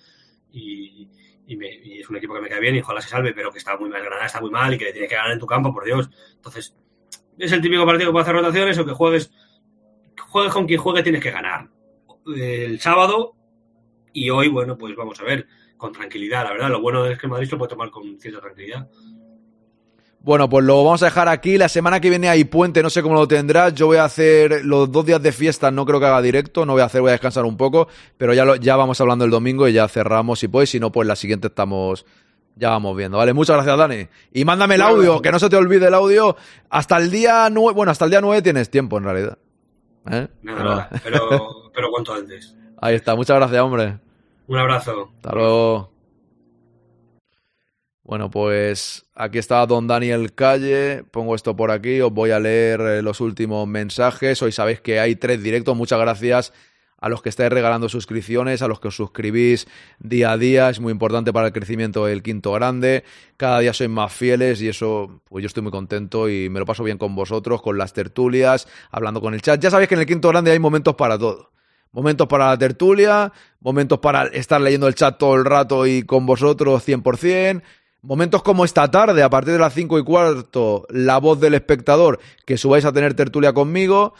Y, 0.53 1.09
y 1.47 1.57
me- 1.57 1.99
es 2.01 2.09
un 2.09 2.17
equipo 2.17 2.35
que 2.35 2.41
me 2.41 2.49
cae 2.49 2.61
bien 2.61 2.77
y 2.77 2.81
ojalá 2.81 3.01
se 3.01 3.09
salve, 3.09 3.33
pero 3.33 3.51
que 3.53 3.59
está 3.59 3.77
muy 3.77 3.89
mal. 3.89 4.01
Granada 4.03 4.27
está 4.27 4.41
muy 4.41 4.51
mal 4.51 4.73
y 4.75 4.79
que 4.79 4.85
le 4.87 4.93
tienes 4.93 5.09
que 5.11 5.17
ganar 5.17 5.33
en 5.33 5.39
tu 5.39 5.47
campo, 5.47 5.73
por 5.73 5.85
Dios. 5.85 6.11
Entonces, 6.37 6.77
es 7.39 7.53
el 7.53 7.61
típico 7.61 7.87
partido 7.87 8.09
que 8.11 8.13
puede 8.13 8.23
hacer 8.23 8.35
rotaciones 8.37 8.79
o 8.79 8.85
que 8.87 8.93
juegues, 8.93 9.33
juegues 10.29 10.53
con 10.53 10.67
quien 10.67 10.81
juegue, 10.81 11.03
tienes 11.03 11.23
que 11.23 11.31
ganar. 11.31 11.69
el 12.27 12.79
sábado 12.81 13.35
y 14.13 14.31
hoy, 14.31 14.49
bueno, 14.49 14.77
pues 14.77 14.95
vamos 14.97 15.19
a 15.21 15.25
ver, 15.25 15.47
con 15.77 15.93
tranquilidad, 15.93 16.45
la 16.45 16.53
verdad. 16.53 16.71
Lo 16.71 16.81
bueno 16.81 17.07
es 17.07 17.19
que 17.19 17.27
Madrid 17.29 17.49
lo 17.51 17.59
puede 17.59 17.71
tomar 17.71 17.91
con 17.91 18.19
cierta 18.21 18.41
tranquilidad. 18.41 18.89
Bueno, 20.23 20.51
pues 20.51 20.67
lo 20.67 20.85
vamos 20.85 21.03
a 21.03 21.07
dejar 21.07 21.29
aquí. 21.29 21.57
La 21.57 21.69
semana 21.69 21.99
que 21.99 22.11
viene 22.11 22.29
hay 22.29 22.45
puente, 22.45 22.83
no 22.83 22.91
sé 22.91 23.03
cómo 23.03 23.15
lo 23.15 23.27
tendrás. 23.27 23.75
Yo 23.75 23.87
voy 23.87 23.97
a 23.97 24.05
hacer 24.05 24.65
los 24.65 24.93
dos 24.93 25.07
días 25.07 25.23
de 25.23 25.33
fiesta, 25.33 25.71
no 25.71 25.87
creo 25.87 25.99
que 25.99 26.07
haga 26.07 26.21
directo, 26.21 26.67
no 26.67 26.75
voy 26.75 26.83
a 26.83 26.87
hacer, 26.87 27.01
voy 27.01 27.09
a 27.09 27.13
descansar 27.13 27.47
un 27.47 27.57
poco, 27.57 27.89
pero 28.19 28.35
ya, 28.35 28.45
lo, 28.45 28.57
ya 28.57 28.77
vamos 28.77 29.01
hablando 29.01 29.25
el 29.25 29.31
domingo 29.31 29.67
y 29.67 29.73
ya 29.73 29.89
cerramos 29.89 30.43
y 30.43 30.49
pues, 30.49 30.69
si 30.71 30.79
no, 30.79 30.93
pues 30.93 31.09
la 31.09 31.17
siguiente 31.17 31.47
estamos, 31.47 32.05
ya 32.55 32.69
vamos 32.69 32.95
viendo, 32.97 33.17
¿vale? 33.17 33.33
Muchas 33.33 33.57
gracias, 33.57 33.79
Dani. 33.79 34.09
Y 34.33 34.45
mándame 34.45 34.75
el 34.75 34.83
audio, 34.83 35.23
que 35.23 35.33
no 35.33 35.39
se 35.39 35.49
te 35.49 35.57
olvide 35.57 35.87
el 35.89 35.95
audio. 35.95 36.37
Hasta 36.69 36.99
el 36.99 37.11
día 37.11 37.49
9, 37.51 37.75
bueno, 37.75 37.91
hasta 37.91 38.05
el 38.05 38.11
día 38.11 38.21
9 38.21 38.43
tienes 38.43 38.71
tiempo 38.71 38.99
en 38.99 39.05
realidad. 39.05 39.39
¿Eh? 40.11 40.29
Nada, 40.43 40.91
pero... 41.03 41.29
pero, 41.31 41.71
pero 41.73 41.91
cuanto 41.91 42.13
antes. 42.13 42.55
Ahí 42.79 42.95
está, 42.95 43.15
muchas 43.17 43.37
gracias, 43.37 43.61
hombre. 43.63 43.99
Un 44.49 44.59
abrazo. 44.59 45.13
Hasta 45.17 45.33
luego. 45.33 45.91
Bueno, 48.11 48.29
pues 48.29 49.07
aquí 49.15 49.39
está 49.39 49.65
don 49.67 49.87
Daniel 49.87 50.35
Calle. 50.35 51.05
Pongo 51.13 51.37
esto 51.37 51.55
por 51.55 51.71
aquí. 51.71 52.01
Os 52.01 52.13
voy 52.13 52.33
a 52.33 52.41
leer 52.41 52.81
eh, 52.81 53.03
los 53.03 53.21
últimos 53.21 53.69
mensajes. 53.69 54.43
Hoy 54.43 54.51
sabéis 54.51 54.81
que 54.81 54.99
hay 54.99 55.15
tres 55.15 55.41
directos. 55.45 55.77
Muchas 55.77 56.01
gracias 56.01 56.53
a 56.99 57.09
los 57.09 57.23
que 57.23 57.29
estáis 57.29 57.51
regalando 57.51 57.89
suscripciones, 57.89 58.63
a 58.63 58.67
los 58.67 58.81
que 58.81 58.89
os 58.89 58.97
suscribís 58.97 59.69
día 60.01 60.33
a 60.33 60.39
día. 60.39 60.71
Es 60.71 60.81
muy 60.81 60.91
importante 60.91 61.33
para 61.33 61.47
el 61.47 61.53
crecimiento 61.53 62.05
del 62.05 62.25
quinto 62.25 62.51
grande. 62.51 63.05
Cada 63.37 63.61
día 63.61 63.73
sois 63.73 63.89
más 63.89 64.13
fieles 64.13 64.61
y 64.61 64.67
eso, 64.67 65.23
pues 65.29 65.43
yo 65.43 65.47
estoy 65.47 65.63
muy 65.63 65.71
contento 65.71 66.29
y 66.29 66.49
me 66.49 66.59
lo 66.59 66.67
paso 66.67 66.83
bien 66.83 66.99
con 66.99 67.15
vosotros, 67.15 67.63
con 67.63 67.79
las 67.79 67.93
tertulias, 67.93 68.67
hablando 68.91 69.21
con 69.21 69.35
el 69.35 69.41
chat. 69.41 69.63
Ya 69.63 69.71
sabéis 69.71 69.89
que 69.89 69.95
en 69.95 70.01
el 70.01 70.07
quinto 70.07 70.31
grande 70.31 70.51
hay 70.51 70.59
momentos 70.59 70.97
para 70.97 71.17
todo. 71.17 71.53
Momentos 71.93 72.27
para 72.27 72.49
la 72.49 72.59
tertulia, 72.59 73.33
momentos 73.61 74.01
para 74.01 74.25
estar 74.27 74.61
leyendo 74.61 74.89
el 74.89 74.97
chat 74.97 75.17
todo 75.17 75.37
el 75.37 75.45
rato 75.45 75.87
y 75.87 76.03
con 76.03 76.27
vosotros 76.27 76.85
100%. 76.87 77.63
Momentos 78.03 78.43
como 78.43 78.65
esta 78.65 78.91
tarde, 78.91 79.23
a 79.23 79.29
partir 79.29 79.53
de 79.53 79.59
las 79.59 79.75
5 79.75 79.99
y 79.99 80.05
cuarto, 80.05 80.87
la 80.89 81.19
voz 81.19 81.39
del 81.39 81.55
espectador, 81.55 82.19
que 82.47 82.57
subáis 82.57 82.87
a 82.87 82.93
tener 82.93 83.13
tertulia 83.15 83.53
conmigo, 83.53 84.15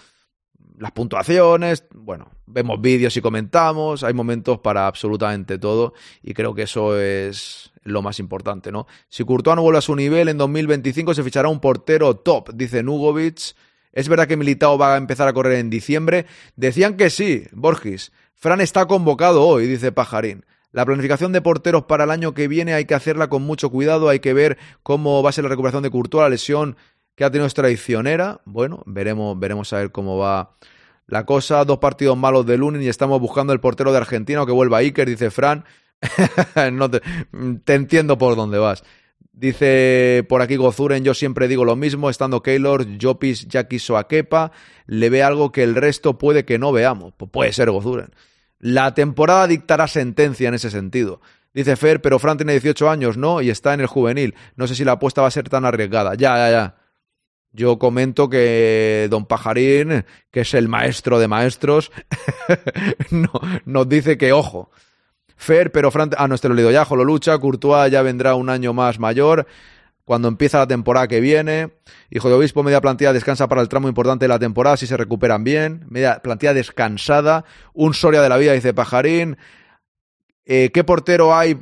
las 0.79 0.93
puntuaciones, 0.93 1.85
bueno, 1.95 2.31
vemos 2.47 2.81
vídeos 2.81 3.17
y 3.17 3.21
comentamos, 3.21 4.03
hay 4.03 4.15
momentos 4.15 4.59
para 4.61 4.87
absolutamente 4.87 5.59
todo 5.59 5.95
y 6.23 6.35
creo 6.35 6.55
que 6.55 6.63
eso 6.63 6.99
es 6.99 7.73
lo 7.83 8.03
más 8.03 8.19
importante, 8.19 8.73
¿no? 8.73 8.87
Si 9.09 9.25
Courtois 9.25 9.59
vuelve 9.59 9.79
a 9.79 9.83
su 9.83 9.95
nivel, 9.97 10.29
en 10.29 10.39
2025 10.39 11.15
se 11.15 11.23
fichará 11.23 11.49
un 11.49 11.61
portero 11.61 12.17
top, 12.17 12.51
dice 12.55 12.83
Nugovic. 12.83 13.55
¿Es 13.93 14.09
verdad 14.09 14.29
que 14.29 14.37
Militao 14.37 14.79
va 14.79 14.95
a 14.95 14.99
empezar 14.99 15.27
a 15.27 15.33
correr 15.33 15.59
en 15.59 15.69
diciembre? 15.69 16.27
Decían 16.55 16.97
que 16.97 17.11
sí, 17.11 17.45
Borges. 17.53 18.13
Fran 18.35 18.61
está 18.61 18.87
convocado 18.87 19.45
hoy, 19.45 19.67
dice 19.67 19.91
Pajarín. 19.91 20.45
La 20.73 20.87
planificación 20.87 21.33
de 21.33 21.43
porteros 21.43 21.85
para 21.85 22.05
el 22.05 22.11
año 22.11 22.33
que 22.33 22.47
viene 22.47 22.75
hay 22.75 22.85
que 22.85 22.95
hacerla 22.95 23.29
con 23.29 23.43
mucho 23.43 23.71
cuidado, 23.71 24.09
hay 24.09 24.21
que 24.21 24.33
ver 24.33 24.57
cómo 24.83 25.23
va 25.23 25.31
a 25.31 25.33
ser 25.33 25.45
la 25.45 25.51
recuperación 25.51 25.83
de 25.83 25.91
Courtois, 25.91 26.23
la 26.23 26.29
lesión 26.29 26.77
que 27.17 27.25
ha 27.25 27.31
tenido 27.31 27.47
es 27.47 27.55
traicionera. 27.55 28.41
Bueno, 28.45 28.83
veremos, 28.87 29.39
veremos 29.39 29.73
a 29.73 29.79
ver 29.79 29.91
cómo 29.91 30.17
va 30.17 30.57
la 31.07 31.27
cosa. 31.27 31.65
Dos 31.65 31.79
partidos 31.79 32.17
malos 32.17 32.47
de 32.47 32.57
Lunin 32.57 32.83
y 32.83 32.89
estamos 32.89 33.21
buscando 33.21 33.53
el 33.53 33.61
portero 33.61 33.91
de 33.91 33.99
Argentina 33.99 34.47
que 34.47 34.53
vuelva 34.53 34.79
Iker, 34.79 35.09
dice 35.09 35.31
Fran. 35.31 35.65
no 36.73 36.91
te, 36.91 37.03
entiendo 37.67 38.17
por 38.17 38.37
dónde 38.37 38.59
vas. 38.59 38.85
Dice 39.33 40.25
por 40.29 40.41
aquí 40.43 40.57
Gozuren, 40.57 41.03
yo 41.03 41.15
siempre 41.15 41.49
digo 41.49 41.65
lo 41.65 41.75
mismo, 41.75 42.11
estando 42.11 42.43
Keylor, 42.43 42.87
Jopis 43.01 43.49
ya 43.49 43.69
quiso 43.69 43.99
le 44.87 45.11
ve 45.11 45.23
algo 45.23 45.51
que 45.51 45.63
el 45.63 45.75
resto 45.75 46.19
puede 46.19 46.45
que 46.45 46.59
no 46.59 46.73
veamos. 46.73 47.13
Pues 47.17 47.31
puede 47.31 47.53
ser 47.53 47.71
Gozuren. 47.71 48.11
La 48.61 48.95
temporada 48.95 49.47
dictará 49.47 49.89
sentencia 49.89 50.49
en 50.49 50.55
ese 50.55 50.71
sentido. 50.71 51.21
Dice 51.53 51.75
Fer, 51.77 52.01
pero 52.01 52.19
Fran 52.19 52.37
tiene 52.37 52.53
18 52.53 52.89
años, 52.89 53.17
¿no? 53.17 53.41
Y 53.41 53.51
está 53.51 53.75
en 53.75 53.81
el 53.81 53.87
juvenil. 53.87 54.35
No 54.55 54.67
sé 54.67 54.75
si 54.75 54.85
la 54.85 54.93
apuesta 54.93 55.23
va 55.23 55.29
a 55.29 55.33
ser 55.33 55.49
tan 55.49 55.65
arriesgada. 55.65 56.15
Ya, 56.15 56.37
ya, 56.37 56.51
ya. 56.51 56.77
Yo 57.53 57.79
comento 57.79 58.29
que 58.29 59.09
don 59.11 59.27
Pajarín, 59.27 60.05
que 60.31 60.43
es 60.43 60.55
el 60.55 60.69
maestro 60.69 61.19
de 61.19 61.27
maestros, 61.27 61.91
no, 63.11 63.33
nos 63.65 63.89
dice 63.89 64.17
que 64.17 64.33
ojo. 64.33 64.71
Fer, 65.37 65.73
pero 65.73 65.91
Fran... 65.91 66.11
Ah, 66.19 66.29
no, 66.29 66.35
este 66.35 66.49
lo 66.49 66.55
leído 66.55 66.71
ya. 66.71 66.85
Jolo 66.85 67.03
lucha. 67.03 67.39
Courtois 67.39 67.91
ya 67.91 68.03
vendrá 68.03 68.35
un 68.35 68.51
año 68.51 68.73
más 68.75 68.99
mayor 69.01 69.47
cuando 70.11 70.27
empieza 70.27 70.59
la 70.59 70.67
temporada 70.67 71.07
que 71.07 71.21
viene. 71.21 71.71
Hijo 72.11 72.29
de 72.29 72.35
Obispo, 72.35 72.65
media 72.65 72.81
plantilla 72.81 73.13
descansa 73.13 73.47
para 73.47 73.61
el 73.61 73.69
tramo 73.69 73.87
importante 73.87 74.25
de 74.25 74.29
la 74.29 74.41
temporada, 74.41 74.77
si 74.77 74.89
se 74.89 74.97
recuperan 74.97 75.45
bien. 75.45 75.85
Media 75.89 76.21
plantilla 76.21 76.53
descansada. 76.53 77.45
Un 77.75 77.95
Soria 77.95 78.21
de 78.21 78.29
la 78.29 78.37
vida, 78.37 78.53
dice 78.53 78.75
Pajarín. 78.75 79.37
Eh, 80.45 80.73
¿Qué 80.75 80.83
portero 80.83 81.33
hay? 81.33 81.61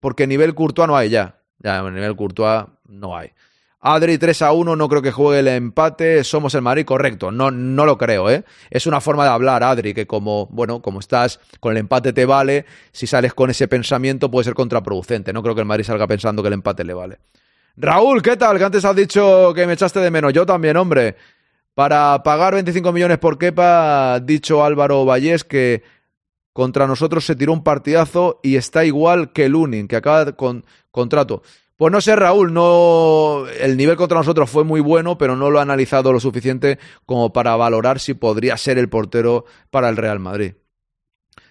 Porque 0.00 0.26
nivel 0.26 0.54
Courtois 0.54 0.88
no 0.88 0.96
hay 0.96 1.10
ya. 1.10 1.42
Ya, 1.58 1.82
nivel 1.90 2.16
Courtois 2.16 2.68
no 2.88 3.14
hay. 3.14 3.32
Adri 3.80 4.16
3 4.16 4.40
a 4.40 4.52
1, 4.52 4.76
no 4.76 4.88
creo 4.88 5.02
que 5.02 5.12
juegue 5.12 5.40
el 5.40 5.48
empate, 5.48 6.24
somos 6.24 6.54
el 6.54 6.62
Madrid, 6.62 6.86
correcto, 6.86 7.30
no, 7.30 7.50
no 7.50 7.84
lo 7.84 7.98
creo, 7.98 8.30
¿eh? 8.30 8.44
Es 8.70 8.86
una 8.86 9.00
forma 9.02 9.24
de 9.24 9.30
hablar, 9.30 9.62
Adri, 9.62 9.92
que 9.92 10.06
como, 10.06 10.46
bueno, 10.46 10.80
como 10.80 11.00
estás 11.00 11.40
con 11.60 11.72
el 11.72 11.78
empate 11.78 12.14
te 12.14 12.24
vale, 12.24 12.64
si 12.92 13.06
sales 13.06 13.34
con 13.34 13.50
ese 13.50 13.68
pensamiento 13.68 14.30
puede 14.30 14.44
ser 14.44 14.54
contraproducente, 14.54 15.34
no 15.34 15.42
creo 15.42 15.54
que 15.54 15.62
el 15.62 15.66
Madrid 15.66 15.84
salga 15.84 16.06
pensando 16.06 16.42
que 16.42 16.48
el 16.48 16.54
empate 16.54 16.84
le 16.84 16.94
vale. 16.94 17.18
Raúl, 17.82 18.20
¿qué 18.20 18.36
tal? 18.36 18.58
Que 18.58 18.64
antes 18.64 18.84
has 18.84 18.94
dicho 18.94 19.54
que 19.54 19.66
me 19.66 19.72
echaste 19.72 20.00
de 20.00 20.10
menos. 20.10 20.34
Yo 20.34 20.44
también, 20.44 20.76
hombre. 20.76 21.16
Para 21.74 22.22
pagar 22.22 22.52
25 22.52 22.92
millones 22.92 23.16
por 23.16 23.38
Kepa, 23.38 24.12
ha 24.12 24.20
dicho 24.20 24.62
Álvaro 24.62 25.06
Vallés 25.06 25.44
que 25.44 25.82
contra 26.52 26.86
nosotros 26.86 27.24
se 27.24 27.36
tiró 27.36 27.54
un 27.54 27.64
partidazo 27.64 28.38
y 28.42 28.56
está 28.56 28.84
igual 28.84 29.32
que 29.32 29.48
Lunin, 29.48 29.88
que 29.88 29.96
acaba 29.96 30.32
con 30.32 30.66
contrato. 30.90 31.42
Pues 31.78 31.90
no 31.90 32.02
sé, 32.02 32.16
Raúl, 32.16 32.52
no 32.52 33.46
el 33.58 33.78
nivel 33.78 33.96
contra 33.96 34.18
nosotros 34.18 34.50
fue 34.50 34.62
muy 34.62 34.82
bueno, 34.82 35.16
pero 35.16 35.34
no 35.34 35.48
lo 35.48 35.58
ha 35.58 35.62
analizado 35.62 36.12
lo 36.12 36.20
suficiente 36.20 36.78
como 37.06 37.32
para 37.32 37.56
valorar 37.56 37.98
si 37.98 38.12
podría 38.12 38.58
ser 38.58 38.76
el 38.76 38.90
portero 38.90 39.46
para 39.70 39.88
el 39.88 39.96
Real 39.96 40.18
Madrid. 40.18 40.52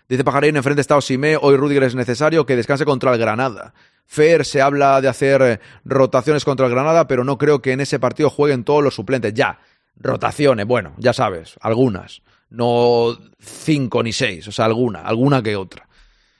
Dice 0.07 0.23
Pajarín, 0.23 0.57
enfrente 0.57 0.81
está 0.81 0.95
Osimé, 0.95 1.37
hoy 1.41 1.55
Rudiger 1.55 1.83
es 1.83 1.95
necesario 1.95 2.45
que 2.45 2.55
descanse 2.55 2.85
contra 2.85 3.11
el 3.11 3.17
Granada. 3.17 3.73
Fer 4.11 4.43
se 4.43 4.59
habla 4.59 5.01
de 5.01 5.07
hacer 5.07 5.41
eh, 5.43 5.59
rotaciones 5.85 6.43
contra 6.43 6.65
el 6.65 6.71
Granada, 6.71 7.05
pero 7.05 7.23
no 7.23 7.37
creo 7.37 7.61
que 7.61 7.73
en 7.73 7.79
ese 7.79 7.99
partido 7.99 8.31
jueguen 8.31 8.63
todos 8.63 8.83
los 8.83 8.95
suplentes. 8.95 9.35
Ya, 9.35 9.59
rotaciones, 9.95 10.65
bueno, 10.65 10.95
ya 10.97 11.13
sabes, 11.13 11.57
algunas. 11.61 12.23
No 12.49 13.15
cinco 13.37 14.01
ni 14.01 14.11
seis, 14.11 14.47
o 14.47 14.51
sea, 14.51 14.65
alguna, 14.65 15.01
alguna 15.01 15.43
que 15.43 15.55
otra. 15.55 15.87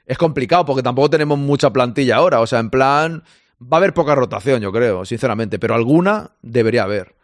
Es 0.04 0.18
complicado 0.18 0.66
porque 0.66 0.82
tampoco 0.82 1.12
tenemos 1.12 1.38
mucha 1.38 1.72
plantilla 1.72 2.16
ahora, 2.16 2.40
o 2.40 2.48
sea, 2.48 2.58
en 2.58 2.72
plan, 2.72 3.24
va 3.62 3.78
a 3.78 3.80
haber 3.80 3.94
poca 3.94 4.16
rotación, 4.16 4.62
yo 4.62 4.72
creo, 4.72 5.06
sinceramente, 5.06 5.60
pero 5.60 5.76
alguna 5.76 6.32
debería 6.42 6.82
haber. 6.82 7.18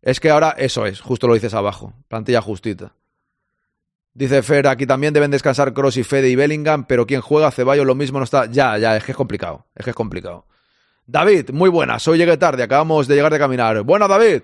Es 0.00 0.20
que 0.20 0.30
ahora 0.30 0.54
eso 0.56 0.86
es, 0.86 1.02
justo 1.02 1.28
lo 1.28 1.34
dices 1.34 1.52
abajo, 1.52 1.92
plantilla 2.08 2.40
justita. 2.40 2.94
Dice 4.12 4.42
Fer, 4.42 4.66
aquí 4.66 4.86
también 4.86 5.14
deben 5.14 5.30
descansar 5.30 5.72
Cross 5.72 5.96
y 5.96 6.04
Fede 6.04 6.28
y 6.28 6.36
Bellingham, 6.36 6.84
pero 6.86 7.06
quien 7.06 7.20
juega 7.20 7.50
Ceballos 7.50 7.86
lo 7.86 7.94
mismo 7.94 8.18
no 8.18 8.24
está. 8.24 8.46
Ya, 8.46 8.76
ya, 8.76 8.96
es 8.96 9.04
que 9.04 9.12
es 9.12 9.16
complicado. 9.16 9.66
Es 9.74 9.84
que 9.84 9.90
es 9.90 9.96
complicado. 9.96 10.46
David, 11.06 11.50
muy 11.50 11.70
buenas. 11.70 12.06
Hoy 12.06 12.18
llegué 12.18 12.36
tarde, 12.36 12.62
acabamos 12.62 13.08
de 13.08 13.14
llegar 13.14 13.32
de 13.32 13.38
caminar. 13.38 13.82
Bueno, 13.82 14.06
David, 14.08 14.42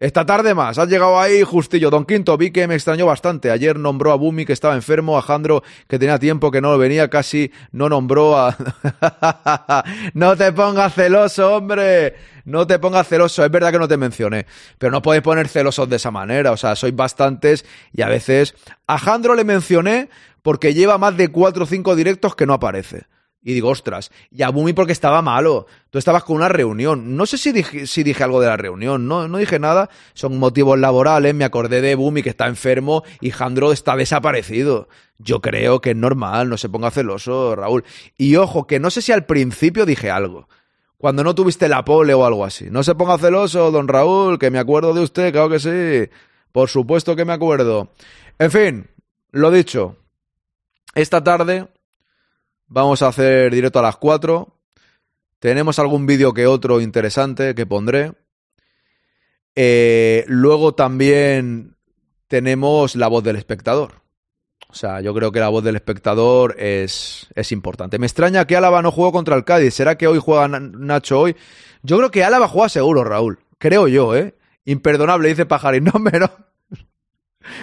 esta 0.00 0.24
tarde 0.24 0.54
más, 0.54 0.78
has 0.78 0.88
llegado 0.88 1.20
ahí 1.20 1.42
justillo. 1.42 1.90
Don 1.90 2.06
Quinto, 2.06 2.38
vi 2.38 2.50
que 2.50 2.66
me 2.66 2.74
extrañó 2.74 3.04
bastante. 3.04 3.50
Ayer 3.50 3.78
nombró 3.78 4.12
a 4.12 4.14
Bumi 4.14 4.46
que 4.46 4.54
estaba 4.54 4.74
enfermo, 4.74 5.18
a 5.18 5.22
Jandro 5.22 5.62
que 5.88 5.98
tenía 5.98 6.18
tiempo 6.18 6.50
que 6.50 6.62
no 6.62 6.78
venía, 6.78 7.10
casi 7.10 7.52
no 7.70 7.90
nombró 7.90 8.38
a... 8.38 8.56
no 10.14 10.38
te 10.38 10.52
pongas 10.52 10.94
celoso, 10.94 11.54
hombre. 11.54 12.14
No 12.46 12.66
te 12.66 12.78
pongas 12.78 13.08
celoso. 13.08 13.44
Es 13.44 13.50
verdad 13.50 13.72
que 13.72 13.78
no 13.78 13.88
te 13.88 13.98
mencioné, 13.98 14.46
pero 14.78 14.90
no 14.90 15.02
podéis 15.02 15.22
poner 15.22 15.48
celosos 15.48 15.86
de 15.90 15.96
esa 15.96 16.10
manera. 16.10 16.52
O 16.52 16.56
sea, 16.56 16.76
sois 16.76 16.96
bastantes 16.96 17.66
y 17.92 18.00
a 18.00 18.08
veces... 18.08 18.54
A 18.86 18.96
Jandro 18.96 19.34
le 19.34 19.44
mencioné 19.44 20.08
porque 20.40 20.72
lleva 20.72 20.96
más 20.96 21.14
de 21.18 21.28
cuatro 21.28 21.64
o 21.64 21.66
cinco 21.66 21.94
directos 21.94 22.34
que 22.34 22.46
no 22.46 22.54
aparece. 22.54 23.04
Y 23.42 23.54
digo, 23.54 23.70
ostras, 23.70 24.10
y 24.30 24.42
a 24.42 24.50
Bumi 24.50 24.74
porque 24.74 24.92
estaba 24.92 25.22
malo. 25.22 25.66
Tú 25.88 25.98
estabas 25.98 26.24
con 26.24 26.36
una 26.36 26.50
reunión. 26.50 27.16
No 27.16 27.24
sé 27.24 27.38
si 27.38 27.52
dije, 27.52 27.86
si 27.86 28.02
dije 28.02 28.22
algo 28.22 28.40
de 28.40 28.48
la 28.48 28.58
reunión, 28.58 29.08
no, 29.08 29.28
no 29.28 29.38
dije 29.38 29.58
nada. 29.58 29.88
Son 30.12 30.38
motivos 30.38 30.78
laborales. 30.78 31.34
Me 31.34 31.44
acordé 31.44 31.80
de 31.80 31.94
Bumi 31.94 32.22
que 32.22 32.28
está 32.28 32.48
enfermo 32.48 33.02
y 33.20 33.30
Jandro 33.30 33.72
está 33.72 33.96
desaparecido. 33.96 34.88
Yo 35.18 35.40
creo 35.40 35.80
que 35.80 35.90
es 35.90 35.96
normal, 35.96 36.50
no 36.50 36.58
se 36.58 36.68
ponga 36.68 36.90
celoso, 36.90 37.56
Raúl. 37.56 37.84
Y 38.18 38.36
ojo, 38.36 38.66
que 38.66 38.78
no 38.78 38.90
sé 38.90 39.00
si 39.00 39.12
al 39.12 39.24
principio 39.24 39.86
dije 39.86 40.10
algo. 40.10 40.48
Cuando 40.98 41.24
no 41.24 41.34
tuviste 41.34 41.66
la 41.66 41.82
pole 41.82 42.12
o 42.12 42.26
algo 42.26 42.44
así. 42.44 42.68
No 42.70 42.82
se 42.82 42.94
ponga 42.94 43.16
celoso, 43.16 43.70
don 43.70 43.88
Raúl, 43.88 44.38
que 44.38 44.50
me 44.50 44.58
acuerdo 44.58 44.92
de 44.92 45.00
usted, 45.00 45.32
claro 45.32 45.48
que 45.48 45.58
sí. 45.58 46.12
Por 46.52 46.68
supuesto 46.68 47.16
que 47.16 47.24
me 47.24 47.32
acuerdo. 47.32 47.90
En 48.38 48.50
fin, 48.50 48.90
lo 49.30 49.50
dicho. 49.50 49.96
Esta 50.94 51.24
tarde 51.24 51.68
Vamos 52.72 53.02
a 53.02 53.08
hacer 53.08 53.52
directo 53.52 53.80
a 53.80 53.82
las 53.82 53.96
4. 53.96 54.56
Tenemos 55.40 55.80
algún 55.80 56.06
vídeo 56.06 56.32
que 56.32 56.46
otro 56.46 56.80
interesante 56.80 57.56
que 57.56 57.66
pondré. 57.66 58.12
Eh, 59.56 60.24
luego 60.28 60.72
también 60.76 61.76
tenemos 62.28 62.94
la 62.94 63.08
voz 63.08 63.24
del 63.24 63.34
espectador. 63.34 64.02
O 64.68 64.74
sea, 64.74 65.00
yo 65.00 65.12
creo 65.12 65.32
que 65.32 65.40
la 65.40 65.48
voz 65.48 65.64
del 65.64 65.74
espectador 65.74 66.54
es, 66.60 67.26
es 67.34 67.50
importante. 67.50 67.98
Me 67.98 68.06
extraña 68.06 68.46
que 68.46 68.54
Álava 68.54 68.82
no 68.82 68.92
jugó 68.92 69.10
contra 69.10 69.34
el 69.34 69.44
Cádiz. 69.44 69.74
¿Será 69.74 69.98
que 69.98 70.06
hoy 70.06 70.20
juega 70.20 70.46
Nacho 70.46 71.18
hoy? 71.18 71.34
Yo 71.82 71.98
creo 71.98 72.12
que 72.12 72.22
Álava 72.22 72.46
juega 72.46 72.68
seguro, 72.68 73.02
Raúl. 73.02 73.40
Creo 73.58 73.88
yo, 73.88 74.14
¿eh? 74.14 74.36
Imperdonable, 74.64 75.28
dice 75.28 75.44
Pajarín. 75.44 75.84
No, 75.92 75.94
pero... 76.08 76.30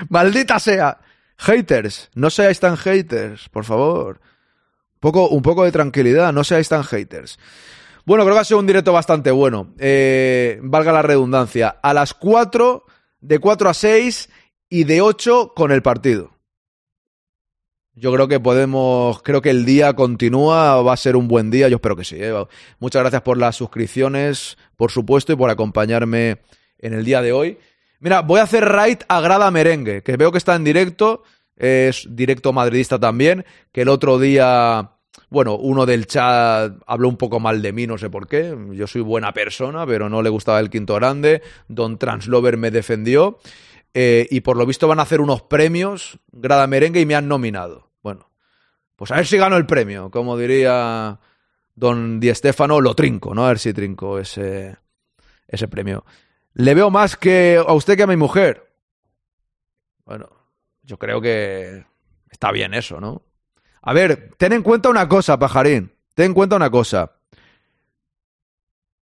Maldita 0.10 0.60
sea. 0.60 1.00
Haters. 1.38 2.10
No 2.14 2.30
seáis 2.30 2.60
tan 2.60 2.76
haters, 2.76 3.48
por 3.48 3.64
favor. 3.64 4.20
Poco, 5.00 5.30
un 5.30 5.42
poco 5.42 5.64
de 5.64 5.72
tranquilidad. 5.72 6.34
No 6.34 6.44
seáis 6.44 6.70
tan 6.70 6.84
haters. 6.84 7.40
Bueno, 8.06 8.24
creo 8.24 8.36
que 8.36 8.42
ha 8.42 8.46
sido 8.46 8.60
un 8.60 8.68
directo 8.68 8.94
bastante 8.94 9.32
bueno. 9.32 9.74
Eh, 9.80 10.60
valga 10.62 10.92
la 10.92 11.02
redundancia. 11.02 11.78
A 11.82 11.94
las 11.94 12.14
4, 12.14 12.86
de 13.20 13.40
4 13.40 13.70
a 13.70 13.74
6 13.74 14.30
y 14.70 14.84
de 14.86 15.02
8 15.02 15.54
con 15.56 15.72
el 15.72 15.82
partido. 15.82 16.32
Yo 18.00 18.14
creo 18.14 18.28
que 18.28 18.40
podemos, 18.40 19.24
creo 19.24 19.42
que 19.42 19.50
el 19.50 19.66
día 19.66 19.94
continúa, 19.94 20.82
va 20.84 20.94
a 20.94 20.98
ser 20.98 21.16
un 21.16 21.28
buen 21.28 21.50
día, 21.50 21.68
yo 21.68 21.78
espero 21.78 21.96
que 21.96 22.04
sí. 22.04 22.16
¿eh? 22.20 22.32
Muchas 22.80 23.02
gracias 23.02 23.24
por 23.24 23.40
las 23.40 23.56
suscripciones, 23.56 24.56
por 24.76 24.92
supuesto, 24.92 25.34
y 25.34 25.36
por 25.36 25.50
acompañarme 25.50 26.38
en 26.78 26.94
el 26.94 27.04
día 27.04 27.24
de 27.24 27.32
hoy. 27.32 27.58
Mira, 28.00 28.22
voy 28.22 28.40
a 28.40 28.44
hacer 28.44 28.64
raid 28.66 29.00
a 29.08 29.20
Grada 29.20 29.50
Merengue, 29.50 30.04
que 30.04 30.16
veo 30.16 30.32
que 30.32 30.38
está 30.38 30.54
en 30.54 30.64
directo, 30.64 31.24
es 31.58 32.08
directo 32.10 32.54
madridista 32.54 33.00
también, 33.00 33.46
que 33.72 33.82
el 33.82 33.90
otro 33.90 34.20
día, 34.20 34.92
bueno, 35.30 35.56
uno 35.56 35.86
del 35.86 36.08
chat 36.08 36.74
habló 36.86 37.10
un 37.10 37.18
poco 37.18 37.40
mal 37.40 37.62
de 37.62 37.74
mí, 37.74 37.88
no 37.88 37.98
sé 37.98 38.10
por 38.10 38.28
qué, 38.28 38.56
yo 38.72 38.88
soy 38.88 39.02
buena 39.02 39.34
persona, 39.34 39.86
pero 39.86 40.10
no 40.10 40.22
le 40.22 40.30
gustaba 40.30 40.60
el 40.60 40.70
quinto 40.70 40.96
grande, 40.96 41.42
Don 41.68 41.98
Translover 41.98 42.58
me 42.58 42.72
defendió, 42.72 43.40
eh, 43.94 44.28
y 44.30 44.42
por 44.42 44.58
lo 44.58 44.66
visto 44.66 44.88
van 44.88 45.00
a 45.00 45.04
hacer 45.04 45.20
unos 45.20 45.42
premios, 45.42 46.20
Grada 46.32 46.68
Merengue, 46.68 47.02
y 47.02 47.06
me 47.06 47.16
han 47.16 47.28
nominado. 47.28 47.88
Pues 48.98 49.12
a 49.12 49.18
ver 49.18 49.28
si 49.28 49.38
gano 49.38 49.58
el 49.58 49.68
premio, 49.68 50.10
como 50.10 50.36
diría 50.36 51.20
don 51.76 52.20
Di 52.20 52.34
Stefano, 52.34 52.82
lo 52.82 52.96
trinco, 52.96 53.36
¿no? 53.36 53.46
A 53.46 53.50
ver 53.50 53.60
si 53.60 53.72
trinco 53.72 54.18
ese, 54.18 54.76
ese 55.48 55.68
premio. 55.68 56.04
Le 56.54 56.74
veo 56.74 56.90
más 56.90 57.16
que 57.16 57.64
a 57.64 57.74
usted 57.74 57.96
que 57.96 58.04
a 58.04 58.08
mi 58.08 58.18
mujer. 58.18 58.74
Bueno, 60.04 60.28
yo 60.88 60.98
creo 60.98 61.22
que 61.22 61.86
está 62.32 62.52
bien 62.52 62.74
eso, 62.74 63.00
¿no? 63.02 63.22
A 63.82 63.94
ver, 63.94 64.32
ten 64.38 64.54
en 64.54 64.64
cuenta 64.64 64.90
una 64.90 65.08
cosa, 65.08 65.38
pajarín. 65.38 65.94
Ten 66.16 66.28
en 66.28 66.34
cuenta 66.34 66.56
una 66.56 66.72
cosa. 66.72 67.12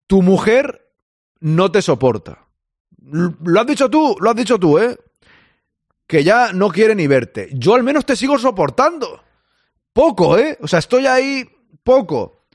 Tu 0.08 0.22
mujer 0.22 0.92
no 1.40 1.72
te 1.72 1.82
soporta. 1.82 2.48
Lo 3.02 3.60
has 3.60 3.68
dicho 3.68 3.90
tú, 3.90 4.18
lo 4.20 4.32
has 4.32 4.36
dicho 4.36 4.60
tú, 4.60 4.80
¿eh? 4.80 4.98
Que 6.08 6.24
ya 6.24 6.54
no 6.54 6.70
quiere 6.70 6.96
ni 6.96 7.06
verte. 7.06 7.50
Yo 7.54 7.76
al 7.76 7.84
menos 7.84 8.06
te 8.06 8.16
sigo 8.16 8.40
soportando. 8.40 9.24
Poco, 9.94 10.38
¿eh? 10.38 10.58
O 10.62 10.68
sea, 10.68 10.80
estoy 10.80 11.06
ahí 11.06 11.48
poco. 11.84 12.48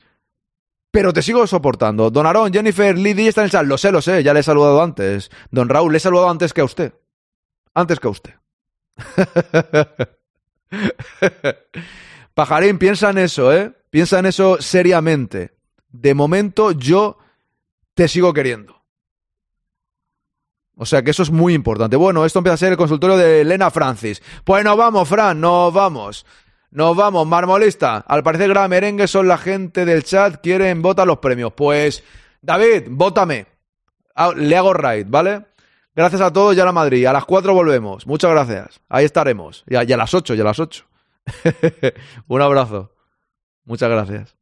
Pero 0.91 1.13
te 1.13 1.21
sigo 1.21 1.47
soportando. 1.47 2.11
Don 2.11 2.25
Aarón, 2.25 2.51
Jennifer, 2.51 2.97
Liddy 2.97 3.29
está 3.29 3.41
en 3.41 3.45
el 3.45 3.51
chat. 3.51 3.65
Lo 3.65 3.77
sé, 3.77 3.93
lo 3.93 4.01
sé, 4.01 4.23
ya 4.23 4.33
le 4.33 4.41
he 4.41 4.43
saludado 4.43 4.81
antes. 4.81 5.31
Don 5.51 5.69
Raúl, 5.69 5.93
le 5.93 5.97
he 5.97 6.01
saludado 6.01 6.29
antes 6.29 6.53
que 6.53 6.59
a 6.59 6.65
usted. 6.65 6.93
Antes 7.73 7.99
que 8.01 8.07
a 8.07 8.11
usted. 8.11 8.33
Pajarín, 12.33 12.77
piensa 12.77 13.09
en 13.09 13.17
eso, 13.17 13.53
¿eh? 13.53 13.73
Piensa 13.89 14.19
en 14.19 14.27
eso 14.27 14.61
seriamente. 14.61 15.57
De 15.89 16.13
momento 16.13 16.71
yo 16.71 17.17
te 17.93 18.07
sigo 18.07 18.33
queriendo. 18.33 18.81
O 20.75 20.85
sea 20.85 21.03
que 21.03 21.11
eso 21.11 21.23
es 21.23 21.29
muy 21.29 21.53
importante. 21.53 21.95
Bueno, 21.95 22.25
esto 22.25 22.39
empieza 22.39 22.55
a 22.55 22.57
ser 22.57 22.71
el 22.71 22.77
consultorio 22.77 23.17
de 23.17 23.41
Elena 23.41 23.69
Francis. 23.69 24.21
Pues 24.43 24.63
nos 24.63 24.77
vamos, 24.77 25.07
Fran, 25.07 25.39
nos 25.39 25.73
vamos. 25.73 26.25
Nos 26.71 26.95
vamos, 26.95 27.27
marmolista. 27.27 27.97
Al 27.97 28.23
parecer 28.23 28.49
Gran 28.49 28.69
Merengue 28.69 29.07
son 29.07 29.27
la 29.27 29.37
gente 29.37 29.85
del 29.85 30.03
chat, 30.03 30.41
quieren 30.41 30.81
votar 30.81 31.05
los 31.05 31.19
premios. 31.19 31.53
Pues, 31.53 32.03
David, 32.41 32.83
vótame. 32.89 33.45
Ah, 34.15 34.31
le 34.35 34.55
hago 34.55 34.73
raid, 34.73 35.07
¿vale? 35.09 35.45
Gracias 35.93 36.21
a 36.21 36.31
todos 36.31 36.55
y 36.55 36.59
a 36.59 36.65
la 36.65 36.71
Madrid. 36.71 37.05
A 37.05 37.13
las 37.13 37.25
4 37.25 37.53
volvemos. 37.53 38.07
Muchas 38.07 38.31
gracias. 38.31 38.81
Ahí 38.87 39.05
estaremos. 39.05 39.63
Y 39.67 39.75
a, 39.75 39.81
a 39.81 39.97
las 39.97 40.13
8, 40.13 40.35
y 40.35 40.39
a 40.39 40.43
las 40.43 40.59
8. 40.59 40.85
Un 42.27 42.41
abrazo. 42.41 42.91
Muchas 43.65 43.89
gracias. 43.89 44.37